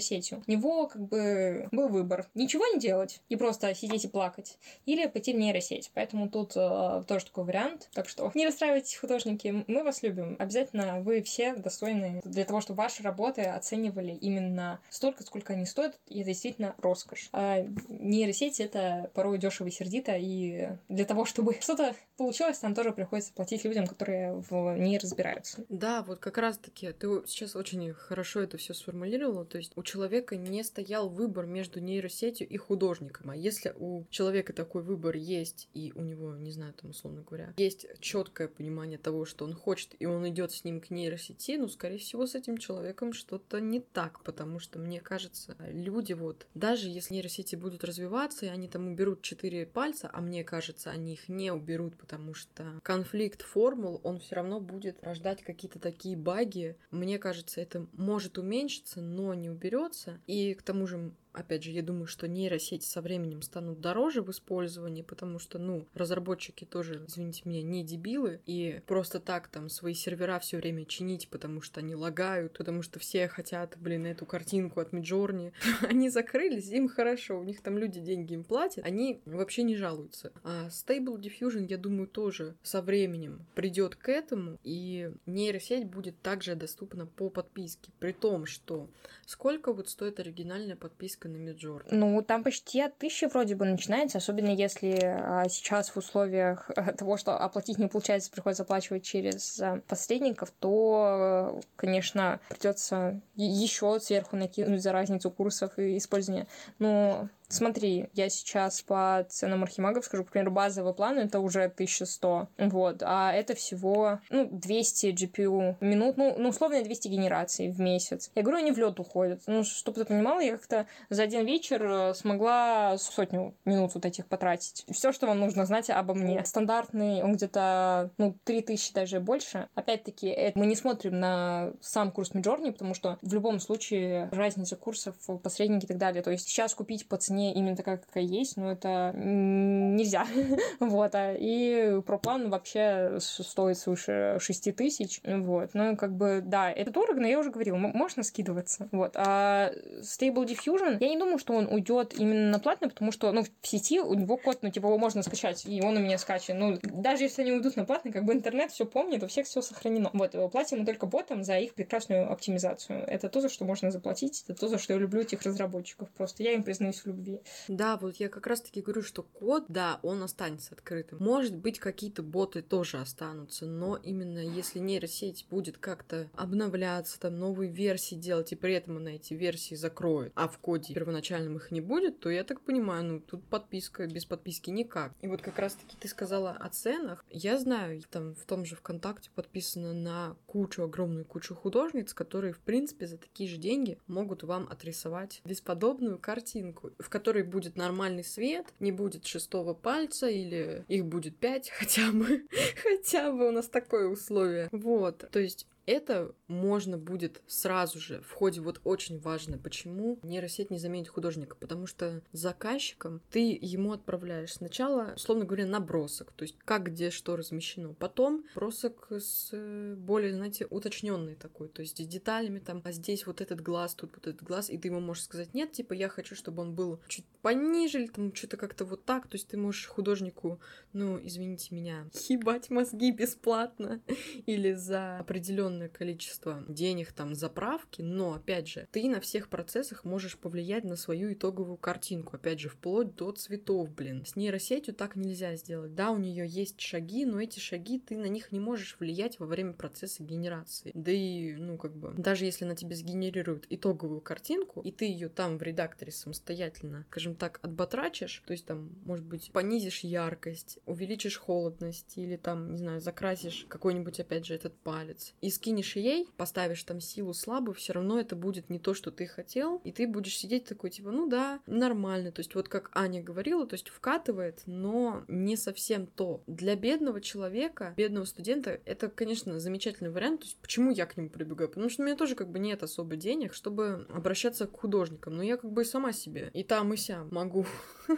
У 0.46 0.50
него 0.50 0.86
как 0.86 1.02
бы 1.02 1.68
был 1.72 1.88
выбор. 1.88 2.26
Ничего 2.34 2.66
не 2.66 2.78
делать 2.78 3.20
и 3.28 3.36
просто 3.36 3.74
сидеть 3.74 4.04
и 4.04 4.08
плакать. 4.08 4.58
Или 4.86 5.06
пойти 5.06 5.32
в 5.32 5.36
нейросеть. 5.36 5.90
Поэтому 5.94 6.28
тут 6.28 6.52
э, 6.56 7.04
тоже 7.06 7.26
такой 7.26 7.44
вариант. 7.44 7.88
Так 7.94 8.08
что 8.08 8.30
не 8.34 8.46
расстраивайтесь, 8.46 8.96
художники. 8.96 9.64
Мы 9.66 9.82
вас 9.84 10.02
любим. 10.02 10.36
Обязательно 10.38 11.00
вы 11.00 11.22
все 11.22 11.54
достойны 11.54 12.20
для 12.24 12.44
того, 12.44 12.60
чтобы 12.60 12.78
ваши 12.78 13.02
работы 13.02 13.42
оценивали 13.42 14.12
именно 14.12 14.80
столько, 14.90 15.22
сколько 15.22 15.52
они 15.52 15.66
стоят. 15.66 15.98
И 16.08 16.20
это 16.20 16.28
действительно 16.28 16.74
роскошь. 16.78 17.28
А 17.32 17.64
нейросеть— 17.88 18.60
это 18.60 19.10
порой 19.14 19.38
дешево 19.38 19.68
и 19.68 19.70
сердито. 19.70 20.16
И 20.16 20.68
для 20.88 21.04
того, 21.04 21.24
чтобы 21.24 21.56
что-то 21.60 21.94
получилось, 22.16 22.58
там 22.58 22.74
тоже 22.74 22.92
приходится 22.92 23.32
платить 23.32 23.64
людям, 23.64 23.86
которые 23.86 24.34
в 24.34 24.76
ней 24.76 24.98
разбираются. 24.98 25.64
Да, 25.68 26.02
вот 26.02 26.20
как 26.20 26.38
раз-таки 26.38 26.92
ты 26.92 27.22
сейчас 27.26 27.56
очень 27.56 27.92
хорошо 27.92 28.40
это 28.40 28.56
все 28.58 28.74
сформулировала. 28.74 29.44
То 29.44 29.58
есть 29.58 29.73
у 29.76 29.82
человека 29.82 30.36
не 30.36 30.62
стоял 30.62 31.08
выбор 31.08 31.46
между 31.46 31.80
нейросетью 31.80 32.48
и 32.48 32.56
художником. 32.56 33.30
А 33.30 33.36
если 33.36 33.74
у 33.76 34.04
человека 34.10 34.52
такой 34.52 34.82
выбор 34.82 35.16
есть, 35.16 35.68
и 35.74 35.92
у 35.94 36.02
него, 36.02 36.34
не 36.36 36.52
знаю, 36.52 36.74
там, 36.74 36.90
условно 36.90 37.22
говоря, 37.22 37.52
есть 37.56 37.86
четкое 38.00 38.48
понимание 38.48 38.98
того, 38.98 39.24
что 39.24 39.44
он 39.44 39.54
хочет, 39.54 39.94
и 39.98 40.06
он 40.06 40.28
идет 40.28 40.52
с 40.52 40.64
ним 40.64 40.80
к 40.80 40.90
нейросети, 40.90 41.56
ну, 41.56 41.68
скорее 41.68 41.98
всего, 41.98 42.26
с 42.26 42.34
этим 42.34 42.58
человеком 42.58 43.12
что-то 43.12 43.60
не 43.60 43.80
так, 43.80 44.22
потому 44.22 44.58
что, 44.58 44.78
мне 44.78 45.00
кажется, 45.00 45.56
люди 45.70 46.12
вот, 46.12 46.46
даже 46.54 46.88
если 46.88 47.14
нейросети 47.14 47.56
будут 47.56 47.84
развиваться, 47.84 48.46
и 48.46 48.48
они 48.48 48.68
там 48.68 48.88
уберут 48.88 49.22
четыре 49.22 49.66
пальца, 49.66 50.10
а 50.12 50.20
мне 50.20 50.44
кажется, 50.44 50.90
они 50.90 51.14
их 51.14 51.28
не 51.28 51.52
уберут, 51.52 51.96
потому 51.96 52.34
что 52.34 52.80
конфликт 52.82 53.42
формул, 53.42 54.00
он 54.02 54.20
все 54.20 54.36
равно 54.36 54.60
будет 54.60 55.02
рождать 55.02 55.42
какие-то 55.42 55.78
такие 55.78 56.16
баги. 56.16 56.76
Мне 56.90 57.18
кажется, 57.18 57.60
это 57.60 57.86
может 57.92 58.38
уменьшиться, 58.38 59.00
но 59.00 59.34
не 59.34 59.50
уберется. 59.64 60.20
И 60.26 60.54
к 60.54 60.62
тому 60.62 60.86
же 60.86 61.12
Опять 61.34 61.64
же, 61.64 61.72
я 61.72 61.82
думаю, 61.82 62.06
что 62.06 62.28
нейросети 62.28 62.84
со 62.84 63.02
временем 63.02 63.42
станут 63.42 63.80
дороже 63.80 64.22
в 64.22 64.30
использовании, 64.30 65.02
потому 65.02 65.40
что, 65.40 65.58
ну, 65.58 65.84
разработчики 65.92 66.64
тоже, 66.64 67.04
извините 67.08 67.42
меня, 67.44 67.62
не 67.62 67.82
дебилы, 67.82 68.40
и 68.46 68.80
просто 68.86 69.18
так 69.18 69.48
там 69.48 69.68
свои 69.68 69.94
сервера 69.94 70.38
все 70.38 70.58
время 70.58 70.84
чинить, 70.84 71.28
потому 71.28 71.60
что 71.60 71.80
они 71.80 71.96
лагают, 71.96 72.56
потому 72.56 72.82
что 72.82 73.00
все 73.00 73.26
хотят, 73.26 73.76
блин, 73.78 74.06
эту 74.06 74.26
картинку 74.26 74.78
от 74.78 74.92
Миджорни. 74.92 75.52
они 75.82 76.08
закрылись, 76.08 76.70
им 76.70 76.88
хорошо, 76.88 77.40
у 77.40 77.42
них 77.42 77.62
там 77.62 77.78
люди 77.78 78.00
деньги 78.00 78.34
им 78.34 78.44
платят, 78.44 78.84
они 78.84 79.20
вообще 79.24 79.64
не 79.64 79.76
жалуются. 79.76 80.32
А 80.44 80.68
Stable 80.68 81.20
Diffusion, 81.20 81.66
я 81.68 81.78
думаю, 81.78 82.06
тоже 82.06 82.54
со 82.62 82.80
временем 82.80 83.44
придет 83.56 83.96
к 83.96 84.08
этому, 84.08 84.58
и 84.62 85.10
нейросеть 85.26 85.86
будет 85.86 86.20
также 86.22 86.54
доступна 86.54 87.06
по 87.06 87.28
подписке, 87.28 87.90
при 87.98 88.12
том, 88.12 88.46
что 88.46 88.88
сколько 89.26 89.72
вот 89.72 89.88
стоит 89.88 90.20
оригинальная 90.20 90.76
подписка 90.76 91.23
подписка 91.24 91.28
на 91.28 91.36
Миджор? 91.36 91.84
Ну, 91.90 92.22
там 92.22 92.42
почти 92.42 92.80
от 92.80 92.96
тысячи 92.98 93.26
вроде 93.26 93.54
бы 93.54 93.64
начинается, 93.64 94.18
особенно 94.18 94.50
если 94.50 94.98
а, 95.02 95.48
сейчас 95.48 95.90
в 95.90 95.96
условиях 95.96 96.70
того, 96.98 97.16
что 97.16 97.36
оплатить 97.36 97.78
не 97.78 97.88
получается, 97.88 98.30
приходится 98.30 98.62
оплачивать 98.62 99.04
через 99.04 99.60
а, 99.60 99.80
посредников, 99.88 100.52
то, 100.60 101.60
конечно, 101.76 102.40
придется 102.48 103.20
еще 103.36 103.98
сверху 104.00 104.36
накинуть 104.36 104.82
за 104.82 104.92
разницу 104.92 105.30
курсов 105.30 105.78
и 105.78 105.96
использования. 105.96 106.46
Но 106.78 107.28
Смотри, 107.54 108.08
я 108.14 108.28
сейчас 108.30 108.82
по 108.82 109.24
ценам 109.28 109.62
архимагов 109.62 110.04
скажу, 110.04 110.24
к 110.24 110.30
примеру, 110.30 110.50
базовый 110.50 110.92
план 110.92 111.18
это 111.18 111.38
уже 111.38 111.62
1100, 111.62 112.48
вот, 112.58 113.02
а 113.04 113.32
это 113.32 113.54
всего, 113.54 114.18
ну, 114.28 114.48
200 114.50 115.06
GPU 115.14 115.76
минут, 115.80 116.16
ну, 116.16 116.34
ну 116.36 116.48
условно 116.48 116.82
200 116.82 117.06
генераций 117.06 117.70
в 117.70 117.80
месяц. 117.80 118.32
Я 118.34 118.42
говорю, 118.42 118.58
они 118.58 118.72
в 118.72 118.78
лед 118.78 118.98
уходят. 118.98 119.42
Ну, 119.46 119.62
чтобы 119.62 120.00
ты 120.00 120.04
понимала, 120.04 120.40
я 120.40 120.56
как-то 120.56 120.86
за 121.10 121.22
один 121.22 121.46
вечер 121.46 121.84
э, 121.84 122.14
смогла 122.14 122.98
сотню 122.98 123.54
минут 123.64 123.94
вот 123.94 124.04
этих 124.04 124.26
потратить. 124.26 124.84
Все, 124.90 125.12
что 125.12 125.28
вам 125.28 125.38
нужно 125.38 125.64
знать 125.64 125.90
обо 125.90 126.14
мне. 126.14 126.44
Стандартный, 126.44 127.22
он 127.22 127.34
где-то, 127.34 128.10
ну, 128.18 128.36
3000 128.42 128.92
даже 128.94 129.20
больше. 129.20 129.68
Опять-таки, 129.76 130.26
это 130.26 130.58
мы 130.58 130.66
не 130.66 130.74
смотрим 130.74 131.20
на 131.20 131.72
сам 131.80 132.10
курс 132.10 132.34
Миджорни, 132.34 132.70
потому 132.70 132.94
что 132.94 133.16
в 133.22 133.32
любом 133.32 133.60
случае 133.60 134.28
разница 134.32 134.74
курсов, 134.74 135.14
посредники 135.40 135.84
и 135.84 135.88
так 135.88 135.98
далее. 135.98 136.22
То 136.22 136.32
есть 136.32 136.48
сейчас 136.48 136.74
купить 136.74 137.08
по 137.08 137.16
цене 137.16 137.43
именно 137.52 137.76
такая, 137.76 137.98
какая 137.98 138.24
есть, 138.24 138.56
но 138.56 138.72
это 138.72 139.12
нельзя. 139.14 140.26
вот. 140.80 141.14
А 141.14 141.34
и 141.34 142.00
проплан 142.02 142.50
вообще 142.50 143.18
стоит 143.18 143.78
свыше 143.78 144.38
6 144.40 144.76
тысяч. 144.76 145.20
Вот. 145.24 145.70
Ну, 145.74 145.96
как 145.96 146.14
бы, 146.16 146.40
да, 146.44 146.70
это 146.70 146.90
дорого, 146.90 147.20
но 147.20 147.26
я 147.26 147.38
уже 147.38 147.50
говорила, 147.50 147.76
можно 147.76 148.22
скидываться. 148.22 148.88
Вот. 148.92 149.12
А 149.16 149.72
Stable 150.00 150.46
Diffusion, 150.46 150.98
я 151.00 151.08
не 151.08 151.18
думаю, 151.18 151.38
что 151.38 151.54
он 151.54 151.66
уйдет 151.66 152.14
именно 152.18 152.50
на 152.50 152.58
платный, 152.58 152.88
потому 152.88 153.12
что, 153.12 153.32
ну, 153.32 153.42
в 153.42 153.66
сети 153.66 154.00
у 154.00 154.14
него 154.14 154.36
код, 154.36 154.58
ну, 154.62 154.70
типа, 154.70 154.86
его 154.86 154.98
можно 154.98 155.22
скачать, 155.22 155.66
и 155.66 155.82
он 155.82 155.96
у 155.96 156.00
меня 156.00 156.18
скачан. 156.18 156.58
Ну, 156.58 156.78
даже 156.82 157.24
если 157.24 157.42
они 157.42 157.52
уйдут 157.52 157.76
на 157.76 157.84
платный, 157.84 158.12
как 158.12 158.24
бы 158.24 158.32
интернет 158.32 158.70
все 158.70 158.86
помнит, 158.86 159.22
у 159.22 159.26
всех 159.26 159.46
все 159.46 159.62
сохранено. 159.62 160.10
Вот, 160.12 160.34
платим 160.52 160.80
мы 160.80 160.86
только 160.86 161.06
ботам 161.06 161.42
за 161.42 161.58
их 161.58 161.74
прекрасную 161.74 162.30
оптимизацию. 162.30 163.04
Это 163.06 163.28
то, 163.28 163.40
за 163.40 163.48
что 163.48 163.64
можно 163.64 163.90
заплатить, 163.90 164.44
это 164.46 164.58
то, 164.58 164.68
за 164.68 164.78
что 164.78 164.92
я 164.92 164.98
люблю 164.98 165.22
этих 165.22 165.42
разработчиков. 165.42 166.08
Просто 166.10 166.42
я 166.42 166.52
им 166.52 166.62
признаюсь 166.62 167.00
в 167.00 167.06
любви. 167.06 167.33
Да, 167.68 167.96
вот 167.96 168.16
я 168.16 168.28
как 168.28 168.46
раз-таки 168.46 168.80
говорю, 168.80 169.02
что 169.02 169.22
код, 169.22 169.64
да, 169.68 170.00
он 170.02 170.22
останется 170.22 170.74
открытым. 170.74 171.18
Может 171.20 171.56
быть, 171.56 171.78
какие-то 171.78 172.22
боты 172.22 172.62
тоже 172.62 172.98
останутся, 172.98 173.66
но 173.66 173.96
именно 173.96 174.38
если 174.38 174.78
нейросеть 174.78 175.46
будет 175.50 175.78
как-то 175.78 176.28
обновляться, 176.36 177.18
там 177.18 177.38
новые 177.38 177.70
версии 177.70 178.14
делать, 178.14 178.52
и 178.52 178.56
при 178.56 178.74
этом 178.74 178.96
она 178.96 179.16
эти 179.16 179.34
версии 179.34 179.74
закроет, 179.74 180.32
а 180.34 180.48
в 180.48 180.58
коде 180.58 180.94
первоначальном 180.94 181.56
их 181.56 181.70
не 181.70 181.80
будет, 181.80 182.20
то 182.20 182.30
я 182.30 182.44
так 182.44 182.60
понимаю, 182.60 183.04
ну 183.04 183.20
тут 183.20 183.44
подписка 183.44 184.06
без 184.06 184.24
подписки 184.24 184.70
никак. 184.70 185.12
И 185.20 185.28
вот 185.28 185.42
как 185.42 185.58
раз-таки 185.58 185.96
ты 185.98 186.08
сказала 186.08 186.52
о 186.52 186.68
ценах. 186.68 187.24
Я 187.30 187.58
знаю, 187.58 188.00
там 188.10 188.34
в 188.34 188.44
том 188.44 188.64
же 188.64 188.76
ВКонтакте 188.76 189.30
подписано 189.34 189.92
на 189.92 190.36
кучу, 190.46 190.82
огромную 190.82 191.24
кучу 191.24 191.54
художниц, 191.54 192.14
которые, 192.14 192.52
в 192.52 192.60
принципе, 192.60 193.06
за 193.06 193.16
такие 193.16 193.48
же 193.48 193.56
деньги 193.56 193.98
могут 194.06 194.42
вам 194.42 194.68
отрисовать 194.70 195.40
бесподобную 195.44 196.18
картинку, 196.18 196.92
в 196.98 197.08
которой 197.14 197.44
будет 197.44 197.76
нормальный 197.76 198.24
свет, 198.24 198.66
не 198.80 198.90
будет 198.90 199.24
шестого 199.24 199.72
пальца 199.72 200.26
или 200.26 200.84
их 200.88 201.06
будет 201.06 201.36
пять 201.36 201.70
хотя 201.78 202.10
бы. 202.10 202.42
хотя 202.82 203.30
бы 203.30 203.46
у 203.46 203.52
нас 203.52 203.68
такое 203.68 204.08
условие. 204.08 204.68
Вот. 204.72 205.30
То 205.30 205.38
есть 205.38 205.68
это 205.86 206.34
можно 206.48 206.98
будет 206.98 207.42
сразу 207.46 207.98
же 207.98 208.20
в 208.22 208.32
ходе 208.32 208.60
вот 208.60 208.80
очень 208.84 209.18
важно, 209.18 209.58
почему 209.58 210.18
нейросеть 210.22 210.70
не 210.70 210.78
заменит 210.78 211.08
художника, 211.08 211.56
потому 211.56 211.86
что 211.86 212.22
заказчиком 212.32 213.20
ты 213.30 213.58
ему 213.60 213.92
отправляешь 213.92 214.54
сначала, 214.54 215.12
условно 215.16 215.44
говоря, 215.44 215.66
набросок, 215.66 216.32
то 216.32 216.42
есть 216.42 216.56
как 216.64 216.84
где 216.84 217.10
что 217.10 217.36
размещено, 217.36 217.94
потом 217.94 218.44
бросок 218.54 219.08
с 219.10 219.50
э, 219.52 219.94
более, 219.96 220.34
знаете, 220.34 220.66
уточненный 220.68 221.34
такой, 221.34 221.68
то 221.68 221.82
есть 221.82 221.98
с 221.98 222.06
деталями 222.06 222.58
там, 222.58 222.82
а 222.84 222.92
здесь 222.92 223.26
вот 223.26 223.40
этот 223.40 223.60
глаз, 223.60 223.94
тут 223.94 224.14
вот 224.14 224.26
этот 224.26 224.42
глаз, 224.42 224.70
и 224.70 224.78
ты 224.78 224.88
ему 224.88 225.00
можешь 225.00 225.24
сказать, 225.24 225.54
нет, 225.54 225.72
типа 225.72 225.92
я 225.92 226.08
хочу, 226.08 226.34
чтобы 226.34 226.62
он 226.62 226.74
был 226.74 227.00
чуть 227.08 227.26
пониже, 227.42 228.02
или 228.02 228.08
там 228.08 228.34
что-то 228.34 228.56
как-то 228.56 228.84
вот 228.84 229.04
так, 229.04 229.28
то 229.28 229.36
есть 229.36 229.48
ты 229.48 229.56
можешь 229.56 229.86
художнику, 229.86 230.60
ну, 230.92 231.18
извините 231.22 231.74
меня, 231.74 232.08
ебать 232.28 232.70
мозги 232.70 233.10
бесплатно 233.10 234.00
или 234.46 234.72
за 234.72 235.18
определенный 235.18 235.73
определенное 235.74 235.88
количество 235.88 236.64
денег, 236.68 237.12
там, 237.12 237.34
заправки, 237.34 238.02
но, 238.02 238.34
опять 238.34 238.68
же, 238.68 238.88
ты 238.92 239.08
на 239.08 239.20
всех 239.20 239.48
процессах 239.48 240.04
можешь 240.04 240.38
повлиять 240.38 240.84
на 240.84 240.96
свою 240.96 241.32
итоговую 241.32 241.76
картинку, 241.76 242.36
опять 242.36 242.60
же, 242.60 242.68
вплоть 242.68 243.14
до 243.14 243.32
цветов, 243.32 243.90
блин. 243.90 244.24
С 244.24 244.36
нейросетью 244.36 244.94
так 244.94 245.16
нельзя 245.16 245.56
сделать. 245.56 245.94
Да, 245.94 246.10
у 246.10 246.18
нее 246.18 246.46
есть 246.46 246.80
шаги, 246.80 247.24
но 247.24 247.40
эти 247.40 247.58
шаги 247.58 247.98
ты 247.98 248.16
на 248.16 248.26
них 248.26 248.52
не 248.52 248.60
можешь 248.60 248.96
влиять 248.98 249.38
во 249.38 249.46
время 249.46 249.72
процесса 249.72 250.22
генерации. 250.22 250.92
Да 250.94 251.10
и, 251.10 251.54
ну, 251.54 251.76
как 251.76 251.94
бы, 251.96 252.14
даже 252.16 252.44
если 252.44 252.64
она 252.64 252.74
тебе 252.74 252.96
сгенерирует 252.96 253.66
итоговую 253.70 254.20
картинку, 254.20 254.80
и 254.80 254.92
ты 254.92 255.06
ее 255.06 255.28
там 255.28 255.58
в 255.58 255.62
редакторе 255.62 256.12
самостоятельно, 256.12 257.04
скажем 257.10 257.34
так, 257.34 257.58
отбатрачишь, 257.62 258.42
то 258.46 258.52
есть 258.52 258.66
там, 258.66 258.90
может 259.04 259.24
быть, 259.24 259.50
понизишь 259.52 260.00
яркость, 260.00 260.78
увеличишь 260.86 261.38
холодность, 261.38 262.16
или 262.16 262.36
там, 262.36 262.72
не 262.72 262.78
знаю, 262.78 263.00
закрасишь 263.00 263.66
какой-нибудь, 263.68 264.20
опять 264.20 264.46
же, 264.46 264.54
этот 264.54 264.76
палец, 264.78 265.34
и 265.40 265.50
скинешь 265.64 265.96
ей, 265.96 266.28
поставишь 266.36 266.82
там 266.82 267.00
силу 267.00 267.32
слабую, 267.32 267.74
все 267.74 267.94
равно 267.94 268.20
это 268.20 268.36
будет 268.36 268.68
не 268.68 268.78
то, 268.78 268.92
что 268.92 269.10
ты 269.10 269.26
хотел, 269.26 269.80
и 269.82 269.92
ты 269.92 270.06
будешь 270.06 270.36
сидеть 270.36 270.66
такой, 270.66 270.90
типа, 270.90 271.10
ну 271.10 271.26
да, 271.26 271.60
нормально. 271.66 272.32
То 272.32 272.40
есть 272.40 272.54
вот 272.54 272.68
как 272.68 272.90
Аня 272.92 273.22
говорила, 273.22 273.66
то 273.66 273.72
есть 273.72 273.88
вкатывает, 273.88 274.60
но 274.66 275.24
не 275.26 275.56
совсем 275.56 276.06
то. 276.06 276.42
Для 276.46 276.76
бедного 276.76 277.22
человека, 277.22 277.94
бедного 277.96 278.26
студента, 278.26 278.78
это, 278.84 279.08
конечно, 279.08 279.58
замечательный 279.58 280.10
вариант. 280.10 280.40
То 280.40 280.46
есть 280.46 280.58
почему 280.58 280.90
я 280.90 281.06
к 281.06 281.16
нему 281.16 281.30
прибегаю? 281.30 281.70
Потому 281.70 281.88
что 281.88 282.02
у 282.02 282.04
меня 282.04 282.16
тоже 282.16 282.34
как 282.34 282.50
бы 282.50 282.58
нет 282.58 282.82
особо 282.82 283.16
денег, 283.16 283.54
чтобы 283.54 284.06
обращаться 284.10 284.66
к 284.66 284.78
художникам. 284.78 285.34
Но 285.34 285.42
я 285.42 285.56
как 285.56 285.72
бы 285.72 285.80
и 285.80 285.86
сама 285.86 286.12
себе 286.12 286.50
и 286.52 286.62
там, 286.62 286.92
и 286.92 286.98
сям 286.98 287.28
могу. 287.30 287.64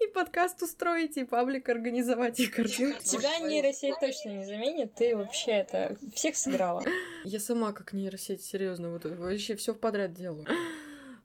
И 0.00 0.06
подкаст 0.06 0.62
устроить, 0.62 1.16
и 1.16 1.24
паблик 1.24 1.68
организовать, 1.68 2.40
и 2.40 2.46
картинки. 2.46 3.02
Тебя 3.04 3.38
нейросеть 3.40 3.94
точно 4.00 4.30
не 4.30 4.44
заменит, 4.44 4.94
ты 4.94 5.16
вообще 5.16 5.52
это 5.52 5.96
всех 6.14 6.36
сыграла. 6.56 6.82
Я 7.24 7.40
сама 7.40 7.72
как 7.72 7.92
нейросеть, 7.92 8.42
серьезно, 8.44 8.90
вот 8.90 9.04
вообще 9.04 9.56
все 9.56 9.74
подряд 9.74 10.14
делаю. 10.14 10.46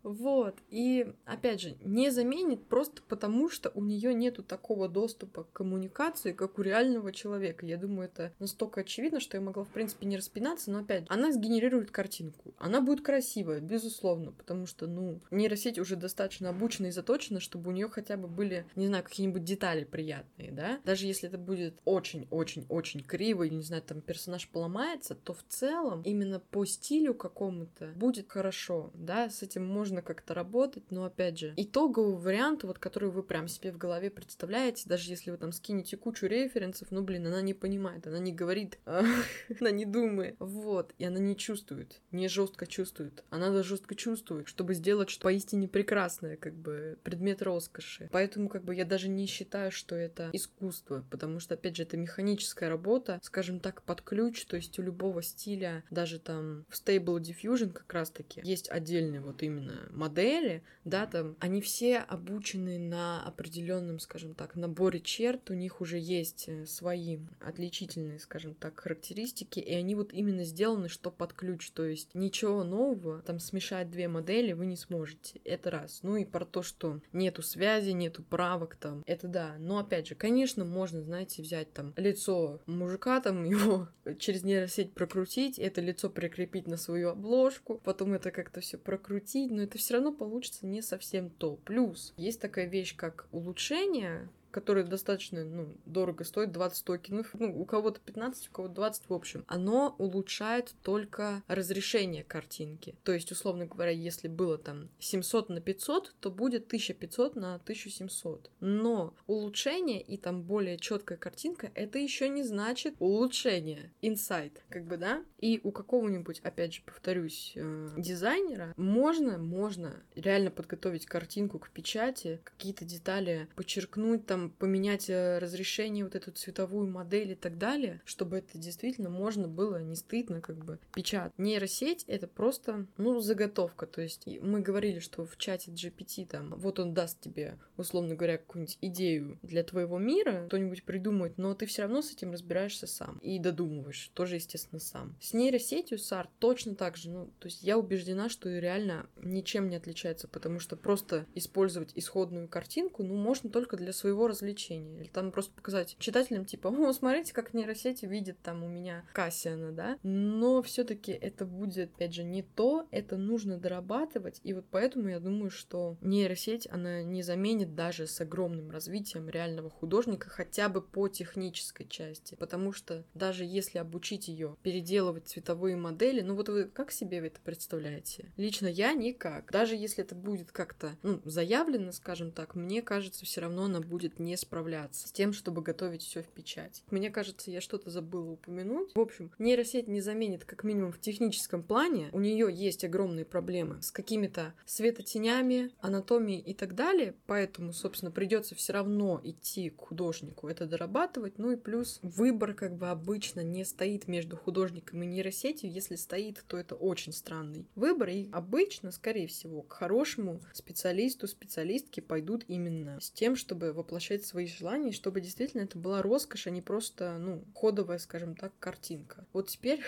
Вот. 0.03 0.56
И, 0.69 1.14
опять 1.26 1.61
же, 1.61 1.78
не 1.82 2.10
заменит 2.11 2.65
просто 2.65 3.02
потому, 3.07 3.49
что 3.49 3.72
у 3.76 3.84
нее 3.84 4.14
нету 4.14 4.44
такого 4.44 4.88
доступа 4.88 5.44
к 5.44 5.53
коммуникации, 5.53 6.32
как 6.32 6.57
у 6.57 6.61
реального 6.61 7.11
человека. 7.11 7.65
Я 7.65 7.78
думаю, 7.78 8.06
это 8.06 8.34
настолько 8.40 8.82
очевидно, 8.82 9.19
что 9.19 9.38
я 9.38 9.41
могла, 9.41 9.64
в 9.64 9.69
принципе, 9.69 10.07
не 10.07 10.18
распинаться, 10.18 10.72
но, 10.72 10.80
опять 10.80 11.02
же, 11.02 11.07
она 11.10 11.32
сгенерирует 11.32 11.91
картинку. 11.91 12.53
Она 12.57 12.82
будет 12.82 13.02
красивая, 13.02 13.60
безусловно, 13.60 14.32
потому 14.32 14.65
что, 14.65 14.88
ну, 14.88 15.19
нейросеть 15.32 15.80
уже 15.80 15.95
достаточно 15.95 16.49
обучена 16.49 16.88
и 16.88 16.91
заточена, 16.91 17.40
чтобы 17.40 17.69
у 17.69 17.73
нее 17.73 17.90
хотя 17.90 18.18
бы 18.18 18.28
были, 18.28 18.65
не 18.76 18.88
знаю, 18.88 19.03
какие-нибудь 19.03 19.44
детали 19.44 19.84
приятные, 19.84 20.52
да? 20.52 20.80
Даже 20.84 21.06
если 21.06 21.30
это 21.30 21.38
будет 21.38 21.80
очень-очень-очень 21.86 23.02
криво, 23.02 23.44
или, 23.44 23.56
не 23.56 23.64
знаю, 23.64 23.84
там 23.84 24.02
персонаж 24.02 24.48
поломается, 24.49 25.15
то 25.15 25.34
в 25.34 25.44
целом 25.48 26.02
именно 26.03 26.40
по 26.40 26.65
стилю 26.65 27.14
какому-то 27.14 27.88
будет 27.95 28.30
хорошо, 28.30 28.91
да, 28.94 29.30
с 29.30 29.44
этим 29.44 29.65
можно 29.65 29.90
как-то 29.99 30.34
работать, 30.34 30.84
но, 30.89 31.05
опять 31.05 31.38
же, 31.38 31.53
итоговый 31.57 32.15
вариант, 32.15 32.63
вот, 32.63 32.80
который 32.80 33.09
вы 33.09 33.23
прям 33.23 33.47
себе 33.47 33.72
в 33.72 33.77
голове 33.77 34.09
представляете, 34.09 34.84
даже 34.88 35.09
если 35.09 35.31
вы 35.31 35.38
там 35.38 35.51
скинете 35.51 35.97
кучу 35.97 36.27
референсов, 36.27 36.91
ну, 36.91 37.01
блин, 37.01 37.27
она 37.27 37.41
не 37.41 37.53
понимает, 37.53 38.07
она 38.07 38.19
не 38.19 38.31
говорит, 38.31 38.80
она 38.85 39.72
не 39.72 39.85
думает, 39.85 40.35
вот, 40.39 40.93
и 40.97 41.05
она 41.05 41.19
не 41.19 41.35
чувствует, 41.35 42.01
не 42.11 42.27
жестко 42.27 42.65
чувствует, 42.65 43.23
она 43.30 43.49
даже 43.49 43.69
жестко 43.69 43.95
чувствует, 43.95 44.47
чтобы 44.47 44.73
сделать 44.73 45.09
что 45.09 45.23
поистине 45.23 45.68
прекрасное, 45.68 46.35
как 46.35 46.53
бы, 46.53 46.97
предмет 47.03 47.41
роскоши. 47.41 48.09
Поэтому, 48.11 48.49
как 48.49 48.63
бы, 48.63 48.76
я 48.76 48.85
даже 48.85 49.07
не 49.07 49.26
считаю, 49.26 49.72
что 49.72 49.95
это 49.95 50.30
искусство, 50.34 51.05
потому 51.09 51.39
что, 51.39 51.55
опять 51.55 51.76
же, 51.76 51.84
это 51.84 51.97
механическая 51.97 52.69
работа, 52.69 53.19
скажем 53.23 53.59
так, 53.59 53.84
под 53.84 54.01
ключ, 54.01 54.45
то 54.45 54.55
есть 54.55 54.77
у 54.80 54.81
любого 54.81 55.22
стиля, 55.23 55.84
даже 55.89 56.19
там 56.19 56.65
в 56.69 56.73
Stable 56.73 57.19
Diffusion 57.19 57.72
как 57.72 57.91
раз-таки 57.93 58.41
есть 58.43 58.69
отдельные 58.69 59.22
вот 59.22 59.41
именно 59.43 59.81
модели, 59.90 60.64
да, 60.86 61.06
там, 61.06 61.36
они 61.40 61.62
все 61.62 61.98
обучены 61.98 62.80
на 62.80 63.24
определенном, 63.24 63.99
скажем 63.99 64.34
так, 64.34 64.56
наборе 64.56 64.99
черт, 64.99 65.49
у 65.49 65.53
них 65.53 65.82
уже 65.82 65.99
есть 65.99 66.45
э, 66.48 66.66
свои 66.66 67.20
отличительные, 67.40 68.20
скажем 68.20 68.53
так, 68.56 68.80
характеристики, 68.80 69.60
и 69.60 69.74
они 69.74 69.95
вот 69.95 70.14
именно 70.14 70.44
сделаны, 70.44 70.90
что 70.90 71.12
под 71.12 71.34
ключ, 71.34 71.72
то 71.72 71.86
есть 71.86 72.14
ничего 72.14 72.64
нового, 72.64 73.22
там 73.22 73.40
смешать 73.40 73.90
две 73.90 74.08
модели 74.08 74.53
вы 74.53 74.66
не 74.66 74.76
сможете, 74.76 75.40
это 75.44 75.72
раз. 75.72 75.99
Ну 76.03 76.18
и 76.18 76.26
про 76.26 76.45
то, 76.45 76.62
что 76.64 76.99
нету 77.14 77.41
связи, 77.41 77.91
нету 77.91 78.24
правок 78.24 78.76
там, 78.76 79.03
это 79.06 79.28
да, 79.28 79.56
но 79.60 79.80
опять 79.80 80.08
же, 80.08 80.16
конечно, 80.16 80.66
можно, 80.66 81.02
знаете, 81.02 81.41
взять 81.41 81.72
там 81.74 81.94
лицо 81.98 82.60
мужика, 82.66 83.22
там 83.22 83.44
его 83.45 83.88
через 84.20 84.44
нейросеть 84.44 84.94
прокрутить, 84.94 85.60
это 85.60 85.82
лицо 85.82 86.10
прикрепить 86.10 86.68
на 86.68 86.78
свою 86.78 87.10
обложку, 87.10 87.80
потом 87.84 88.14
это 88.14 88.32
как-то 88.32 88.62
все 88.62 88.78
прокрутить, 88.78 89.52
но 89.52 89.64
это 89.64 89.70
все 89.77 89.95
равно 89.95 90.11
получится 90.11 90.65
не 90.65 90.81
совсем 90.81 91.30
то. 91.30 91.56
Плюс 91.65 92.14
есть 92.18 92.41
такая 92.41 92.65
вещь, 92.65 92.95
как 92.95 93.27
улучшение, 93.31 94.30
которое 94.52 94.84
достаточно 94.84 95.44
ну, 95.44 95.76
дорого 95.86 96.23
стоит, 96.23 96.52
20 96.52 96.86
токенов, 96.86 97.34
ну, 97.34 97.60
у 97.60 97.65
кого-то 97.65 97.99
15, 97.99 98.49
у 98.49 98.52
кого-то 98.52 98.73
20 98.76 99.10
в 99.10 99.14
общем, 99.14 99.44
оно 99.48 99.95
улучшает 99.98 100.73
только 100.84 101.44
разрешение 101.48 102.23
картинки. 102.23 102.95
То 103.03 103.14
есть, 103.14 103.32
условно 103.32 103.65
говоря, 103.65 103.91
если 103.91 104.28
было 104.28 104.57
там 104.57 104.90
700 104.99 105.49
на 105.49 105.61
500, 105.61 106.15
то 106.19 106.32
будет 106.32 106.65
1500 106.68 107.36
на 107.36 107.56
1700. 107.56 108.52
Но 108.60 109.14
улучшение 109.28 110.02
и 110.02 110.18
там 110.18 110.44
более 110.44 110.78
четкая 110.78 111.18
картинка, 111.18 111.72
это 111.76 111.99
еще 111.99 112.30
не 112.30 112.44
значит 112.44 112.95
улучшение, 112.99 113.91
инсайт, 114.02 114.64
как 114.69 114.86
бы, 114.86 114.98
да? 114.98 115.23
И 115.40 115.60
у 115.64 115.72
какого-нибудь, 115.72 116.40
опять 116.40 116.73
же, 116.73 116.82
повторюсь, 116.86 117.53
э, 117.56 117.90
дизайнера 117.98 118.73
можно, 118.78 119.38
можно 119.38 120.03
реально 120.15 120.52
подготовить 120.52 121.06
картинку 121.06 121.60
к 121.60 121.69
печати, 121.69 122.40
какие-то 122.44 122.86
детали 122.86 123.48
подчеркнуть 123.56 124.26
там 124.26 124.40
там 124.41 124.49
поменять 124.49 125.09
э, 125.09 125.38
разрешение, 125.38 126.03
вот 126.03 126.15
эту 126.15 126.31
цветовую 126.31 126.88
модель 126.88 127.31
и 127.31 127.35
так 127.35 127.57
далее, 127.57 128.01
чтобы 128.05 128.38
это 128.38 128.57
действительно 128.57 129.09
можно 129.09 129.47
было 129.47 129.81
не 129.81 129.95
стыдно 129.95 130.41
как 130.41 130.63
бы 130.63 130.80
печатать. 130.93 131.34
Нейросеть— 131.38 132.03
это 132.07 132.27
просто, 132.27 132.88
ну, 132.97 133.19
заготовка. 133.19 133.85
То 133.85 134.01
есть 134.01 134.27
мы 134.41 134.61
говорили, 134.61 134.99
что 134.99 135.26
в 135.26 135.38
чате 135.38 135.72
GPT 135.72 136.26
там, 136.26 136.55
вот 136.55 136.80
он 136.80 136.93
даст 136.93 137.22
тебе, 137.22 137.59
условно 137.77 138.15
говоря, 138.15 138.38
какую-нибудь 138.38 138.77
идею 138.81 139.38
для 139.43 139.63
твоего 139.63 139.99
мира, 139.99 140.45
кто-нибудь 140.47 140.84
придумает, 140.84 141.38
но 141.38 141.53
ты 141.53 141.65
все 141.65 141.84
равно 141.84 142.01
с 142.01 142.11
этим 142.11 142.31
разбираешься 142.31 142.88
сам 142.88 143.19
и 143.19 143.38
додумываешь, 143.39 144.11
тоже, 144.13 144.35
естественно, 144.35 144.80
сам. 144.80 145.15
С 145.22 145.34
нейросетью 145.34 145.97
SAR 145.97 146.27
точно 146.39 146.76
так 146.76 146.97
же, 146.97 147.09
ну, 147.09 147.31
то 147.39 147.47
есть 147.47 147.61
я 147.61 147.77
убеждена, 147.77 148.30
что 148.30 148.49
реально 148.49 149.07
ничем 149.22 149.69
не 149.69 149.76
отличается, 149.76 150.27
потому 150.27 150.59
что 150.59 150.76
просто 150.76 151.27
использовать 151.35 151.91
исходную 151.95 152.47
картинку, 152.47 153.03
ну, 153.03 153.15
можно 153.15 153.49
только 153.49 153.77
для 153.77 153.93
своего 153.93 154.31
развлечения. 154.32 155.02
Или 155.02 155.08
там 155.08 155.32
просто 155.32 155.53
показать 155.53 155.95
читателям, 155.99 156.45
типа, 156.45 156.68
о, 156.70 156.91
смотрите, 156.94 157.34
как 157.34 157.53
нейросети 157.53 158.06
видят 158.06 158.38
там 158.41 158.64
у 158.64 158.68
меня 158.68 159.06
Кассиана, 159.14 159.72
да. 159.72 159.98
Но 160.03 160.62
все 160.62 160.84
таки 160.84 161.12
это 161.12 161.45
будет, 161.45 161.94
опять 161.95 162.14
же, 162.14 162.24
не 162.24 162.41
то, 162.41 162.88
это 162.91 163.18
нужно 163.18 163.58
дорабатывать. 163.58 164.40
И 164.44 164.53
вот 164.53 164.66
поэтому 164.72 165.10
я 165.10 165.20
думаю, 165.20 165.52
что 165.52 165.98
нейросеть, 166.02 166.68
она 166.72 167.03
не 167.03 167.24
заменит 167.24 167.76
даже 167.76 168.08
с 168.08 168.20
огромным 168.22 168.72
развитием 168.72 169.30
реального 169.30 169.70
художника 169.70 170.30
хотя 170.30 170.70
бы 170.70 170.82
по 170.82 171.08
технической 171.08 171.88
части. 171.88 172.36
Потому 172.36 172.72
что 172.72 173.03
даже 173.14 173.45
если 173.45 173.78
обучить 173.78 174.28
ее 174.28 174.56
переделывать 174.64 175.28
цветовые 175.28 175.76
модели, 175.76 176.22
ну 176.22 176.36
вот 176.36 176.49
вы 176.49 176.66
как 176.66 176.91
себе 176.91 177.20
это 177.20 177.40
представляете? 177.41 178.32
Лично 178.38 178.68
я 178.68 178.94
никак. 178.94 179.52
Даже 179.52 179.76
если 179.76 180.03
это 180.03 180.16
будет 180.16 180.52
как-то, 180.52 180.98
ну, 181.03 181.22
заявлено, 181.26 181.91
скажем 181.91 182.32
так, 182.32 182.56
мне 182.56 182.82
кажется, 182.82 183.26
все 183.26 183.41
равно 183.41 183.66
она 183.66 183.82
будет 183.82 184.20
не 184.23 184.38
справляться 184.38 185.07
с 185.07 185.11
тем, 185.11 185.34
чтобы 185.34 185.61
готовить 185.61 186.03
все 186.03 186.22
в 186.22 186.27
печать. 186.27 186.84
Мне 186.91 187.10
кажется, 187.10 187.52
я 187.52 187.61
что-то 187.61 187.89
забыла 187.89 188.31
упомянуть. 188.31 188.91
В 188.95 188.99
общем, 188.99 189.31
нейросеть 189.39 189.88
не 189.88 190.02
заменит 190.02 190.45
как 190.45 190.64
минимум 190.64 190.91
в 190.91 190.99
техническом 190.99 191.64
плане. 191.64 192.10
У 192.11 192.19
нее 192.19 192.49
есть 192.52 192.84
огромные 192.84 193.26
проблемы 193.26 193.81
с 193.81 193.91
какими-то 193.91 194.53
светотенями, 194.65 195.72
анатомией 195.80 196.41
и 196.41 196.53
так 196.53 196.76
далее, 196.76 197.15
поэтому, 197.26 197.73
собственно, 197.73 198.11
придется 198.11 198.56
все 198.56 198.73
равно 198.73 199.19
идти 199.23 199.69
к 199.69 199.80
художнику 199.80 200.48
это 200.48 200.65
дорабатывать. 200.65 201.38
Ну 201.38 201.52
и 201.52 201.56
плюс 201.56 201.99
выбор 202.02 202.53
как 202.53 202.76
бы 202.76 202.89
обычно 202.89 203.41
не 203.41 203.65
стоит 203.65 204.07
между 204.07 204.38
художником 204.38 205.02
и 205.03 205.06
нейросетью. 205.06 205.72
Если 205.72 205.95
стоит, 205.95 206.43
то 206.48 206.57
это 206.57 206.76
очень 206.76 207.14
странный 207.14 207.68
выбор. 207.76 208.10
И 208.10 208.30
обычно, 208.31 208.91
скорее 208.91 209.27
всего, 209.27 209.61
к 209.61 209.73
хорошему 209.73 210.41
специалисту, 210.53 211.27
специалистке 211.27 212.02
пойдут 212.02 212.43
именно 212.48 212.99
с 212.99 213.10
тем, 213.10 213.35
чтобы 213.35 213.73
воплощать 213.73 214.11
воплощать 214.12 214.26
свои 214.26 214.48
желания, 214.48 214.92
чтобы 214.92 215.22
действительно 215.22 215.62
это 215.62 215.78
была 215.78 216.02
роскошь, 216.02 216.48
а 216.48 216.50
не 216.50 216.62
просто, 216.62 217.18
ну, 217.18 217.44
ходовая, 217.56 217.98
скажем 217.98 218.36
так, 218.36 218.52
картинка. 218.60 219.26
Вот 219.34 219.48
теперь 219.50 219.82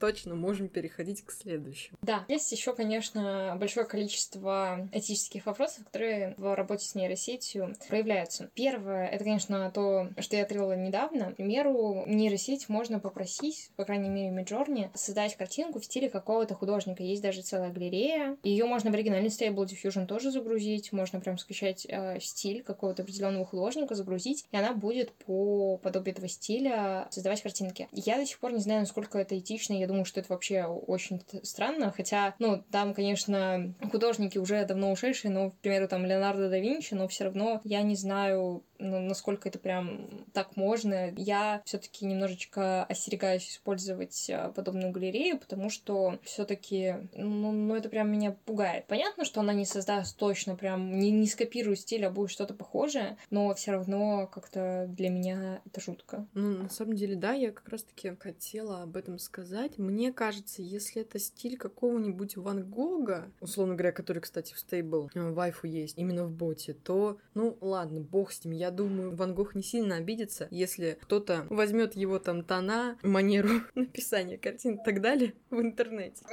точно 0.00 0.34
можем 0.34 0.68
переходить 0.68 1.24
к 1.24 1.30
следующему. 1.30 1.98
Да, 2.02 2.24
есть 2.28 2.50
еще, 2.50 2.74
конечно, 2.74 3.56
большое 3.60 3.86
количество 3.86 4.88
этических 4.92 5.46
вопросов, 5.46 5.84
которые 5.84 6.34
в 6.38 6.54
работе 6.56 6.86
с 6.86 6.94
нейросетью 6.94 7.74
проявляются. 7.88 8.50
Первое, 8.54 9.06
это, 9.06 9.24
конечно, 9.24 9.70
то, 9.70 10.08
что 10.18 10.36
я 10.36 10.42
открыла 10.42 10.74
недавно. 10.74 11.32
К 11.32 11.36
примеру, 11.36 12.04
нейросеть 12.06 12.68
можно 12.68 12.98
попросить, 12.98 13.70
по 13.76 13.84
крайней 13.84 14.08
мере, 14.08 14.34
Midjourney, 14.34 14.90
создать 14.94 15.36
картинку 15.36 15.78
в 15.78 15.84
стиле 15.84 16.08
какого-то 16.08 16.54
художника. 16.54 17.02
Есть 17.02 17.22
даже 17.22 17.42
целая 17.42 17.70
галерея. 17.70 18.36
Ее 18.42 18.64
можно 18.64 18.90
в 18.90 18.94
оригинальный 18.94 19.28
Stable 19.28 19.66
Diffusion 19.66 20.06
тоже 20.06 20.30
загрузить. 20.30 20.92
Можно 20.92 21.20
прям 21.20 21.36
скачать 21.36 21.86
э, 21.88 22.18
стиль 22.20 22.62
какого-то 22.62 23.02
определенного 23.02 23.44
художника, 23.44 23.94
загрузить, 23.94 24.46
и 24.50 24.56
она 24.56 24.72
будет 24.72 25.12
по 25.12 25.76
подобию 25.76 26.14
этого 26.14 26.28
стиля 26.28 27.06
создавать 27.10 27.42
картинки. 27.42 27.88
Я 27.92 28.16
до 28.16 28.24
сих 28.24 28.38
пор 28.38 28.52
не 28.52 28.60
знаю, 28.60 28.80
насколько 28.80 29.18
это 29.18 29.38
этично. 29.38 29.74
Я 29.74 29.89
думаю, 29.90 30.04
что 30.04 30.20
это 30.20 30.32
вообще 30.32 30.64
очень 30.64 31.22
странно, 31.42 31.92
хотя, 31.94 32.34
ну, 32.38 32.64
там, 32.70 32.94
конечно, 32.94 33.74
художники 33.90 34.38
уже 34.38 34.64
давно 34.64 34.90
ушедшие, 34.92 35.30
но, 35.30 35.50
к 35.50 35.58
примеру, 35.58 35.88
там 35.88 36.06
Леонардо 36.06 36.48
да 36.48 36.58
Винчи, 36.58 36.94
но 36.94 37.08
все 37.08 37.24
равно 37.24 37.60
я 37.64 37.82
не 37.82 37.96
знаю, 37.96 38.64
насколько 38.80 39.48
это 39.48 39.58
прям 39.58 40.26
так 40.32 40.56
можно. 40.56 41.12
Я 41.16 41.62
все-таки 41.64 42.06
немножечко 42.06 42.84
остерегаюсь 42.84 43.48
использовать 43.48 44.30
а, 44.30 44.50
подобную 44.50 44.92
галерею, 44.92 45.38
потому 45.38 45.70
что 45.70 46.18
все-таки, 46.22 47.08
ну, 47.14 47.52
ну, 47.52 47.74
это 47.74 47.88
прям 47.88 48.10
меня 48.10 48.36
пугает. 48.44 48.86
Понятно, 48.86 49.24
что 49.24 49.40
она 49.40 49.52
не 49.52 49.64
создаст 49.64 50.16
точно 50.16 50.56
прям, 50.56 50.98
не, 50.98 51.10
не 51.10 51.26
скопирует 51.26 51.80
стиль, 51.80 52.04
а 52.06 52.10
будет 52.10 52.30
что-то 52.30 52.54
похожее, 52.54 53.16
но 53.30 53.54
все 53.54 53.72
равно 53.72 54.26
как-то 54.26 54.86
для 54.88 55.10
меня 55.10 55.60
это 55.66 55.80
жутко. 55.80 56.26
Ну, 56.34 56.62
на 56.62 56.68
самом 56.68 56.94
деле, 56.96 57.16
да, 57.16 57.32
я 57.32 57.52
как 57.52 57.68
раз-таки 57.68 58.16
хотела 58.18 58.82
об 58.82 58.96
этом 58.96 59.18
сказать. 59.18 59.78
Мне 59.78 60.12
кажется, 60.12 60.62
если 60.62 61.02
это 61.02 61.18
стиль 61.18 61.56
какого-нибудь 61.56 62.36
Ван 62.36 62.68
Гога, 62.68 63.30
условно 63.40 63.74
говоря, 63.74 63.92
который, 63.92 64.20
кстати, 64.20 64.54
в 64.54 64.58
стейбл 64.58 65.10
э, 65.14 65.30
вайфу 65.30 65.66
есть, 65.66 65.98
именно 65.98 66.24
в 66.24 66.32
боте, 66.32 66.74
то, 66.74 67.18
ну, 67.34 67.56
ладно, 67.60 68.00
бог 68.00 68.32
с 68.32 68.44
ним, 68.44 68.54
я 68.54 68.69
я 68.70 68.76
думаю, 68.76 69.16
Ван 69.16 69.34
Гог 69.34 69.56
не 69.56 69.62
сильно 69.62 69.96
обидится, 69.96 70.46
если 70.50 70.96
кто-то 71.02 71.46
возьмет 71.50 71.96
его 71.96 72.18
там 72.20 72.44
тона, 72.44 72.96
манеру 73.02 73.62
написания 73.74 74.38
картин 74.38 74.76
и 74.76 74.84
так 74.84 75.00
далее 75.00 75.34
в 75.50 75.60
интернете. 75.60 76.24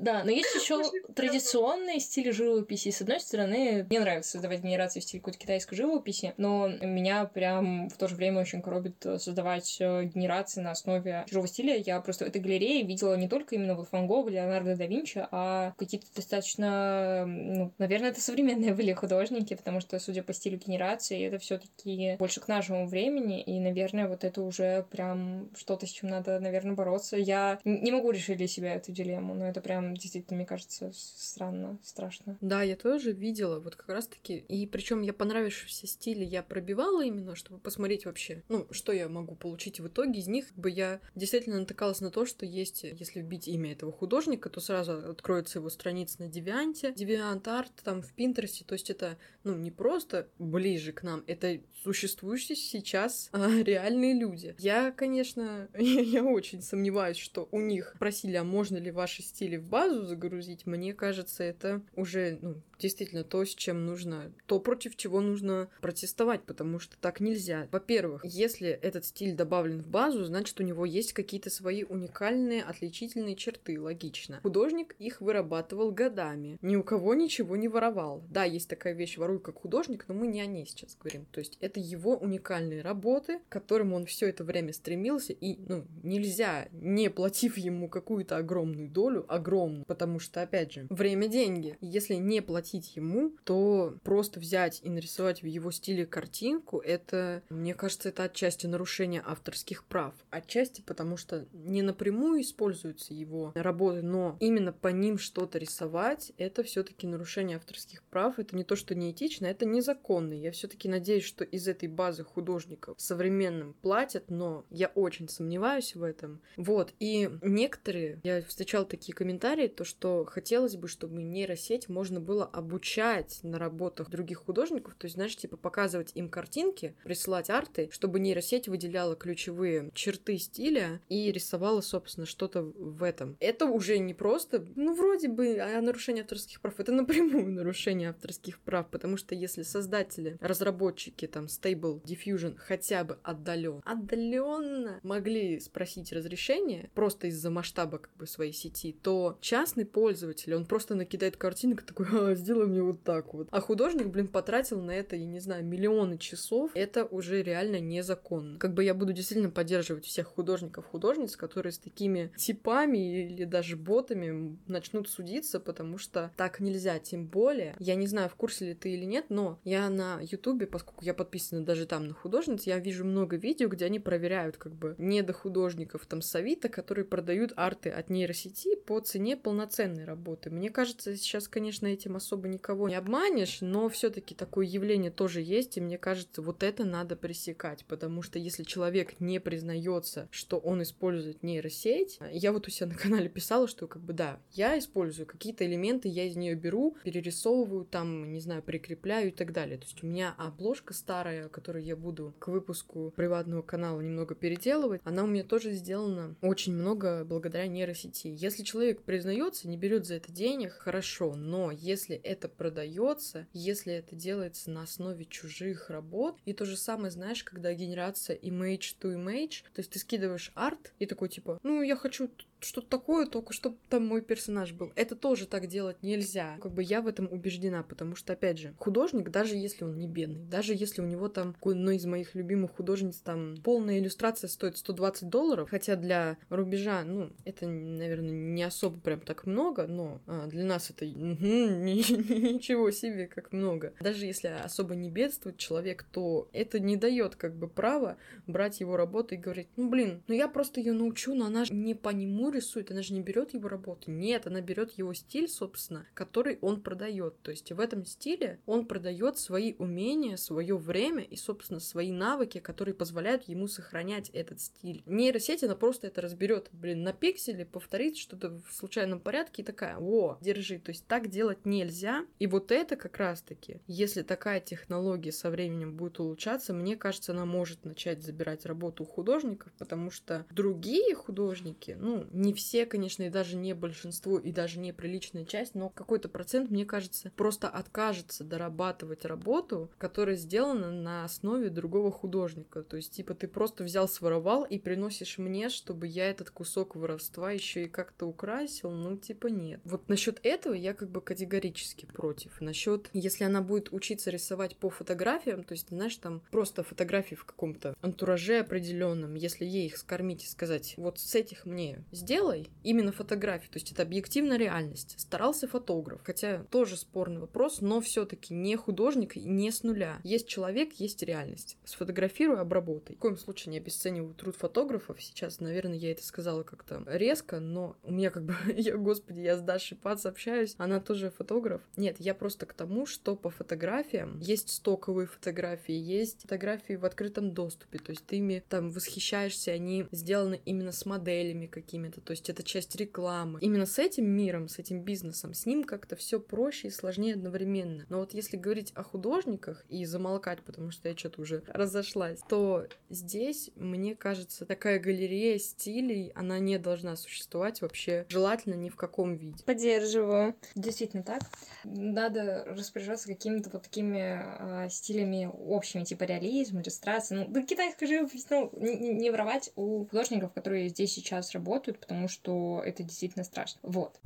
Да, 0.00 0.22
но 0.24 0.30
есть 0.30 0.54
еще 0.54 0.80
традиционные 1.14 1.98
стили 1.98 2.30
живописи. 2.30 2.90
С 2.90 3.02
одной 3.02 3.20
стороны, 3.20 3.84
мне 3.88 4.00
нравится 4.00 4.32
создавать 4.32 4.62
генерации 4.62 5.00
в 5.00 5.02
стиле 5.02 5.20
какой-то 5.20 5.38
китайской 5.38 5.74
живописи, 5.74 6.34
но 6.36 6.68
меня 6.68 7.24
прям 7.24 7.88
в 7.88 7.96
то 7.96 8.06
же 8.06 8.14
время 8.14 8.40
очень 8.40 8.62
коробит 8.62 9.04
создавать 9.18 9.78
э, 9.80 10.04
генерации 10.04 10.60
на 10.60 10.70
основе 10.70 11.24
чужого 11.26 11.48
стиля. 11.48 11.76
Я 11.76 12.00
просто 12.00 12.24
в 12.24 12.28
этой 12.28 12.40
галерее 12.40 12.84
видела 12.84 13.14
не 13.16 13.28
только 13.28 13.56
именно 13.56 13.74
вот 13.74 13.88
Ван 13.90 14.06
Гога, 14.06 14.30
Леонардо 14.30 14.76
да 14.76 14.86
Винчи, 14.86 15.26
а 15.32 15.72
какие-то 15.76 16.06
достаточно, 16.14 17.24
ну, 17.26 17.72
наверное, 17.78 18.10
это 18.10 18.20
современные 18.20 18.74
были 18.74 18.92
художники, 18.92 19.54
потому 19.54 19.80
что, 19.80 19.98
судя 19.98 20.22
по 20.22 20.32
стилю 20.32 20.58
генерации, 20.58 21.26
это 21.26 21.38
все 21.38 21.47
таки 21.56 22.16
больше 22.18 22.40
к 22.40 22.48
нашему 22.48 22.86
времени, 22.86 23.40
и, 23.42 23.58
наверное, 23.58 24.08
вот 24.08 24.24
это 24.24 24.42
уже 24.42 24.84
прям 24.90 25.48
что-то, 25.56 25.86
с 25.86 25.90
чем 25.90 26.10
надо, 26.10 26.38
наверное, 26.40 26.74
бороться. 26.74 27.16
Я 27.16 27.58
не 27.64 27.90
могу 27.90 28.10
решить 28.10 28.36
для 28.36 28.48
себя 28.48 28.74
эту 28.74 28.92
дилемму, 28.92 29.34
но 29.34 29.46
это 29.46 29.62
прям 29.62 29.96
действительно, 29.96 30.36
мне 30.36 30.46
кажется, 30.46 30.90
странно, 30.92 31.78
страшно. 31.82 32.36
Да, 32.40 32.62
я 32.62 32.76
тоже 32.76 33.12
видела, 33.12 33.60
вот 33.60 33.76
как 33.76 33.88
раз-таки, 33.88 34.36
и 34.36 34.66
причем 34.66 35.00
я 35.02 35.12
понравившиеся 35.12 35.86
стили 35.86 36.24
я 36.24 36.42
пробивала 36.42 37.04
именно, 37.04 37.34
чтобы 37.34 37.60
посмотреть 37.60 38.04
вообще, 38.04 38.42
ну, 38.48 38.66
что 38.70 38.92
я 38.92 39.08
могу 39.08 39.34
получить 39.34 39.80
в 39.80 39.86
итоге 39.86 40.20
из 40.20 40.26
них, 40.26 40.52
бы 40.56 40.70
я 40.70 41.00
действительно 41.14 41.60
натыкалась 41.60 42.00
на 42.00 42.10
то, 42.10 42.26
что 42.26 42.44
есть, 42.44 42.82
если 42.82 43.20
вбить 43.20 43.48
имя 43.48 43.72
этого 43.72 43.92
художника, 43.92 44.50
то 44.50 44.60
сразу 44.60 45.10
откроется 45.10 45.58
его 45.58 45.70
страница 45.70 46.22
на 46.22 46.28
Девианте, 46.28 46.92
Девиант 46.92 47.46
Арт, 47.48 47.72
там 47.84 48.02
в 48.02 48.12
Пинтересте, 48.12 48.64
то 48.64 48.74
есть 48.74 48.90
это, 48.90 49.16
ну, 49.44 49.54
не 49.54 49.70
просто 49.70 50.28
ближе 50.38 50.92
к 50.92 51.02
нам, 51.02 51.22
это 51.26 51.37
существующие 51.82 52.56
сейчас 52.56 53.28
а, 53.32 53.48
реальные 53.62 54.14
люди. 54.14 54.54
Я, 54.58 54.92
конечно, 54.92 55.68
я, 55.76 56.00
я 56.00 56.24
очень 56.24 56.62
сомневаюсь, 56.62 57.16
что 57.16 57.48
у 57.50 57.60
них 57.60 57.94
просили, 57.98 58.36
а 58.36 58.44
можно 58.44 58.76
ли 58.76 58.90
ваши 58.90 59.22
стили 59.22 59.56
в 59.56 59.68
базу 59.68 60.04
загрузить. 60.04 60.66
Мне 60.66 60.92
кажется, 60.94 61.44
это 61.44 61.82
уже, 61.94 62.38
ну, 62.42 62.56
действительно 62.78 63.24
то, 63.24 63.44
с 63.44 63.54
чем 63.54 63.86
нужно, 63.86 64.32
то, 64.46 64.60
против 64.60 64.96
чего 64.96 65.20
нужно 65.20 65.68
протестовать, 65.80 66.44
потому 66.44 66.78
что 66.78 66.96
так 66.98 67.20
нельзя. 67.20 67.68
Во-первых, 67.72 68.24
если 68.24 68.68
этот 68.68 69.04
стиль 69.04 69.34
добавлен 69.34 69.82
в 69.82 69.88
базу, 69.88 70.24
значит, 70.24 70.60
у 70.60 70.62
него 70.62 70.84
есть 70.84 71.12
какие-то 71.12 71.50
свои 71.50 71.84
уникальные, 71.84 72.62
отличительные 72.62 73.36
черты, 73.36 73.80
логично. 73.80 74.40
Художник 74.42 74.94
их 74.98 75.20
вырабатывал 75.20 75.90
годами, 75.90 76.58
ни 76.62 76.76
у 76.76 76.82
кого 76.82 77.14
ничего 77.14 77.56
не 77.56 77.68
воровал. 77.68 78.22
Да, 78.30 78.44
есть 78.44 78.68
такая 78.68 78.94
вещь, 78.94 79.16
воруй 79.18 79.40
как 79.40 79.60
художник, 79.60 80.04
но 80.08 80.14
мы 80.14 80.26
не 80.26 80.40
о 80.40 80.46
ней 80.46 80.66
сейчас 80.66 80.96
говорим. 81.00 81.26
То 81.30 81.40
есть 81.40 81.56
это 81.60 81.80
его 81.80 82.16
уникальные 82.16 82.82
работы, 82.82 83.38
к 83.48 83.52
которым 83.52 83.92
он 83.92 84.06
все 84.06 84.28
это 84.28 84.44
время 84.44 84.72
стремился, 84.72 85.32
и, 85.32 85.58
ну, 85.68 85.86
нельзя, 86.02 86.68
не 86.72 87.10
платив 87.10 87.56
ему 87.56 87.88
какую-то 87.88 88.36
огромную 88.36 88.88
долю, 88.88 89.24
огромную, 89.28 89.84
потому 89.84 90.18
что, 90.18 90.42
опять 90.42 90.72
же, 90.72 90.86
время— 90.90 91.28
деньги. 91.28 91.76
Если 91.80 92.14
не 92.14 92.40
платить 92.40 92.96
ему, 92.96 93.32
то 93.44 93.96
просто 94.02 94.40
взять 94.40 94.80
и 94.82 94.90
нарисовать 94.90 95.42
в 95.42 95.46
его 95.46 95.70
стиле 95.70 96.06
картинку, 96.06 96.78
это, 96.78 97.42
мне 97.50 97.74
кажется, 97.74 98.08
это 98.08 98.24
отчасти 98.24 98.66
нарушение 98.66 99.22
авторских 99.24 99.84
прав. 99.84 100.14
Отчасти 100.30 100.80
потому, 100.80 101.16
что 101.16 101.46
не 101.52 101.82
напрямую 101.82 102.40
используются 102.42 103.14
его 103.14 103.52
работы, 103.54 104.02
но 104.02 104.36
именно 104.40 104.72
по 104.72 104.88
ним 104.88 105.18
что-то 105.18 105.58
рисовать, 105.58 106.32
это 106.38 106.62
все 106.62 106.82
таки 106.82 107.06
нарушение 107.06 107.56
авторских 107.56 108.02
прав. 108.04 108.38
Это 108.38 108.56
не 108.56 108.64
то, 108.64 108.76
что 108.76 108.94
неэтично, 108.94 109.46
это 109.46 109.66
незаконно. 109.66 110.32
Я 110.32 110.52
все 110.52 110.68
таки 110.68 110.88
надеюсь, 111.18 111.24
что 111.24 111.44
из 111.44 111.68
этой 111.68 111.88
базы 111.88 112.24
художников 112.24 112.94
современным 112.98 113.74
платят, 113.82 114.30
но 114.30 114.64
я 114.70 114.88
очень 114.88 115.28
сомневаюсь 115.28 115.94
в 115.94 116.02
этом. 116.02 116.40
Вот, 116.56 116.94
и 117.00 117.30
некоторые, 117.42 118.20
я 118.22 118.42
встречал 118.42 118.84
такие 118.84 119.14
комментарии, 119.14 119.68
то, 119.68 119.84
что 119.84 120.24
хотелось 120.24 120.76
бы, 120.76 120.88
чтобы 120.88 121.22
нейросеть 121.22 121.88
можно 121.88 122.20
было 122.20 122.44
обучать 122.44 123.40
на 123.42 123.58
работах 123.58 124.10
других 124.10 124.38
художников, 124.38 124.94
то 124.94 125.06
есть, 125.06 125.14
знаешь, 125.14 125.36
типа 125.36 125.56
показывать 125.56 126.12
им 126.14 126.28
картинки, 126.28 126.94
присылать 127.04 127.50
арты, 127.50 127.88
чтобы 127.90 128.20
нейросеть 128.20 128.68
выделяла 128.68 129.16
ключевые 129.16 129.90
черты 129.94 130.38
стиля 130.38 131.00
и 131.08 131.32
рисовала, 131.32 131.80
собственно, 131.80 132.26
что-то 132.26 132.62
в 132.62 133.02
этом. 133.02 133.36
Это 133.40 133.66
уже 133.66 133.98
не 133.98 134.14
просто, 134.14 134.64
ну, 134.76 134.94
вроде 134.94 135.28
бы, 135.28 135.58
а 135.58 135.80
нарушение 135.80 136.22
авторских 136.22 136.60
прав, 136.60 136.78
это 136.78 136.92
напрямую 136.92 137.50
нарушение 137.52 138.10
авторских 138.10 138.60
прав, 138.60 138.88
потому 138.90 139.16
что 139.16 139.34
если 139.34 139.62
создатели, 139.62 140.36
разработчики 140.40 140.97
там 141.30 141.46
Stable 141.46 142.02
Diffusion 142.02 142.56
хотя 142.56 143.04
бы 143.04 143.18
отдаленно, 143.22 143.82
отдаленно 143.84 145.00
могли 145.02 145.60
спросить 145.60 146.12
разрешение 146.12 146.90
просто 146.94 147.28
из-за 147.28 147.50
масштаба 147.50 147.98
как 147.98 148.14
бы 148.16 148.26
своей 148.26 148.52
сети, 148.52 148.96
то 149.02 149.38
частный 149.40 149.86
пользователь, 149.86 150.54
он 150.54 150.66
просто 150.66 150.94
накидает 150.94 151.36
картинок 151.36 151.82
такой, 151.82 152.06
а, 152.12 152.34
сделай 152.34 152.66
мне 152.66 152.82
вот 152.82 153.02
так 153.02 153.34
вот. 153.34 153.48
А 153.50 153.60
художник, 153.60 154.08
блин, 154.08 154.28
потратил 154.28 154.80
на 154.80 154.92
это, 154.92 155.16
я 155.16 155.26
не 155.26 155.40
знаю, 155.40 155.64
миллионы 155.64 156.18
часов. 156.18 156.70
Это 156.74 157.04
уже 157.04 157.42
реально 157.42 157.80
незаконно. 157.80 158.58
Как 158.58 158.74
бы 158.74 158.84
я 158.84 158.94
буду 158.94 159.12
действительно 159.12 159.50
поддерживать 159.50 160.06
всех 160.06 160.26
художников, 160.26 160.86
художниц, 160.86 161.36
которые 161.36 161.72
с 161.72 161.78
такими 161.78 162.32
типами 162.36 163.26
или 163.26 163.44
даже 163.44 163.76
ботами 163.76 164.58
начнут 164.66 165.08
судиться, 165.08 165.60
потому 165.60 165.98
что 165.98 166.32
так 166.36 166.60
нельзя. 166.60 166.98
Тем 166.98 167.26
более, 167.26 167.74
я 167.78 167.94
не 167.94 168.06
знаю, 168.06 168.28
в 168.28 168.34
курсе 168.34 168.66
ли 168.66 168.74
ты 168.74 168.90
или 168.94 169.04
нет, 169.04 169.26
но 169.28 169.58
я 169.64 169.88
на 169.90 170.20
Ютубе, 170.22 170.66
поскольку 170.66 170.87
я 171.00 171.14
подписана 171.14 171.64
даже 171.64 171.86
там 171.86 172.08
на 172.08 172.14
художниц, 172.14 172.64
я 172.64 172.78
вижу 172.78 173.04
много 173.04 173.36
видео, 173.36 173.68
где 173.68 173.86
они 173.86 173.98
проверяют 173.98 174.56
как 174.56 174.74
бы 174.74 174.94
не 174.98 175.22
до 175.22 175.32
художников 175.32 176.06
там 176.06 176.22
с 176.22 176.34
Авито, 176.34 176.68
которые 176.68 177.04
продают 177.04 177.52
арты 177.56 177.90
от 177.90 178.10
нейросети 178.10 178.76
по 178.76 179.00
цене 179.00 179.36
полноценной 179.36 180.04
работы. 180.04 180.50
Мне 180.50 180.70
кажется, 180.70 181.16
сейчас, 181.16 181.48
конечно, 181.48 181.86
этим 181.86 182.16
особо 182.16 182.48
никого 182.48 182.88
не 182.88 182.94
обманешь, 182.94 183.58
но 183.60 183.88
все-таки 183.88 184.34
такое 184.34 184.66
явление 184.66 185.10
тоже 185.10 185.40
есть, 185.40 185.76
и 185.76 185.80
мне 185.80 185.98
кажется, 185.98 186.42
вот 186.42 186.62
это 186.62 186.84
надо 186.84 187.16
пресекать, 187.16 187.84
потому 187.86 188.22
что 188.22 188.38
если 188.38 188.62
человек 188.62 189.20
не 189.20 189.40
признается, 189.40 190.28
что 190.30 190.58
он 190.58 190.82
использует 190.82 191.42
нейросеть, 191.42 192.18
я 192.32 192.52
вот 192.52 192.66
у 192.66 192.70
себя 192.70 192.88
на 192.88 192.94
канале 192.94 193.28
писала, 193.28 193.68
что 193.68 193.86
как 193.86 194.02
бы 194.02 194.12
да, 194.12 194.40
я 194.52 194.78
использую 194.78 195.26
какие-то 195.26 195.64
элементы, 195.64 196.08
я 196.08 196.24
из 196.24 196.36
нее 196.36 196.54
беру, 196.54 196.96
перерисовываю, 197.04 197.84
там, 197.84 198.32
не 198.32 198.40
знаю, 198.40 198.62
прикрепляю 198.62 199.28
и 199.28 199.32
так 199.32 199.52
далее. 199.52 199.78
То 199.78 199.84
есть 199.84 200.02
у 200.02 200.06
меня 200.06 200.34
обложка 200.38 200.77
старая, 200.92 201.48
которую 201.48 201.84
я 201.84 201.96
буду 201.96 202.34
к 202.38 202.48
выпуску 202.48 203.12
приватного 203.16 203.62
канала 203.62 204.00
немного 204.00 204.34
переделывать, 204.34 205.00
она 205.04 205.24
у 205.24 205.26
меня 205.26 205.44
тоже 205.44 205.72
сделана 205.72 206.34
очень 206.40 206.74
много 206.74 207.24
благодаря 207.24 207.66
нейросети. 207.66 208.28
Если 208.28 208.62
человек 208.62 209.02
признается, 209.02 209.68
не 209.68 209.76
берет 209.76 210.06
за 210.06 210.14
это 210.14 210.32
денег, 210.32 210.72
хорошо, 210.72 211.34
но 211.34 211.70
если 211.70 212.16
это 212.16 212.48
продается, 212.48 213.46
если 213.52 213.94
это 213.94 214.16
делается 214.16 214.70
на 214.70 214.82
основе 214.82 215.24
чужих 215.24 215.90
работ. 215.90 216.36
И 216.44 216.52
то 216.52 216.64
же 216.64 216.76
самое, 216.76 217.10
знаешь, 217.10 217.44
когда 217.44 217.72
генерация 217.72 218.36
image 218.36 218.96
to 219.00 219.14
image, 219.14 219.62
то 219.74 219.80
есть 219.80 219.90
ты 219.90 219.98
скидываешь 219.98 220.52
арт 220.54 220.92
и 220.98 221.06
такой 221.06 221.28
типа, 221.28 221.58
ну, 221.62 221.82
я 221.82 221.96
хочу 221.96 222.30
что-то 222.60 222.88
такое, 222.88 223.26
только 223.26 223.52
чтобы 223.52 223.76
там 223.88 224.06
мой 224.06 224.22
персонаж 224.22 224.72
был. 224.72 224.92
Это 224.96 225.16
тоже 225.16 225.46
так 225.46 225.66
делать 225.66 226.02
нельзя. 226.02 226.58
Как 226.60 226.72
бы 226.72 226.82
я 226.82 227.00
в 227.00 227.06
этом 227.06 227.28
убеждена, 227.30 227.82
потому 227.82 228.16
что, 228.16 228.32
опять 228.32 228.58
же, 228.58 228.74
художник, 228.78 229.30
даже 229.30 229.56
если 229.56 229.84
он 229.84 229.98
не 229.98 230.06
бедный, 230.06 230.44
даже 230.44 230.74
если 230.74 231.00
у 231.00 231.06
него 231.06 231.28
там, 231.28 231.54
одной 231.62 231.96
из 231.96 232.06
моих 232.06 232.34
любимых 232.34 232.72
художниц, 232.72 233.16
там, 233.16 233.56
полная 233.62 233.98
иллюстрация 233.98 234.48
стоит 234.48 234.76
120 234.76 235.28
долларов, 235.28 235.70
хотя 235.70 235.96
для 235.96 236.38
рубежа, 236.48 237.04
ну, 237.04 237.30
это, 237.44 237.66
наверное, 237.66 238.30
не 238.30 238.62
особо 238.62 238.98
прям 239.00 239.20
так 239.20 239.46
много, 239.46 239.86
но 239.86 240.20
а, 240.26 240.46
для 240.46 240.64
нас 240.64 240.90
это 240.90 241.06
ничего 241.06 242.90
себе 242.90 243.26
как 243.26 243.52
много. 243.52 243.92
Даже 244.00 244.26
если 244.26 244.48
особо 244.48 244.94
не 244.94 245.10
бедствует 245.10 245.56
человек, 245.56 246.04
то 246.10 246.48
это 246.52 246.80
не 246.80 246.96
дает 246.96 247.36
как 247.36 247.54
бы 247.54 247.68
права 247.68 248.16
брать 248.46 248.80
его 248.80 248.96
работу 248.96 249.34
и 249.34 249.38
говорить, 249.38 249.68
ну, 249.76 249.88
блин, 249.88 250.22
ну 250.26 250.34
я 250.34 250.48
просто 250.48 250.80
ее 250.80 250.92
научу, 250.92 251.34
но 251.34 251.46
она 251.46 251.64
же 251.64 251.74
не 251.74 251.94
по 251.94 252.10
нему 252.10 252.47
рисует, 252.50 252.90
она 252.90 253.02
же 253.02 253.14
не 253.14 253.20
берет 253.20 253.54
его 253.54 253.68
работу. 253.68 254.10
Нет, 254.10 254.46
она 254.46 254.60
берет 254.60 254.92
его 254.92 255.14
стиль, 255.14 255.48
собственно, 255.48 256.06
который 256.14 256.58
он 256.60 256.80
продает. 256.80 257.40
То 257.42 257.50
есть 257.50 257.70
в 257.70 257.80
этом 257.80 258.04
стиле 258.04 258.60
он 258.66 258.86
продает 258.86 259.38
свои 259.38 259.74
умения, 259.78 260.36
свое 260.36 260.76
время 260.76 261.22
и, 261.22 261.36
собственно, 261.36 261.80
свои 261.80 262.12
навыки, 262.12 262.58
которые 262.58 262.94
позволяют 262.94 263.44
ему 263.48 263.68
сохранять 263.68 264.30
этот 264.30 264.60
стиль. 264.60 265.02
Нейросеть, 265.06 265.64
она 265.64 265.74
просто 265.74 266.06
это 266.06 266.20
разберет, 266.20 266.68
блин, 266.72 267.02
на 267.02 267.12
пикселе, 267.12 267.64
повторит 267.64 268.16
что-то 268.16 268.50
в 268.50 268.72
случайном 268.72 269.20
порядке 269.20 269.62
и 269.62 269.64
такая, 269.64 269.96
о, 269.98 270.38
держи. 270.40 270.78
То 270.78 270.90
есть 270.90 271.06
так 271.06 271.28
делать 271.28 271.64
нельзя. 271.66 272.24
И 272.38 272.46
вот 272.46 272.72
это 272.72 272.96
как 272.96 273.16
раз-таки, 273.18 273.80
если 273.86 274.22
такая 274.22 274.60
технология 274.60 275.32
со 275.32 275.50
временем 275.50 275.96
будет 275.96 276.20
улучшаться, 276.20 276.72
мне 276.72 276.96
кажется, 276.96 277.32
она 277.32 277.44
может 277.44 277.84
начать 277.84 278.22
забирать 278.22 278.66
работу 278.66 279.04
у 279.04 279.06
художников, 279.06 279.72
потому 279.78 280.10
что 280.10 280.46
другие 280.50 281.14
художники, 281.14 281.96
ну, 281.98 282.26
не 282.38 282.52
все, 282.52 282.86
конечно, 282.86 283.24
и 283.24 283.30
даже 283.30 283.56
не 283.56 283.74
большинство, 283.74 284.38
и 284.38 284.52
даже 284.52 284.78
не 284.78 284.92
приличная 284.92 285.44
часть, 285.44 285.74
но 285.74 285.88
какой-то 285.90 286.28
процент, 286.28 286.70
мне 286.70 286.84
кажется, 286.84 287.32
просто 287.36 287.68
откажется 287.68 288.44
дорабатывать 288.44 289.24
работу, 289.24 289.90
которая 289.98 290.36
сделана 290.36 290.90
на 290.90 291.24
основе 291.24 291.68
другого 291.68 292.12
художника. 292.12 292.82
То 292.82 292.96
есть, 292.96 293.12
типа, 293.12 293.34
ты 293.34 293.48
просто 293.48 293.82
взял, 293.84 294.08
своровал 294.08 294.64
и 294.64 294.78
приносишь 294.78 295.38
мне, 295.38 295.68
чтобы 295.68 296.06
я 296.06 296.30
этот 296.30 296.50
кусок 296.50 296.94
воровства 296.94 297.50
еще 297.50 297.84
и 297.84 297.88
как-то 297.88 298.26
украсил. 298.26 298.90
Ну, 298.90 299.16
типа, 299.16 299.48
нет. 299.48 299.80
Вот 299.84 300.08
насчет 300.08 300.38
этого 300.44 300.74
я 300.74 300.94
как 300.94 301.10
бы 301.10 301.20
категорически 301.20 302.06
против. 302.06 302.60
Насчет, 302.60 303.10
если 303.12 303.44
она 303.44 303.62
будет 303.62 303.92
учиться 303.92 304.30
рисовать 304.30 304.76
по 304.76 304.90
фотографиям, 304.90 305.64
то 305.64 305.72
есть, 305.72 305.88
знаешь, 305.88 306.16
там 306.16 306.42
просто 306.52 306.84
фотографии 306.84 307.34
в 307.34 307.44
каком-то 307.44 307.96
антураже 308.00 308.60
определенном, 308.60 309.34
если 309.34 309.64
ей 309.64 309.86
их 309.86 309.96
скормить 309.96 310.44
и 310.44 310.46
сказать, 310.46 310.94
вот 310.96 311.18
с 311.18 311.34
этих 311.34 311.66
мне 311.66 312.04
сделай, 312.28 312.68
именно 312.82 313.10
фотографии, 313.10 313.68
то 313.68 313.78
есть 313.78 313.90
это 313.90 314.02
объективная 314.02 314.58
реальность. 314.58 315.14
Старался 315.18 315.66
фотограф, 315.66 316.20
хотя 316.22 316.62
тоже 316.64 316.98
спорный 316.98 317.40
вопрос, 317.40 317.80
но 317.80 318.02
все-таки 318.02 318.52
не 318.52 318.76
художник, 318.76 319.36
не 319.36 319.70
с 319.70 319.82
нуля. 319.82 320.20
Есть 320.24 320.46
человек, 320.46 320.92
есть 320.98 321.22
реальность. 321.22 321.78
Сфотографируй, 321.86 322.60
обработай. 322.60 323.16
В 323.16 323.18
коем 323.18 323.38
случае 323.38 323.72
не 323.72 323.78
обесцениваю 323.78 324.34
труд 324.34 324.56
фотографов. 324.56 325.22
Сейчас, 325.22 325.60
наверное, 325.60 325.96
я 325.96 326.12
это 326.12 326.22
сказала 326.22 326.64
как-то 326.64 327.02
резко, 327.06 327.60
но 327.60 327.96
у 328.02 328.12
меня 328.12 328.28
как 328.28 328.44
бы, 328.44 328.54
я, 328.76 328.98
господи, 328.98 329.40
я 329.40 329.56
с 329.56 329.62
Дашей 329.62 329.96
Пац 329.96 330.26
общаюсь, 330.26 330.74
она 330.76 331.00
тоже 331.00 331.30
фотограф. 331.30 331.80
Нет, 331.96 332.16
я 332.18 332.34
просто 332.34 332.66
к 332.66 332.74
тому, 332.74 333.06
что 333.06 333.36
по 333.36 333.48
фотографиям 333.48 334.38
есть 334.40 334.68
стоковые 334.68 335.26
фотографии, 335.26 335.94
есть 335.94 336.42
фотографии 336.42 336.92
в 336.92 337.06
открытом 337.06 337.52
доступе, 337.52 337.98
то 337.98 338.10
есть 338.10 338.26
ты 338.26 338.36
ими 338.36 338.62
там 338.68 338.90
восхищаешься, 338.90 339.70
они 339.70 340.06
сделаны 340.12 340.60
именно 340.66 340.92
с 340.92 341.06
моделями 341.06 341.66
какими-то, 341.66 342.17
то 342.20 342.32
есть 342.32 342.48
это 342.50 342.62
часть 342.62 342.96
рекламы. 342.96 343.58
Именно 343.60 343.86
с 343.86 343.98
этим 343.98 344.26
миром, 344.26 344.68
с 344.68 344.78
этим 344.78 345.02
бизнесом, 345.02 345.54
с 345.54 345.66
ним 345.66 345.84
как-то 345.84 346.16
все 346.16 346.40
проще 346.40 346.88
и 346.88 346.90
сложнее 346.90 347.34
одновременно. 347.34 348.04
Но 348.08 348.18
вот 348.18 348.34
если 348.34 348.56
говорить 348.56 348.92
о 348.94 349.02
художниках 349.02 349.84
и 349.88 350.04
замолкать, 350.04 350.62
потому 350.62 350.90
что 350.90 351.08
я 351.08 351.16
что-то 351.16 351.42
уже 351.42 351.62
разошлась, 351.68 352.40
то 352.48 352.86
здесь, 353.08 353.70
мне 353.76 354.14
кажется, 354.14 354.66
такая 354.66 354.98
галерея 354.98 355.58
стилей, 355.58 356.32
она 356.34 356.58
не 356.58 356.78
должна 356.78 357.16
существовать 357.16 357.82
вообще 357.82 358.26
желательно 358.28 358.74
ни 358.74 358.88
в 358.88 358.96
каком 358.96 359.36
виде. 359.36 359.62
Поддерживаю. 359.64 360.54
Действительно 360.74 361.22
так. 361.22 361.42
Надо 361.84 362.64
распоряжаться 362.66 363.28
какими-то 363.28 363.70
вот 363.70 363.84
такими 363.84 364.86
э, 364.86 364.88
стилями 364.90 365.50
общими, 365.52 366.04
типа 366.04 366.24
реализм, 366.24 366.80
иллюстрация. 366.80 367.38
Ну, 367.38 367.46
да 367.48 367.62
китайская 367.62 368.06
живопись, 368.06 368.46
ну, 368.50 368.70
не, 368.76 369.14
не 369.14 369.30
воровать 369.30 369.70
у 369.76 370.06
художников, 370.06 370.52
которые 370.52 370.88
здесь 370.88 371.12
сейчас 371.12 371.52
работают, 371.52 372.04
потому 372.08 372.26
что 372.26 372.82
это 372.84 373.02
действительно 373.02 373.44
страшно. 373.44 373.80
Вот. 373.82 374.18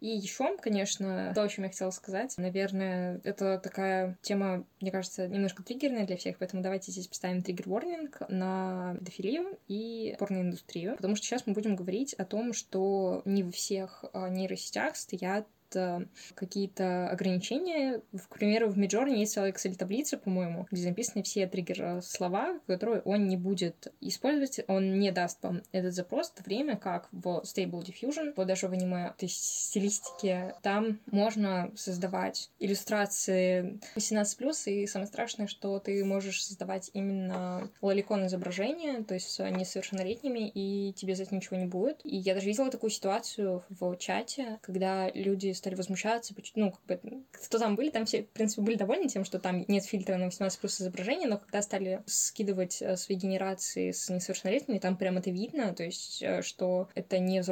И 0.00 0.08
еще, 0.08 0.56
конечно, 0.58 1.32
то, 1.34 1.42
о 1.42 1.48
чем 1.48 1.64
я 1.64 1.70
хотела 1.70 1.90
сказать, 1.90 2.34
наверное, 2.36 3.20
это 3.24 3.58
такая 3.58 4.16
тема, 4.22 4.64
мне 4.80 4.92
кажется, 4.92 5.26
немножко 5.26 5.64
триггерная 5.64 6.06
для 6.06 6.16
всех, 6.16 6.38
поэтому 6.38 6.62
давайте 6.62 6.92
здесь 6.92 7.08
поставим 7.08 7.42
триггер-ворнинг 7.42 8.22
на 8.28 8.94
педофилию 9.00 9.58
и 9.66 10.14
порноиндустрию, 10.18 10.94
потому 10.94 11.16
что 11.16 11.26
сейчас 11.26 11.46
мы 11.46 11.54
будем 11.54 11.74
говорить 11.74 12.14
о 12.14 12.24
том, 12.24 12.52
что 12.52 13.22
не 13.24 13.42
во 13.42 13.50
всех 13.50 14.04
а, 14.12 14.28
нейросетях 14.28 14.96
стоят 14.96 15.48
какие-то 16.34 17.08
ограничения. 17.08 18.00
К 18.28 18.34
примеру, 18.34 18.68
в 18.68 18.78
Midjourney 18.78 19.16
есть 19.16 19.34
целая 19.34 19.52
Excel-таблица, 19.52 20.18
по-моему, 20.18 20.66
где 20.70 20.82
записаны 20.82 21.22
все 21.22 21.46
триггер-слова, 21.46 22.60
которые 22.66 23.00
он 23.02 23.28
не 23.28 23.36
будет 23.36 23.92
использовать, 24.00 24.60
он 24.68 24.98
не 24.98 25.10
даст 25.12 25.42
вам 25.42 25.62
этот 25.72 25.94
запрос 25.94 26.30
в 26.30 26.34
то 26.34 26.42
время, 26.42 26.76
как 26.76 27.08
в 27.12 27.42
Stable 27.44 27.82
Diffusion, 27.82 28.32
вот 28.36 28.46
даже 28.46 28.68
в 28.68 28.72
аниме, 28.72 29.14
то 29.16 29.26
есть 29.26 29.42
стилистике, 29.68 30.54
там 30.62 31.00
можно 31.10 31.70
создавать 31.76 32.50
иллюстрации 32.58 33.78
18+, 33.94 34.54
и 34.66 34.86
самое 34.86 35.06
страшное, 35.06 35.46
что 35.46 35.78
ты 35.78 36.04
можешь 36.04 36.44
создавать 36.44 36.90
именно 36.92 37.70
лоликон 37.80 38.26
изображения, 38.26 39.02
то 39.02 39.14
есть 39.14 39.38
несовершеннолетними, 39.38 40.48
и 40.48 40.92
тебе 40.92 41.14
за 41.14 41.24
это 41.24 41.34
ничего 41.34 41.56
не 41.56 41.66
будет. 41.66 42.00
И 42.04 42.16
я 42.16 42.34
даже 42.34 42.46
видела 42.46 42.70
такую 42.70 42.90
ситуацию 42.90 43.62
в 43.68 43.96
чате, 43.96 44.58
когда 44.62 45.10
люди 45.10 45.52
стали 45.66 45.74
возмущаться, 45.74 46.32
ну, 46.54 46.70
как 46.70 47.02
бы, 47.02 47.24
кто 47.32 47.58
там 47.58 47.74
были, 47.74 47.90
там 47.90 48.04
все, 48.04 48.22
в 48.22 48.28
принципе, 48.28 48.62
были 48.62 48.76
довольны 48.76 49.08
тем, 49.08 49.24
что 49.24 49.40
там 49.40 49.64
нет 49.66 49.84
фильтра 49.84 50.16
на 50.16 50.26
18 50.26 50.60
плюс 50.60 50.80
изображение, 50.80 51.28
но 51.28 51.38
когда 51.38 51.60
стали 51.60 52.04
скидывать 52.06 52.80
э, 52.80 52.96
свои 52.96 53.16
генерации 53.16 53.90
с 53.90 54.08
несовершеннолетними, 54.08 54.78
там 54.78 54.96
прям 54.96 55.18
это 55.18 55.30
видно, 55.30 55.74
то 55.74 55.82
есть, 55.82 56.22
э, 56.22 56.42
что 56.42 56.88
это 56.94 57.18
не 57.18 57.42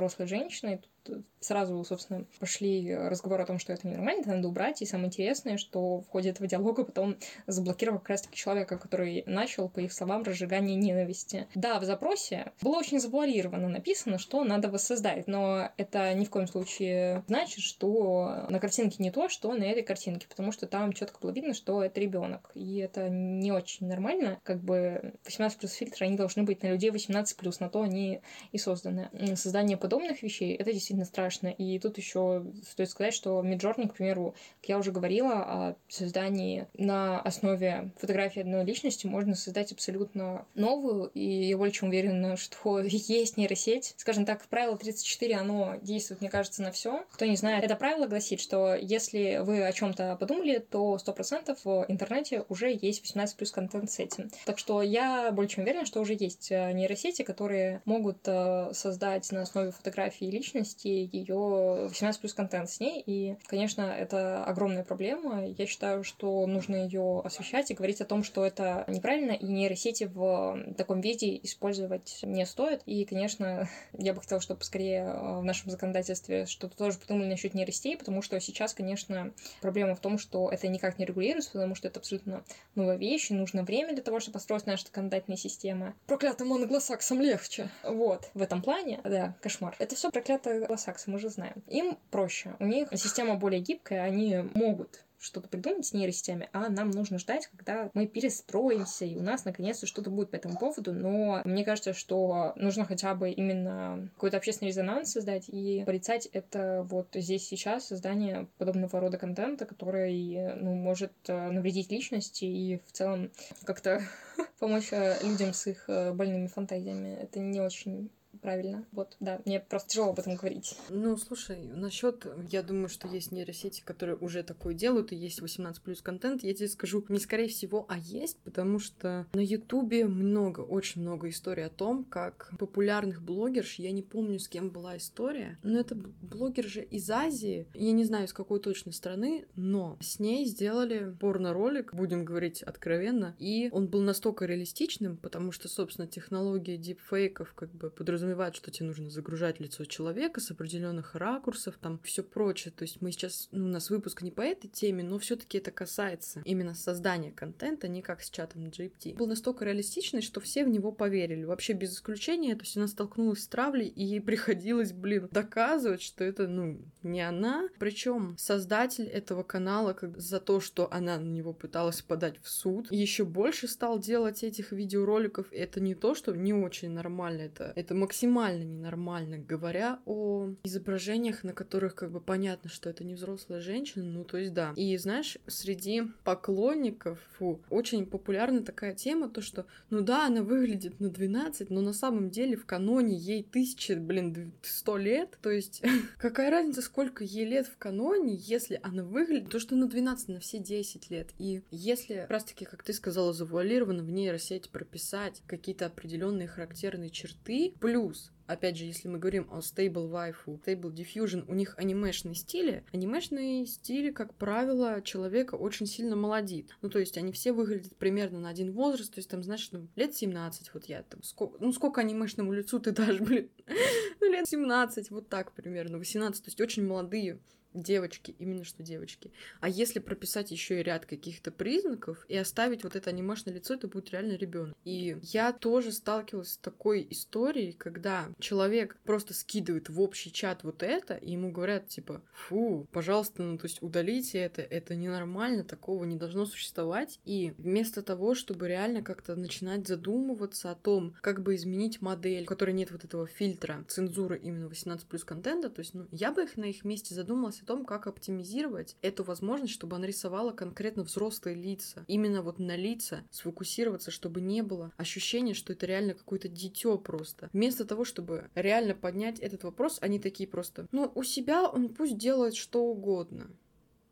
и 0.75 0.77
тут 0.77 0.91
сразу, 1.41 1.85
собственно, 1.85 2.25
пошли 2.41 2.95
разговоры 2.95 3.43
о 3.43 3.47
том, 3.47 3.59
что 3.59 3.73
это 3.73 3.87
ненормально, 3.87 4.23
это 4.23 4.31
надо 4.31 4.49
убрать. 4.49 4.81
И 4.83 4.87
самое 4.87 5.09
интересное, 5.09 5.59
что 5.59 6.01
в 6.01 6.09
ходе 6.09 6.31
этого 6.31 6.49
диалога 6.49 6.85
потом 6.85 7.17
заблокировал 7.47 7.99
как 7.99 8.11
раз-таки 8.11 8.37
человека, 8.37 8.79
который 8.79 9.25
начал, 9.27 9.69
по 9.69 9.81
их 9.81 9.93
словам, 9.93 10.23
разжигание 10.23 10.77
ненависти. 10.77 11.47
Да, 11.55 11.79
в 11.79 11.85
запросе 11.85 12.53
было 12.63 12.79
очень 12.79 13.01
завуалированно 13.01 13.69
написано, 13.69 14.19
что 14.19 14.45
надо 14.45 14.69
воссоздать, 14.69 15.27
но 15.27 15.71
это 15.77 16.13
ни 16.15 16.25
в 16.25 16.31
коем 16.31 16.47
случае 16.47 17.25
значит, 17.29 17.61
что 17.61 18.47
на 18.49 18.59
картинке 18.59 18.97
не 19.03 19.11
то, 19.11 19.29
что 19.29 19.53
на 19.53 19.65
этой 19.65 19.83
картинке, 19.83 20.27
потому 20.29 20.53
что 20.53 20.67
там 20.67 20.93
четко 20.93 21.19
было 21.21 21.31
видно, 21.31 21.55
что 21.55 21.83
это 21.83 22.01
ребенок. 22.01 22.51
И 22.55 22.79
это 22.79 23.09
не 23.09 23.53
очень 23.53 23.87
нормально. 23.87 24.41
Как 24.43 24.63
бы 24.63 25.15
18 25.25 25.59
плюс 25.59 25.73
фильтры, 25.73 26.07
они 26.07 26.17
должны 26.17 26.43
быть 26.45 26.63
на 26.63 26.69
людей 26.69 26.91
18 26.91 27.37
плюс, 27.37 27.61
на 27.61 27.69
то 27.69 27.83
они 27.83 28.21
и 28.53 28.59
созданы. 28.59 29.11
Создание 29.37 29.77
подобных 29.77 30.23
вещей, 30.23 30.55
это 30.55 30.73
действительно 30.73 30.94
действительно 30.95 31.05
страшно. 31.05 31.49
И 31.49 31.79
тут 31.79 31.99
еще 31.99 32.45
стоит 32.69 32.91
сказать, 32.91 33.15
что 33.15 33.43
Midjourney, 33.43 33.89
к 33.89 33.95
примеру, 33.95 34.35
как 34.61 34.69
я 34.69 34.79
уже 34.79 34.93
говорила, 34.93 35.35
о 35.35 35.77
создании 35.89 36.67
на 36.75 37.21
основе 37.21 37.91
фотографии 37.99 38.41
одной 38.41 38.65
личности 38.65 39.07
можно 39.07 39.35
создать 39.35 39.73
абсолютно 39.73 40.47
новую, 40.55 41.11
и 41.15 41.49
я 41.49 41.57
более 41.57 41.73
чем 41.73 41.89
уверена, 41.89 42.37
что 42.37 42.81
есть 42.85 43.37
нейросеть. 43.37 43.95
Скажем 43.97 44.25
так, 44.25 44.45
правило 44.47 44.77
34, 44.77 45.35
оно 45.37 45.77
действует, 45.83 46.21
мне 46.21 46.31
кажется, 46.31 46.63
на 46.63 46.71
все. 46.71 47.05
Кто 47.13 47.25
не 47.25 47.37
знает, 47.37 47.65
это 47.65 47.77
правило 47.77 48.07
гласит, 48.07 48.41
что 48.41 48.75
если 48.75 49.41
вы 49.43 49.65
о 49.65 49.73
чем-то 49.73 50.17
подумали, 50.17 50.59
то 50.59 50.97
100% 50.97 51.59
в 51.65 51.85
интернете 51.89 52.45
уже 52.49 52.71
есть 52.71 53.03
18 53.03 53.37
плюс 53.37 53.51
контент 53.51 53.91
с 53.91 53.99
этим. 53.99 54.31
Так 54.47 54.59
что 54.59 54.83
я 54.83 55.31
более 55.33 55.49
чем 55.49 55.65
уверена, 55.65 55.87
что 55.87 56.01
уже 56.01 56.15
есть 56.15 56.51
э, 56.51 56.73
нейросети, 56.73 57.23
которые 57.23 57.83
могут 57.85 58.19
э, 58.27 58.71
создать 58.73 59.31
на 59.33 59.43
основе 59.43 59.73
фотографии 59.73 60.27
личности 60.27 60.84
вывести 60.85 61.17
ее 61.17 61.89
18 61.89 62.21
плюс 62.21 62.35
контент 62.35 62.71
с 62.71 62.81
ней. 62.81 63.03
И, 63.05 63.37
конечно, 63.47 63.83
это 63.83 64.45
огромная 64.45 64.85
проблема. 64.85 65.47
Я 65.47 65.67
считаю, 65.67 66.05
что 66.05 66.47
нужно 66.47 66.77
ее 66.77 67.21
освещать 67.25 67.71
и 67.71 67.75
говорить 67.75 68.01
о 68.01 68.05
том, 68.05 68.25
что 68.25 68.45
это 68.45 68.85
неправильно, 68.89 69.33
и 69.33 69.47
нейросети 69.47 70.05
в 70.05 70.75
таком 70.77 71.01
виде 71.01 71.39
использовать 71.43 72.21
не 72.23 72.45
стоит. 72.47 72.83
И, 72.87 73.05
конечно, 73.05 73.69
я 73.99 74.15
бы 74.15 74.21
хотела, 74.21 74.41
чтобы 74.41 74.63
скорее 74.65 75.05
э, 75.05 75.39
в 75.41 75.45
нашем 75.45 75.71
законодательстве 75.71 76.47
что-то 76.47 76.77
тоже 76.77 76.99
подумали 76.99 77.29
насчет 77.29 77.55
нейросетей, 77.55 77.97
потому 77.97 78.23
что 78.23 78.39
сейчас, 78.41 78.75
конечно, 78.75 79.33
проблема 79.61 79.95
в 79.95 80.01
том, 80.01 80.19
что 80.19 80.51
это 80.51 80.69
никак 80.69 80.99
не 80.99 81.05
регулируется, 81.05 81.53
потому 81.53 81.75
что 81.75 81.89
это 81.89 82.01
абсолютно 82.01 82.45
новая 82.75 82.97
вещь, 82.97 83.31
и 83.31 83.35
нужно 83.35 83.63
время 83.63 83.95
для 83.95 84.03
того, 84.03 84.21
чтобы 84.21 84.35
построить 84.35 84.67
наша 84.67 84.87
законодательная 84.87 85.37
система. 85.37 85.95
Проклятым 86.07 86.49
моноглосаксам 86.49 87.21
легче. 87.21 87.71
Вот. 87.83 88.31
В 88.35 88.43
этом 88.43 88.63
плане, 88.63 89.01
да, 89.05 89.37
кошмар. 89.41 89.75
Это 89.79 89.95
все 89.95 90.11
проклятое 90.11 90.67
англосаксы, 90.75 91.11
мы 91.11 91.19
же 91.19 91.29
знаем. 91.29 91.63
Им 91.69 91.99
проще. 92.11 92.55
У 92.59 92.67
них 92.67 92.89
система 92.93 93.37
более 93.37 93.61
гибкая, 93.61 94.03
они 94.03 94.37
могут 94.55 95.05
что-то 95.19 95.49
придумать 95.49 95.87
с 95.87 95.95
нейросетями, 95.95 96.51
а 96.53 96.69
нам 96.69 96.91
нужно 96.91 97.19
ждать, 97.19 97.47
когда 97.47 97.89
мы 97.95 98.07
перестроимся, 98.07 99.07
и 99.07 99.17
у 99.17 99.23
нас 99.23 99.47
наконец-то 99.47 99.87
что-то 99.87 100.11
будет 100.11 100.31
по 100.31 100.37
этому 100.37 100.59
поводу. 100.59 100.93
Но 100.93 101.41
мне 101.47 101.65
кажется, 101.65 101.95
что 101.95 102.53
нужно 102.57 102.85
хотя 102.85 103.15
бы 103.15 103.31
именно 103.31 104.11
какой-то 104.17 104.37
общественный 104.37 104.69
резонанс 104.69 105.13
создать 105.13 105.49
и 105.49 105.83
порицать 105.87 106.27
это 106.27 106.87
вот 106.91 107.09
здесь 107.15 107.47
сейчас 107.47 107.87
создание 107.87 108.49
подобного 108.59 109.01
рода 109.01 109.17
контента, 109.17 109.65
который 109.65 110.57
ну, 110.57 110.75
может 110.75 111.13
э, 111.29 111.51
навредить 111.51 111.91
личности 111.91 112.45
и 112.45 112.83
в 112.87 112.93
целом 112.93 113.31
как-то 113.65 114.03
помочь 114.59 114.93
э, 114.93 115.17
людям 115.23 115.55
с 115.55 115.67
их 115.69 115.89
э, 115.89 116.13
больными 116.13 116.49
фантазиями. 116.49 117.17
Это 117.19 117.39
не 117.39 117.63
очень 117.63 118.11
правильно. 118.43 118.87
Вот, 118.93 119.17
да, 119.21 119.41
мне 119.45 119.61
просто 119.61 119.91
тяжело 119.91 120.11
об 120.11 120.19
этом 120.19 120.37
говорить. 120.37 120.77
Ну, 120.89 121.17
слушай, 121.17 121.63
насчет, 121.65 122.27
я 122.51 122.63
думаю, 122.63 122.89
что 122.89 123.09
есть 123.09 123.33
нейросети, 123.33 123.83
которые 123.83 124.17
уже 124.17 124.43
такое 124.43 124.75
делают, 124.75 125.13
и 125.13 125.17
есть 125.17 125.41
18 125.41 125.83
плюс 125.83 126.01
контент. 126.01 126.43
Я 126.43 126.55
тебе 126.55 126.69
скажу, 126.69 127.05
не 127.09 127.19
скорее 127.19 127.49
всего, 127.49 127.87
а 127.89 127.99
есть, 127.99 128.39
потому 128.39 128.79
что 128.79 129.27
на 129.33 129.41
Ютубе 129.41 130.07
много, 130.07 130.61
очень 130.61 131.03
много 131.03 131.29
историй 131.29 131.65
о 131.65 131.71
том, 131.71 132.05
как 132.05 132.53
популярных 132.59 133.23
блогерш, 133.23 133.75
я 133.79 133.91
не 133.93 134.03
помню, 134.03 134.39
с 134.39 134.49
кем 134.49 134.71
была 134.71 134.97
история, 134.97 135.59
но 135.63 135.79
это 135.79 135.95
блогер 135.95 136.67
же 136.67 136.83
из 136.83 137.11
Азии, 137.11 137.67
я 137.75 137.93
не 137.93 138.05
знаю, 138.05 138.27
из 138.27 138.33
какой 138.33 138.61
точно 138.61 138.93
страны, 138.93 139.47
но 139.57 139.97
с 140.01 140.19
ней 140.19 140.47
сделали 140.47 141.15
порно-ролик, 141.21 141.95
будем 141.95 142.25
говорить 142.25 142.63
откровенно, 142.63 143.35
и 143.39 143.69
он 143.73 143.87
был 143.87 144.01
настолько 144.01 144.45
реалистичным, 144.47 145.17
потому 145.17 145.53
что, 145.53 145.69
собственно, 145.69 146.07
технология 146.07 146.77
дипфейков 146.77 147.55
как 147.55 147.71
бы 147.73 147.91
подразумевает, 147.91 148.24
что 148.55 148.71
тебе 148.71 148.87
нужно 148.87 149.11
загружать 149.11 149.61
лицо 149.61 149.85
человека 149.85 150.41
с 150.41 150.51
определенных 150.51 151.15
ракурсов, 151.15 151.77
там 151.81 151.99
все 152.03 152.23
прочее. 152.23 152.73
То 152.77 152.83
есть 152.83 153.01
мы 153.01 153.13
сейчас, 153.13 153.49
ну, 153.53 153.67
у 153.67 153.69
нас 153.69 153.91
выпуск 153.91 154.23
не 154.23 154.31
по 154.31 154.41
этой 154.41 154.69
теме, 154.69 155.03
но 155.03 155.19
все-таки 155.19 155.59
это 155.59 155.71
касается 155.71 156.43
именно 156.45 156.75
создания 156.75 157.33
контента, 157.33 157.89
не 157.89 158.03
как 158.03 158.23
с 158.23 158.31
чатом 158.31 158.67
GPT. 158.67 159.17
Был 159.17 159.27
настолько 159.27 159.65
реалистичный, 159.65 160.23
что 160.23 160.41
все 160.41 160.65
в 160.65 160.69
него 160.69 160.93
поверили. 160.93 161.45
Вообще 161.45 161.73
без 161.73 161.95
исключения, 161.95 162.55
то 162.55 162.63
есть 162.63 162.77
она 162.77 162.87
столкнулась 162.87 163.43
с 163.43 163.49
травлей, 163.49 163.87
и 163.89 164.05
ей 164.05 164.21
приходилось, 164.35 164.93
блин, 164.93 165.29
доказывать, 165.31 166.03
что 166.03 166.25
это, 166.25 166.49
ну, 166.49 166.81
не 167.03 167.21
она. 167.21 167.69
Причем 167.79 168.37
создатель 168.39 169.07
этого 169.07 169.43
канала 169.43 169.93
как 169.93 170.19
за 170.19 170.41
то, 170.41 170.61
что 170.61 170.93
она 170.93 171.19
на 171.19 171.29
него 171.29 171.53
пыталась 171.53 172.03
подать 172.03 172.39
в 172.43 172.49
суд, 172.49 172.91
еще 172.91 173.25
больше 173.25 173.69
стал 173.69 173.99
делать 173.99 174.43
этих 174.43 174.73
видеороликов. 174.73 175.47
Это 175.53 175.81
не 175.81 175.95
то, 175.95 176.15
что 176.15 176.33
не 176.33 176.53
очень 176.53 176.91
нормально, 176.91 177.43
это, 177.43 177.73
это 177.77 177.95
максимально 177.95 178.14
ненормально, 178.23 179.39
говоря 179.39 180.01
о 180.07 180.51
изображениях, 180.63 181.43
на 181.43 181.53
которых 181.53 181.95
как 181.95 182.11
бы 182.13 182.21
понятно, 182.21 182.71
что 182.71 182.89
это 182.89 183.05
не 183.05 183.15
взрослая 183.15 183.61
женщина, 183.61 184.05
ну 184.05 184.25
то 184.25 184.39
есть 184.39 184.53
да. 184.53 184.73
И 184.77 184.97
знаешь, 184.97 185.39
среди 185.47 186.05
поклонников 186.23 187.19
фу, 187.37 187.61
очень 187.71 188.07
популярна 188.07 188.63
такая 188.63 188.95
тема, 188.95 189.29
то 189.29 189.41
что, 189.41 189.67
ну 189.91 190.01
да, 190.01 190.27
она 190.27 190.43
выглядит 190.43 191.01
на 191.01 191.11
12, 191.11 191.71
но 191.71 191.81
на 191.81 191.93
самом 191.93 192.31
деле 192.31 192.57
в 192.57 192.67
каноне 192.67 193.17
ей 193.17 193.43
тысячи, 193.43 193.93
блин, 193.93 194.53
сто 194.63 194.97
лет, 194.97 195.37
то 195.43 195.51
есть 195.51 195.83
какая 196.19 196.51
разница, 196.51 196.83
сколько 196.83 197.25
ей 197.25 197.47
лет 197.47 197.67
в 197.67 197.77
каноне, 197.77 198.35
если 198.35 198.79
она 198.83 199.03
выглядит, 199.03 199.51
то 199.51 199.59
что 199.59 199.75
на 199.75 199.89
12, 199.89 200.29
на 200.29 200.41
все 200.41 200.59
10 200.59 201.11
лет. 201.11 201.31
И 201.39 201.63
если, 201.71 202.15
как 202.15 202.31
раз 202.31 202.45
таки, 202.45 202.65
как 202.65 202.83
ты 202.83 202.93
сказала, 202.93 203.33
завуалированно 203.33 204.03
в 204.03 204.11
нейросети 204.11 204.69
прописать 204.69 205.43
какие-то 205.47 205.87
определенные 205.87 206.49
характерные 206.49 207.11
черты, 207.11 207.75
плюс 207.81 208.04
Опять 208.47 208.77
же, 208.77 208.85
если 208.85 209.09
мы 209.09 209.19
говорим 209.19 209.49
о 209.51 209.61
Stable 209.61 210.11
Waifu, 210.11 210.61
Stable 210.63 210.93
Diffusion, 210.93 211.45
у 211.49 211.55
них 211.55 211.75
анимешные 211.79 212.35
стили. 212.35 212.85
Анимешные 212.93 213.65
стили, 213.67 214.11
как 214.11 214.35
правило, 214.35 215.01
человека 215.01 215.55
очень 215.55 215.87
сильно 215.87 216.15
молодит. 216.15 216.77
Ну, 216.83 216.91
то 216.91 216.99
есть 216.99 217.17
они 217.17 217.33
все 217.33 217.53
выглядят 217.53 217.97
примерно 217.97 218.41
на 218.41 218.51
один 218.51 218.73
возраст, 218.73 219.15
то 219.15 219.19
есть 219.19 219.31
там, 219.31 219.43
знаешь, 219.43 219.67
ну, 219.73 219.89
лет 219.97 220.15
17, 220.15 220.75
вот 220.75 220.85
я 220.87 221.03
там, 221.05 221.23
сколько, 221.23 221.57
ну, 221.59 221.73
сколько 221.73 222.03
анимешному 222.03 222.53
лицу 222.53 222.81
ты 222.81 222.93
дашь, 222.93 223.19
блин? 223.21 223.49
ну, 224.21 224.31
лет 224.31 224.47
17, 224.47 225.11
вот 225.11 225.29
так 225.31 225.53
примерно, 225.53 225.97
18, 225.97 226.45
то 226.45 226.49
есть 226.49 226.61
очень 226.61 226.87
молодые 226.87 227.39
девочки, 227.75 228.35
именно 228.39 228.65
что 228.65 228.83
девочки. 228.83 229.31
А 229.61 229.69
если 229.69 229.99
прописать 229.99 230.51
еще 230.51 230.81
и 230.81 230.83
ряд 230.83 231.07
каких-то 231.07 231.51
признаков 231.51 232.25
и 232.29 232.37
оставить 232.37 232.85
вот 232.85 232.97
это 232.97 233.11
анимешное 233.11 233.55
лицо, 233.55 233.75
это 233.75 233.89
будет 233.89 234.11
реально 234.11 234.37
ребенок. 234.37 234.77
И 234.85 235.19
я 235.23 235.53
тоже 235.53 235.93
сталкивалась 235.93 236.53
с 236.53 236.57
такой 236.57 237.07
историей, 237.11 237.73
когда 237.73 238.29
человек 238.39 238.97
просто 239.05 239.35
скидывает 239.35 239.89
в 239.89 240.01
общий 240.01 240.33
чат 240.33 240.63
вот 240.63 240.83
это, 240.83 241.15
и 241.15 241.33
ему 241.33 241.51
говорят, 241.51 241.89
типа, 241.89 242.23
фу, 242.33 242.87
пожалуйста, 242.93 243.43
ну 243.43 243.59
то 243.59 243.67
есть 243.67 243.83
удалите 243.83 244.39
это, 244.39 244.63
это 244.63 244.95
ненормально, 244.95 245.65
такого 245.65 246.05
не 246.05 246.17
должно 246.17 246.47
существовать. 246.47 247.19
И 247.25 247.55
вместо 247.59 248.03
того, 248.03 248.35
чтобы 248.35 248.69
реально 248.69 249.03
как-то 249.03 249.35
начинать 249.35 249.87
задумываться 249.87 250.71
о 250.71 250.75
том, 250.75 251.15
как 251.21 251.43
бы 251.43 251.57
изменить 251.57 252.01
модель, 252.01 252.45
в 252.45 252.49
которой 252.49 252.73
нет 252.73 252.91
вот 252.93 253.05
этого 253.05 253.27
фильтра 253.27 253.85
цензуры 253.89 254.39
именно 254.39 254.69
18 254.69 255.07
плюс 255.07 255.25
контента, 255.25 255.71
то 255.71 255.81
есть, 255.81 255.95
ну, 255.95 256.07
я 256.13 256.33
бы 256.33 256.45
их 256.45 256.57
на 256.57 256.65
их 256.65 256.85
месте 256.85 257.15
задумалась 257.15 257.61
о 257.65 257.67
том, 257.67 257.85
как 257.87 258.07
оптимизировать 258.07 258.97
эту 259.01 259.25
возможность, 259.25 259.73
чтобы 259.73 259.97
она 259.97 260.07
рисовала 260.07 260.53
конкретно 260.53 261.03
взрослые 261.03 261.57
лица. 261.57 262.05
Именно 262.07 262.43
вот 262.43 262.59
на 262.59 262.77
лица 262.77 263.25
сфокусироваться, 263.31 264.11
чтобы 264.11 264.41
не 264.43 264.63
было 264.63 264.93
ощущения, 264.97 265.55
что 265.55 265.73
это 265.73 265.87
реально 265.87 266.15
какое-то 266.15 266.49
дитё 266.49 266.99
просто. 266.99 267.49
Вместо 267.53 267.85
того, 267.85 268.05
чтобы 268.05 268.51
реально 268.55 268.95
поднять 268.95 269.41
этот 269.41 269.65
вопрос, 269.65 269.99
они 270.03 270.19
такие 270.19 270.49
просто, 270.49 270.87
ну, 270.93 271.11
у 271.15 271.23
себя 271.23 271.67
он 271.69 271.89
пусть 271.89 272.19
делает 272.19 272.55
что 272.55 272.85
угодно. 272.85 273.51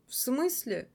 В 0.07 0.15
смысле? 0.15 0.89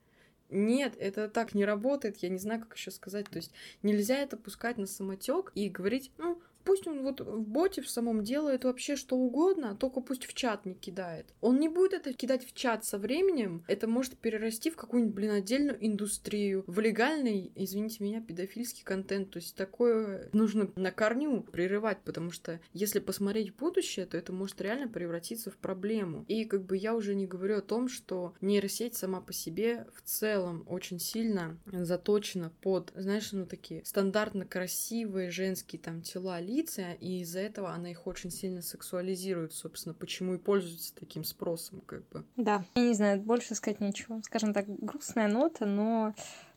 Нет, 0.51 0.95
это 0.99 1.29
так 1.29 1.55
не 1.55 1.65
работает, 1.65 2.17
я 2.19 2.29
не 2.29 2.39
знаю, 2.39 2.61
как 2.63 2.77
еще 2.77 2.91
сказать. 2.91 3.29
То 3.29 3.37
есть 3.37 3.53
нельзя 3.83 4.17
это 4.17 4.37
пускать 4.37 4.79
на 4.79 4.87
самотек 4.87 5.53
и 5.55 5.69
говорить, 5.69 6.11
ну, 6.19 6.41
пусть 6.69 6.87
он 6.87 7.03
вот 7.03 7.23
в 7.23 7.49
боте 7.49 7.81
в 7.81 7.89
самом 7.89 8.23
делает 8.23 8.65
вообще 8.65 8.95
что 8.95 9.17
угодно, 9.17 9.75
только 9.75 10.03
пусть 10.03 10.27
в 10.27 10.35
чат 10.35 10.67
не 10.67 10.75
кидает. 10.75 11.25
Он 11.41 11.59
не 11.59 11.71
будет 11.71 11.95
это 11.95 12.13
кидать 12.13 12.47
в 12.47 12.53
чат 12.53 12.85
со 12.85 12.99
временем, 12.99 13.65
это 13.69 13.89
может 13.89 14.19
перерасти 14.19 14.69
в 14.71 14.77
какую-нибудь, 14.77 15.15
блин, 15.15 15.31
отдельную 15.31 15.79
индустрию, 15.81 16.65
в 16.67 16.79
легальный, 16.81 17.51
извините 17.55 18.05
меня, 18.05 18.21
педофильский 18.21 18.85
контент. 18.85 19.31
То 19.31 19.39
есть 19.39 19.57
такое 19.57 20.29
нужно 20.35 20.71
на 20.77 20.93
корню 20.93 21.41
прерывать, 21.41 22.01
потому 22.05 22.33
что 22.33 22.61
если 22.75 22.99
посмотреть 22.99 23.57
будущее, 23.57 24.05
то 24.05 24.19
это 24.19 24.35
может 24.35 24.61
реально 24.61 24.89
превратиться 24.89 25.51
в 25.51 25.57
проблему. 25.57 26.27
И 26.29 26.45
как 26.45 26.67
бы 26.67 26.77
я 26.77 26.95
уже 26.95 27.15
не 27.15 27.27
говорю 27.27 27.57
о 27.57 27.63
том, 27.63 27.89
что 27.89 28.35
нейросеть 28.43 28.95
сама 28.95 29.23
по 29.23 29.33
себе 29.33 29.87
в 29.95 30.03
целом 30.03 30.67
очень 30.69 31.01
сильно 31.01 31.57
заточена 31.65 32.53
под, 32.61 32.93
знаешь, 32.95 33.33
ну 33.33 33.47
такие 33.47 33.83
стандартно 33.87 34.45
красивые 34.45 35.31
женские 35.31 35.81
там 35.81 36.03
тела 36.03 36.39
ли 36.41 36.58
лица, 36.59 36.93
и 36.93 37.21
из-за 37.21 37.41
этого 37.41 37.71
она 37.71 37.91
их 37.91 38.07
очень 38.07 38.31
сильно 38.31 38.63
сексуализирует, 38.63 39.53
собственно, 39.53 39.95
почему 39.95 40.35
и 40.35 40.39
пользуется 40.39 40.95
таким 40.95 41.25
спросом, 41.25 41.81
как 41.87 42.09
бы. 42.09 42.25
Да, 42.37 42.65
я 42.75 42.83
не 42.83 42.95
знаю, 42.95 43.21
больше 43.21 43.55
сказать 43.55 43.81
ничего. 43.81 44.21
Скажем 44.25 44.53
так, 44.53 44.67
грустная 44.69 45.29
нота, 45.29 45.67
но 45.67 46.15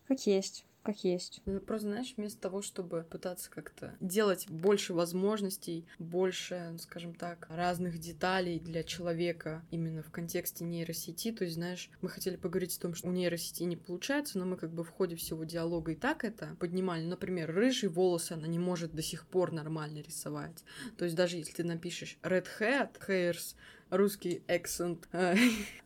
как 0.07 0.25
есть 0.25 0.65
как 0.83 1.03
есть. 1.03 1.41
Ну, 1.45 1.59
просто, 1.59 1.89
знаешь, 1.89 2.13
вместо 2.17 2.39
того, 2.39 2.61
чтобы 2.61 3.05
пытаться 3.09 3.49
как-то 3.49 3.95
делать 3.99 4.49
больше 4.49 4.93
возможностей, 4.93 5.85
больше, 5.99 6.69
ну, 6.71 6.77
скажем 6.77 7.13
так, 7.13 7.47
разных 7.49 7.99
деталей 7.99 8.59
для 8.59 8.83
человека 8.83 9.63
именно 9.71 10.01
в 10.01 10.11
контексте 10.11 10.63
нейросети, 10.63 11.31
то 11.31 11.43
есть, 11.43 11.55
знаешь, 11.55 11.89
мы 12.01 12.09
хотели 12.09 12.35
поговорить 12.35 12.75
о 12.77 12.81
том, 12.81 12.95
что 12.95 13.09
у 13.09 13.11
нейросети 13.11 13.63
не 13.63 13.77
получается, 13.77 14.39
но 14.39 14.45
мы 14.45 14.57
как 14.57 14.71
бы 14.71 14.83
в 14.83 14.89
ходе 14.89 15.15
всего 15.15 15.43
диалога 15.43 15.91
и 15.91 15.95
так 15.95 16.23
это 16.23 16.55
поднимали. 16.59 17.05
Например, 17.05 17.53
рыжие 17.53 17.89
волосы 17.89 18.33
она 18.33 18.47
не 18.47 18.59
может 18.59 18.93
до 18.93 19.01
сих 19.01 19.25
пор 19.27 19.51
нормально 19.51 19.99
рисовать. 19.99 20.63
То 20.97 21.05
есть 21.05 21.15
даже 21.15 21.37
если 21.37 21.53
ты 21.53 21.63
напишешь 21.63 22.17
red 22.23 22.47
hat, 22.59 22.99
hairs, 23.07 23.55
русский 23.91 24.41
акцент, 24.47 25.07
а, 25.11 25.35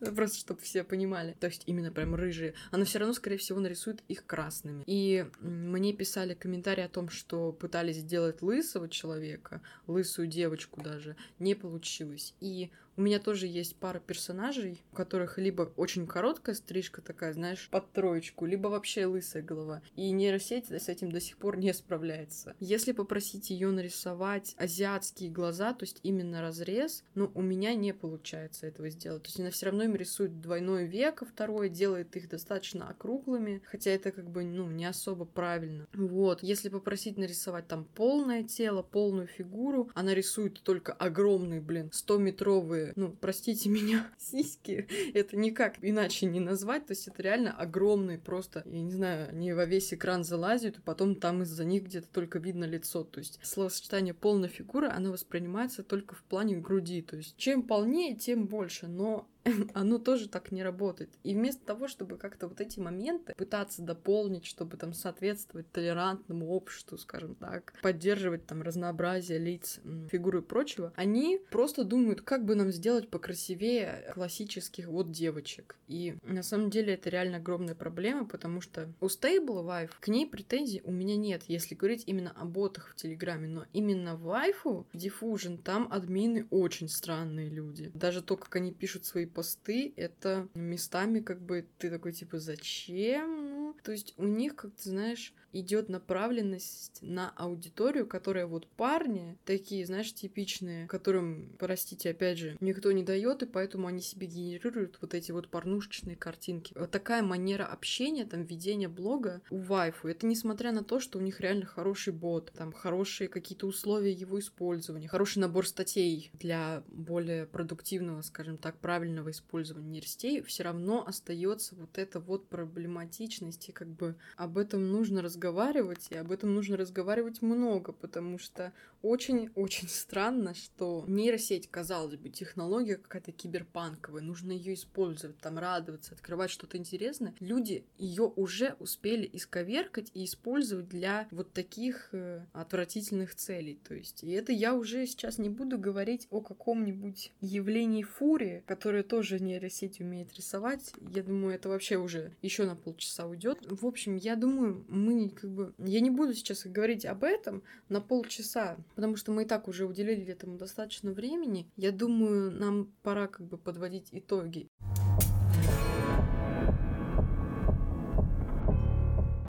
просто 0.14 0.38
чтобы 0.38 0.62
все 0.62 0.84
понимали. 0.84 1.36
То 1.38 1.48
есть 1.48 1.64
именно 1.66 1.92
прям 1.92 2.14
рыжие. 2.14 2.54
Она 2.70 2.84
все 2.84 2.98
равно, 2.98 3.12
скорее 3.12 3.36
всего, 3.36 3.60
нарисует 3.60 4.02
их 4.08 4.24
красными. 4.24 4.82
И 4.86 5.26
мне 5.40 5.92
писали 5.92 6.34
комментарии 6.34 6.84
о 6.84 6.88
том, 6.88 7.10
что 7.10 7.52
пытались 7.52 7.96
сделать 7.96 8.40
лысого 8.40 8.88
человека, 8.88 9.60
лысую 9.86 10.28
девочку 10.28 10.80
даже, 10.80 11.16
не 11.38 11.54
получилось. 11.54 12.34
И 12.40 12.70
у 12.96 13.02
меня 13.02 13.18
тоже 13.18 13.46
есть 13.46 13.76
пара 13.76 14.00
персонажей, 14.00 14.82
у 14.92 14.96
которых 14.96 15.38
либо 15.38 15.72
очень 15.76 16.06
короткая 16.06 16.54
стрижка 16.54 17.02
такая, 17.02 17.32
знаешь, 17.32 17.68
под 17.70 17.92
троечку, 17.92 18.46
либо 18.46 18.68
вообще 18.68 19.06
лысая 19.06 19.42
голова. 19.42 19.82
И 19.94 20.10
нейросеть 20.10 20.70
с 20.70 20.88
этим 20.88 21.12
до 21.12 21.20
сих 21.20 21.36
пор 21.36 21.58
не 21.58 21.72
справляется. 21.74 22.54
Если 22.60 22.92
попросить 22.92 23.50
ее 23.50 23.70
нарисовать 23.70 24.54
азиатские 24.58 25.30
глаза, 25.30 25.74
то 25.74 25.84
есть 25.84 26.00
именно 26.02 26.40
разрез, 26.40 27.04
ну, 27.14 27.30
у 27.34 27.42
меня 27.42 27.74
не 27.74 27.92
получается 27.92 28.66
этого 28.66 28.88
сделать. 28.88 29.24
То 29.24 29.28
есть 29.28 29.40
она 29.40 29.50
все 29.50 29.66
равно 29.66 29.84
им 29.84 29.94
рисует 29.94 30.40
двойное 30.40 30.84
веко 30.84 31.26
второе, 31.26 31.68
делает 31.68 32.16
их 32.16 32.28
достаточно 32.28 32.88
округлыми, 32.88 33.62
хотя 33.66 33.90
это 33.90 34.10
как 34.12 34.30
бы, 34.30 34.44
ну, 34.44 34.70
не 34.70 34.86
особо 34.86 35.24
правильно. 35.24 35.86
Вот. 35.92 36.42
Если 36.42 36.68
попросить 36.68 37.18
нарисовать 37.18 37.68
там 37.68 37.84
полное 37.84 38.42
тело, 38.42 38.82
полную 38.82 39.26
фигуру, 39.26 39.90
она 39.94 40.14
рисует 40.14 40.62
только 40.62 40.92
огромные, 40.92 41.60
блин, 41.60 41.90
100-метровые 41.92 42.85
ну, 42.96 43.10
простите 43.10 43.68
меня, 43.70 44.08
сиськи, 44.18 44.86
это 45.14 45.36
никак 45.36 45.76
иначе 45.82 46.26
не 46.26 46.40
назвать, 46.40 46.86
то 46.86 46.92
есть 46.92 47.08
это 47.08 47.22
реально 47.22 47.52
огромные 47.52 48.18
просто, 48.18 48.62
я 48.66 48.82
не 48.82 48.92
знаю, 48.92 49.28
они 49.30 49.52
во 49.52 49.64
весь 49.64 49.92
экран 49.92 50.24
залазят, 50.24 50.78
и 50.78 50.80
потом 50.80 51.16
там 51.16 51.42
из-за 51.42 51.64
них 51.64 51.84
где-то 51.84 52.08
только 52.08 52.38
видно 52.38 52.64
лицо, 52.64 53.04
то 53.04 53.18
есть 53.18 53.38
словосочетание 53.42 54.14
полная 54.14 54.48
фигура, 54.48 54.92
оно 54.92 55.12
воспринимается 55.12 55.82
только 55.82 56.14
в 56.14 56.22
плане 56.22 56.56
груди, 56.56 57.02
то 57.02 57.16
есть 57.16 57.36
чем 57.36 57.62
полнее, 57.62 58.14
тем 58.14 58.46
больше, 58.46 58.86
но 58.86 59.28
оно 59.74 59.98
тоже 59.98 60.28
так 60.28 60.52
не 60.52 60.62
работает. 60.62 61.10
И 61.22 61.34
вместо 61.34 61.64
того, 61.64 61.88
чтобы 61.88 62.16
как-то 62.16 62.48
вот 62.48 62.60
эти 62.60 62.78
моменты 62.80 63.34
пытаться 63.36 63.82
дополнить, 63.82 64.44
чтобы 64.44 64.76
там 64.76 64.92
соответствовать 64.92 65.70
толерантному 65.72 66.48
обществу, 66.48 66.98
скажем 66.98 67.34
так, 67.34 67.74
поддерживать 67.82 68.46
там 68.46 68.62
разнообразие 68.62 69.38
лиц, 69.38 69.80
фигуры 70.10 70.40
и 70.40 70.42
прочего, 70.42 70.92
они 70.96 71.40
просто 71.50 71.84
думают, 71.84 72.22
как 72.22 72.44
бы 72.44 72.54
нам 72.54 72.70
сделать 72.70 73.08
покрасивее 73.08 74.10
классических 74.14 74.88
вот 74.88 75.10
девочек. 75.10 75.76
И 75.86 76.16
на 76.22 76.42
самом 76.42 76.70
деле 76.70 76.94
это 76.94 77.10
реально 77.10 77.38
огромная 77.38 77.74
проблема, 77.74 78.26
потому 78.26 78.60
что 78.60 78.92
у 79.00 79.06
Stable 79.06 79.64
Wife 79.64 79.90
к 80.00 80.08
ней 80.08 80.26
претензий 80.26 80.82
у 80.84 80.90
меня 80.90 81.16
нет, 81.16 81.44
если 81.46 81.74
говорить 81.74 82.04
именно 82.06 82.32
о 82.32 82.44
ботах 82.44 82.88
в 82.90 82.96
Телеграме, 82.96 83.48
но 83.48 83.64
именно 83.72 84.16
Вайфу, 84.16 84.86
в 84.92 84.96
Diffusion, 84.96 85.58
там 85.62 85.88
админы 85.90 86.46
очень 86.50 86.88
странные 86.88 87.48
люди. 87.48 87.90
Даже 87.94 88.22
то, 88.22 88.36
как 88.36 88.56
они 88.56 88.72
пишут 88.72 89.04
свои 89.04 89.26
посты, 89.36 89.92
это 89.96 90.48
местами 90.54 91.20
как 91.20 91.42
бы 91.42 91.68
ты 91.76 91.90
такой 91.90 92.14
типа 92.14 92.38
зачем? 92.38 93.50
Ну, 93.50 93.76
то 93.82 93.92
есть 93.92 94.14
у 94.16 94.24
них, 94.24 94.56
как 94.56 94.74
ты 94.74 94.88
знаешь, 94.88 95.34
идет 95.60 95.88
направленность 95.88 96.98
на 97.00 97.30
аудиторию, 97.30 98.06
которая 98.06 98.46
вот 98.46 98.66
парни, 98.66 99.38
такие, 99.44 99.86
знаешь, 99.86 100.12
типичные, 100.12 100.86
которым, 100.86 101.56
простите, 101.58 102.10
опять 102.10 102.38
же, 102.38 102.56
никто 102.60 102.92
не 102.92 103.02
дает, 103.02 103.42
и 103.42 103.46
поэтому 103.46 103.86
они 103.86 104.00
себе 104.00 104.26
генерируют 104.26 104.98
вот 105.00 105.14
эти 105.14 105.32
вот 105.32 105.48
порнушечные 105.48 106.16
картинки. 106.16 106.72
Вот 106.76 106.90
такая 106.90 107.22
манера 107.22 107.64
общения, 107.64 108.24
там, 108.24 108.44
ведения 108.44 108.88
блога 108.88 109.42
у 109.50 109.58
вайфу. 109.58 110.08
Это 110.08 110.26
несмотря 110.26 110.72
на 110.72 110.84
то, 110.84 111.00
что 111.00 111.18
у 111.18 111.22
них 111.22 111.40
реально 111.40 111.66
хороший 111.66 112.12
бот, 112.12 112.52
там, 112.56 112.72
хорошие 112.72 113.28
какие-то 113.28 113.66
условия 113.66 114.12
его 114.12 114.38
использования, 114.38 115.08
хороший 115.08 115.38
набор 115.38 115.66
статей 115.66 116.30
для 116.34 116.82
более 116.88 117.46
продуктивного, 117.46 118.22
скажем 118.22 118.58
так, 118.58 118.78
правильного 118.78 119.30
использования 119.30 119.88
нейросетей, 119.88 120.42
все 120.42 120.62
равно 120.62 121.04
остается 121.06 121.74
вот 121.74 121.98
эта 121.98 122.20
вот 122.20 122.48
проблематичность, 122.48 123.68
и 123.68 123.72
как 123.72 123.88
бы 123.88 124.16
об 124.36 124.58
этом 124.58 124.90
нужно 124.90 125.22
разговаривать 125.22 125.45
разговаривать, 125.46 126.08
и 126.10 126.16
об 126.16 126.32
этом 126.32 126.54
нужно 126.54 126.76
разговаривать 126.76 127.40
много, 127.40 127.92
потому 127.92 128.38
что 128.38 128.72
очень-очень 129.06 129.88
странно, 129.88 130.54
что 130.54 131.04
нейросеть, 131.06 131.70
казалось 131.70 132.16
бы, 132.16 132.28
технология 132.28 132.96
какая-то 132.96 133.32
киберпанковая, 133.32 134.22
нужно 134.22 134.52
ее 134.52 134.74
использовать, 134.74 135.38
там 135.38 135.58
радоваться, 135.58 136.14
открывать 136.14 136.50
что-то 136.50 136.76
интересное. 136.76 137.34
Люди 137.40 137.84
ее 137.98 138.24
уже 138.24 138.74
успели 138.80 139.28
исковеркать 139.32 140.10
и 140.14 140.24
использовать 140.24 140.88
для 140.88 141.28
вот 141.30 141.52
таких 141.52 142.08
э, 142.12 142.44
отвратительных 142.52 143.34
целей. 143.34 143.78
То 143.86 143.94
есть, 143.94 144.24
и 144.24 144.30
это 144.30 144.52
я 144.52 144.74
уже 144.74 145.06
сейчас 145.06 145.38
не 145.38 145.48
буду 145.48 145.78
говорить 145.78 146.26
о 146.30 146.40
каком-нибудь 146.40 147.32
явлении 147.40 148.02
фурии, 148.02 148.64
которое 148.66 149.02
тоже 149.02 149.38
нейросеть 149.38 150.00
умеет 150.00 150.34
рисовать. 150.34 150.92
Я 151.14 151.22
думаю, 151.22 151.54
это 151.54 151.68
вообще 151.68 151.96
уже 151.96 152.32
еще 152.42 152.64
на 152.64 152.74
полчаса 152.74 153.26
уйдет. 153.26 153.58
В 153.70 153.86
общем, 153.86 154.16
я 154.16 154.36
думаю, 154.36 154.84
мы 154.88 155.28
как 155.30 155.50
бы... 155.50 155.74
Я 155.78 156.00
не 156.00 156.10
буду 156.10 156.34
сейчас 156.34 156.66
говорить 156.66 157.06
об 157.06 157.24
этом 157.24 157.62
на 157.88 158.00
полчаса, 158.00 158.76
потому 158.96 159.14
что 159.14 159.30
мы 159.30 159.44
и 159.44 159.46
так 159.46 159.68
уже 159.68 159.84
уделили 159.84 160.26
этому 160.26 160.56
достаточно 160.56 161.12
времени. 161.12 161.70
Я 161.76 161.92
думаю, 161.92 162.50
нам 162.50 162.92
пора 163.02 163.28
как 163.28 163.46
бы 163.46 163.58
подводить 163.58 164.08
итоги. 164.10 164.68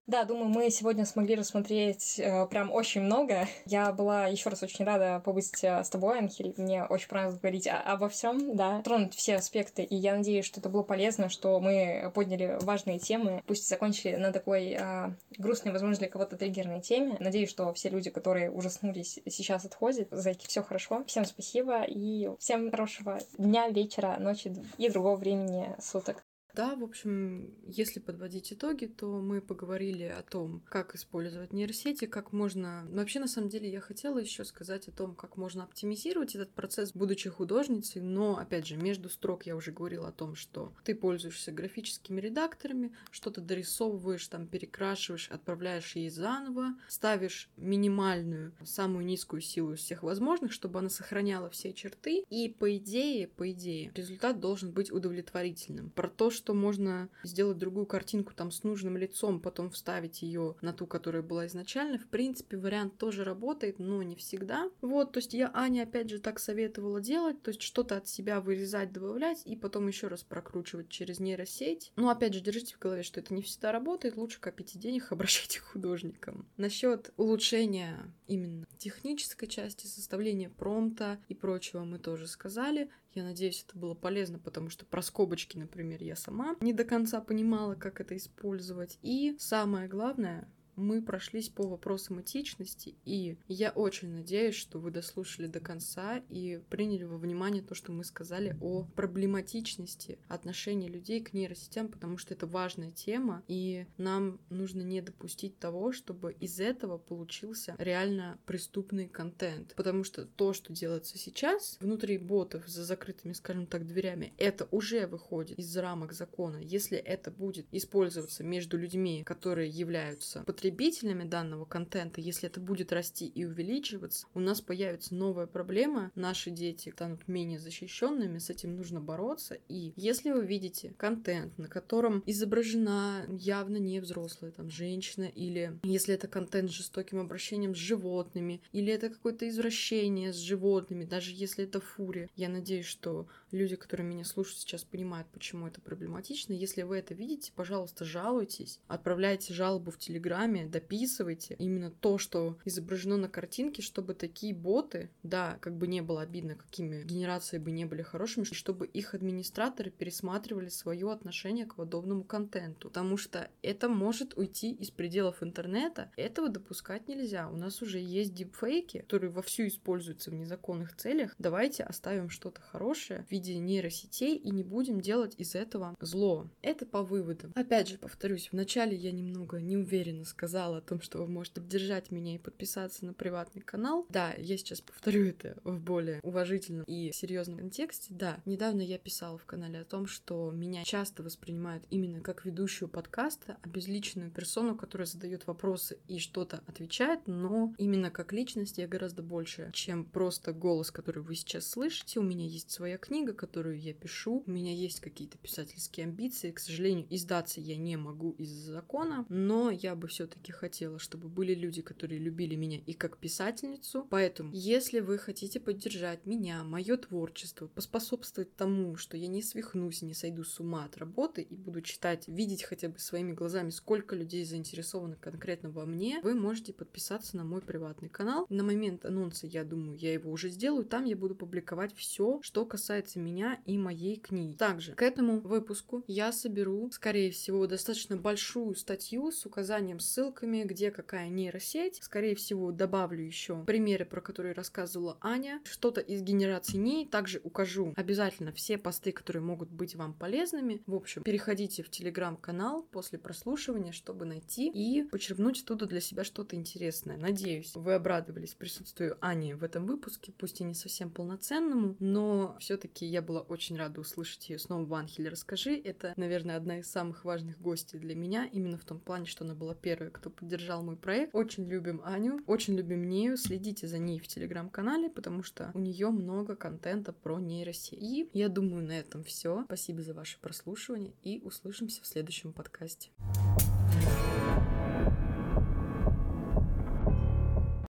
Да, 0.08 0.24
думаю, 0.24 0.48
мы 0.48 0.70
сегодня 0.70 1.06
смогли 1.06 1.36
рассмотреть 1.36 2.18
э, 2.18 2.46
прям 2.46 2.72
очень 2.72 3.02
много. 3.02 3.46
Я 3.66 3.92
была 3.92 4.28
еще 4.28 4.50
раз 4.50 4.64
очень 4.64 4.86
рада 4.86 5.22
побыть 5.24 5.62
э, 5.66 5.84
с 5.84 5.90
тобой, 5.90 6.20
Анхель. 6.20 6.54
Мне 6.56 6.86
очень 6.86 7.10
понравилось 7.10 7.42
говорить 7.42 7.68
о- 7.68 7.82
обо 7.82 8.08
всем, 8.08 8.56
да, 8.56 8.82
тронуть 8.84 9.14
все 9.16 9.36
аспекты. 9.36 9.84
И 9.84 9.98
я 9.98 10.16
надеюсь, 10.16 10.46
что 10.46 10.62
это 10.62 10.70
было 10.70 10.84
полезно, 10.84 11.28
что 11.28 11.60
мы 11.60 12.10
подняли 12.16 12.58
важные 12.62 13.00
темы, 13.00 13.44
пусть 13.48 13.68
закончили 13.68 14.16
на 14.16 14.32
такой 14.32 14.78
э, 14.80 15.12
грустной, 15.38 15.74
возможно, 15.74 15.98
для 15.98 16.08
кого-то 16.08 16.38
триггерной 16.38 16.80
теме. 16.80 17.18
Надеюсь, 17.20 17.50
что 17.50 17.74
все 17.74 17.90
люди, 17.90 18.10
которые 18.10 18.50
ужаснулись, 18.50 19.20
сейчас 19.28 19.66
отходят. 19.66 20.08
Зайки, 20.12 20.48
все 20.48 20.64
хорошо. 20.64 21.04
Всем 21.06 21.26
спасибо 21.26 21.84
и 21.84 22.30
всем 22.40 22.72
хорошего 22.72 23.20
дня, 23.38 23.68
вечера, 23.68 24.16
ночи 24.20 24.56
и 24.78 24.90
другого 24.90 25.18
времени 25.18 25.76
суток. 25.82 26.24
Да, 26.58 26.76
в 26.76 26.84
общем, 26.84 27.54
если 27.68 28.00
подводить 28.00 28.52
итоги, 28.52 28.88
то 28.88 29.20
мы 29.22 29.42
поговорили 29.42 30.06
о 30.06 30.24
том, 30.24 30.64
как 30.68 30.96
использовать 30.96 31.54
нейросети, 31.54 32.06
как 32.06 32.34
можно... 32.34 32.88
Вообще, 32.90 33.20
на 33.20 33.28
самом 33.28 33.50
деле, 33.50 33.70
я 33.70 33.80
хотела 33.80 34.18
еще 34.18 34.44
сказать 34.44 34.88
о 34.88 34.92
том, 34.92 35.14
как 35.14 35.38
можно 35.38 35.66
оптимизировать 35.66 36.34
этот 36.34 36.50
процесс, 36.50 36.94
будучи 36.94 37.30
художницей, 37.30 38.02
но, 38.02 38.40
опять 38.40 38.66
же, 38.66 38.76
между 38.76 39.08
строк 39.08 39.46
я 39.46 39.56
уже 39.56 39.72
говорила 39.72 40.08
о 40.08 40.12
том, 40.12 40.34
что 40.34 40.74
ты 40.84 40.96
пользуешься 40.96 41.52
графическими 41.52 42.20
редакторами, 42.20 42.92
что-то 43.12 43.40
дорисовываешь, 43.40 44.28
там, 44.28 44.48
перекрашиваешь, 44.48 45.30
отправляешь 45.30 45.96
ей 45.96 46.10
заново, 46.10 46.74
ставишь 46.88 47.52
минимальную, 47.56 48.52
самую 48.66 49.06
низкую 49.06 49.44
силу 49.44 49.74
из 49.74 49.82
всех 49.82 50.02
возможных, 50.02 50.52
чтобы 50.52 50.80
она 50.80 50.90
сохраняла 50.90 51.52
все 51.52 51.72
черты, 51.72 52.24
и, 52.32 52.50
по 52.50 52.76
идее, 52.78 53.28
по 53.28 53.52
идее, 53.52 53.92
результат 53.94 54.40
должен 54.40 54.72
быть 54.72 54.92
удовлетворительным. 54.92 55.92
Про 55.92 56.10
то, 56.10 56.32
что 56.32 56.47
что 56.48 56.54
можно 56.54 57.10
сделать 57.24 57.58
другую 57.58 57.86
картинку 57.86 58.34
там 58.34 58.52
с 58.52 58.64
нужным 58.64 58.96
лицом, 58.96 59.42
потом 59.42 59.70
вставить 59.70 60.22
ее 60.22 60.56
на 60.62 60.72
ту, 60.72 60.88
которая 60.88 61.22
была 61.22 61.46
изначально. 61.48 62.00
В 62.00 62.08
принципе, 62.08 62.56
вариант 62.56 62.98
тоже 62.98 63.26
работает, 63.26 63.80
но 63.80 64.02
не 64.02 64.16
всегда. 64.16 64.72
Вот, 64.80 65.12
то 65.12 65.18
есть 65.18 65.34
я 65.34 65.52
Ане 65.54 65.84
опять 65.84 66.10
же 66.10 66.20
так 66.20 66.40
советовала 66.40 67.02
делать, 67.02 67.42
то 67.42 67.50
есть 67.50 67.62
что-то 67.62 67.98
от 67.98 68.08
себя 68.08 68.40
вырезать, 68.40 68.94
добавлять 68.94 69.42
и 69.44 69.58
потом 69.58 69.90
еще 69.90 70.08
раз 70.08 70.24
прокручивать 70.24 70.88
через 70.88 71.20
нейросеть. 71.20 71.92
Но 71.98 72.10
опять 72.10 72.34
же, 72.34 72.40
держите 72.40 72.76
в 72.76 72.80
голове, 72.80 73.04
что 73.04 73.20
это 73.20 73.34
не 73.34 73.42
всегда 73.42 73.74
работает, 73.74 74.16
лучше 74.16 74.40
копите 74.40 74.80
денег, 74.80 75.08
обращайте 75.12 75.60
к 75.60 75.64
художникам. 75.64 76.48
Насчет 76.56 77.12
улучшения 77.18 78.10
именно 78.26 78.66
технической 78.78 79.50
части, 79.50 79.86
составления 79.86 80.50
промпта 80.50 81.20
и 81.28 81.36
прочего 81.36 81.84
мы 81.84 82.00
тоже 82.00 82.26
сказали. 82.26 82.90
Я 83.14 83.24
надеюсь, 83.24 83.66
это 83.68 83.78
было 83.78 83.94
полезно, 83.94 84.40
потому 84.40 84.70
что 84.70 84.86
про 84.86 85.02
скобочки, 85.02 85.58
например, 85.58 86.04
я 86.04 86.16
сама 86.16 86.56
не 86.62 86.74
до 86.74 86.84
конца 86.84 87.20
понимала, 87.22 87.76
как 87.76 88.00
это 88.02 88.16
использовать. 88.16 89.00
И 89.02 89.36
самое 89.40 89.88
главное, 89.88 90.48
мы 90.78 91.02
прошлись 91.02 91.50
по 91.50 91.68
вопросам 91.68 92.22
этичности, 92.22 92.96
и 93.04 93.38
я 93.48 93.72
очень 93.72 94.10
надеюсь, 94.10 94.56
что 94.56 94.80
вы 94.80 94.92
дослушали 94.92 95.48
до 95.48 95.60
конца 95.60 96.22
и 96.30 96.62
приняли 96.70 97.04
во 97.04 97.18
внимание 97.18 97.62
то, 97.62 97.76
что 97.76 97.92
мы 97.92 98.04
сказали 98.04 98.56
о 98.62 98.84
проблематичности 98.96 100.20
отношения 100.28 100.88
людей 100.88 101.20
к 101.22 101.34
нейросетям, 101.34 101.90
потому 101.90 102.18
что 102.18 102.34
это 102.34 102.46
важная 102.46 102.92
тема, 102.92 103.44
и 103.48 103.88
нам 103.98 104.40
нужно 104.50 104.82
не 104.82 105.02
допустить 105.02 105.58
того, 105.58 105.92
чтобы 105.92 106.34
из 106.34 106.60
этого 106.60 106.98
получился 106.98 107.76
реально 107.80 108.40
преступный 108.46 109.08
контент. 109.08 109.74
Потому 109.76 110.04
что 110.04 110.26
то, 110.26 110.54
что 110.54 110.74
делается 110.74 111.18
сейчас 111.18 111.78
внутри 111.82 112.18
ботов 112.18 112.68
за 112.68 112.86
закрытыми, 112.86 113.34
скажем 113.34 113.66
так, 113.66 113.88
дверями, 113.88 114.34
это 114.38 114.68
уже 114.70 115.08
выходит 115.08 115.58
из 115.58 115.76
рамок 115.76 116.14
закона. 116.14 116.58
Если 116.58 116.98
это 116.98 117.32
будет 117.32 117.66
использоваться 117.72 118.44
между 118.44 118.78
людьми, 118.78 119.24
которые 119.24 119.70
являются 119.70 120.44
потребителями, 120.44 120.67
потребителями 120.68 121.24
данного 121.24 121.64
контента, 121.64 122.20
если 122.20 122.50
это 122.50 122.60
будет 122.60 122.92
расти 122.92 123.26
и 123.26 123.46
увеличиваться, 123.46 124.28
у 124.34 124.42
нас 124.42 124.60
появится 124.60 125.16
новая 125.16 125.48
проблема, 125.48 126.12
наши 126.16 126.52
дети 126.52 126.90
станут 126.90 127.28
менее 127.30 127.58
защищенными, 127.58 128.38
с 128.38 128.50
этим 128.50 128.76
нужно 128.76 129.00
бороться. 129.00 129.58
И 129.70 129.94
если 129.96 130.32
вы 130.32 130.46
видите 130.46 130.94
контент, 130.98 131.58
на 131.58 131.70
котором 131.70 132.22
изображена 132.26 133.26
явно 133.30 133.78
не 133.78 134.02
взрослая 134.02 134.52
там 134.52 134.70
женщина, 134.70 135.24
или 135.24 135.80
если 135.84 136.14
это 136.16 136.28
контент 136.28 136.70
с 136.70 136.74
жестоким 136.74 137.20
обращением 137.20 137.74
с 137.74 137.78
животными, 137.78 138.62
или 138.74 138.92
это 138.92 139.10
какое-то 139.10 139.48
извращение 139.48 140.34
с 140.34 140.38
животными, 140.38 141.06
даже 141.06 141.32
если 141.32 141.64
это 141.64 141.80
фурия, 141.80 142.30
я 142.36 142.50
надеюсь, 142.50 142.88
что 142.88 143.28
люди, 143.52 143.78
которые 143.78 144.06
меня 144.06 144.26
слушают 144.26 144.60
сейчас, 144.60 144.84
понимают, 144.84 145.28
почему 145.32 145.68
это 145.68 145.80
проблематично. 145.80 146.52
Если 146.52 146.82
вы 146.82 146.98
это 146.98 147.14
видите, 147.14 147.54
пожалуйста, 147.56 148.04
жалуйтесь, 148.04 148.80
отправляйте 148.88 149.54
жалобу 149.54 149.92
в 149.92 149.98
Телеграме, 149.98 150.57
сами 150.58 150.68
дописывайте 150.68 151.56
именно 151.60 151.92
то, 151.92 152.18
что 152.18 152.58
изображено 152.66 153.18
на 153.18 153.30
картинке, 153.30 153.82
чтобы 153.82 154.14
такие 154.14 154.54
боты, 154.54 155.10
да, 155.24 155.58
как 155.62 155.78
бы 155.78 155.88
не 155.88 156.02
было 156.02 156.22
обидно, 156.22 156.56
какими 156.56 157.04
генерации 157.04 157.58
бы 157.58 157.72
не 157.72 157.86
были 157.86 158.02
хорошими, 158.02 158.44
чтобы 158.44 158.88
их 158.88 159.14
администраторы 159.14 159.92
пересматривали 159.92 160.70
свое 160.70 161.12
отношение 161.12 161.66
к 161.66 161.76
подобному 161.76 162.24
контенту. 162.24 162.90
Потому 162.90 163.18
что 163.18 163.50
это 163.62 163.90
может 163.90 164.38
уйти 164.38 164.72
из 164.72 164.92
пределов 164.92 165.44
интернета. 165.44 166.12
Этого 166.16 166.50
допускать 166.50 167.08
нельзя. 167.08 167.50
У 167.50 167.58
нас 167.58 167.82
уже 167.82 168.00
есть 168.00 168.34
дипфейки, 168.34 169.00
которые 169.00 169.32
вовсю 169.32 169.68
используются 169.68 170.32
в 170.32 170.34
незаконных 170.34 170.96
целях. 170.96 171.36
Давайте 171.38 171.84
оставим 171.84 172.30
что-то 172.30 172.62
хорошее 172.62 173.26
в 173.28 173.32
виде 173.32 173.58
нейросетей 173.58 174.36
и 174.36 174.50
не 174.52 174.64
будем 174.64 175.02
делать 175.02 175.36
из 175.38 175.56
этого 175.56 175.96
зло. 176.00 176.50
Это 176.62 176.86
по 176.86 177.04
выводам. 177.04 177.52
Опять 177.56 177.90
же, 177.90 177.98
повторюсь, 177.98 178.50
вначале 178.52 178.96
я 178.96 179.12
немного 179.12 179.60
неуверенно 179.60 180.26
сказала, 180.26 180.47
сказала 180.48 180.78
о 180.78 180.82
том, 180.82 181.02
что 181.02 181.18
вы 181.18 181.28
можете 181.28 181.60
поддержать 181.60 182.10
меня 182.10 182.36
и 182.36 182.38
подписаться 182.38 183.06
на 183.06 183.14
приватный 183.14 183.62
канал. 183.62 184.06
Да, 184.08 184.34
я 184.38 184.58
сейчас 184.58 184.80
повторю 184.80 185.26
это 185.26 185.58
в 185.66 185.78
более 185.78 186.22
уважительном 186.24 186.86
и 186.86 187.12
серьезном 187.12 187.58
контексте. 187.58 188.14
Да, 188.14 188.40
недавно 188.46 188.80
я 188.80 188.98
писала 188.98 189.38
в 189.38 189.46
канале 189.46 189.80
о 189.80 189.84
том, 189.84 190.08
что 190.08 190.50
меня 190.52 190.86
часто 190.86 191.22
воспринимают 191.22 191.84
именно 191.90 192.22
как 192.22 192.46
ведущую 192.46 192.88
подкаста, 192.88 193.58
обезличенную 193.62 194.32
персону, 194.32 194.78
которая 194.78 195.06
задает 195.06 195.48
вопросы 195.48 196.00
и 196.08 196.18
что-то 196.18 196.64
отвечает, 196.66 197.28
но 197.28 197.74
именно 197.78 198.10
как 198.10 198.32
личность 198.32 198.78
я 198.78 198.88
гораздо 198.88 199.24
больше, 199.24 199.70
чем 199.74 200.06
просто 200.06 200.54
голос, 200.54 200.92
который 200.92 201.24
вы 201.24 201.36
сейчас 201.36 201.68
слышите. 201.68 202.22
У 202.22 202.24
меня 202.24 202.46
есть 202.46 202.72
своя 202.72 202.98
книга, 202.98 203.34
которую 203.34 203.78
я 203.78 203.94
пишу, 203.94 204.44
у 204.48 204.50
меня 204.50 204.72
есть 204.72 205.02
какие-то 205.02 205.38
писательские 205.40 206.06
амбиции. 206.06 206.52
К 206.52 206.60
сожалению, 206.60 207.06
издаться 207.10 207.60
я 207.60 207.76
не 207.76 207.98
могу 207.98 208.32
из-за 208.38 208.72
закона, 208.72 209.26
но 209.28 209.72
я 209.72 209.94
бы 209.98 210.08
все-таки 210.08 210.37
хотела, 210.52 211.00
чтобы 211.00 211.28
были 211.28 211.54
люди, 211.54 211.82
которые 211.82 212.20
любили 212.20 212.56
меня 212.56 212.80
и 212.86 212.94
как 212.94 213.18
писательницу. 213.18 214.08
Поэтому, 214.10 214.52
если 214.54 215.00
вы 215.00 215.18
хотите 215.18 215.60
поддержать 215.60 216.26
меня, 216.26 216.64
мое 216.64 216.98
творчество, 216.98 217.68
поспособствовать 217.68 218.56
тому, 218.56 218.96
что 218.96 219.18
я 219.18 219.28
не 219.28 219.42
свихнусь, 219.42 220.02
не 220.02 220.14
сойду 220.14 220.44
с 220.44 220.60
ума 220.60 220.86
от 220.86 220.98
работы 220.98 221.42
и 221.42 221.56
буду 221.56 221.82
читать, 221.82 222.28
видеть 222.28 222.64
хотя 222.64 222.90
бы 222.90 223.00
своими 223.00 223.34
глазами, 223.34 223.70
сколько 223.70 224.16
людей 224.16 224.46
заинтересованы 224.46 225.16
конкретно 225.16 225.70
во 225.70 225.86
мне, 225.86 226.20
вы 226.24 226.34
можете 226.34 226.74
подписаться 226.74 227.38
на 227.38 227.44
мой 227.44 227.62
приватный 227.62 228.10
канал. 228.10 228.46
На 228.50 228.64
момент 228.64 229.06
анонса, 229.06 229.48
я 229.48 229.64
думаю, 229.64 229.98
я 229.98 230.14
его 230.14 230.32
уже 230.32 230.50
сделаю. 230.50 230.86
Там 230.86 231.06
я 231.06 231.16
буду 231.16 231.36
публиковать 231.36 231.96
все, 231.96 232.40
что 232.42 232.66
касается 232.66 233.20
меня 233.20 233.60
и 233.66 233.78
моей 233.78 234.18
книги. 234.18 234.56
Также 234.56 234.94
к 234.94 235.02
этому 235.02 235.40
выпуску 235.40 236.04
я 236.08 236.32
соберу, 236.32 236.90
скорее 236.92 237.32
всего, 237.32 237.68
достаточно 237.68 238.18
большую 238.18 238.76
статью 238.76 239.32
с 239.32 239.46
указанием 239.46 240.00
ссылками, 240.18 240.64
где 240.64 240.90
какая 240.90 241.30
нейросеть. 241.30 242.00
Скорее 242.02 242.34
всего, 242.34 242.72
добавлю 242.72 243.24
еще 243.24 243.64
примеры, 243.66 244.04
про 244.04 244.20
которые 244.20 244.56
рассказывала 244.56 245.20
Аня, 245.22 245.62
что-то 245.64 246.02
из 246.02 246.24
генерации 246.24 246.78
ней. 246.78 247.06
Также 247.06 247.40
укажу 247.44 247.94
обязательно 247.96 248.52
все 248.52 248.80
посты, 248.80 249.12
которые 249.12 249.44
могут 249.44 249.70
быть 249.70 249.96
вам 249.96 250.16
полезными. 250.16 250.82
В 250.88 250.96
общем, 250.96 251.22
переходите 251.22 251.84
в 251.84 251.92
телеграм-канал 251.92 252.82
после 252.92 253.20
прослушивания, 253.20 253.92
чтобы 253.92 254.26
найти 254.26 254.72
и 254.72 255.04
почерпнуть 255.04 255.62
оттуда 255.62 255.86
для 255.86 256.02
себя 256.02 256.24
что-то 256.24 256.56
интересное. 256.56 257.18
Надеюсь, 257.18 257.76
вы 257.76 257.94
обрадовались 257.94 258.56
присутствию 258.56 259.18
Ани 259.22 259.54
в 259.54 259.64
этом 259.64 259.86
выпуске, 259.86 260.32
пусть 260.32 260.62
и 260.62 260.64
не 260.64 260.74
совсем 260.74 261.12
полноценному, 261.12 261.96
но 262.00 262.58
все-таки 262.60 263.06
я 263.06 263.22
была 263.22 263.42
очень 263.42 263.78
рада 263.78 264.02
услышать 264.02 264.50
ее 264.50 264.58
снова 264.58 264.84
в 264.84 264.94
Анхеле 264.96 265.30
Расскажи. 265.30 265.80
Это, 265.80 266.14
наверное, 266.18 266.58
одна 266.58 266.80
из 266.80 266.90
самых 266.90 267.24
важных 267.24 267.62
гостей 267.62 268.00
для 268.00 268.16
меня, 268.16 268.50
именно 268.52 268.80
в 268.80 268.84
том 268.84 269.00
плане, 269.00 269.28
что 269.28 269.46
она 269.46 269.54
была 269.54 269.76
первой, 269.76 270.07
кто 270.10 270.30
поддержал 270.30 270.84
мой 270.84 270.96
проект. 270.96 271.34
Очень 271.36 271.68
любим 271.68 272.02
Аню, 272.04 272.40
очень 272.48 272.76
любим 272.76 273.08
Нею, 273.10 273.38
следите 273.38 273.88
за 273.88 273.98
ней 273.98 274.20
в 274.20 274.28
телеграм-канале, 274.28 275.10
потому 275.10 275.44
что 275.44 275.72
у 275.74 275.80
нее 275.80 276.10
много 276.10 276.56
контента 276.56 277.14
про 277.14 277.40
нейросеть. 277.40 278.02
И 278.02 278.30
я 278.34 278.50
думаю, 278.50 278.86
на 278.86 278.94
этом 278.94 279.24
все. 279.24 279.64
Спасибо 279.66 280.02
за 280.02 280.14
ваше 280.14 280.40
прослушивание 280.40 281.14
и 281.24 281.42
услышимся 281.44 282.02
в 282.02 282.08
следующем 282.08 282.54
подкасте. 282.54 283.10